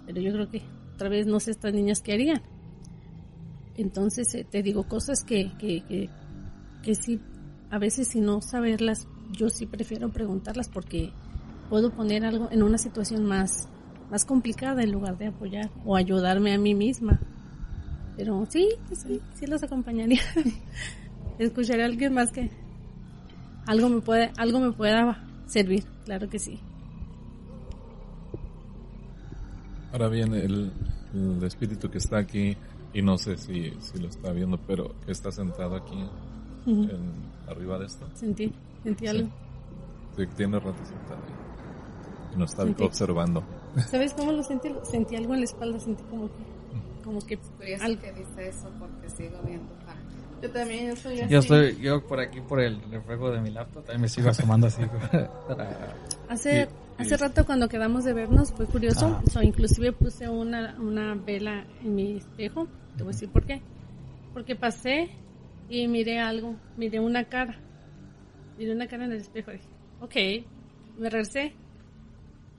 Pero 0.06 0.22
yo 0.22 0.32
creo 0.34 0.50
que 0.50 0.62
otra 0.94 1.10
vez 1.10 1.28
no 1.28 1.40
sé 1.40 1.52
estas 1.52 1.74
niñas 1.74 2.02
qué 2.02 2.14
harían. 2.14 2.42
Entonces 3.76 4.34
eh, 4.36 4.46
te 4.50 4.64
digo 4.64 4.88
cosas 4.88 5.24
que, 5.24 5.52
que, 5.58 5.84
que, 5.86 6.10
que 6.82 6.96
sí, 6.96 7.20
a 7.70 7.78
veces 7.78 8.08
si 8.08 8.22
no 8.22 8.42
saberlas, 8.42 9.08
yo 9.32 9.50
sí 9.50 9.66
prefiero 9.66 10.10
preguntarlas 10.10 10.70
porque 10.70 11.12
puedo 11.70 11.92
poner 11.92 12.26
algo 12.26 12.50
en 12.52 12.64
una 12.64 12.78
situación 12.78 13.26
más, 13.26 13.68
más 14.10 14.26
complicada 14.26 14.84
en 14.84 14.92
lugar 14.92 15.18
de 15.18 15.28
apoyar 15.28 15.72
o 15.84 15.96
ayudarme 15.96 16.54
a 16.54 16.58
mí 16.58 16.74
misma. 16.76 17.20
Pero 18.18 18.46
sí, 18.50 18.70
sí, 18.94 19.22
sí 19.34 19.48
los 19.48 19.64
acompañaría. 19.64 20.22
Escucharé 21.40 21.84
a 21.84 21.86
alguien 21.86 22.14
más 22.14 22.32
que 22.32 22.50
algo 23.66 23.90
me 23.90 24.02
puede, 24.02 24.32
algo 24.38 24.60
me 24.60 24.72
pueda 24.72 25.24
servir, 25.48 25.84
claro 26.06 26.30
que 26.30 26.40
sí. 26.40 26.60
Ahora 29.92 30.10
bien, 30.10 30.34
el, 30.34 30.72
espíritu 31.44 31.90
que 31.90 31.98
está 31.98 32.20
aquí, 32.20 32.56
y 32.94 33.02
no 33.02 33.18
sé 33.18 33.38
si, 33.38 33.72
si 33.80 33.98
lo 34.00 34.10
está 34.10 34.32
viendo, 34.32 34.58
pero 34.68 34.94
que 35.06 35.12
está 35.12 35.32
sentado 35.32 35.76
aquí, 35.76 35.98
en, 36.68 36.90
arriba 37.48 37.80
de 37.80 37.86
esto. 37.86 38.08
Sentí, 38.14 38.52
sentí 38.84 39.08
algo. 39.08 39.30
Sí, 40.16 40.24
tiene 40.36 40.60
rato 40.60 40.86
sentado 40.86 41.22
ahí. 41.24 42.36
Y 42.36 42.38
nos 42.38 42.52
está 42.52 42.64
observando. 42.86 43.44
¿Sabes 43.90 44.14
cómo 44.14 44.32
lo 44.32 44.44
sentí? 44.44 44.70
Sentí 44.84 45.16
algo 45.16 45.34
en 45.34 45.40
la 45.40 45.46
espalda, 45.46 45.80
sentí 45.80 46.04
como 46.04 46.28
que 46.28 46.55
como 47.06 47.20
que 47.26 47.38
algo 47.80 48.02
que 48.02 48.12
dice 48.12 48.50
eso 48.50 48.70
porque 48.80 49.10
sigo 49.10 49.40
viendo 49.46 49.76
yo 50.42 50.52
también 50.52 50.88
yo 50.88 50.96
soy 50.96 51.22
así. 51.22 51.32
yo 51.32 51.40
estoy 51.40 51.78
yo 51.78 52.06
por 52.06 52.20
aquí 52.20 52.42
por 52.42 52.60
el 52.60 52.82
reflejo 52.92 53.32
de 53.32 53.40
mi 53.40 53.52
laptop 53.52 53.86
también 53.86 54.02
me 54.02 54.10
sigo 54.10 54.30
asomando 54.30 54.68
así 54.68 54.82
hace 56.30 56.68
hace 56.98 57.18
rato 57.18 57.46
cuando 57.46 57.70
quedamos 57.70 58.04
de 58.04 58.14
vernos 58.14 58.52
fue 58.52 58.66
curioso 58.66 59.22
ah. 59.36 59.44
inclusive 59.44 59.94
puse 59.94 60.28
una 60.28 60.76
una 60.80 61.16
vela 61.16 61.66
en 61.84 61.96
mi 61.96 62.18
espejo 62.18 62.68
te 62.98 63.04
voy 63.04 63.12
a 63.12 63.14
decir 63.14 63.30
por 63.30 63.46
qué 63.46 63.62
porque 64.34 64.56
pasé 64.56 65.10
y 65.70 65.88
miré 65.88 66.20
algo 66.20 66.56
miré 66.76 67.00
una 67.00 67.26
cara 67.26 67.56
miré 68.58 68.74
una 68.74 68.88
cara 68.88 69.06
en 69.06 69.12
el 69.14 69.22
espejo 69.22 69.52
dije 69.52 69.68
ok 70.02 70.16
me 70.98 71.10
regresé 71.10 71.54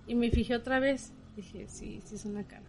y 0.06 0.14
me 0.14 0.31
fijé 0.31 0.55
otra 0.55 0.78
vez 0.78 1.12
dije 1.35 1.66
sí 1.68 2.01
sí 2.05 2.14
es 2.14 2.24
una 2.24 2.44
cara 2.44 2.65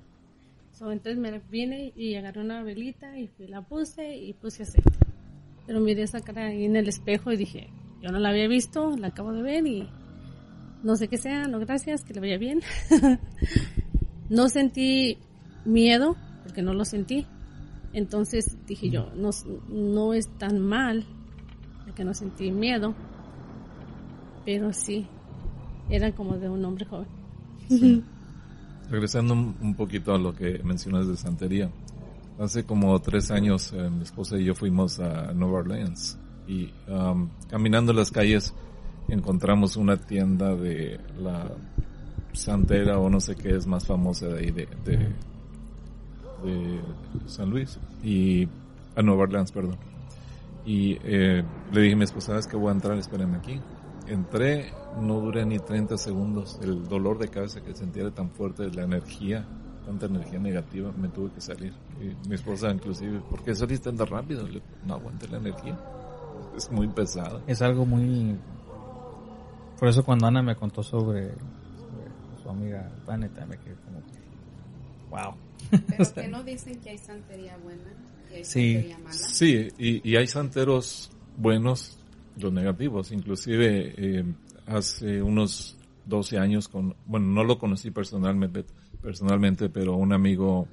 entonces 0.82 1.18
me 1.18 1.40
vine 1.50 1.92
y 1.96 2.16
agarré 2.16 2.42
una 2.42 2.64
velita 2.64 3.18
y 3.18 3.30
la 3.48 3.62
puse 3.62 4.16
y 4.16 4.34
puse 4.34 4.64
aceite. 4.64 4.92
Pero 5.66 5.80
miré 5.82 6.04
esa 6.04 6.22
cara 6.22 6.48
ahí 6.48 6.66
en 6.66 6.76
el 6.76 6.88
espejo 6.88 7.32
y 7.32 7.38
dije, 7.38 7.70
yo 8.02 8.12
no 8.12 8.20
la 8.20 8.30
había 8.30 8.48
visto, 8.48 8.96
la 8.96 9.08
acabo 9.08 9.34
de 9.34 9.42
ver 9.42 9.68
y 9.68 9.90
no 10.84 10.96
sé 10.96 11.08
qué 11.08 11.18
sea, 11.18 11.48
no 11.48 11.60
gracias, 11.60 12.04
que 12.04 12.14
le 12.14 12.22
vaya 12.22 12.38
bien. 12.38 12.62
no 14.30 14.50
sentí 14.50 15.18
miedo, 15.66 16.16
porque 16.44 16.62
no 16.62 16.74
lo 16.74 16.86
sentí. 16.86 17.26
Entonces 17.94 18.58
dije 18.68 18.90
yo, 18.90 19.12
no, 19.16 20.14
es 20.14 20.30
tan 20.38 20.60
mal, 20.60 21.06
que 21.96 22.04
no 22.04 22.14
sentí 22.14 22.52
miedo, 22.52 22.94
pero 24.46 24.72
sí, 24.72 25.08
era 25.90 26.14
como 26.14 26.38
de 26.38 26.48
un 26.48 26.64
hombre 26.64 26.86
joven. 26.86 27.08
Regresando 28.90 29.34
un 29.34 29.76
poquito 29.76 30.14
a 30.14 30.18
lo 30.18 30.34
que 30.34 30.62
mencionas 30.64 31.08
de 31.08 31.18
santería. 31.18 31.70
Hace 32.40 32.66
como 32.66 33.00
tres 33.02 33.32
años 33.32 33.74
eh, 33.74 33.90
mi 33.90 34.04
esposa 34.04 34.38
y 34.38 34.46
yo 34.46 34.54
fuimos 34.54 35.00
a 35.00 35.34
Nueva 35.34 35.60
Orleans 35.60 36.20
y 36.48 36.72
um, 36.88 37.30
caminando 37.50 37.94
las 37.94 38.12
calles 38.12 38.54
encontramos 39.08 39.76
una 39.76 39.98
tienda 39.98 40.56
de 40.56 41.00
la 41.20 41.52
santera 42.34 43.00
o 43.00 43.10
no 43.10 43.20
sé 43.20 43.36
qué 43.36 43.56
es 43.56 43.66
más 43.66 43.88
famosa 43.88 44.28
de 44.28 44.40
ahí 44.40 44.52
de, 44.52 44.68
San 47.26 47.50
Luis 47.50 47.80
y 48.04 48.48
a 48.96 49.02
Nueva 49.02 49.24
Orleans, 49.24 49.52
perdón. 49.52 49.78
Y 50.64 51.00
eh, 51.04 51.44
le 51.72 51.82
dije 51.82 51.96
a 51.96 51.98
mi 51.98 52.04
esposa, 52.04 52.28
¿sabes 52.28 52.46
que 52.46 52.56
voy 52.56 52.70
a 52.70 52.74
entrar? 52.74 52.98
Espérenme 52.98 53.38
aquí 53.38 53.60
entré, 54.08 54.72
no 55.00 55.20
duré 55.20 55.46
ni 55.46 55.60
30 55.60 55.98
segundos. 55.98 56.60
El 56.62 56.88
dolor 56.88 57.18
de 57.18 57.28
cabeza 57.28 57.62
que 57.62 57.74
sentía 57.74 58.04
era 58.04 58.12
tan 58.12 58.30
fuerte, 58.32 58.70
la 58.72 58.84
energía, 58.84 59.46
tanta 59.86 60.06
energía 60.06 60.40
negativa, 60.40 60.92
me 60.98 61.10
tuve 61.10 61.32
que 61.32 61.42
salir. 61.42 61.74
Y 62.02 62.28
mi 62.28 62.36
esposa 62.36 62.70
inclusive, 62.72 63.20
¿por 63.22 63.44
qué 63.44 63.56
saliste 63.56 63.92
tan 63.92 64.08
rápido? 64.08 64.48
no 64.86 64.96
aguanté 64.96 65.28
la 65.28 65.38
energía. 65.38 65.78
Es 66.56 66.72
muy 66.72 66.88
pesado. 66.88 67.42
Es 67.48 67.62
algo 67.62 67.86
muy... 67.86 68.38
Por 69.80 69.90
eso 69.90 70.04
cuando 70.04 70.26
Ana 70.26 70.42
me 70.42 70.56
contó 70.56 70.82
sobre, 70.82 71.34
su 72.42 72.50
amiga 72.50 72.90
Planeta, 73.06 73.46
me 73.46 73.58
quedé 73.58 73.76
como... 73.76 74.02
¡Wow! 75.10 75.36
Pero 75.88 76.14
que 76.14 76.28
no 76.30 76.44
dicen 76.44 76.80
que 76.82 76.90
hay 76.92 76.98
santería 76.98 77.58
buena 77.58 77.94
y 78.32 78.36
hay 78.36 78.44
sí. 78.44 78.74
santería 78.74 78.98
mala. 78.98 79.14
Sí, 79.14 79.68
y, 79.78 80.10
y 80.10 80.16
hay 80.16 80.28
santeros 80.28 81.12
buenos 81.38 81.97
los 82.38 82.54
negativos. 82.54 83.12
Inclusive 83.12 83.94
eh, 83.98 84.26
hace 84.66 85.22
unos 85.22 85.78
12 86.06 86.38
años, 86.38 86.68
con, 86.68 86.96
bueno, 87.06 87.28
no 87.28 87.44
lo 87.44 87.58
conocí 87.58 87.92
personalmente, 87.92 88.66
personalmente, 89.02 89.70
pero 89.70 89.96
un 89.96 90.14
amigo 90.14 90.68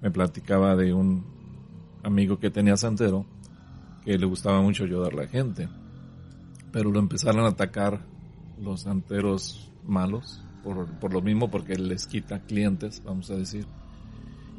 me 0.00 0.10
platicaba 0.10 0.76
de 0.76 0.92
un 0.92 1.24
amigo 2.02 2.38
que 2.38 2.50
tenía 2.50 2.76
santero 2.76 3.26
que 4.04 4.16
le 4.16 4.26
gustaba 4.26 4.60
mucho 4.60 4.84
ayudar 4.84 5.12
a 5.12 5.16
la 5.16 5.26
gente. 5.26 5.68
Pero 6.72 6.90
lo 6.90 6.98
empezaron 6.98 7.44
a 7.44 7.48
atacar 7.48 8.00
los 8.60 8.82
santeros 8.82 9.72
malos 9.84 10.42
por, 10.62 10.86
por 10.98 11.12
lo 11.12 11.22
mismo 11.22 11.50
porque 11.50 11.76
les 11.76 12.06
quita 12.06 12.40
clientes, 12.40 13.02
vamos 13.04 13.30
a 13.30 13.36
decir. 13.36 13.66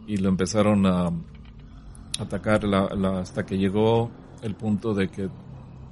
Y 0.07 0.17
lo 0.17 0.29
empezaron 0.29 0.85
a 0.85 1.11
atacar 2.19 2.65
hasta 2.65 3.45
que 3.45 3.57
llegó 3.57 4.09
el 4.41 4.55
punto 4.55 4.93
de 4.93 5.09
que 5.09 5.29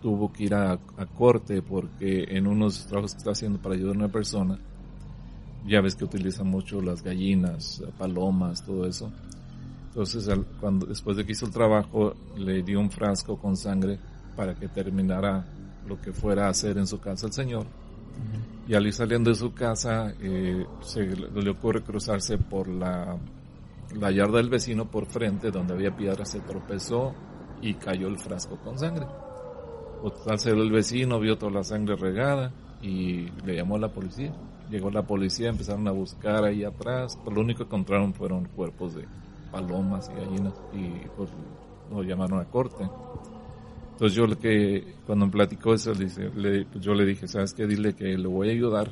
tuvo 0.02 0.32
que 0.32 0.44
ir 0.44 0.56
a, 0.56 0.80
corte 1.18 1.62
porque 1.62 2.26
en 2.30 2.48
unos 2.48 2.86
trabajos 2.86 3.14
que 3.14 3.20
está 3.20 3.32
haciendo 3.32 3.60
para 3.60 3.76
ayudar 3.76 3.96
a 3.96 4.00
una 4.00 4.08
persona, 4.08 4.60
ya 5.66 5.82
ves 5.82 5.96
que 5.96 6.06
utiliza 6.06 6.44
mucho 6.44 6.82
las 6.82 7.04
gallinas, 7.04 7.84
palomas, 7.98 8.64
todo 8.64 8.88
eso. 8.88 9.12
Entonces, 9.90 10.30
cuando, 10.60 10.86
después 10.86 11.18
de 11.18 11.26
que 11.26 11.32
hizo 11.32 11.46
el 11.46 11.52
trabajo, 11.52 12.14
le 12.38 12.62
dio 12.64 12.80
un 12.80 12.92
frasco 12.92 13.38
con 13.38 13.58
sangre 13.58 14.00
para 14.36 14.56
que 14.56 14.68
terminara 14.68 15.46
lo 15.88 16.00
que 16.00 16.14
fuera 16.14 16.48
a 16.48 16.50
hacer 16.50 16.78
en 16.78 16.88
su 16.88 17.00
casa 17.00 17.28
el 17.28 17.34
señor. 17.34 17.66
Y 18.68 18.76
al 18.76 18.86
ir 18.86 18.94
saliendo 18.94 19.30
de 19.30 19.36
su 19.36 19.54
casa, 19.54 20.14
eh, 20.22 20.66
se 20.82 21.06
le 21.06 21.50
ocurre 21.50 21.84
cruzarse 21.84 22.38
por 22.38 22.68
la, 22.68 23.18
la 23.96 24.12
yarda 24.12 24.38
del 24.38 24.50
vecino 24.50 24.90
por 24.90 25.06
frente, 25.06 25.52
donde 25.52 25.74
había 25.74 25.96
piedras, 25.96 26.32
se 26.32 26.42
tropezó 26.42 27.14
y 27.62 27.74
cayó 27.76 28.08
el 28.08 28.20
frasco 28.20 28.58
con 28.58 28.78
sangre. 28.78 29.06
Al 30.28 30.40
ser 30.40 30.56
el 30.58 30.72
vecino, 30.72 31.20
vio 31.20 31.38
toda 31.38 31.52
la 31.52 31.64
sangre 31.64 31.96
regada 31.96 32.52
y 32.82 33.30
le 33.46 33.56
llamó 33.56 33.76
a 33.76 33.80
la 33.80 33.92
policía. 33.92 34.34
Llegó 34.70 34.92
la 34.92 35.04
policía, 35.04 35.50
empezaron 35.50 35.88
a 35.88 35.92
buscar 35.92 36.44
ahí 36.44 36.64
atrás, 36.64 37.18
pero 37.24 37.38
lo 37.38 37.42
único 37.42 37.60
que 37.60 37.64
encontraron 37.64 38.14
fueron 38.14 38.46
cuerpos 38.46 38.96
de 38.96 39.06
palomas 39.52 40.10
y 40.10 40.20
gallinas 40.20 40.54
y 40.74 41.08
pues 41.16 41.30
lo 41.90 42.04
llamaron 42.04 42.40
a 42.40 42.46
corte. 42.46 42.88
Entonces 43.94 44.16
yo 44.16 44.28
le 44.28 44.36
que 44.36 44.96
cuando 45.06 45.26
me 45.26 45.32
platicó 45.32 45.74
eso, 45.74 45.94
le, 45.94 46.68
yo 46.80 46.94
le 46.94 47.06
dije, 47.06 47.28
¿sabes 47.28 47.54
qué? 47.54 47.66
Dile 47.66 47.96
que 47.96 48.18
le 48.18 48.28
voy 48.28 48.50
a 48.50 48.52
ayudar 48.52 48.92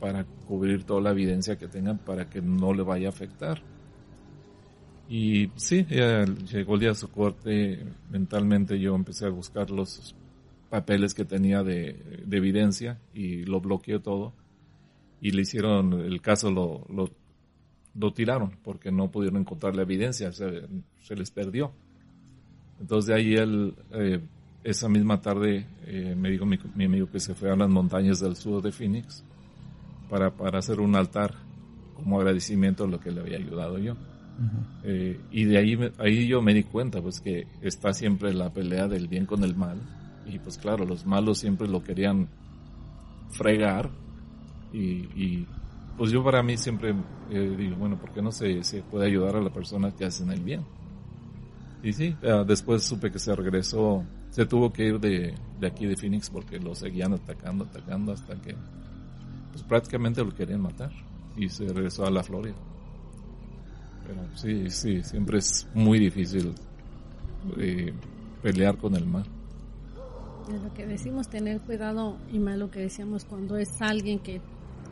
para 0.00 0.24
cubrir 0.24 0.84
toda 0.84 1.02
la 1.02 1.10
evidencia 1.10 1.58
que 1.58 1.68
tengan 1.68 1.98
para 1.98 2.30
que 2.30 2.40
no 2.40 2.72
le 2.72 2.82
vaya 2.82 3.08
a 3.08 3.10
afectar. 3.10 3.60
Y 5.08 5.50
sí, 5.56 5.84
llegó 5.84 6.74
el 6.74 6.80
día 6.80 6.90
de 6.90 6.94
su 6.94 7.10
corte, 7.10 7.84
mentalmente 8.08 8.78
yo 8.78 8.94
empecé 8.94 9.26
a 9.26 9.30
buscar 9.30 9.70
los 9.70 10.14
papeles 10.70 11.12
que 11.12 11.24
tenía 11.24 11.62
de, 11.62 12.24
evidencia 12.30 12.98
y 13.12 13.44
lo 13.44 13.60
bloqueó 13.60 14.00
todo. 14.00 14.32
Y 15.20 15.32
le 15.32 15.42
hicieron, 15.42 15.92
el 15.92 16.22
caso 16.22 16.50
lo, 16.50 16.86
lo, 16.88 17.10
lo 17.94 18.12
tiraron 18.14 18.52
porque 18.62 18.90
no 18.90 19.10
pudieron 19.10 19.40
encontrar 19.40 19.76
la 19.76 19.82
evidencia, 19.82 20.32
se, 20.32 20.62
se 21.02 21.16
les 21.16 21.30
perdió. 21.30 21.72
Entonces 22.80 23.08
de 23.08 23.14
ahí 23.14 23.34
él, 23.34 23.74
eh, 23.90 24.20
esa 24.64 24.88
misma 24.88 25.20
tarde 25.20 25.66
eh, 25.86 26.14
me 26.16 26.30
dijo 26.30 26.46
mi, 26.46 26.58
mi, 26.74 26.84
amigo 26.86 27.10
que 27.10 27.20
se 27.20 27.34
fue 27.34 27.50
a 27.50 27.56
las 27.56 27.68
montañas 27.68 28.20
del 28.20 28.36
sur 28.36 28.62
de 28.62 28.72
Phoenix 28.72 29.22
para, 30.08 30.30
para 30.30 30.60
hacer 30.60 30.80
un 30.80 30.96
altar 30.96 31.34
como 31.94 32.18
agradecimiento 32.18 32.84
a 32.84 32.86
lo 32.86 32.98
que 32.98 33.10
le 33.10 33.20
había 33.20 33.36
ayudado 33.36 33.76
yo. 33.78 33.94
eh, 34.84 35.20
y 35.30 35.44
de 35.44 35.58
ahí, 35.58 35.78
ahí 35.98 36.26
yo 36.26 36.40
me 36.40 36.54
di 36.54 36.62
cuenta 36.62 37.02
pues 37.02 37.20
que 37.20 37.46
está 37.60 37.92
siempre 37.92 38.32
la 38.32 38.50
pelea 38.50 38.88
del 38.88 39.06
bien 39.06 39.26
con 39.26 39.44
el 39.44 39.54
mal 39.54 39.78
y 40.30 40.38
pues 40.38 40.58
claro, 40.58 40.84
los 40.84 41.04
malos 41.06 41.38
siempre 41.38 41.68
lo 41.68 41.82
querían 41.82 42.28
fregar 43.30 43.90
y, 44.72 45.46
pues 45.96 46.12
yo 46.12 46.24
para 46.24 46.42
mí 46.42 46.56
siempre 46.56 46.94
eh, 47.30 47.54
digo, 47.58 47.76
bueno, 47.76 47.98
¿por 47.98 48.12
qué 48.12 48.22
no 48.22 48.32
se, 48.32 48.62
se 48.64 48.82
puede 48.82 49.06
ayudar 49.06 49.36
a 49.36 49.42
la 49.42 49.50
persona 49.50 49.90
que 49.90 50.06
hacen 50.06 50.30
el 50.30 50.40
bien? 50.40 50.62
Y 51.82 51.92
sí, 51.92 52.16
uh, 52.22 52.44
después 52.44 52.84
supe 52.84 53.10
que 53.10 53.18
se 53.18 53.34
regresó, 53.34 54.04
se 54.30 54.46
tuvo 54.46 54.72
que 54.72 54.84
ir 54.84 55.00
de, 55.00 55.34
de, 55.58 55.66
aquí 55.66 55.86
de 55.86 55.96
Phoenix 55.96 56.30
porque 56.30 56.58
lo 56.58 56.74
seguían 56.74 57.12
atacando, 57.12 57.64
atacando 57.64 58.12
hasta 58.12 58.34
que 58.40 58.54
pues 59.50 59.62
prácticamente 59.64 60.24
lo 60.24 60.34
querían 60.34 60.60
matar 60.60 60.90
y 61.36 61.48
se 61.48 61.66
regresó 61.66 62.06
a 62.06 62.10
la 62.10 62.22
Florida. 62.22 62.56
Pero 64.06 64.22
sí, 64.36 64.70
sí, 64.70 65.02
siempre 65.02 65.38
es 65.38 65.68
muy 65.74 65.98
difícil 65.98 66.54
eh, 67.58 67.92
pelear 68.42 68.76
con 68.76 68.94
el 68.94 69.06
mal. 69.06 69.24
De 70.48 70.58
lo 70.58 70.72
que 70.74 70.86
decimos 70.86 71.28
tener 71.28 71.60
cuidado 71.60 72.16
y 72.32 72.38
más 72.38 72.58
lo 72.58 72.70
que 72.70 72.80
decíamos 72.80 73.24
cuando 73.24 73.56
es 73.56 73.68
alguien 73.80 74.18
que, 74.18 74.40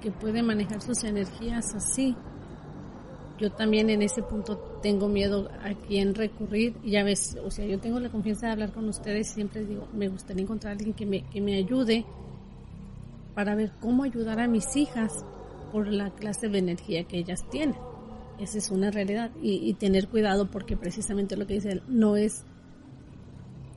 que 0.01 0.11
puede 0.11 0.43
manejar 0.43 0.81
sus 0.83 1.03
energías 1.05 1.75
así, 1.75 2.15
yo 3.39 3.53
también 3.53 3.89
en 3.89 4.03
ese 4.03 4.23
punto 4.23 4.59
tengo 4.83 5.09
miedo 5.09 5.49
a 5.63 5.73
quién 5.87 6.15
recurrir. 6.15 6.77
Y 6.83 6.93
ya 6.93 7.05
ves, 7.05 7.37
o 7.45 7.51
sea, 7.51 7.65
yo 7.65 7.79
tengo 7.79 8.01
la 8.01 8.11
confianza 8.11 8.47
de 8.47 8.53
hablar 8.53 8.73
con 8.73 8.89
ustedes. 8.89 9.31
Siempre 9.31 9.65
digo, 9.65 9.87
me 9.93 10.09
gustaría 10.09 10.43
encontrar 10.43 10.73
a 10.73 10.77
alguien 10.77 10.95
que 10.95 11.07
me, 11.07 11.23
que 11.31 11.41
me 11.41 11.57
ayude 11.57 12.05
para 13.35 13.55
ver 13.55 13.73
cómo 13.81 14.03
ayudar 14.03 14.41
a 14.41 14.49
mis 14.49 14.77
hijas 14.77 15.25
por 15.71 15.87
la 15.87 16.11
clase 16.11 16.49
de 16.49 16.59
energía 16.59 17.05
que 17.05 17.19
ellas 17.19 17.49
tienen. 17.51 17.77
Esa 18.41 18.59
es 18.59 18.71
una 18.71 18.91
realidad. 18.91 19.31
Y, 19.41 19.69
y 19.69 19.75
tener 19.75 20.09
cuidado 20.09 20.51
porque 20.51 20.77
precisamente 20.77 21.37
lo 21.37 21.47
que 21.47 21.55
dice 21.55 21.71
él 21.71 21.83
no 21.87 22.17
es 22.17 22.45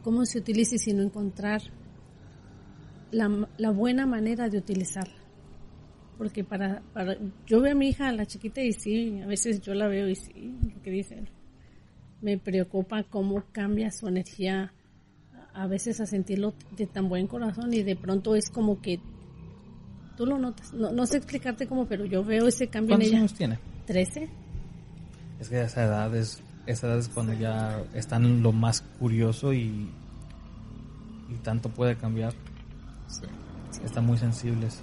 cómo 0.02 0.26
se 0.26 0.40
utilice, 0.40 0.78
sino 0.78 1.02
encontrar 1.02 1.62
la, 3.12 3.50
la 3.58 3.72
buena 3.72 4.06
manera 4.06 4.50
de 4.50 4.58
utilizarla 4.58 5.22
porque 6.22 6.44
para, 6.44 6.84
para 6.94 7.18
yo 7.48 7.62
veo 7.62 7.72
a 7.72 7.76
mi 7.76 7.90
hija, 7.90 8.12
la 8.12 8.28
chiquita, 8.28 8.62
y 8.62 8.74
sí, 8.74 9.20
a 9.24 9.26
veces 9.26 9.60
yo 9.60 9.74
la 9.74 9.88
veo 9.88 10.08
y 10.08 10.14
sí, 10.14 10.56
lo 10.72 10.80
que 10.84 10.92
dice, 10.92 11.24
me 12.22 12.38
preocupa 12.38 13.02
cómo 13.02 13.44
cambia 13.52 13.90
su 13.90 14.08
energía 14.08 14.72
a 15.56 15.66
veces 15.66 16.00
a 16.00 16.06
sentirlo 16.06 16.54
de 16.78 16.86
tan 16.86 17.10
buen 17.10 17.26
corazón 17.26 17.74
y 17.74 17.82
de 17.82 17.96
pronto 17.96 18.36
es 18.36 18.52
como 18.52 18.82
que 18.84 19.00
tú 20.16 20.28
lo 20.28 20.38
notas. 20.38 20.72
No, 20.76 20.92
no 20.92 21.08
sé 21.08 21.18
explicarte 21.18 21.66
cómo, 21.66 21.88
pero 21.88 22.06
yo 22.06 22.24
veo 22.24 22.48
ese 22.48 22.68
cambio 22.68 22.98
en 22.98 23.02
ella. 23.02 23.18
años 23.18 23.34
tiene? 23.34 23.58
Trece. 23.88 24.30
Es 25.40 25.50
que 25.50 25.60
esa 25.60 25.86
edad 25.86 26.16
es, 26.16 26.44
esa 26.66 26.88
edad 26.88 27.00
es 27.00 27.10
cuando 27.10 27.34
ya 27.34 27.84
están 27.94 28.26
en 28.26 28.44
lo 28.44 28.52
más 28.52 28.82
curioso 29.00 29.54
y, 29.54 29.90
y 31.30 31.36
tanto 31.44 31.70
puede 31.70 31.96
cambiar. 31.96 32.34
Sí. 33.08 33.24
Están 33.84 34.06
muy 34.06 34.18
sensibles. 34.18 34.82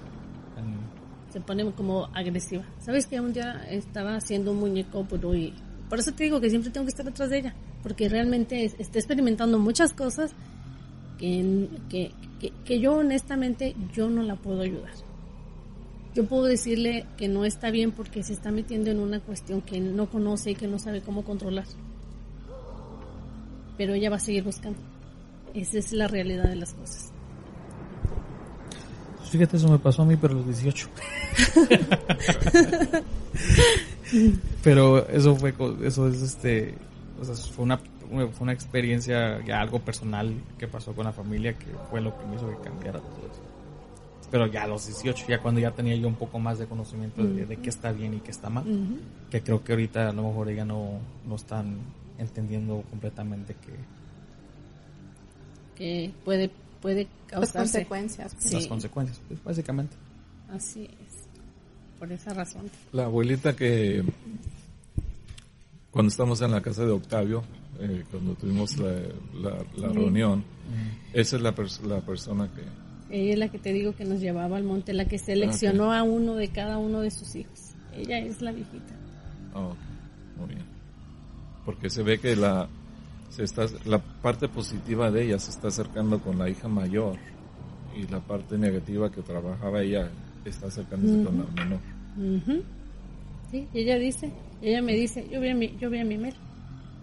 se 1.30 1.40
pone 1.40 1.70
como 1.72 2.06
agresiva. 2.14 2.64
¿Sabes 2.80 3.06
que 3.06 3.20
un 3.20 3.32
día 3.32 3.64
estaba 3.70 4.16
haciendo 4.16 4.52
un 4.52 4.60
muñeco 4.60 5.06
pero 5.08 5.34
y 5.34 5.54
por 5.88 5.98
eso 5.98 6.12
te 6.12 6.24
digo 6.24 6.40
que 6.40 6.50
siempre 6.50 6.70
tengo 6.70 6.84
que 6.84 6.90
estar 6.90 7.06
detrás 7.06 7.30
de 7.30 7.38
ella, 7.38 7.54
porque 7.82 8.08
realmente 8.08 8.64
está 8.64 8.98
experimentando 8.98 9.58
muchas 9.58 9.92
cosas 9.94 10.32
que, 11.18 11.68
que, 11.88 12.12
que, 12.40 12.52
que, 12.64 12.80
yo 12.80 12.96
honestamente 12.96 13.74
yo 13.94 14.10
no 14.10 14.22
la 14.22 14.36
puedo 14.36 14.60
ayudar. 14.62 14.92
Yo 16.18 16.24
puedo 16.24 16.46
decirle 16.46 17.06
que 17.16 17.28
no 17.28 17.44
está 17.44 17.70
bien 17.70 17.92
porque 17.92 18.24
se 18.24 18.32
está 18.32 18.50
metiendo 18.50 18.90
en 18.90 18.98
una 18.98 19.20
cuestión 19.20 19.62
que 19.62 19.78
no 19.78 20.10
conoce 20.10 20.50
y 20.50 20.54
que 20.56 20.66
no 20.66 20.80
sabe 20.80 21.00
cómo 21.00 21.22
controlar. 21.22 21.66
Pero 23.76 23.94
ella 23.94 24.10
va 24.10 24.16
a 24.16 24.18
seguir 24.18 24.42
buscando. 24.42 24.80
Esa 25.54 25.78
es 25.78 25.92
la 25.92 26.08
realidad 26.08 26.48
de 26.48 26.56
las 26.56 26.74
cosas. 26.74 27.12
Fíjate, 29.30 29.58
eso 29.58 29.68
me 29.68 29.78
pasó 29.78 30.02
a 30.02 30.06
mí, 30.06 30.16
pero 30.16 30.34
a 30.34 30.36
los 30.38 30.46
18. 30.46 30.88
pero 34.64 35.08
eso 35.10 35.36
fue, 35.36 35.54
eso 35.84 36.08
es 36.08 36.20
este, 36.20 36.74
o 37.20 37.24
sea, 37.24 37.36
fue 37.36 37.64
una, 37.64 37.78
fue 37.78 38.32
una 38.40 38.52
experiencia 38.54 39.40
ya 39.46 39.60
algo 39.60 39.78
personal 39.78 40.34
que 40.58 40.66
pasó 40.66 40.92
con 40.94 41.04
la 41.04 41.12
familia 41.12 41.52
que 41.56 41.66
fue 41.88 42.00
lo 42.00 42.18
que 42.18 42.26
me 42.26 42.34
hizo 42.34 42.48
que 42.48 42.68
cambiara 42.68 42.98
todo 42.98 43.30
eso. 43.30 43.57
Pero 44.30 44.46
ya 44.46 44.64
a 44.64 44.66
los 44.66 44.86
18, 44.86 45.26
ya 45.28 45.40
cuando 45.40 45.60
ya 45.60 45.70
tenía 45.70 45.96
yo 45.96 46.06
un 46.08 46.16
poco 46.16 46.38
más 46.38 46.58
de 46.58 46.66
conocimiento 46.66 47.24
de, 47.24 47.46
de 47.46 47.56
qué 47.56 47.70
está 47.70 47.92
bien 47.92 48.14
y 48.14 48.20
qué 48.20 48.30
está 48.30 48.50
mal, 48.50 48.66
uh 48.66 48.70
-huh. 48.70 48.98
que 49.30 49.40
creo 49.42 49.64
que 49.64 49.72
ahorita 49.72 50.10
a 50.10 50.12
lo 50.12 50.22
mejor 50.24 50.50
ella 50.50 50.64
no, 50.64 50.98
no 51.26 51.36
están 51.36 51.78
entendiendo 52.18 52.82
completamente 52.90 53.54
que 53.54 53.72
que 55.76 56.10
puede 56.24 56.50
puede 56.82 57.08
causar 57.26 57.62
Las 57.62 57.72
consecuencias. 57.72 58.36
Sí. 58.38 58.54
Las 58.54 58.66
consecuencias, 58.66 59.20
pues, 59.28 59.42
básicamente. 59.42 59.96
Así 60.50 60.84
es. 60.84 61.98
Por 61.98 62.12
esa 62.12 62.32
razón. 62.34 62.70
La 62.92 63.04
abuelita 63.04 63.54
que 63.56 64.04
cuando 65.90 66.10
estamos 66.10 66.40
en 66.42 66.52
la 66.52 66.60
casa 66.60 66.84
de 66.84 66.92
Octavio, 66.92 67.42
eh, 67.80 68.04
cuando 68.10 68.34
tuvimos 68.34 68.76
la, 68.78 68.92
la, 69.34 69.64
la 69.76 69.88
reunión, 69.88 70.44
esa 71.12 71.36
es 71.36 71.42
la, 71.42 71.54
pers 71.54 71.80
la, 71.82 72.00
persona 72.00 72.48
que... 72.54 72.62
Ella 73.10 73.32
es 73.32 73.38
la 73.38 73.48
que 73.48 73.58
te 73.58 73.72
digo 73.72 73.94
que 73.94 74.04
nos 74.04 74.20
llevaba 74.20 74.56
al 74.56 74.64
monte, 74.64 74.92
la 74.92 75.06
que 75.06 75.18
seleccionó 75.18 75.88
okay. 75.88 75.98
a 75.98 76.02
uno 76.02 76.34
de 76.34 76.48
cada 76.48 76.78
uno 76.78 77.00
de 77.00 77.10
sus 77.10 77.34
hijos. 77.36 77.72
Ella 77.96 78.18
es 78.18 78.42
la 78.42 78.52
viejita. 78.52 78.94
Oh. 79.54 79.74
Muy 80.38 80.48
bien. 80.48 80.62
Porque 81.64 81.90
se 81.90 82.02
ve 82.02 82.18
que 82.18 82.36
la, 82.36 82.68
se 83.30 83.44
está, 83.44 83.66
la 83.84 83.98
parte 83.98 84.48
positiva 84.48 85.10
de 85.10 85.24
ella 85.24 85.38
se 85.38 85.50
está 85.50 85.68
acercando 85.68 86.20
con 86.20 86.38
la 86.38 86.48
hija 86.48 86.68
mayor 86.68 87.16
y 87.96 88.06
la 88.10 88.20
parte 88.20 88.56
negativa 88.56 89.10
que 89.10 89.22
trabajaba 89.22 89.82
ella 89.82 90.10
está 90.44 90.68
acercándose 90.68 91.14
uh 91.14 91.18
-huh. 91.18 91.24
con 91.24 91.38
la 91.38 91.64
menor. 91.64 91.80
Uh 92.16 92.22
-huh. 92.22 92.62
Sí, 93.50 93.66
ella 93.74 93.98
dice, 93.98 94.30
ella 94.62 94.82
me 94.82 94.94
dice, 94.94 95.26
yo 95.30 95.40
vi 95.40 95.48
a 95.48 95.54
mi, 95.54 95.76
yo 95.80 95.90
vi 95.90 95.98
a 95.98 96.04
mi 96.04 96.18
Mel. 96.18 96.34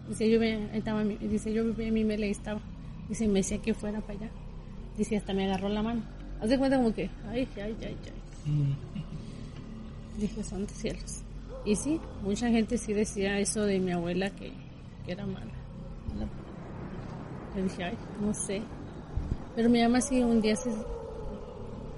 Dice, 0.07 0.29
yo 0.29 0.39
vi, 0.39 0.47
ahí 0.47 0.69
estaba 0.73 1.03
dice, 1.03 1.51
yo 1.51 1.63
vi 1.73 1.87
a 1.87 1.91
mi 1.91 2.03
Mel 2.03 2.19
y 2.19 2.23
ahí 2.23 2.31
estaba. 2.31 2.61
Dice, 3.09 3.27
me 3.27 3.39
decía 3.39 3.57
que 3.59 3.73
fuera 3.73 4.01
para 4.01 4.19
allá. 4.19 4.29
Dice, 4.97 5.17
hasta 5.17 5.33
me 5.33 5.45
agarró 5.45 5.69
la 5.69 5.81
mano. 5.81 6.01
Haz 6.41 6.49
de 6.49 6.57
cuenta 6.57 6.77
como 6.77 6.93
que, 6.93 7.09
ay, 7.29 7.47
ay, 7.55 7.75
ay, 7.81 7.97
ay. 8.05 8.51
Mm. 8.51 8.75
Dije, 10.19 10.43
son 10.43 10.67
cielos. 10.67 11.21
Y 11.65 11.75
sí, 11.75 11.99
mucha 12.21 12.49
gente 12.49 12.77
sí 12.77 12.93
decía 12.93 13.39
eso 13.39 13.63
de 13.63 13.79
mi 13.79 13.91
abuela 13.91 14.29
que, 14.29 14.51
que 15.05 15.11
era 15.11 15.25
mala. 15.25 15.51
Le 17.55 17.63
dije, 17.63 17.83
ay, 17.83 17.97
no 18.21 18.33
sé. 18.33 18.61
Pero 19.55 19.69
mi 19.69 19.81
mamá 19.81 20.01
sí 20.01 20.21
un 20.21 20.41
día 20.41 20.55
se 20.55 20.69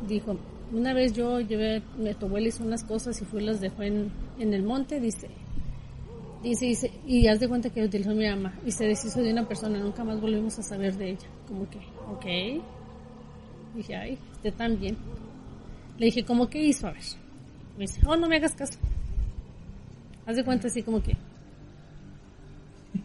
dijo, 0.08 0.38
una 0.72 0.94
vez 0.94 1.14
yo 1.14 1.40
llevé, 1.40 1.82
mi 1.98 2.10
abuela 2.10 2.48
hizo 2.48 2.64
unas 2.64 2.84
cosas 2.84 3.20
y 3.22 3.26
fue 3.26 3.42
las 3.42 3.60
dejó 3.60 3.84
en, 3.84 4.12
en 4.40 4.54
el 4.54 4.64
monte, 4.64 5.00
dice, 5.00 5.28
dice, 6.44 6.66
dice, 6.66 6.92
y 7.06 7.28
haz 7.28 7.40
de 7.40 7.48
cuenta 7.48 7.70
que 7.70 7.84
utilizó 7.84 8.12
mi 8.12 8.28
mamá 8.28 8.54
y 8.66 8.72
se 8.72 8.86
deshizo 8.86 9.22
de 9.22 9.32
una 9.32 9.48
persona, 9.48 9.80
nunca 9.80 10.04
más 10.04 10.22
volvimos 10.22 10.58
a 10.60 10.64
saber 10.64 10.96
de 10.96 11.12
ella. 11.12 11.28
Como 11.48 11.68
que, 11.70 11.80
ok. 12.12 12.64
Dije, 13.78 13.96
ay, 13.96 14.18
usted 14.34 14.54
también. 14.56 14.98
Le 16.00 16.08
dije, 16.08 16.26
¿cómo 16.26 16.50
que 16.50 16.62
hizo? 16.62 16.88
A 16.88 16.92
ver. 16.92 17.04
Me 17.78 17.86
dice, 17.86 18.02
oh, 18.08 18.16
no 18.16 18.28
me 18.28 18.38
hagas 18.38 18.56
caso. 18.56 18.80
Haz 20.26 20.36
de 20.36 20.44
cuenta 20.44 20.68
así 20.68 20.82
como 20.82 21.02
que, 21.02 21.16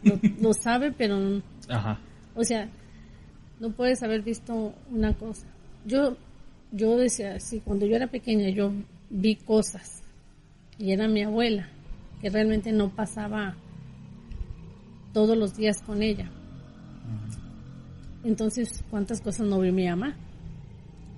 lo, 0.02 0.18
lo 0.40 0.52
sabe, 0.54 0.90
pero 0.90 1.40
Ajá. 1.68 2.00
o 2.34 2.42
sea, 2.42 2.68
no 3.60 3.70
puedes 3.70 4.02
haber 4.02 4.22
visto 4.22 4.74
una 4.90 5.14
cosa. 5.14 5.46
Yo, 5.84 6.16
yo 6.72 6.96
decía 6.96 7.34
así, 7.34 7.60
cuando 7.60 7.86
yo 7.86 7.94
era 7.94 8.08
pequeña, 8.08 8.48
yo 8.48 8.72
vi 9.10 9.36
cosas 9.36 10.02
y 10.78 10.92
era 10.92 11.06
mi 11.06 11.22
abuela, 11.22 11.68
que 12.20 12.30
realmente 12.30 12.72
no 12.72 12.88
pasaba 12.88 13.54
todos 15.12 15.36
los 15.36 15.54
días 15.54 15.82
con 15.82 16.02
ella. 16.02 16.30
Entonces, 18.24 18.82
¿cuántas 18.90 19.20
cosas 19.20 19.46
no 19.46 19.60
vio 19.60 19.72
mi 19.72 19.86
mamá? 19.86 20.16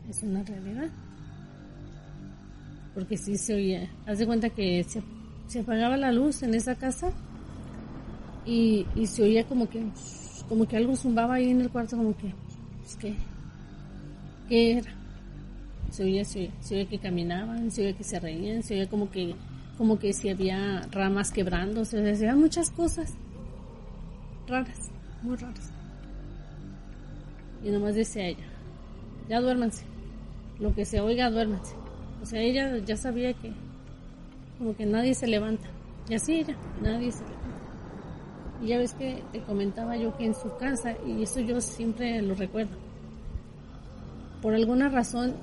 Es 0.09 0.23
una 0.23 0.43
realidad. 0.43 0.89
Porque 2.95 3.17
sí 3.17 3.37
se 3.37 3.55
oía. 3.55 3.91
Haz 4.07 4.19
de 4.19 4.27
cuenta 4.27 4.51
que 4.51 4.85
se, 4.85 5.03
se 5.47 5.61
apagaba 5.61 5.97
la 5.97 6.13
luz 6.13 6.43
en 6.43 6.55
esa 6.55 6.75
casa 6.75 7.11
y, 8.45 8.87
y 8.95 9.07
se 9.07 9.23
oía 9.23 9.47
como 9.47 9.69
que 9.69 9.83
como 10.49 10.69
que 10.69 10.77
algo 10.77 10.95
zumbaba 10.95 11.35
ahí 11.35 11.51
en 11.51 11.63
el 11.63 11.71
cuarto 11.71 11.97
como 11.97 12.15
que 12.15 12.35
pues 12.81 12.97
que 12.97 13.15
qué 14.47 14.77
era 14.77 14.91
se 15.91 16.03
oía, 16.03 16.23
se 16.27 16.41
oía 16.41 16.51
se 16.61 16.75
oía 16.75 16.87
que 16.87 16.99
caminaban 16.99 17.71
se 17.71 17.81
oía 17.81 17.97
que 17.97 18.05
se 18.05 18.21
reían 18.21 18.63
se 18.63 18.75
oía 18.75 18.87
como 18.91 19.11
que 19.11 19.35
como 19.77 19.99
que 19.99 20.13
si 20.13 20.29
había 20.29 20.87
ramas 20.91 21.33
quebrándose, 21.33 22.01
decían 22.01 22.39
muchas 22.39 22.71
cosas 22.71 23.15
raras, 24.47 24.91
muy 25.23 25.37
raras. 25.37 25.71
Y 27.65 27.71
nomás 27.71 27.95
decía 27.95 28.27
ella, 28.27 28.47
ya 29.29 29.41
duérmanse, 29.41 29.85
lo 30.59 30.75
que 30.75 30.85
se 30.85 31.01
oiga, 31.01 31.31
duérmanse. 31.31 31.75
O 32.23 32.27
sea, 32.27 32.41
ella 32.41 32.79
ya 32.79 32.97
sabía 32.97 33.33
que 33.35 33.53
como 34.59 34.77
que 34.77 34.87
nadie 34.87 35.15
se 35.15 35.27
levanta. 35.27 35.69
Y 36.09 36.15
así 36.15 36.41
ella, 36.41 36.57
nadie 36.83 37.13
se 37.13 37.23
levanta. 37.23 37.45
Y 38.63 38.69
ya 38.69 38.79
ves 38.79 38.95
que 38.95 39.23
te 39.33 39.41
comentaba 39.43 39.97
yo 39.97 40.17
que 40.17 40.27
en 40.27 40.35
su 40.35 40.57
casa, 40.57 40.95
y 41.07 41.23
eso 41.23 41.41
yo 41.41 41.61
siempre 41.61 42.23
lo 42.23 42.35
recuerdo, 42.35 42.77
por 44.41 44.55
alguna 44.55 44.89
razón, 44.89 45.35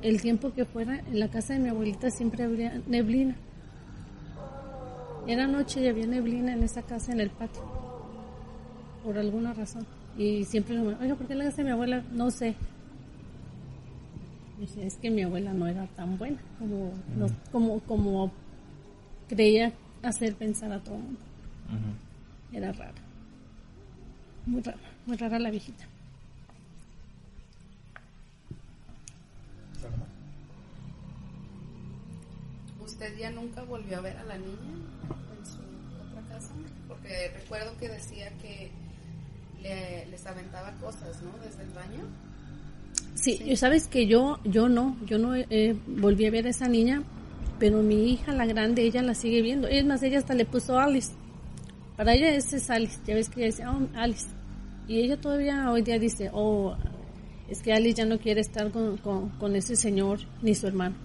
el 0.00 0.20
tiempo 0.20 0.52
que 0.52 0.64
fuera, 0.64 0.98
en 0.98 1.20
la 1.20 1.28
casa 1.28 1.54
de 1.54 1.60
mi 1.60 1.68
abuelita 1.68 2.10
siempre 2.10 2.44
había 2.44 2.80
neblina. 2.86 3.36
Era 5.26 5.46
noche 5.46 5.82
y 5.82 5.88
había 5.88 6.06
neblina 6.06 6.52
en 6.52 6.62
esa 6.62 6.82
casa, 6.82 7.12
en 7.12 7.20
el 7.20 7.30
patio, 7.30 7.62
por 9.04 9.18
alguna 9.18 9.52
razón. 9.52 9.86
Y 10.16 10.44
siempre 10.44 10.78
me, 10.78 10.94
oiga, 10.96 11.14
¿por 11.14 11.26
qué 11.26 11.34
la 11.34 11.44
casa 11.44 11.62
mi 11.62 11.70
abuela? 11.70 12.02
No 12.12 12.30
sé. 12.30 12.56
Dije, 14.62 14.86
es 14.86 14.94
que 14.94 15.10
mi 15.10 15.22
abuela 15.22 15.52
no 15.52 15.66
era 15.66 15.88
tan 15.88 16.16
buena 16.18 16.38
como, 16.60 16.92
como, 17.50 17.80
como 17.80 18.32
creía 19.28 19.72
hacer 20.04 20.36
pensar 20.36 20.70
a 20.70 20.78
todo 20.78 20.94
el 20.94 21.02
mundo. 21.02 21.20
Era 22.52 22.70
rara. 22.70 22.94
Muy 24.46 24.62
rara, 24.62 24.78
muy 25.04 25.16
rara 25.16 25.40
la 25.40 25.50
viejita. 25.50 25.84
¿Usted 32.84 33.18
ya 33.18 33.32
nunca 33.32 33.64
volvió 33.64 33.98
a 33.98 34.00
ver 34.00 34.16
a 34.16 34.22
la 34.22 34.38
niña 34.38 34.74
en 35.40 35.44
su 35.44 35.58
otra 36.08 36.22
casa? 36.28 36.52
Porque 36.86 37.32
recuerdo 37.34 37.76
que 37.78 37.88
decía 37.88 38.30
que 38.38 38.70
le, 39.60 40.06
les 40.06 40.24
aventaba 40.24 40.70
cosas, 40.74 41.20
¿no? 41.20 41.36
Desde 41.44 41.64
el 41.64 41.70
baño. 41.70 42.06
Sí, 43.14 43.56
sabes 43.56 43.88
que 43.88 44.06
yo, 44.06 44.38
yo 44.44 44.68
no, 44.68 44.96
yo 45.06 45.18
no 45.18 45.34
eh, 45.34 45.76
volví 45.86 46.26
a 46.26 46.30
ver 46.30 46.46
a 46.46 46.50
esa 46.50 46.66
niña, 46.66 47.02
pero 47.58 47.82
mi 47.82 48.10
hija, 48.10 48.32
la 48.32 48.46
grande, 48.46 48.82
ella 48.82 49.02
la 49.02 49.14
sigue 49.14 49.42
viendo. 49.42 49.68
Es 49.68 49.84
más, 49.84 50.02
ella 50.02 50.18
hasta 50.18 50.34
le 50.34 50.44
puso 50.44 50.78
Alice. 50.78 51.12
Para 51.96 52.14
ella 52.14 52.34
ese 52.34 52.56
es 52.56 52.70
Alice, 52.70 52.98
ya 53.06 53.14
ves 53.14 53.28
que 53.28 53.40
ella 53.40 53.46
dice, 53.46 53.66
oh, 53.66 53.88
Alice. 53.94 54.26
Y 54.88 55.00
ella 55.00 55.20
todavía 55.20 55.70
hoy 55.70 55.82
día 55.82 55.98
dice, 55.98 56.30
oh, 56.32 56.74
es 57.48 57.62
que 57.62 57.72
Alice 57.72 57.98
ya 57.98 58.06
no 58.06 58.18
quiere 58.18 58.40
estar 58.40 58.70
con, 58.70 58.96
con, 58.96 59.56
ese 59.56 59.76
señor 59.76 60.20
ni 60.40 60.54
su 60.54 60.66
hermano. 60.66 60.96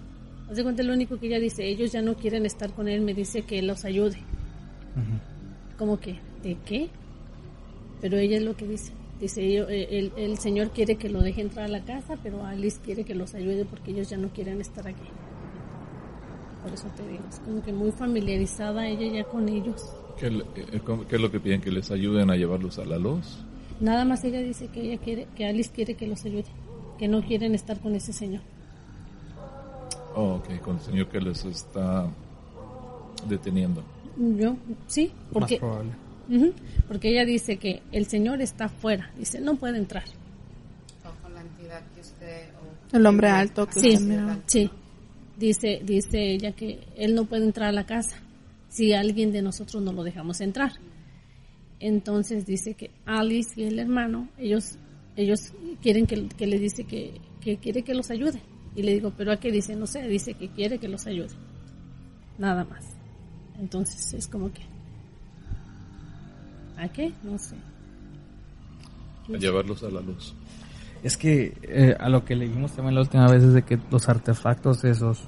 Haz 0.50 0.56
de 0.56 0.62
cuenta, 0.62 0.82
lo 0.82 0.94
único 0.94 1.18
que 1.20 1.26
ella 1.26 1.38
dice, 1.38 1.68
ellos 1.68 1.92
ya 1.92 2.00
no 2.00 2.16
quieren 2.16 2.46
estar 2.46 2.72
con 2.72 2.88
él, 2.88 3.02
me 3.02 3.12
dice 3.12 3.42
que 3.42 3.60
los 3.60 3.84
ayude. 3.84 4.18
Como 5.76 6.00
que, 6.00 6.18
¿de 6.42 6.56
qué? 6.64 6.88
Pero 8.00 8.16
ella 8.16 8.38
es 8.38 8.42
lo 8.42 8.56
que 8.56 8.66
dice. 8.66 8.92
Dice, 9.20 9.42
eh, 9.42 9.98
el, 9.98 10.12
el, 10.16 10.38
Señor 10.38 10.70
quiere 10.70 10.96
que 10.96 11.08
lo 11.08 11.20
deje 11.20 11.40
entrar 11.40 11.64
a 11.64 11.68
la 11.68 11.84
casa, 11.84 12.16
pero 12.22 12.44
Alice 12.44 12.78
quiere 12.84 13.04
que 13.04 13.14
los 13.14 13.34
ayude 13.34 13.64
porque 13.64 13.90
ellos 13.90 14.08
ya 14.08 14.16
no 14.16 14.28
quieren 14.28 14.60
estar 14.60 14.86
aquí. 14.86 15.08
Por 16.62 16.72
eso 16.72 16.86
te 16.96 17.06
digo, 17.06 17.24
es 17.28 17.40
como 17.40 17.62
que 17.62 17.72
muy 17.72 17.90
familiarizada 17.90 18.86
ella 18.86 19.12
ya 19.12 19.24
con 19.24 19.48
ellos. 19.48 19.92
¿Qué, 20.18 20.26
eh, 20.26 20.80
qué 21.08 21.16
es 21.16 21.22
lo 21.22 21.30
que 21.30 21.40
piden? 21.40 21.60
¿Que 21.60 21.72
les 21.72 21.90
ayuden 21.90 22.30
a 22.30 22.36
llevarlos 22.36 22.78
a 22.78 22.84
la 22.84 22.98
luz? 22.98 23.38
Nada 23.80 24.04
más 24.04 24.22
ella 24.24 24.40
dice 24.40 24.68
que 24.68 24.82
ella 24.82 24.98
quiere, 24.98 25.26
que 25.36 25.46
Alice 25.46 25.70
quiere 25.72 25.94
que 25.94 26.06
los 26.06 26.24
ayude, 26.24 26.44
que 26.98 27.08
no 27.08 27.22
quieren 27.22 27.54
estar 27.54 27.80
con 27.80 27.94
ese 27.94 28.12
señor. 28.12 28.42
Oh, 30.14 30.34
ok, 30.34 30.60
con 30.60 30.76
el 30.76 30.82
señor 30.82 31.08
que 31.08 31.20
les 31.20 31.44
está 31.44 32.08
deteniendo. 33.28 33.82
Yo, 34.16 34.56
sí, 34.86 35.12
porque... 35.32 35.60
porque 36.86 37.10
ella 37.10 37.24
dice 37.24 37.56
que 37.56 37.82
el 37.92 38.06
señor 38.06 38.42
está 38.42 38.66
afuera, 38.66 39.10
dice, 39.16 39.40
no 39.40 39.56
puede 39.56 39.78
entrar. 39.78 40.04
con 41.22 41.34
la 41.34 41.40
entidad 41.40 41.82
que 41.94 42.00
usted... 42.00 42.48
el 42.92 43.06
hombre 43.06 43.28
alto 43.28 43.66
que 43.66 43.80
sí, 43.80 43.98
sí. 44.46 44.70
Dice, 45.38 45.80
dice 45.84 46.32
ella 46.32 46.52
que 46.52 46.80
él 46.96 47.14
no 47.14 47.24
puede 47.24 47.44
entrar 47.44 47.68
a 47.68 47.72
la 47.72 47.86
casa 47.86 48.16
si 48.68 48.92
alguien 48.92 49.32
de 49.32 49.42
nosotros 49.42 49.82
no 49.82 49.92
lo 49.92 50.02
dejamos 50.02 50.40
entrar. 50.40 50.72
Entonces 51.80 52.44
dice 52.44 52.74
que 52.74 52.90
Alice 53.06 53.60
y 53.60 53.64
el 53.64 53.78
hermano, 53.78 54.28
ellos, 54.36 54.78
ellos 55.16 55.52
quieren 55.80 56.06
que, 56.06 56.28
que 56.28 56.46
le 56.46 56.58
dice 56.58 56.84
que, 56.84 57.20
que 57.40 57.56
quiere 57.56 57.82
que 57.82 57.94
los 57.94 58.10
ayude. 58.10 58.42
Y 58.74 58.82
le 58.82 58.92
digo, 58.94 59.12
pero 59.16 59.32
¿a 59.32 59.38
qué 59.38 59.50
dice? 59.50 59.76
No 59.76 59.86
sé, 59.86 60.06
dice 60.08 60.34
que 60.34 60.48
quiere 60.48 60.78
que 60.78 60.88
los 60.88 61.06
ayude. 61.06 61.34
Nada 62.36 62.64
más. 62.64 62.84
Entonces 63.58 64.14
es 64.14 64.28
como 64.28 64.52
que... 64.52 64.62
¿A 66.78 66.88
qué? 66.88 67.12
No 67.22 67.36
sé. 67.38 67.56
A 69.34 69.36
llevarlos 69.36 69.82
a 69.82 69.90
la 69.90 70.00
luz. 70.00 70.34
Es 71.02 71.16
que 71.16 71.54
eh, 71.62 71.96
a 71.98 72.08
lo 72.08 72.24
que 72.24 72.36
leímos 72.36 72.72
también 72.72 72.94
la 72.94 73.02
última 73.02 73.28
vez 73.28 73.42
es 73.42 73.52
de 73.52 73.62
que 73.62 73.78
los 73.90 74.08
artefactos 74.08 74.84
esos, 74.84 75.20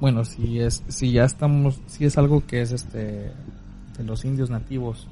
bueno, 0.00 0.24
si 0.24 0.60
es, 0.60 0.82
si 0.88 1.12
ya 1.12 1.24
estamos, 1.24 1.80
si 1.86 2.04
es 2.04 2.18
algo 2.18 2.46
que 2.46 2.62
es 2.62 2.72
este 2.72 3.32
de 3.96 4.04
los 4.04 4.24
indios 4.24 4.50
nativos, 4.50 5.06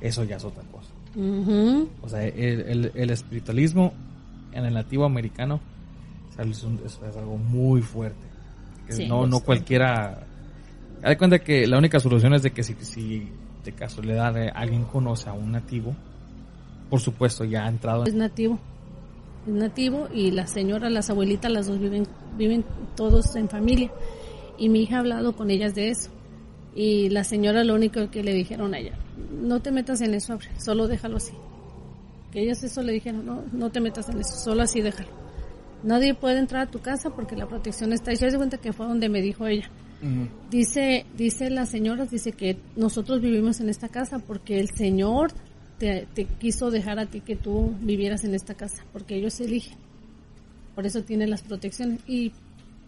eso 0.00 0.24
ya 0.24 0.36
es 0.36 0.44
otra 0.44 0.62
cosa. 0.64 0.90
O 2.02 2.08
sea, 2.08 2.24
el, 2.24 2.90
el, 2.94 3.10
espiritualismo 3.10 3.92
en 4.52 4.64
el 4.64 4.74
nativo 4.74 5.04
americano 5.04 5.60
es, 6.36 7.16
algo 7.16 7.38
muy 7.38 7.82
fuerte. 7.82 8.26
no, 9.06 9.26
no 9.26 9.40
cualquiera. 9.40 10.26
Hay 11.02 11.16
cuenta 11.16 11.38
que 11.38 11.66
la 11.66 11.78
única 11.78 12.00
solución 12.00 12.34
es 12.34 12.42
de 12.42 12.50
que 12.50 12.64
si, 12.64 12.74
si 12.80 13.28
de 13.64 13.72
casualidad 13.72 14.36
alguien 14.54 14.84
conoce 14.84 15.28
a 15.28 15.32
un 15.32 15.52
nativo, 15.52 15.94
por 16.90 17.00
supuesto 17.00 17.44
ya 17.44 17.64
ha 17.64 17.68
entrado. 17.68 18.04
Es 18.04 18.14
nativo 18.14 18.58
nativo 19.46 20.08
y 20.12 20.30
la 20.30 20.46
señora, 20.46 20.90
las 20.90 21.10
abuelitas, 21.10 21.50
las 21.50 21.66
dos 21.66 21.78
viven, 21.78 22.06
viven 22.36 22.64
todos 22.96 23.36
en 23.36 23.48
familia. 23.48 23.90
Y 24.56 24.68
mi 24.68 24.82
hija 24.82 24.96
ha 24.96 25.00
hablado 25.00 25.34
con 25.34 25.50
ellas 25.50 25.74
de 25.74 25.90
eso. 25.90 26.10
Y 26.74 27.08
la 27.10 27.24
señora 27.24 27.64
lo 27.64 27.74
único 27.74 28.10
que 28.10 28.22
le 28.22 28.32
dijeron 28.32 28.74
a 28.74 28.78
ella, 28.78 28.98
no 29.30 29.60
te 29.60 29.70
metas 29.70 30.00
en 30.00 30.14
eso, 30.14 30.38
solo 30.58 30.88
déjalo 30.88 31.18
así. 31.18 31.32
Que 32.32 32.42
ellas 32.42 32.64
eso 32.64 32.82
le 32.82 32.92
dijeron, 32.92 33.24
no, 33.24 33.44
no 33.52 33.70
te 33.70 33.80
metas 33.80 34.08
en 34.08 34.20
eso, 34.20 34.36
solo 34.36 34.62
así 34.62 34.80
déjalo. 34.80 35.10
Nadie 35.84 36.14
puede 36.14 36.38
entrar 36.38 36.62
a 36.62 36.70
tu 36.70 36.80
casa 36.80 37.10
porque 37.10 37.36
la 37.36 37.46
protección 37.46 37.92
está 37.92 38.10
ahí. 38.10 38.16
Se 38.16 38.36
cuenta 38.36 38.58
que 38.58 38.72
fue 38.72 38.86
donde 38.86 39.08
me 39.08 39.20
dijo 39.20 39.46
ella. 39.46 39.70
Dice, 40.50 41.06
dice 41.16 41.48
la 41.48 41.64
señora, 41.64 42.04
dice 42.04 42.32
que 42.32 42.58
nosotros 42.76 43.22
vivimos 43.22 43.60
en 43.60 43.70
esta 43.70 43.88
casa 43.88 44.18
porque 44.18 44.60
el 44.60 44.68
Señor 44.68 45.32
te, 45.78 46.06
quiso 46.38 46.70
dejar 46.70 46.98
a 46.98 47.06
ti 47.06 47.20
que 47.20 47.36
tú 47.36 47.74
vivieras 47.80 48.24
en 48.24 48.34
esta 48.34 48.54
casa, 48.54 48.84
porque 48.92 49.16
ellos 49.16 49.40
eligen. 49.40 49.78
Por 50.74 50.86
eso 50.86 51.02
tiene 51.02 51.26
las 51.26 51.42
protecciones. 51.42 52.00
Y 52.06 52.32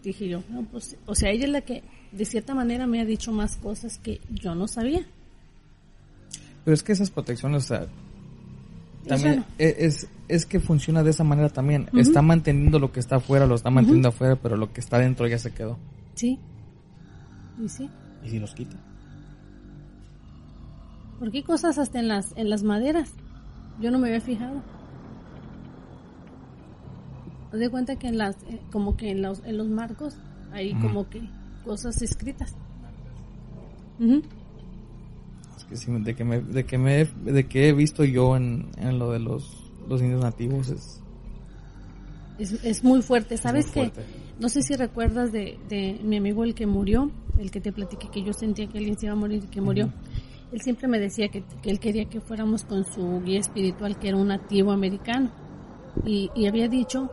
dije 0.03 0.27
yo, 0.27 0.43
no, 0.49 0.63
pues, 0.63 0.95
o 1.05 1.15
sea, 1.15 1.31
ella 1.31 1.45
es 1.45 1.51
la 1.51 1.61
que 1.61 1.83
de 2.11 2.25
cierta 2.25 2.53
manera 2.53 2.87
me 2.87 3.01
ha 3.01 3.05
dicho 3.05 3.31
más 3.31 3.57
cosas 3.57 3.97
que 3.97 4.21
yo 4.29 4.55
no 4.55 4.67
sabía. 4.67 5.05
Pero 6.63 6.75
es 6.75 6.83
que 6.83 6.91
esas 6.91 7.09
protecciones, 7.09 7.63
o 7.63 7.67
sea, 7.67 7.87
también 9.07 9.45
e, 9.57 9.75
es, 9.79 10.07
es, 10.27 10.45
que 10.45 10.59
funciona 10.59 11.01
de 11.01 11.11
esa 11.11 11.23
manera 11.23 11.49
también. 11.49 11.89
Está 11.93 12.21
manteniendo 12.21 12.77
lo 12.77 12.91
que 12.91 12.99
está 12.99 13.17
afuera, 13.17 13.45
lo 13.45 13.55
está 13.55 13.69
manteniendo 13.69 14.09
afuera, 14.09 14.35
pero 14.35 14.57
lo 14.57 14.71
que 14.73 14.81
está 14.81 14.99
dentro 14.99 15.27
ya 15.27 15.39
se 15.39 15.51
quedó. 15.51 15.77
Sí. 16.15 16.39
¿Y 17.63 17.69
sí? 17.69 17.89
¿Y 18.23 18.29
si 18.29 18.39
los 18.39 18.53
quita? 18.53 18.77
¿Por 21.19 21.31
qué 21.31 21.43
cosas 21.43 21.77
hasta 21.77 21.99
en 21.99 22.07
las, 22.07 22.35
en 22.37 22.49
las 22.49 22.63
maderas? 22.63 23.11
Yo 23.81 23.91
no 23.91 23.99
me 23.99 24.07
había 24.07 24.21
fijado. 24.21 24.61
Haz 27.51 27.59
de 27.59 27.69
cuenta 27.69 27.95
que 27.97 28.07
en 28.07 28.17
las, 28.17 28.35
eh, 28.43 28.61
como 28.71 28.97
que 28.97 29.11
en 29.11 29.21
los, 29.21 29.43
en 29.45 29.57
los 29.57 29.67
marcos 29.67 30.15
hay 30.51 30.73
como 30.75 31.09
que 31.09 31.21
cosas 31.65 32.01
escritas. 32.01 32.55
Es 35.57 35.63
que 35.65 35.75
sí, 35.75 35.91
de 35.91 36.15
que 36.15 36.23
me, 36.23 36.39
de 36.41 36.65
que 36.65 36.77
me, 36.77 37.05
de 37.05 37.47
que 37.47 37.69
he 37.69 37.73
visto 37.73 38.03
yo 38.03 38.35
en, 38.37 38.69
en 38.77 38.99
lo 38.99 39.11
de 39.11 39.19
los, 39.19 39.71
los 39.87 40.01
indios 40.01 40.21
nativos 40.21 40.69
es, 40.69 41.01
es, 42.37 42.63
es 42.63 42.83
muy 42.83 43.01
fuerte. 43.01 43.37
¿Sabes 43.37 43.71
que 43.71 43.91
No 44.39 44.49
sé 44.49 44.61
si 44.61 44.75
recuerdas 44.75 45.31
de, 45.31 45.57
de 45.67 45.99
mi 46.03 46.17
amigo 46.17 46.43
el 46.43 46.53
que 46.53 46.67
murió, 46.67 47.11
el 47.37 47.51
que 47.51 47.61
te 47.61 47.71
platiqué 47.71 48.09
que 48.09 48.23
yo 48.23 48.33
sentía 48.33 48.67
que 48.67 48.77
alguien 48.77 48.97
se 48.97 49.05
iba 49.05 49.13
a 49.13 49.17
morir 49.17 49.43
y 49.43 49.47
que 49.47 49.61
murió 49.61 49.91
él 50.51 50.61
siempre 50.61 50.87
me 50.87 50.99
decía 50.99 51.27
que, 51.29 51.43
él 51.63 51.79
quería 51.79 52.05
que 52.05 52.21
fuéramos 52.21 52.63
con 52.63 52.85
su 52.85 53.21
guía 53.21 53.39
espiritual, 53.39 53.99
que 53.99 54.09
era 54.09 54.17
un 54.17 54.29
nativo 54.29 54.71
americano. 54.71 55.29
Y, 56.05 56.29
había 56.47 56.67
dicho 56.67 57.09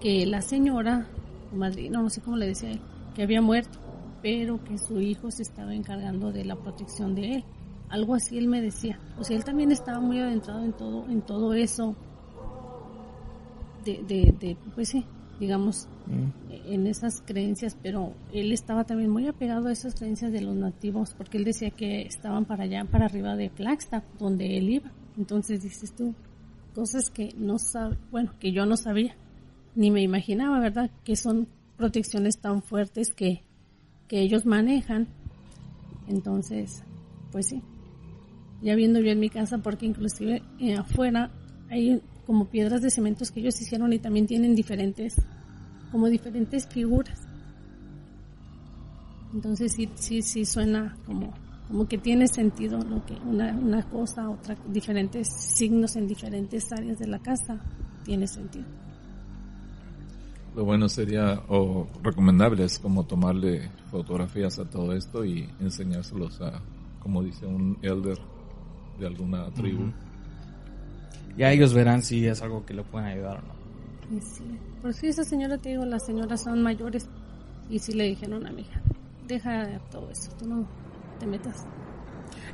que 0.00 0.26
la 0.26 0.42
señora, 0.42 1.06
madrina, 1.54 2.02
no 2.02 2.10
sé 2.10 2.20
cómo 2.20 2.36
le 2.36 2.46
decía 2.46 2.72
él, 2.72 2.80
que 3.14 3.22
había 3.22 3.40
muerto, 3.40 3.78
pero 4.22 4.62
que 4.62 4.76
su 4.76 5.00
hijo 5.00 5.30
se 5.30 5.42
estaba 5.42 5.74
encargando 5.74 6.32
de 6.32 6.44
la 6.44 6.56
protección 6.56 7.14
de 7.14 7.36
él. 7.36 7.44
Algo 7.88 8.14
así 8.14 8.36
él 8.36 8.46
me 8.46 8.60
decía. 8.60 9.00
O 9.18 9.24
sea, 9.24 9.36
él 9.36 9.44
también 9.44 9.72
estaba 9.72 10.00
muy 10.00 10.18
adentrado 10.18 10.62
en 10.62 10.72
todo, 10.72 11.08
en 11.08 11.22
todo 11.22 11.54
eso. 11.54 11.96
De, 13.84 14.02
de, 14.06 14.34
de 14.38 14.56
pues 14.74 14.90
sí, 14.90 15.06
digamos, 15.40 15.88
Mm. 16.06 16.72
en 16.72 16.86
esas 16.86 17.20
creencias, 17.24 17.76
pero 17.80 18.12
él 18.32 18.52
estaba 18.52 18.84
también 18.84 19.10
muy 19.10 19.28
apegado 19.28 19.68
a 19.68 19.72
esas 19.72 19.94
creencias 19.94 20.32
de 20.32 20.40
los 20.40 20.56
nativos, 20.56 21.14
porque 21.16 21.38
él 21.38 21.44
decía 21.44 21.70
que 21.70 22.02
estaban 22.02 22.44
para 22.44 22.64
allá, 22.64 22.84
para 22.84 23.06
arriba 23.06 23.36
de 23.36 23.48
Flagstaff, 23.48 24.04
donde 24.18 24.58
él 24.58 24.68
iba. 24.70 24.90
Entonces 25.16 25.62
dices 25.62 25.94
tú, 25.94 26.14
cosas 26.74 27.10
que 27.10 27.32
no 27.36 27.58
sabe, 27.58 27.96
bueno, 28.10 28.32
que 28.40 28.52
yo 28.52 28.66
no 28.66 28.76
sabía, 28.76 29.14
ni 29.76 29.90
me 29.90 30.02
imaginaba, 30.02 30.58
¿verdad? 30.58 30.90
Que 31.04 31.16
son 31.16 31.46
protecciones 31.76 32.38
tan 32.38 32.62
fuertes 32.62 33.12
que, 33.14 33.42
que 34.08 34.20
ellos 34.20 34.44
manejan. 34.46 35.06
Entonces, 36.08 36.82
pues 37.30 37.46
sí, 37.48 37.62
ya 38.62 38.74
viendo 38.74 38.98
yo 39.00 39.12
en 39.12 39.20
mi 39.20 39.30
casa, 39.30 39.58
porque 39.58 39.86
inclusive 39.86 40.42
eh, 40.58 40.74
afuera 40.74 41.30
hay 41.70 42.02
como 42.30 42.44
piedras 42.44 42.80
de 42.80 42.90
cementos 42.92 43.32
que 43.32 43.40
ellos 43.40 43.60
hicieron 43.60 43.92
y 43.92 43.98
también 43.98 44.28
tienen 44.28 44.54
diferentes, 44.54 45.16
como 45.90 46.08
diferentes 46.08 46.64
figuras. 46.64 47.18
Entonces 49.34 49.72
sí, 49.72 49.90
sí, 49.96 50.22
sí 50.22 50.44
suena 50.44 50.96
como, 51.06 51.34
como 51.66 51.88
que 51.88 51.98
tiene 51.98 52.28
sentido 52.28 52.78
lo 52.84 53.04
que 53.04 53.14
una, 53.14 53.50
una 53.50 53.82
cosa, 53.82 54.30
otra, 54.30 54.56
diferentes 54.68 55.26
signos 55.26 55.96
en 55.96 56.06
diferentes 56.06 56.72
áreas 56.72 57.00
de 57.00 57.08
la 57.08 57.18
casa, 57.18 57.58
tiene 58.04 58.28
sentido. 58.28 58.66
Lo 60.54 60.64
bueno 60.64 60.88
sería, 60.88 61.42
o 61.48 61.88
recomendable, 62.00 62.62
es 62.62 62.78
como 62.78 63.06
tomarle 63.06 63.72
fotografías 63.90 64.56
a 64.60 64.70
todo 64.70 64.92
esto 64.92 65.24
y 65.24 65.48
enseñárselos 65.58 66.40
a, 66.42 66.62
como 67.00 67.24
dice 67.24 67.44
un 67.44 67.76
elder 67.82 68.18
de 69.00 69.06
alguna 69.08 69.50
tribu. 69.50 69.90
Ya 71.36 71.50
ellos 71.52 71.72
verán 71.74 72.02
si 72.02 72.26
es 72.26 72.42
algo 72.42 72.64
que 72.66 72.74
le 72.74 72.82
pueden 72.82 73.08
ayudar 73.08 73.38
o 73.38 73.42
no. 73.42 74.20
Sí, 74.20 74.44
por 74.82 74.92
si 74.92 75.08
esa 75.08 75.24
señora 75.24 75.56
te 75.58 75.70
digo, 75.70 75.84
las 75.84 76.04
señoras 76.04 76.42
son 76.42 76.62
mayores 76.62 77.06
y 77.70 77.78
sí 77.78 77.92
le 77.92 78.04
dijeron 78.04 78.46
a 78.46 78.50
mi 78.50 78.62
hija, 78.62 78.80
deja 79.28 79.78
todo 79.90 80.10
eso, 80.10 80.30
tú 80.38 80.46
no 80.48 80.66
te 81.18 81.26
metas. 81.26 81.64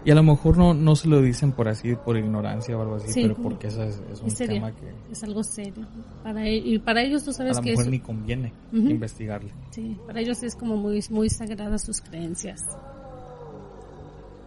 Y 0.05 0.11
a 0.11 0.15
lo 0.15 0.23
mejor 0.23 0.57
no, 0.59 0.74
no 0.74 0.94
se 0.94 1.09
lo 1.09 1.20
dicen 1.23 1.53
por 1.53 1.69
así, 1.69 1.94
por 1.97 2.16
ignorancia 2.16 2.77
o 2.77 2.82
algo 2.82 2.97
así, 2.97 3.12
Sí, 3.12 3.23
pero 3.23 3.35
porque 3.36 3.69
eso 3.69 3.82
es, 3.82 4.01
es 4.12 4.20
un 4.20 4.28
Es 4.28 4.35
tema 4.36 4.70
que 4.73 4.93
es 5.12 5.23
algo 5.24 5.43
serio. 5.43 5.85
Para 6.23 6.47
e- 6.47 6.57
y 6.59 6.78
para 6.78 7.03
ellos 7.03 7.24
tú 7.24 7.31
a 7.31 7.35
sabes 7.35 7.57
lo 7.57 7.62
que 7.62 7.70
mejor 7.70 7.85
es, 7.86 7.90
ni 7.90 7.98
conviene 8.01 8.53
Ujú. 8.73 8.89
investigarle. 8.90 9.51
sí, 9.70 9.97
para 10.07 10.20
ellos 10.20 10.43
es 10.43 10.55
como 10.55 10.77
muy 10.77 11.03
muy 11.11 11.28
sagradas 11.31 11.82
sus 11.82 12.01
creencias 12.01 12.61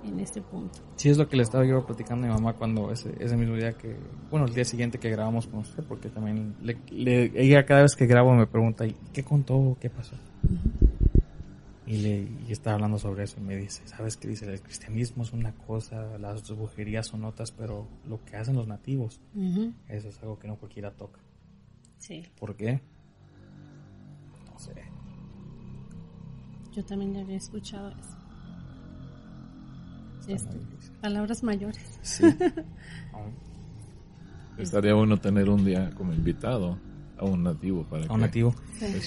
en 0.03 0.19
este 0.19 0.41
punto. 0.41 0.79
Sí, 0.95 1.09
es 1.09 1.17
lo 1.17 1.27
que 1.27 1.35
le 1.37 1.43
estaba 1.43 1.65
yo 1.65 1.85
platicando 1.85 2.25
a 2.25 2.29
mi 2.29 2.35
mamá 2.35 2.53
cuando 2.53 2.91
ese, 2.91 3.15
ese 3.23 3.35
mismo 3.37 3.55
día 3.55 3.73
que, 3.73 3.95
bueno, 4.29 4.45
el 4.45 4.53
día 4.53 4.65
siguiente 4.65 4.99
que 4.99 5.09
grabamos 5.09 5.47
con 5.47 5.59
usted, 5.59 5.83
porque 5.83 6.09
también 6.09 6.55
le, 6.61 6.77
le- 6.91 7.31
ella 7.41 7.65
cada 7.65 7.83
vez 7.83 7.95
que 7.95 8.05
grabo 8.05 8.33
me 8.33 8.47
pregunta, 8.47 8.85
¿y 8.85 8.95
qué 9.13 9.23
contó? 9.23 9.77
¿Qué 9.79 9.89
pasó? 9.89 10.15
Y 11.85 11.97
le 12.01 12.27
y 12.47 12.51
estaba 12.51 12.75
hablando 12.75 12.99
sobre 12.99 13.23
eso 13.23 13.37
y 13.39 13.43
me 13.43 13.55
dice, 13.55 13.81
¿sabes 13.87 14.15
qué 14.15 14.27
dice? 14.27 14.45
El 14.45 14.61
cristianismo 14.61 15.23
es 15.23 15.33
una 15.33 15.53
cosa, 15.53 16.17
las 16.19 16.47
brujerías 16.55 17.07
son 17.07 17.23
otras, 17.25 17.51
pero 17.51 17.87
lo 18.07 18.23
que 18.25 18.35
hacen 18.35 18.55
los 18.55 18.67
nativos, 18.67 19.19
eso 19.87 20.09
es 20.09 20.19
algo 20.21 20.37
que 20.37 20.47
no 20.47 20.55
cualquiera 20.57 20.91
toca. 20.91 21.19
Sí, 21.97 22.25
¿Por 22.39 22.55
qué? 22.55 22.79
No 24.53 24.59
sé. 24.59 24.73
yo 26.71 26.85
también 26.85 27.17
había 27.17 27.37
escuchado 27.37 27.89
eso. 27.89 28.18
Sí, 30.29 30.35
Está 30.35 30.49
es- 30.49 30.55
muy 30.55 30.65
difícil. 30.65 30.91
palabras 31.01 31.43
mayores. 31.43 31.99
Sí. 32.01 32.23
Estaría 34.57 34.93
bueno 34.93 35.17
tener 35.17 35.49
un 35.49 35.63
día 35.63 35.89
como 35.95 36.13
invitado 36.13 36.77
a 37.17 37.25
un 37.25 37.43
nativo 37.43 37.83
para 37.83 38.03
a 38.03 38.07
que 38.07 38.13
un 38.13 38.21
nativo. 38.21 38.53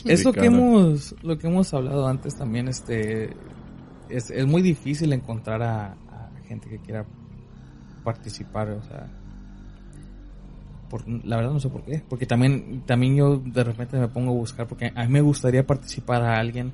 Es 0.07 0.25
lo 0.25 0.33
que 0.33 0.47
hemos, 0.47 1.15
lo 1.23 1.39
que 1.39 1.47
hemos 1.47 1.73
hablado 1.75 2.07
antes 2.09 2.35
también, 2.37 2.69
este, 2.69 3.35
es, 4.09 4.31
es 4.31 4.47
muy 4.47 4.63
difícil 4.63 5.13
encontrar 5.13 5.63
a, 5.63 5.87
a 5.93 6.31
gente 6.47 6.69
que 6.71 6.79
quiera 6.79 7.05
participar, 8.03 8.71
o 8.71 8.83
sea, 8.83 9.07
por, 10.89 11.07
la 11.09 11.37
verdad 11.37 11.53
no 11.53 11.61
sé 11.61 11.69
por 11.69 11.83
qué, 11.85 12.03
porque 12.09 12.27
también, 12.27 12.83
también 12.87 13.17
yo 13.17 13.37
de 13.39 13.65
repente 13.65 13.99
me 13.99 14.09
pongo 14.09 14.31
a 14.31 14.35
buscar, 14.35 14.67
porque 14.67 14.91
a 14.95 15.05
mí 15.05 15.13
me 15.13 15.21
gustaría 15.21 15.67
participar 15.67 16.23
a 16.23 16.39
alguien 16.39 16.73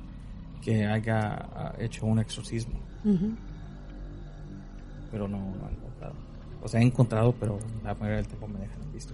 que 0.61 0.85
haya 0.85 1.73
hecho 1.79 2.05
un 2.05 2.19
exorcismo, 2.19 2.79
Ujú. 3.05 3.31
Pero 5.11 5.27
no, 5.27 5.37
no 5.37 5.69
he 5.69 5.73
encontrado. 5.73 6.13
O 6.61 6.67
sea, 6.67 6.81
he 6.81 6.83
encontrado, 6.83 7.33
pero 7.39 7.57
la 7.83 7.93
mayoría 7.95 8.17
del 8.17 8.27
tiempo 8.27 8.47
me 8.47 8.59
dejan 8.59 8.79
visto. 8.93 9.13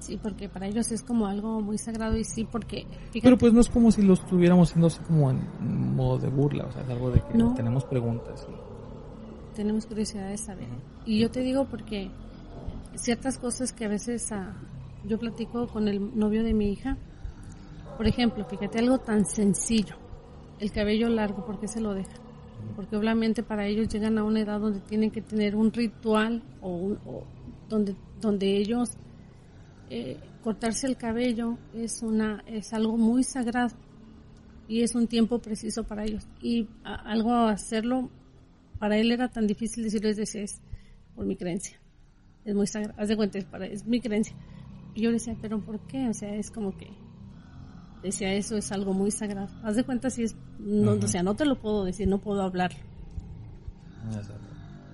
Sí, 0.00 0.18
porque 0.20 0.48
para 0.48 0.66
ellos 0.66 0.90
es 0.92 1.02
como 1.02 1.26
algo 1.26 1.60
muy 1.60 1.76
sagrado 1.76 2.16
y 2.16 2.24
sí, 2.24 2.44
porque 2.50 2.86
fíjate, 3.10 3.20
Pero 3.22 3.36
pues 3.36 3.52
no 3.52 3.60
es 3.60 3.68
como 3.68 3.92
si 3.92 4.00
lo 4.02 4.14
estuviéramos 4.14 4.70
haciendo 4.70 4.86
así 4.86 4.98
como 5.00 5.30
en 5.30 5.94
modo 5.94 6.18
de 6.18 6.28
burla, 6.28 6.64
o 6.64 6.72
sea, 6.72 6.82
es 6.82 6.88
algo 6.88 7.10
de 7.10 7.20
que 7.20 7.36
No. 7.36 7.54
tenemos 7.54 7.84
preguntas. 7.84 8.46
y- 8.48 8.70
tenemos 9.56 9.84
curiosidad 9.84 10.28
de 10.28 10.38
saber. 10.38 10.68
Y 11.04 11.18
yo 11.20 11.30
te 11.30 11.40
digo 11.40 11.66
porque 11.66 12.10
ciertas 12.94 13.36
cosas 13.36 13.72
que 13.74 13.84
a 13.84 13.88
veces 13.88 14.30
ah, 14.32 14.54
yo 15.04 15.18
platico 15.18 15.66
con 15.66 15.86
el 15.86 16.16
novio 16.18 16.42
de 16.44 16.54
mi 16.54 16.72
hija, 16.72 16.96
por 17.98 18.06
ejemplo, 18.06 18.44
fíjate 18.46 18.78
algo 18.78 18.98
tan 18.98 19.26
sencillo, 19.26 19.96
el 20.60 20.72
cabello 20.72 21.08
largo, 21.10 21.44
¿por 21.44 21.58
qué 21.60 21.68
se 21.68 21.80
lo 21.80 21.92
dejan? 21.92 22.19
Porque 22.76 22.96
obviamente 22.96 23.42
para 23.42 23.66
ellos 23.66 23.88
llegan 23.88 24.16
a 24.18 24.24
una 24.24 24.40
edad 24.40 24.60
donde 24.60 24.80
tienen 24.80 25.10
que 25.10 25.20
tener 25.22 25.54
un 25.56 25.72
ritual 25.72 26.42
o, 26.60 26.74
un- 26.76 26.98
o 27.06 27.24
donde, 27.68 27.94
donde 28.20 28.56
ellos 28.56 28.90
eh, 29.90 30.18
cortarse 30.42 30.86
el 30.86 30.96
cabello 30.96 31.58
es 31.74 32.02
una 32.02 32.42
es 32.46 32.72
algo 32.72 32.96
muy 32.96 33.22
sagrado 33.24 33.74
y 34.68 34.82
es 34.82 34.94
un 34.94 35.06
tiempo 35.08 35.40
preciso 35.40 35.84
para 35.84 36.04
ellos. 36.04 36.26
Y 36.40 36.68
algo 36.84 37.32
hacerlo 37.34 38.08
para 38.78 38.96
él 38.96 39.10
era 39.12 39.28
tan 39.28 39.46
difícil 39.46 39.84
decirles 39.84 40.18
es 40.34 40.60
por 41.14 41.26
mi 41.26 41.36
creencia 41.36 41.78
es 42.44 42.54
muy 42.54 42.66
sagrado 42.66 42.94
haz 42.98 43.08
de 43.08 43.16
cuenta 43.16 43.38
es, 43.38 43.44
para, 43.44 43.66
es 43.66 43.84
mi 43.86 44.00
creencia. 44.00 44.34
Y 44.94 45.02
yo 45.02 45.10
le 45.10 45.14
decía 45.14 45.36
pero 45.40 45.60
por 45.60 45.80
qué 45.86 46.08
o 46.08 46.14
sea 46.14 46.34
es 46.34 46.50
como 46.50 46.76
que 46.76 46.88
decía 48.02 48.32
eso 48.34 48.56
es 48.56 48.72
algo 48.72 48.92
muy 48.94 49.10
sagrado 49.10 49.48
haz 49.62 49.76
de 49.76 49.84
cuenta 49.84 50.08
si 50.10 50.22
es 50.24 50.36
no, 50.58 50.92
Ujú. 50.94 51.04
o 51.04 51.08
sea 51.08 51.22
no 51.22 51.34
te 51.34 51.44
lo 51.44 51.56
puedo 51.60 51.84
decir 51.84 52.08
no 52.08 52.18
puedo 52.18 52.42
hablar 52.42 52.72
Ya 54.12 54.22
sabes. 54.22 54.40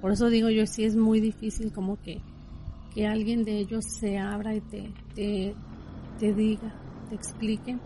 por 0.00 0.12
eso 0.12 0.28
digo 0.28 0.50
yo, 0.50 0.66
sí 0.66 0.84
es 0.84 0.96
muy 0.96 1.20
difícil 1.20 1.72
como 1.72 2.00
que, 2.02 2.20
que 2.94 3.06
alguien 3.06 3.44
de 3.44 3.58
ellos 3.58 3.84
se 3.84 4.18
abra 4.18 4.54
y 4.54 4.60
te, 4.60 4.92
te, 5.14 5.54
te 6.18 6.32
diga, 6.34 6.74
te 7.08 7.14
explique. 7.14 7.78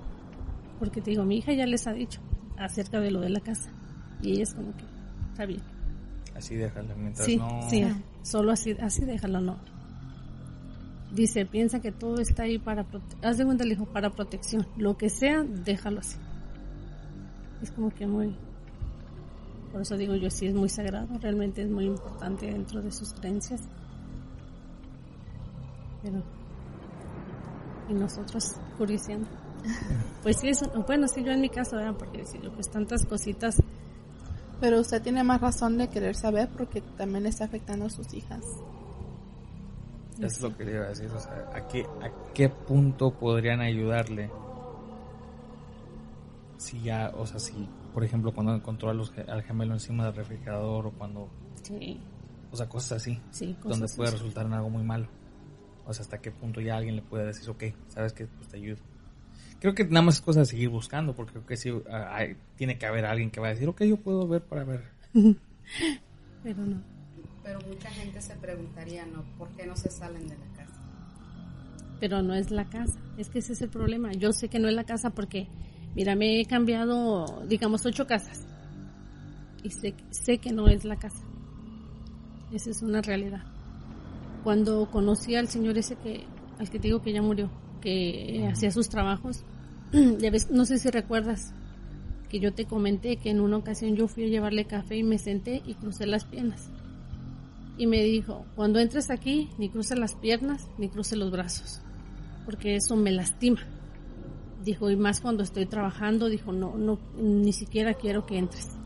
Porque 0.78 1.00
te 1.00 1.10
digo, 1.10 1.24
mi 1.24 1.38
hija 1.38 1.52
ya 1.52 1.66
les 1.66 1.86
ha 1.86 1.92
dicho 1.92 2.20
acerca 2.58 3.00
de 3.00 3.10
lo 3.10 3.20
de 3.20 3.28
la 3.30 3.40
casa. 3.40 3.70
Y 4.22 4.32
ella 4.32 4.42
es 4.44 4.54
como 4.54 4.74
que, 4.76 4.84
está 5.30 5.46
bien. 5.46 5.60
Así 6.34 6.56
déjala, 6.56 6.94
mientras 6.94 7.26
Sí, 7.26 7.36
no... 7.36 7.48
sí, 7.70 7.84
solo 8.22 8.52
así, 8.52 8.72
así 8.80 9.04
déjalo, 9.04 9.40
no. 9.40 9.56
Dice, 11.12 11.44
piensa 11.44 11.80
que 11.80 11.90
todo 11.90 12.20
está 12.20 12.44
ahí 12.44 12.58
para, 12.58 12.84
prote- 12.84 13.16
haz 13.22 13.36
de 13.38 13.44
cuenta, 13.44 13.64
le 13.64 13.70
dijo, 13.70 13.86
para 13.86 14.10
protección. 14.10 14.66
Lo 14.76 14.96
que 14.96 15.10
sea, 15.10 15.42
déjalo 15.42 16.00
así. 16.00 16.16
Es 17.62 17.70
como 17.72 17.90
que 17.90 18.06
muy, 18.06 18.34
por 19.72 19.82
eso 19.82 19.96
digo 19.96 20.14
yo, 20.14 20.30
sí 20.30 20.46
es 20.46 20.54
muy 20.54 20.68
sagrado, 20.68 21.08
realmente 21.20 21.62
es 21.62 21.68
muy 21.70 21.84
importante 21.86 22.46
dentro 22.46 22.80
de 22.80 22.90
sus 22.92 23.12
creencias. 23.12 23.60
Pero, 26.02 26.22
y 27.88 27.94
nosotros 27.94 28.56
curioseando. 28.78 29.28
Pues 30.22 30.36
sí, 30.38 30.48
es, 30.48 30.60
bueno, 30.86 31.08
sí, 31.08 31.22
yo 31.24 31.32
en 31.32 31.40
mi 31.40 31.48
caso, 31.48 31.76
¿verdad? 31.76 31.94
porque 31.98 32.22
lo 32.42 32.52
pues 32.52 32.70
tantas 32.70 33.06
cositas, 33.06 33.56
Pero 34.60 34.80
usted 34.80 35.00
tiene 35.02 35.24
más 35.24 35.40
razón 35.40 35.78
de 35.78 35.88
querer 35.88 36.14
saber 36.14 36.48
porque 36.50 36.82
también 36.82 37.24
está 37.26 37.44
afectando 37.44 37.86
a 37.86 37.90
sus 37.90 38.12
hijas. 38.12 38.44
Es 40.22 40.40
lo 40.40 40.56
que 40.56 40.64
le 40.64 40.72
iba 40.72 40.84
a 40.84 40.88
decir, 40.88 41.06
o 41.08 41.18
sea, 41.20 41.48
¿a 41.54 41.66
qué, 41.68 41.84
¿a 42.00 42.10
qué 42.34 42.48
punto 42.48 43.10
podrían 43.10 43.60
ayudarle? 43.60 44.28
Si 46.58 46.80
ya, 46.82 47.10
o 47.16 47.26
sea, 47.26 47.38
si, 47.40 47.66
por 47.94 48.04
ejemplo, 48.04 48.32
cuando 48.32 48.54
encontró 48.54 48.90
a 48.90 48.94
los, 48.94 49.12
al 49.28 49.42
gemelo 49.42 49.72
encima 49.74 50.04
del 50.04 50.14
refrigerador 50.14 50.86
o 50.86 50.90
cuando, 50.92 51.28
sí, 51.62 52.00
o 52.52 52.56
sea, 52.56 52.68
cosas 52.68 52.92
así, 53.00 53.18
sí, 53.30 53.56
donde 53.62 53.86
puede 53.96 54.10
resultar 54.10 54.46
en 54.46 54.52
algo 54.52 54.68
muy 54.70 54.82
malo. 54.82 55.08
O 55.86 55.94
sea, 55.94 56.02
hasta 56.02 56.18
qué 56.18 56.30
punto 56.30 56.60
ya 56.60 56.76
alguien 56.76 56.96
le 56.96 57.02
puede 57.02 57.26
decir, 57.26 57.48
ok, 57.48 57.64
sabes 57.88 58.12
que 58.12 58.26
pues 58.26 58.48
te 58.50 58.58
ayudo. 58.58 58.76
Creo 59.58 59.74
que 59.74 59.84
nada 59.84 60.02
más 60.02 60.16
es 60.16 60.20
cosa 60.20 60.40
de 60.40 60.46
seguir 60.46 60.68
buscando, 60.68 61.14
porque 61.14 61.32
creo 61.32 61.46
que 61.46 61.56
sí, 61.56 61.70
ah, 61.90 62.14
hay- 62.14 62.36
tiene 62.56 62.78
que 62.78 62.86
haber 62.86 63.06
alguien 63.06 63.30
que 63.30 63.40
va 63.40 63.48
a 63.48 63.50
decir, 63.50 63.68
ok, 63.68 63.82
yo 63.84 63.96
puedo 63.96 64.28
ver 64.28 64.42
para 64.42 64.64
ver. 64.64 64.84
Pero 66.42 66.64
no. 66.66 66.82
Pero 67.50 67.66
mucha 67.66 67.90
gente 67.90 68.20
se 68.20 68.36
preguntaría, 68.36 69.04
¿no? 69.06 69.24
¿Por 69.36 69.48
qué 69.50 69.66
no 69.66 69.76
se 69.76 69.90
salen 69.90 70.28
de 70.28 70.36
la 70.36 70.46
casa? 70.56 70.80
pero 72.00 72.22
no 72.22 72.34
es 72.34 72.50
la 72.50 72.64
casa. 72.64 72.98
Es 73.18 73.28
que 73.28 73.38
ese 73.40 73.52
es 73.52 73.60
el 73.60 73.68
problema. 73.68 74.12
Yo 74.12 74.32
sé 74.32 74.48
que 74.48 74.58
no 74.58 74.68
es 74.68 74.74
la 74.74 74.84
casa 74.84 75.10
porque, 75.10 75.48
mira, 75.94 76.16
me 76.16 76.40
he 76.40 76.46
cambiado, 76.46 77.44
digamos, 77.46 77.84
ocho 77.84 78.06
casas. 78.06 78.46
Y 79.62 79.70
sé, 79.70 80.38
que 80.38 80.52
no 80.52 80.68
es 80.68 80.84
la 80.84 80.96
casa. 80.96 81.22
Esa 82.52 82.70
es 82.70 82.82
una 82.82 83.02
realidad. 83.02 83.42
Cuando 84.42 84.90
conocí 84.90 85.36
al 85.36 85.48
señor 85.48 85.76
ese 85.76 85.96
que, 85.96 86.24
al 86.58 86.70
que 86.70 86.78
te 86.78 86.88
digo 86.88 87.02
que 87.02 87.12
ya 87.12 87.20
murió, 87.20 87.50
que 87.82 88.48
hacía 88.50 88.70
sus 88.70 88.88
trabajos. 88.88 89.44
No 90.50 90.64
sé 90.64 90.78
si 90.78 90.88
recuerdas 90.88 91.52
que 92.30 92.40
yo 92.40 92.54
te 92.54 92.64
comenté 92.64 93.16
que 93.16 93.30
en 93.30 93.40
una 93.40 93.58
ocasión 93.58 93.96
yo 93.96 94.08
fui 94.08 94.24
a 94.24 94.28
llevarle 94.28 94.64
café 94.64 94.96
y 94.96 95.02
me 95.02 95.18
senté 95.18 95.62
y 95.66 95.74
crucé 95.74 96.06
las 96.06 96.24
piernas. 96.24 96.70
Y 97.80 97.86
me 97.86 98.02
dijo, 98.02 98.44
cuando 98.56 98.78
entres 98.78 99.08
aquí, 99.08 99.48
ni 99.56 99.70
cruce 99.70 99.96
las 99.96 100.14
piernas, 100.14 100.68
ni 100.76 100.90
cruce 100.90 101.16
los 101.16 101.30
brazos, 101.30 101.80
porque 102.44 102.76
eso 102.76 102.94
me 102.94 103.10
lastima. 103.10 103.62
Dijo, 104.62 104.90
y 104.90 104.96
más 104.96 105.22
cuando 105.22 105.42
estoy 105.42 105.64
trabajando, 105.64 106.28
dijo, 106.28 106.52
no, 106.52 106.76
no, 106.76 106.98
ni 107.16 107.54
siquiera 107.54 107.94
quiero 107.94 108.26
que 108.26 108.36
entres. 108.36 108.76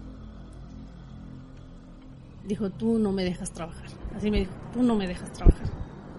Dijo, 2.46 2.70
tú 2.70 3.00
no 3.00 3.10
me 3.10 3.24
dejas 3.24 3.52
trabajar. 3.52 3.88
Así 4.14 4.30
me 4.30 4.38
dijo, 4.38 4.52
tú 4.72 4.84
no 4.84 4.94
me 4.94 5.08
dejas 5.08 5.32
trabajar. 5.32 5.68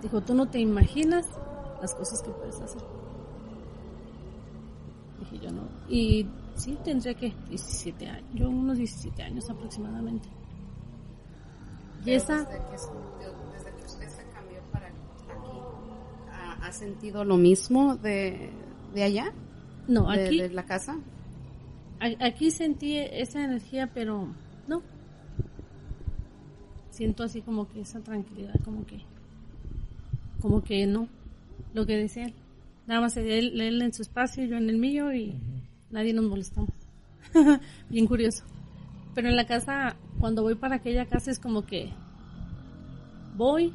Dijo, 0.02 0.20
tú 0.20 0.34
no 0.36 0.50
te 0.50 0.60
imaginas 0.60 1.26
las 1.80 1.96
cosas 1.96 2.22
que 2.24 2.32
puedes 2.32 2.60
hacer. 2.60 2.82
Dije 5.22 5.46
yo 5.46 5.50
no. 5.50 5.62
Y 5.88 6.28
sí, 6.56 6.78
tendría 6.84 7.14
que 7.14 7.34
17 7.48 8.06
años, 8.06 8.30
yo 8.34 8.50
unos 8.50 8.78
17 8.78 9.24
años 9.24 9.50
aproximadamente. 9.50 10.28
Y 12.06 12.12
esa, 12.12 12.46
Desde 12.46 13.72
que, 13.76 13.86
usted 13.86 14.10
se 14.10 14.24
cambió 14.34 14.62
para 14.72 14.88
aquí, 14.88 16.62
¿ha, 16.62 16.72
sentido 16.72 17.26
lo 17.26 17.38
mismo 17.38 17.96
de, 17.96 18.52
de 18.94 19.04
allá? 19.04 19.34
no, 19.88 20.12
de, 20.12 20.26
aquí, 20.26 20.40
de 20.40 20.50
la 20.50 20.66
casa? 20.66 20.98
aquí 22.20 22.52
sentí 22.52 22.98
esa 22.98 23.44
energía, 23.44 23.92
pero 23.94 24.28
no. 24.68 24.84
Siento 26.92 27.24
así 27.24 27.42
como 27.42 27.68
que 27.68 27.82
esa 27.82 28.02
tranquilidad, 28.02 28.54
como 28.64 28.86
que, 28.86 29.00
como 30.42 30.64
que 30.64 30.86
no, 30.86 31.08
lo 31.74 31.86
que 31.86 31.98
decía 31.98 32.26
él. 32.26 32.34
Nada 32.88 33.02
más 33.02 33.18
él, 33.18 33.60
él 33.60 33.82
en 33.82 33.94
su 33.94 34.04
espacio, 34.04 34.46
yo 34.46 34.58
en 34.58 34.70
el 34.70 34.78
mío 34.78 35.12
y 35.12 35.36
nadie 35.90 36.14
nos 36.14 36.26
molestamos. 36.26 36.70
Bien 37.90 38.06
curioso. 38.06 38.44
Pero 39.16 39.30
en 39.30 39.38
la 39.38 39.48
casa, 39.48 39.96
cuando 40.20 40.44
voy 40.44 40.56
para 40.56 40.76
aquella 40.76 41.06
casa 41.06 41.32
es 41.32 41.40
como 41.40 41.66
que 41.66 41.92
voy 43.36 43.74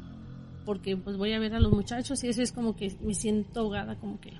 porque 0.65 0.95
pues 0.95 1.17
voy 1.17 1.33
a 1.33 1.39
ver 1.39 1.55
a 1.55 1.59
los 1.59 1.71
muchachos 1.71 2.23
y 2.23 2.29
eso 2.29 2.41
es 2.41 2.51
como 2.51 2.75
que 2.75 2.95
me 3.01 3.15
siento 3.15 3.61
ahogada, 3.61 3.95
como 3.95 4.19
que 4.21 4.33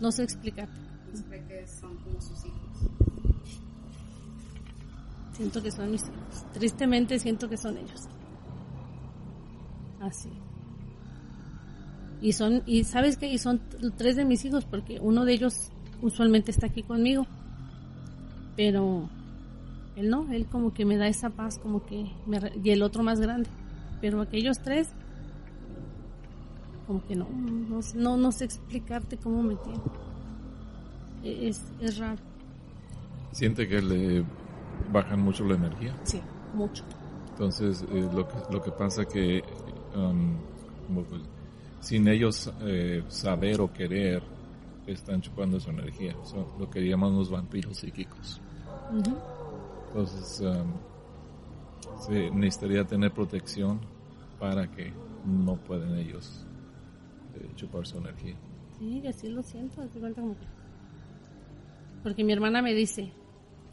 no 0.00 0.10
sé 0.10 0.22
explicar. 0.22 0.68
Cree 1.28 1.44
que 1.46 1.66
son 1.66 1.96
como 1.98 2.20
sus 2.20 2.44
hijos. 2.46 2.58
Siento 5.32 5.62
que 5.62 5.70
son 5.70 5.90
mis 5.90 6.02
hijos. 6.02 6.52
Tristemente 6.52 7.18
siento 7.18 7.48
que 7.48 7.56
son 7.56 7.76
ellos. 7.76 8.08
Así. 10.00 10.30
Y 12.20 12.32
son, 12.32 12.62
y 12.66 12.84
sabes 12.84 13.16
qué, 13.16 13.28
y 13.28 13.38
son 13.38 13.60
tres 13.96 14.16
de 14.16 14.24
mis 14.24 14.44
hijos 14.44 14.64
porque 14.64 14.98
uno 15.00 15.24
de 15.24 15.34
ellos 15.34 15.70
usualmente 16.02 16.50
está 16.50 16.66
aquí 16.66 16.82
conmigo. 16.82 17.26
Pero 18.56 19.08
él 19.98 20.10
no, 20.10 20.30
él 20.32 20.46
como 20.46 20.72
que 20.72 20.84
me 20.84 20.96
da 20.96 21.08
esa 21.08 21.30
paz, 21.30 21.58
como 21.58 21.84
que 21.84 22.10
me 22.26 22.38
y 22.62 22.70
el 22.70 22.82
otro 22.82 23.02
más 23.02 23.20
grande. 23.20 23.48
Pero 24.00 24.20
aquellos 24.20 24.58
tres 24.60 24.88
como 26.86 27.04
que 27.06 27.14
no, 27.16 27.26
no, 27.68 27.82
sé- 27.82 27.96
no, 27.98 28.16
no 28.16 28.32
sé 28.32 28.44
explicarte 28.44 29.16
cómo 29.18 29.42
me 29.42 29.56
tienen. 29.56 29.82
E- 31.22 31.48
Es, 31.48 31.62
es 31.80 31.98
raro, 31.98 32.20
Siente 33.32 33.68
que 33.68 33.82
le 33.82 34.24
bajan 34.92 35.20
mucho 35.20 35.44
la 35.44 35.54
energía. 35.56 35.94
sí, 36.04 36.20
mucho. 36.54 36.82
Entonces, 37.32 37.84
eh, 37.92 38.08
lo, 38.12 38.26
que, 38.26 38.34
lo 38.50 38.62
que 38.62 38.70
pasa 38.72 39.04
que 39.04 39.42
um, 39.94 40.34
como 40.86 41.02
pues, 41.02 41.22
sin 41.80 42.08
ellos 42.08 42.50
eh, 42.62 43.04
saber 43.08 43.60
o 43.60 43.72
querer, 43.72 44.22
están 44.86 45.20
chupando 45.20 45.60
su 45.60 45.68
energía. 45.70 46.16
Son 46.24 46.46
lo 46.58 46.68
que 46.70 46.80
llamamos 46.80 47.30
vampiros 47.30 47.76
psíquicos. 47.76 48.40
Entonces, 49.88 50.40
um, 50.40 52.38
necesitaría 52.38 52.84
tener 52.84 53.12
protección 53.12 53.80
para 54.38 54.70
que 54.70 54.92
no 55.24 55.56
pueden 55.56 55.96
ellos 55.96 56.46
eh, 57.34 57.48
chupar 57.56 57.86
su 57.86 57.98
energía. 57.98 58.36
Sí, 58.78 59.02
así 59.06 59.28
lo 59.28 59.42
siento, 59.42 59.82
así 59.82 59.98
cuenta 59.98 60.20
como 60.20 60.34
que- 60.38 60.46
Porque 62.02 62.22
mi 62.24 62.32
hermana 62.32 62.62
me 62.62 62.74
dice, 62.74 63.10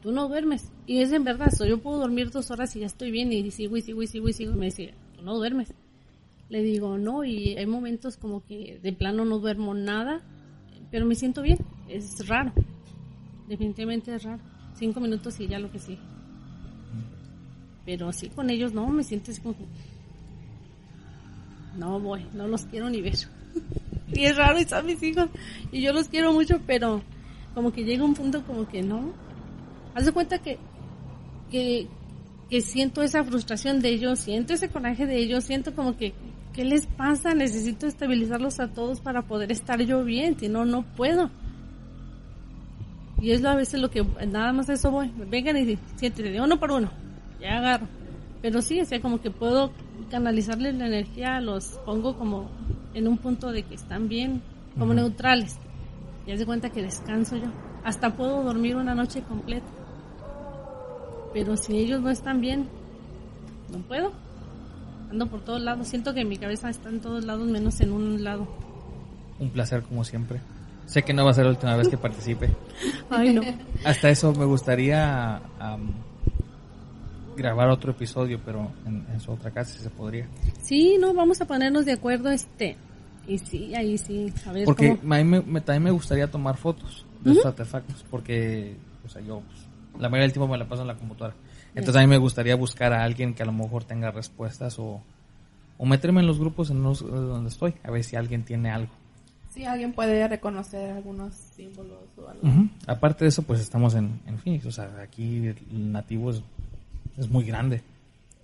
tú 0.02 0.12
no 0.12 0.28
duermes. 0.28 0.72
Y 0.88 1.00
es 1.02 1.12
en 1.12 1.24
verdad, 1.24 1.52
so, 1.56 1.66
yo 1.66 1.80
puedo 1.82 2.00
dormir 2.00 2.32
dos 2.32 2.50
horas 2.52 2.76
y 2.76 2.80
ya 2.80 2.88
estoy 2.88 3.12
bien 3.12 3.32
y 3.32 3.52
sigo 3.52 3.78
y 3.78 3.82
sigo 3.82 4.02
y 4.02 4.08
sigo 4.08 4.30
y 4.30 4.34
sigo. 4.34 4.54
Y 4.54 4.58
me 4.58 4.66
dice, 4.66 4.94
tú 5.16 5.22
no 5.22 5.36
duermes. 5.36 5.74
Le 6.50 6.62
digo, 6.64 6.98
no, 6.98 7.24
y 7.24 7.56
hay 7.58 7.66
momentos 7.66 8.18
como 8.18 8.44
que 8.44 8.80
de 8.82 8.94
plano 8.94 9.26
no 9.26 9.40
duermo 9.40 9.74
nada, 9.74 10.22
pero 10.92 11.06
me 11.06 11.16
siento 11.16 11.42
bien. 11.42 11.60
Es 11.88 12.28
raro. 12.28 12.52
Definitivamente 13.48 14.14
es 14.16 14.24
raro. 14.24 14.42
Cinco 14.76 15.00
minutos 15.00 15.40
y 15.40 15.48
ya 15.48 15.60
lo 15.60 15.72
que 15.72 15.80
sí. 15.80 15.98
Pero 17.86 18.12
sí, 18.12 18.30
con 18.30 18.50
ellos 18.50 18.74
no, 18.74 18.88
me 18.90 19.04
siento 19.04 19.32
así 19.32 19.42
como. 19.42 19.56
No 21.78 22.00
voy, 22.00 22.26
no 22.34 22.48
los 22.48 22.66
quiero 22.66 22.90
ni 22.90 23.02
ver. 23.02 23.16
Y 24.14 24.26
es 24.26 24.38
raro, 24.38 24.60
y 24.60 24.66
son 24.66 24.86
mis 24.86 25.02
hijos. 25.02 25.30
Y 25.72 25.82
yo 25.82 25.92
los 25.92 26.08
quiero 26.08 26.32
mucho, 26.32 26.62
pero 26.68 27.02
como 27.56 27.72
que 27.74 27.84
llega 27.84 28.04
un 28.04 28.14
punto 28.14 28.44
como 28.44 28.68
que 28.68 28.84
no. 28.84 29.14
Haz 29.96 30.06
de 30.06 30.12
cuenta 30.12 30.38
que, 30.38 30.60
que, 31.50 31.88
que 32.50 32.62
siento 32.62 33.02
esa 33.02 33.24
frustración 33.24 33.82
de 33.82 33.90
ellos, 33.90 34.20
siento 34.20 34.54
ese 34.54 34.70
coraje 34.70 35.06
de 35.06 35.18
ellos, 35.18 35.44
siento 35.44 35.74
como 35.74 35.98
que, 35.98 36.14
¿qué 36.54 36.64
les 36.64 36.86
pasa? 36.86 37.34
Necesito 37.34 37.88
estabilizarlos 37.88 38.60
a 38.60 38.68
todos 38.68 39.02
para 39.02 39.24
poder 39.24 39.52
estar 39.52 39.82
yo 39.82 40.04
bien, 40.04 40.40
si 40.40 40.50
no, 40.50 40.66
no 40.66 40.84
puedo. 40.96 41.32
Y 43.26 43.32
es 43.32 43.44
a 43.44 43.56
veces 43.56 43.82
lo 43.82 43.90
que, 43.90 44.06
nada 44.28 44.54
más 44.54 44.70
eso 44.70 44.92
voy. 44.92 45.12
Vengan 45.28 45.58
y 45.58 45.80
siéntete 45.96 46.30
de 46.30 46.40
uno 46.40 46.60
por 46.60 46.72
uno. 46.72 46.92
Ya 47.42 47.58
agarro. 47.58 47.88
Pero 48.40 48.62
sí, 48.62 48.80
o 48.80 48.86
sea, 48.86 49.02
como 49.02 49.20
que 49.20 49.32
puedo 49.32 49.72
canalizarles 50.12 50.76
la 50.76 50.86
energía, 50.86 51.42
los 51.42 51.80
pongo 51.88 52.16
como 52.20 52.52
en 52.94 53.08
un 53.08 53.18
punto 53.18 53.52
de 53.52 53.64
que 53.64 53.74
están 53.74 54.10
bien, 54.10 54.44
como 54.78 54.94
neutrales. 54.94 55.58
Y 56.28 56.34
haz 56.34 56.38
de 56.38 56.46
cuenta 56.46 56.70
que 56.70 56.84
descanso 56.84 57.38
yo. 57.38 57.48
Hasta 57.84 58.16
puedo 58.16 58.44
dormir 58.44 58.76
una 58.76 58.94
noche 58.94 59.24
completa. 59.24 59.66
Pero 61.34 61.58
si 61.58 61.78
ellos 61.78 62.02
no 62.02 62.12
están 62.12 62.42
bien, 62.42 62.70
no 63.72 63.80
puedo. 63.80 64.12
Ando 65.10 65.26
por 65.32 65.42
todos 65.42 65.64
lados. 65.64 65.88
Siento 65.88 66.14
que 66.14 66.26
mi 66.26 66.38
cabeza 66.38 66.70
está 66.70 66.90
en 66.90 67.02
todos 67.02 67.26
lados 67.26 67.48
menos 67.48 67.82
en 67.82 67.92
un 67.92 68.24
lado. 68.24 68.48
Un 69.40 69.50
placer 69.50 69.82
como 69.82 70.04
siempre. 70.04 70.42
Sé 70.86 71.04
que 71.04 71.14
no 71.14 71.26
va 71.26 71.32
a 71.32 71.34
ser 71.34 71.46
la 71.46 71.52
última 71.52 71.76
vez 71.76 71.88
que 71.90 71.98
participe. 71.98 72.50
Ay, 73.10 73.34
no. 73.34 73.42
Hasta 73.84 74.10
eso 74.10 74.34
me 74.34 74.46
gustaría 74.46 75.38
am, 75.60 75.94
grabar 77.36 77.70
otro 77.70 77.92
episodio, 77.92 78.40
pero 78.46 78.72
en, 78.86 79.06
en 79.12 79.20
su 79.20 79.32
otra 79.32 79.52
casa 79.52 79.74
si 79.74 79.80
se 79.84 79.90
podría. 79.90 80.28
Sí, 80.62 80.98
no, 81.00 81.14
vamos 81.14 81.42
a 81.42 81.46
ponernos 81.46 81.86
de 81.86 81.94
acuerdo, 81.94 82.30
este. 82.32 82.78
Y 83.28 83.38
sí, 83.40 83.74
ahí 83.76 83.98
sí, 83.98 84.32
a 84.46 84.52
ver 84.52 84.66
Porque 84.66 84.98
cómo. 84.98 85.14
a 85.14 85.18
mí 85.18 85.24
me, 85.24 85.42
me- 85.42 85.62
también 85.62 85.84
me 85.84 85.92
gustaría 85.92 86.28
tomar 86.30 86.58
fotos 86.58 87.06
de 87.22 87.32
estos 87.32 87.48
artefactos, 87.48 88.06
porque, 88.12 88.76
o 89.06 89.10
sea, 89.10 89.22
yo 89.24 89.42
pues, 89.42 89.60
la 90.00 90.10
mayoría 90.10 90.24
del 90.26 90.34
tiempo 90.34 90.48
me 90.48 90.58
la 90.60 90.66
paso 90.68 90.84
en 90.84 90.88
la 90.88 90.96
computadora. 90.96 91.36
Entonces 91.74 91.96
a 91.98 92.02
mí 92.02 92.08
me 92.08 92.18
gustaría 92.18 92.56
buscar 92.56 92.94
a 92.94 93.04
alguien 93.04 93.34
que 93.34 93.44
a 93.44 93.46
lo 93.48 93.52
mejor 93.52 93.84
tenga 93.84 94.12
respuestas 94.12 94.78
o, 94.80 95.02
o 95.78 95.86
meterme 95.86 96.22
en 96.22 96.28
los 96.28 96.40
grupos 96.40 96.70
en 96.70 96.84
los, 96.84 97.00
donde 97.00 97.50
estoy, 97.50 97.74
a 97.84 97.92
ver 97.92 98.04
si 98.04 98.16
alguien 98.16 98.44
tiene 98.44 98.70
algo. 98.72 98.94
Si 99.56 99.64
alguien 99.66 99.94
puede 99.94 100.28
reconocer 100.28 100.92
algunos 100.92 101.34
símbolos 101.34 101.98
o 102.18 102.28
algo. 102.30 102.68
Aparte 102.88 103.24
de 103.26 103.30
eso, 103.30 103.42
pues 103.44 103.62
estamos 103.62 103.96
en, 103.96 104.20
en 104.28 104.38
Phoenix, 104.38 104.66
o 104.66 104.72
sea, 104.72 104.92
aquí 105.02 105.48
el 105.48 105.92
nativo 105.92 106.30
es, 106.32 106.42
es 107.18 107.30
muy 107.30 107.46
grande. 107.46 107.82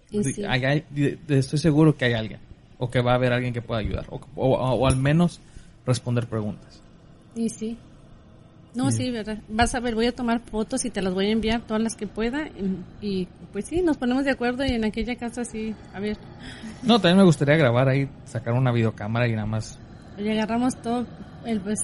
Y 0.10 0.24
sí. 0.24 0.44
Hay- 0.46 0.64
hay- 0.66 0.86
estoy 1.28 1.60
seguro 1.60 1.96
que 1.98 2.06
hay 2.06 2.14
alguien, 2.14 2.40
o 2.80 2.90
que 2.90 3.02
va 3.02 3.12
a 3.12 3.16
haber 3.16 3.34
alguien 3.34 3.54
que 3.54 3.62
pueda 3.62 3.82
ayudar, 3.82 4.06
o, 4.10 4.20
o- 4.36 4.56
o 4.56 4.88
al 4.88 4.96
menos 4.96 5.40
responder 5.86 6.28
preguntas. 6.28 6.82
Y 7.36 7.50
sí. 7.50 7.78
No, 8.74 8.90
sí. 8.90 9.12
verdad. 9.12 9.40
Vas 9.50 9.76
a 9.76 9.82
ver, 9.82 9.96
voy 9.96 10.06
a 10.06 10.16
tomar 10.16 10.40
fotos 10.40 10.86
y 10.86 10.90
te 10.92 11.02
las 11.02 11.14
voy 11.14 11.26
a 11.28 11.32
enviar 11.32 11.60
todas 11.62 11.84
las 11.84 11.96
que 11.98 12.08
pueda. 12.08 12.48
Y, 12.48 12.78
y, 13.06 13.28
pues 13.52 13.66
sí, 13.66 13.82
nos 13.82 13.98
ponemos 13.98 14.24
de 14.24 14.32
acuerdo 14.32 14.66
y 14.66 14.70
en 14.70 14.86
aquella 14.86 15.18
casa 15.18 15.44
sí, 15.44 15.76
a 15.94 16.00
ver, 16.00 16.18
No, 16.82 16.94
también 17.00 17.18
me 17.18 17.24
gustaría 17.26 17.58
grabar 17.58 17.90
ahí, 17.90 18.08
sacar 18.24 18.54
una 18.54 18.72
videocámara 18.72 19.28
y 19.28 19.34
nada 19.34 19.46
más 19.46 19.78
oye, 20.22 20.31
agarramos 20.34 20.81
todo 20.81 21.06
el 21.45 21.60
pues. 21.61 21.80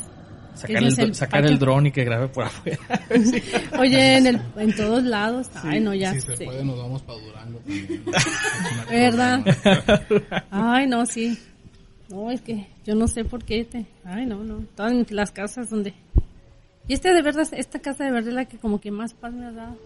sacar, 0.56 0.78
el, 0.78 1.00
el 1.00 1.16
sacar 1.16 1.46
el 1.46 1.60
dron 1.60 1.88
y 1.88 1.92
que 1.92 2.04
grabe 2.04 2.28
por 2.28 2.46
afuera. 2.46 2.80
Oye, 3.80 4.18
en 4.18 4.28
el, 4.28 4.42
en 4.58 4.76
todos 4.76 5.04
lados. 5.04 5.50
Ay, 5.64 5.80
no, 5.80 5.94
ya 5.94 6.14
si 6.14 6.22
se 6.22 6.38
sé. 6.38 6.46
puede, 6.46 6.64
nos 6.64 6.78
vamos 6.78 7.02
para 7.04 7.20
Durango 7.20 7.60
también. 7.60 8.04
¿Verdad? 8.90 9.46
Ay, 10.52 10.88
no, 10.88 11.06
sí. 11.06 11.38
No, 12.10 12.32
es 12.32 12.42
que 12.42 12.68
yo 12.86 12.96
no 12.96 13.08
sé 13.08 13.26
por 13.26 13.44
qué 13.44 13.66
te... 13.66 13.86
Ay, 14.06 14.26
no, 14.26 14.44
no. 14.44 14.66
Todas 14.76 15.12
las 15.12 15.32
casas 15.32 15.70
donde... 15.70 15.94
Y 16.88 16.94
esta 16.94 17.14
de 17.14 17.22
verdad, 17.22 17.46
esta 17.52 17.80
casa 17.80 18.06
de 18.06 18.12
verdad 18.12 18.30
es 18.30 18.36
la 18.36 18.46
que 18.46 18.58
como 18.58 18.80
que 18.80 18.92
más 18.92 19.14
paz 19.14 19.34
me 19.34 19.46
ha 19.46 19.52
dado. 19.52 19.78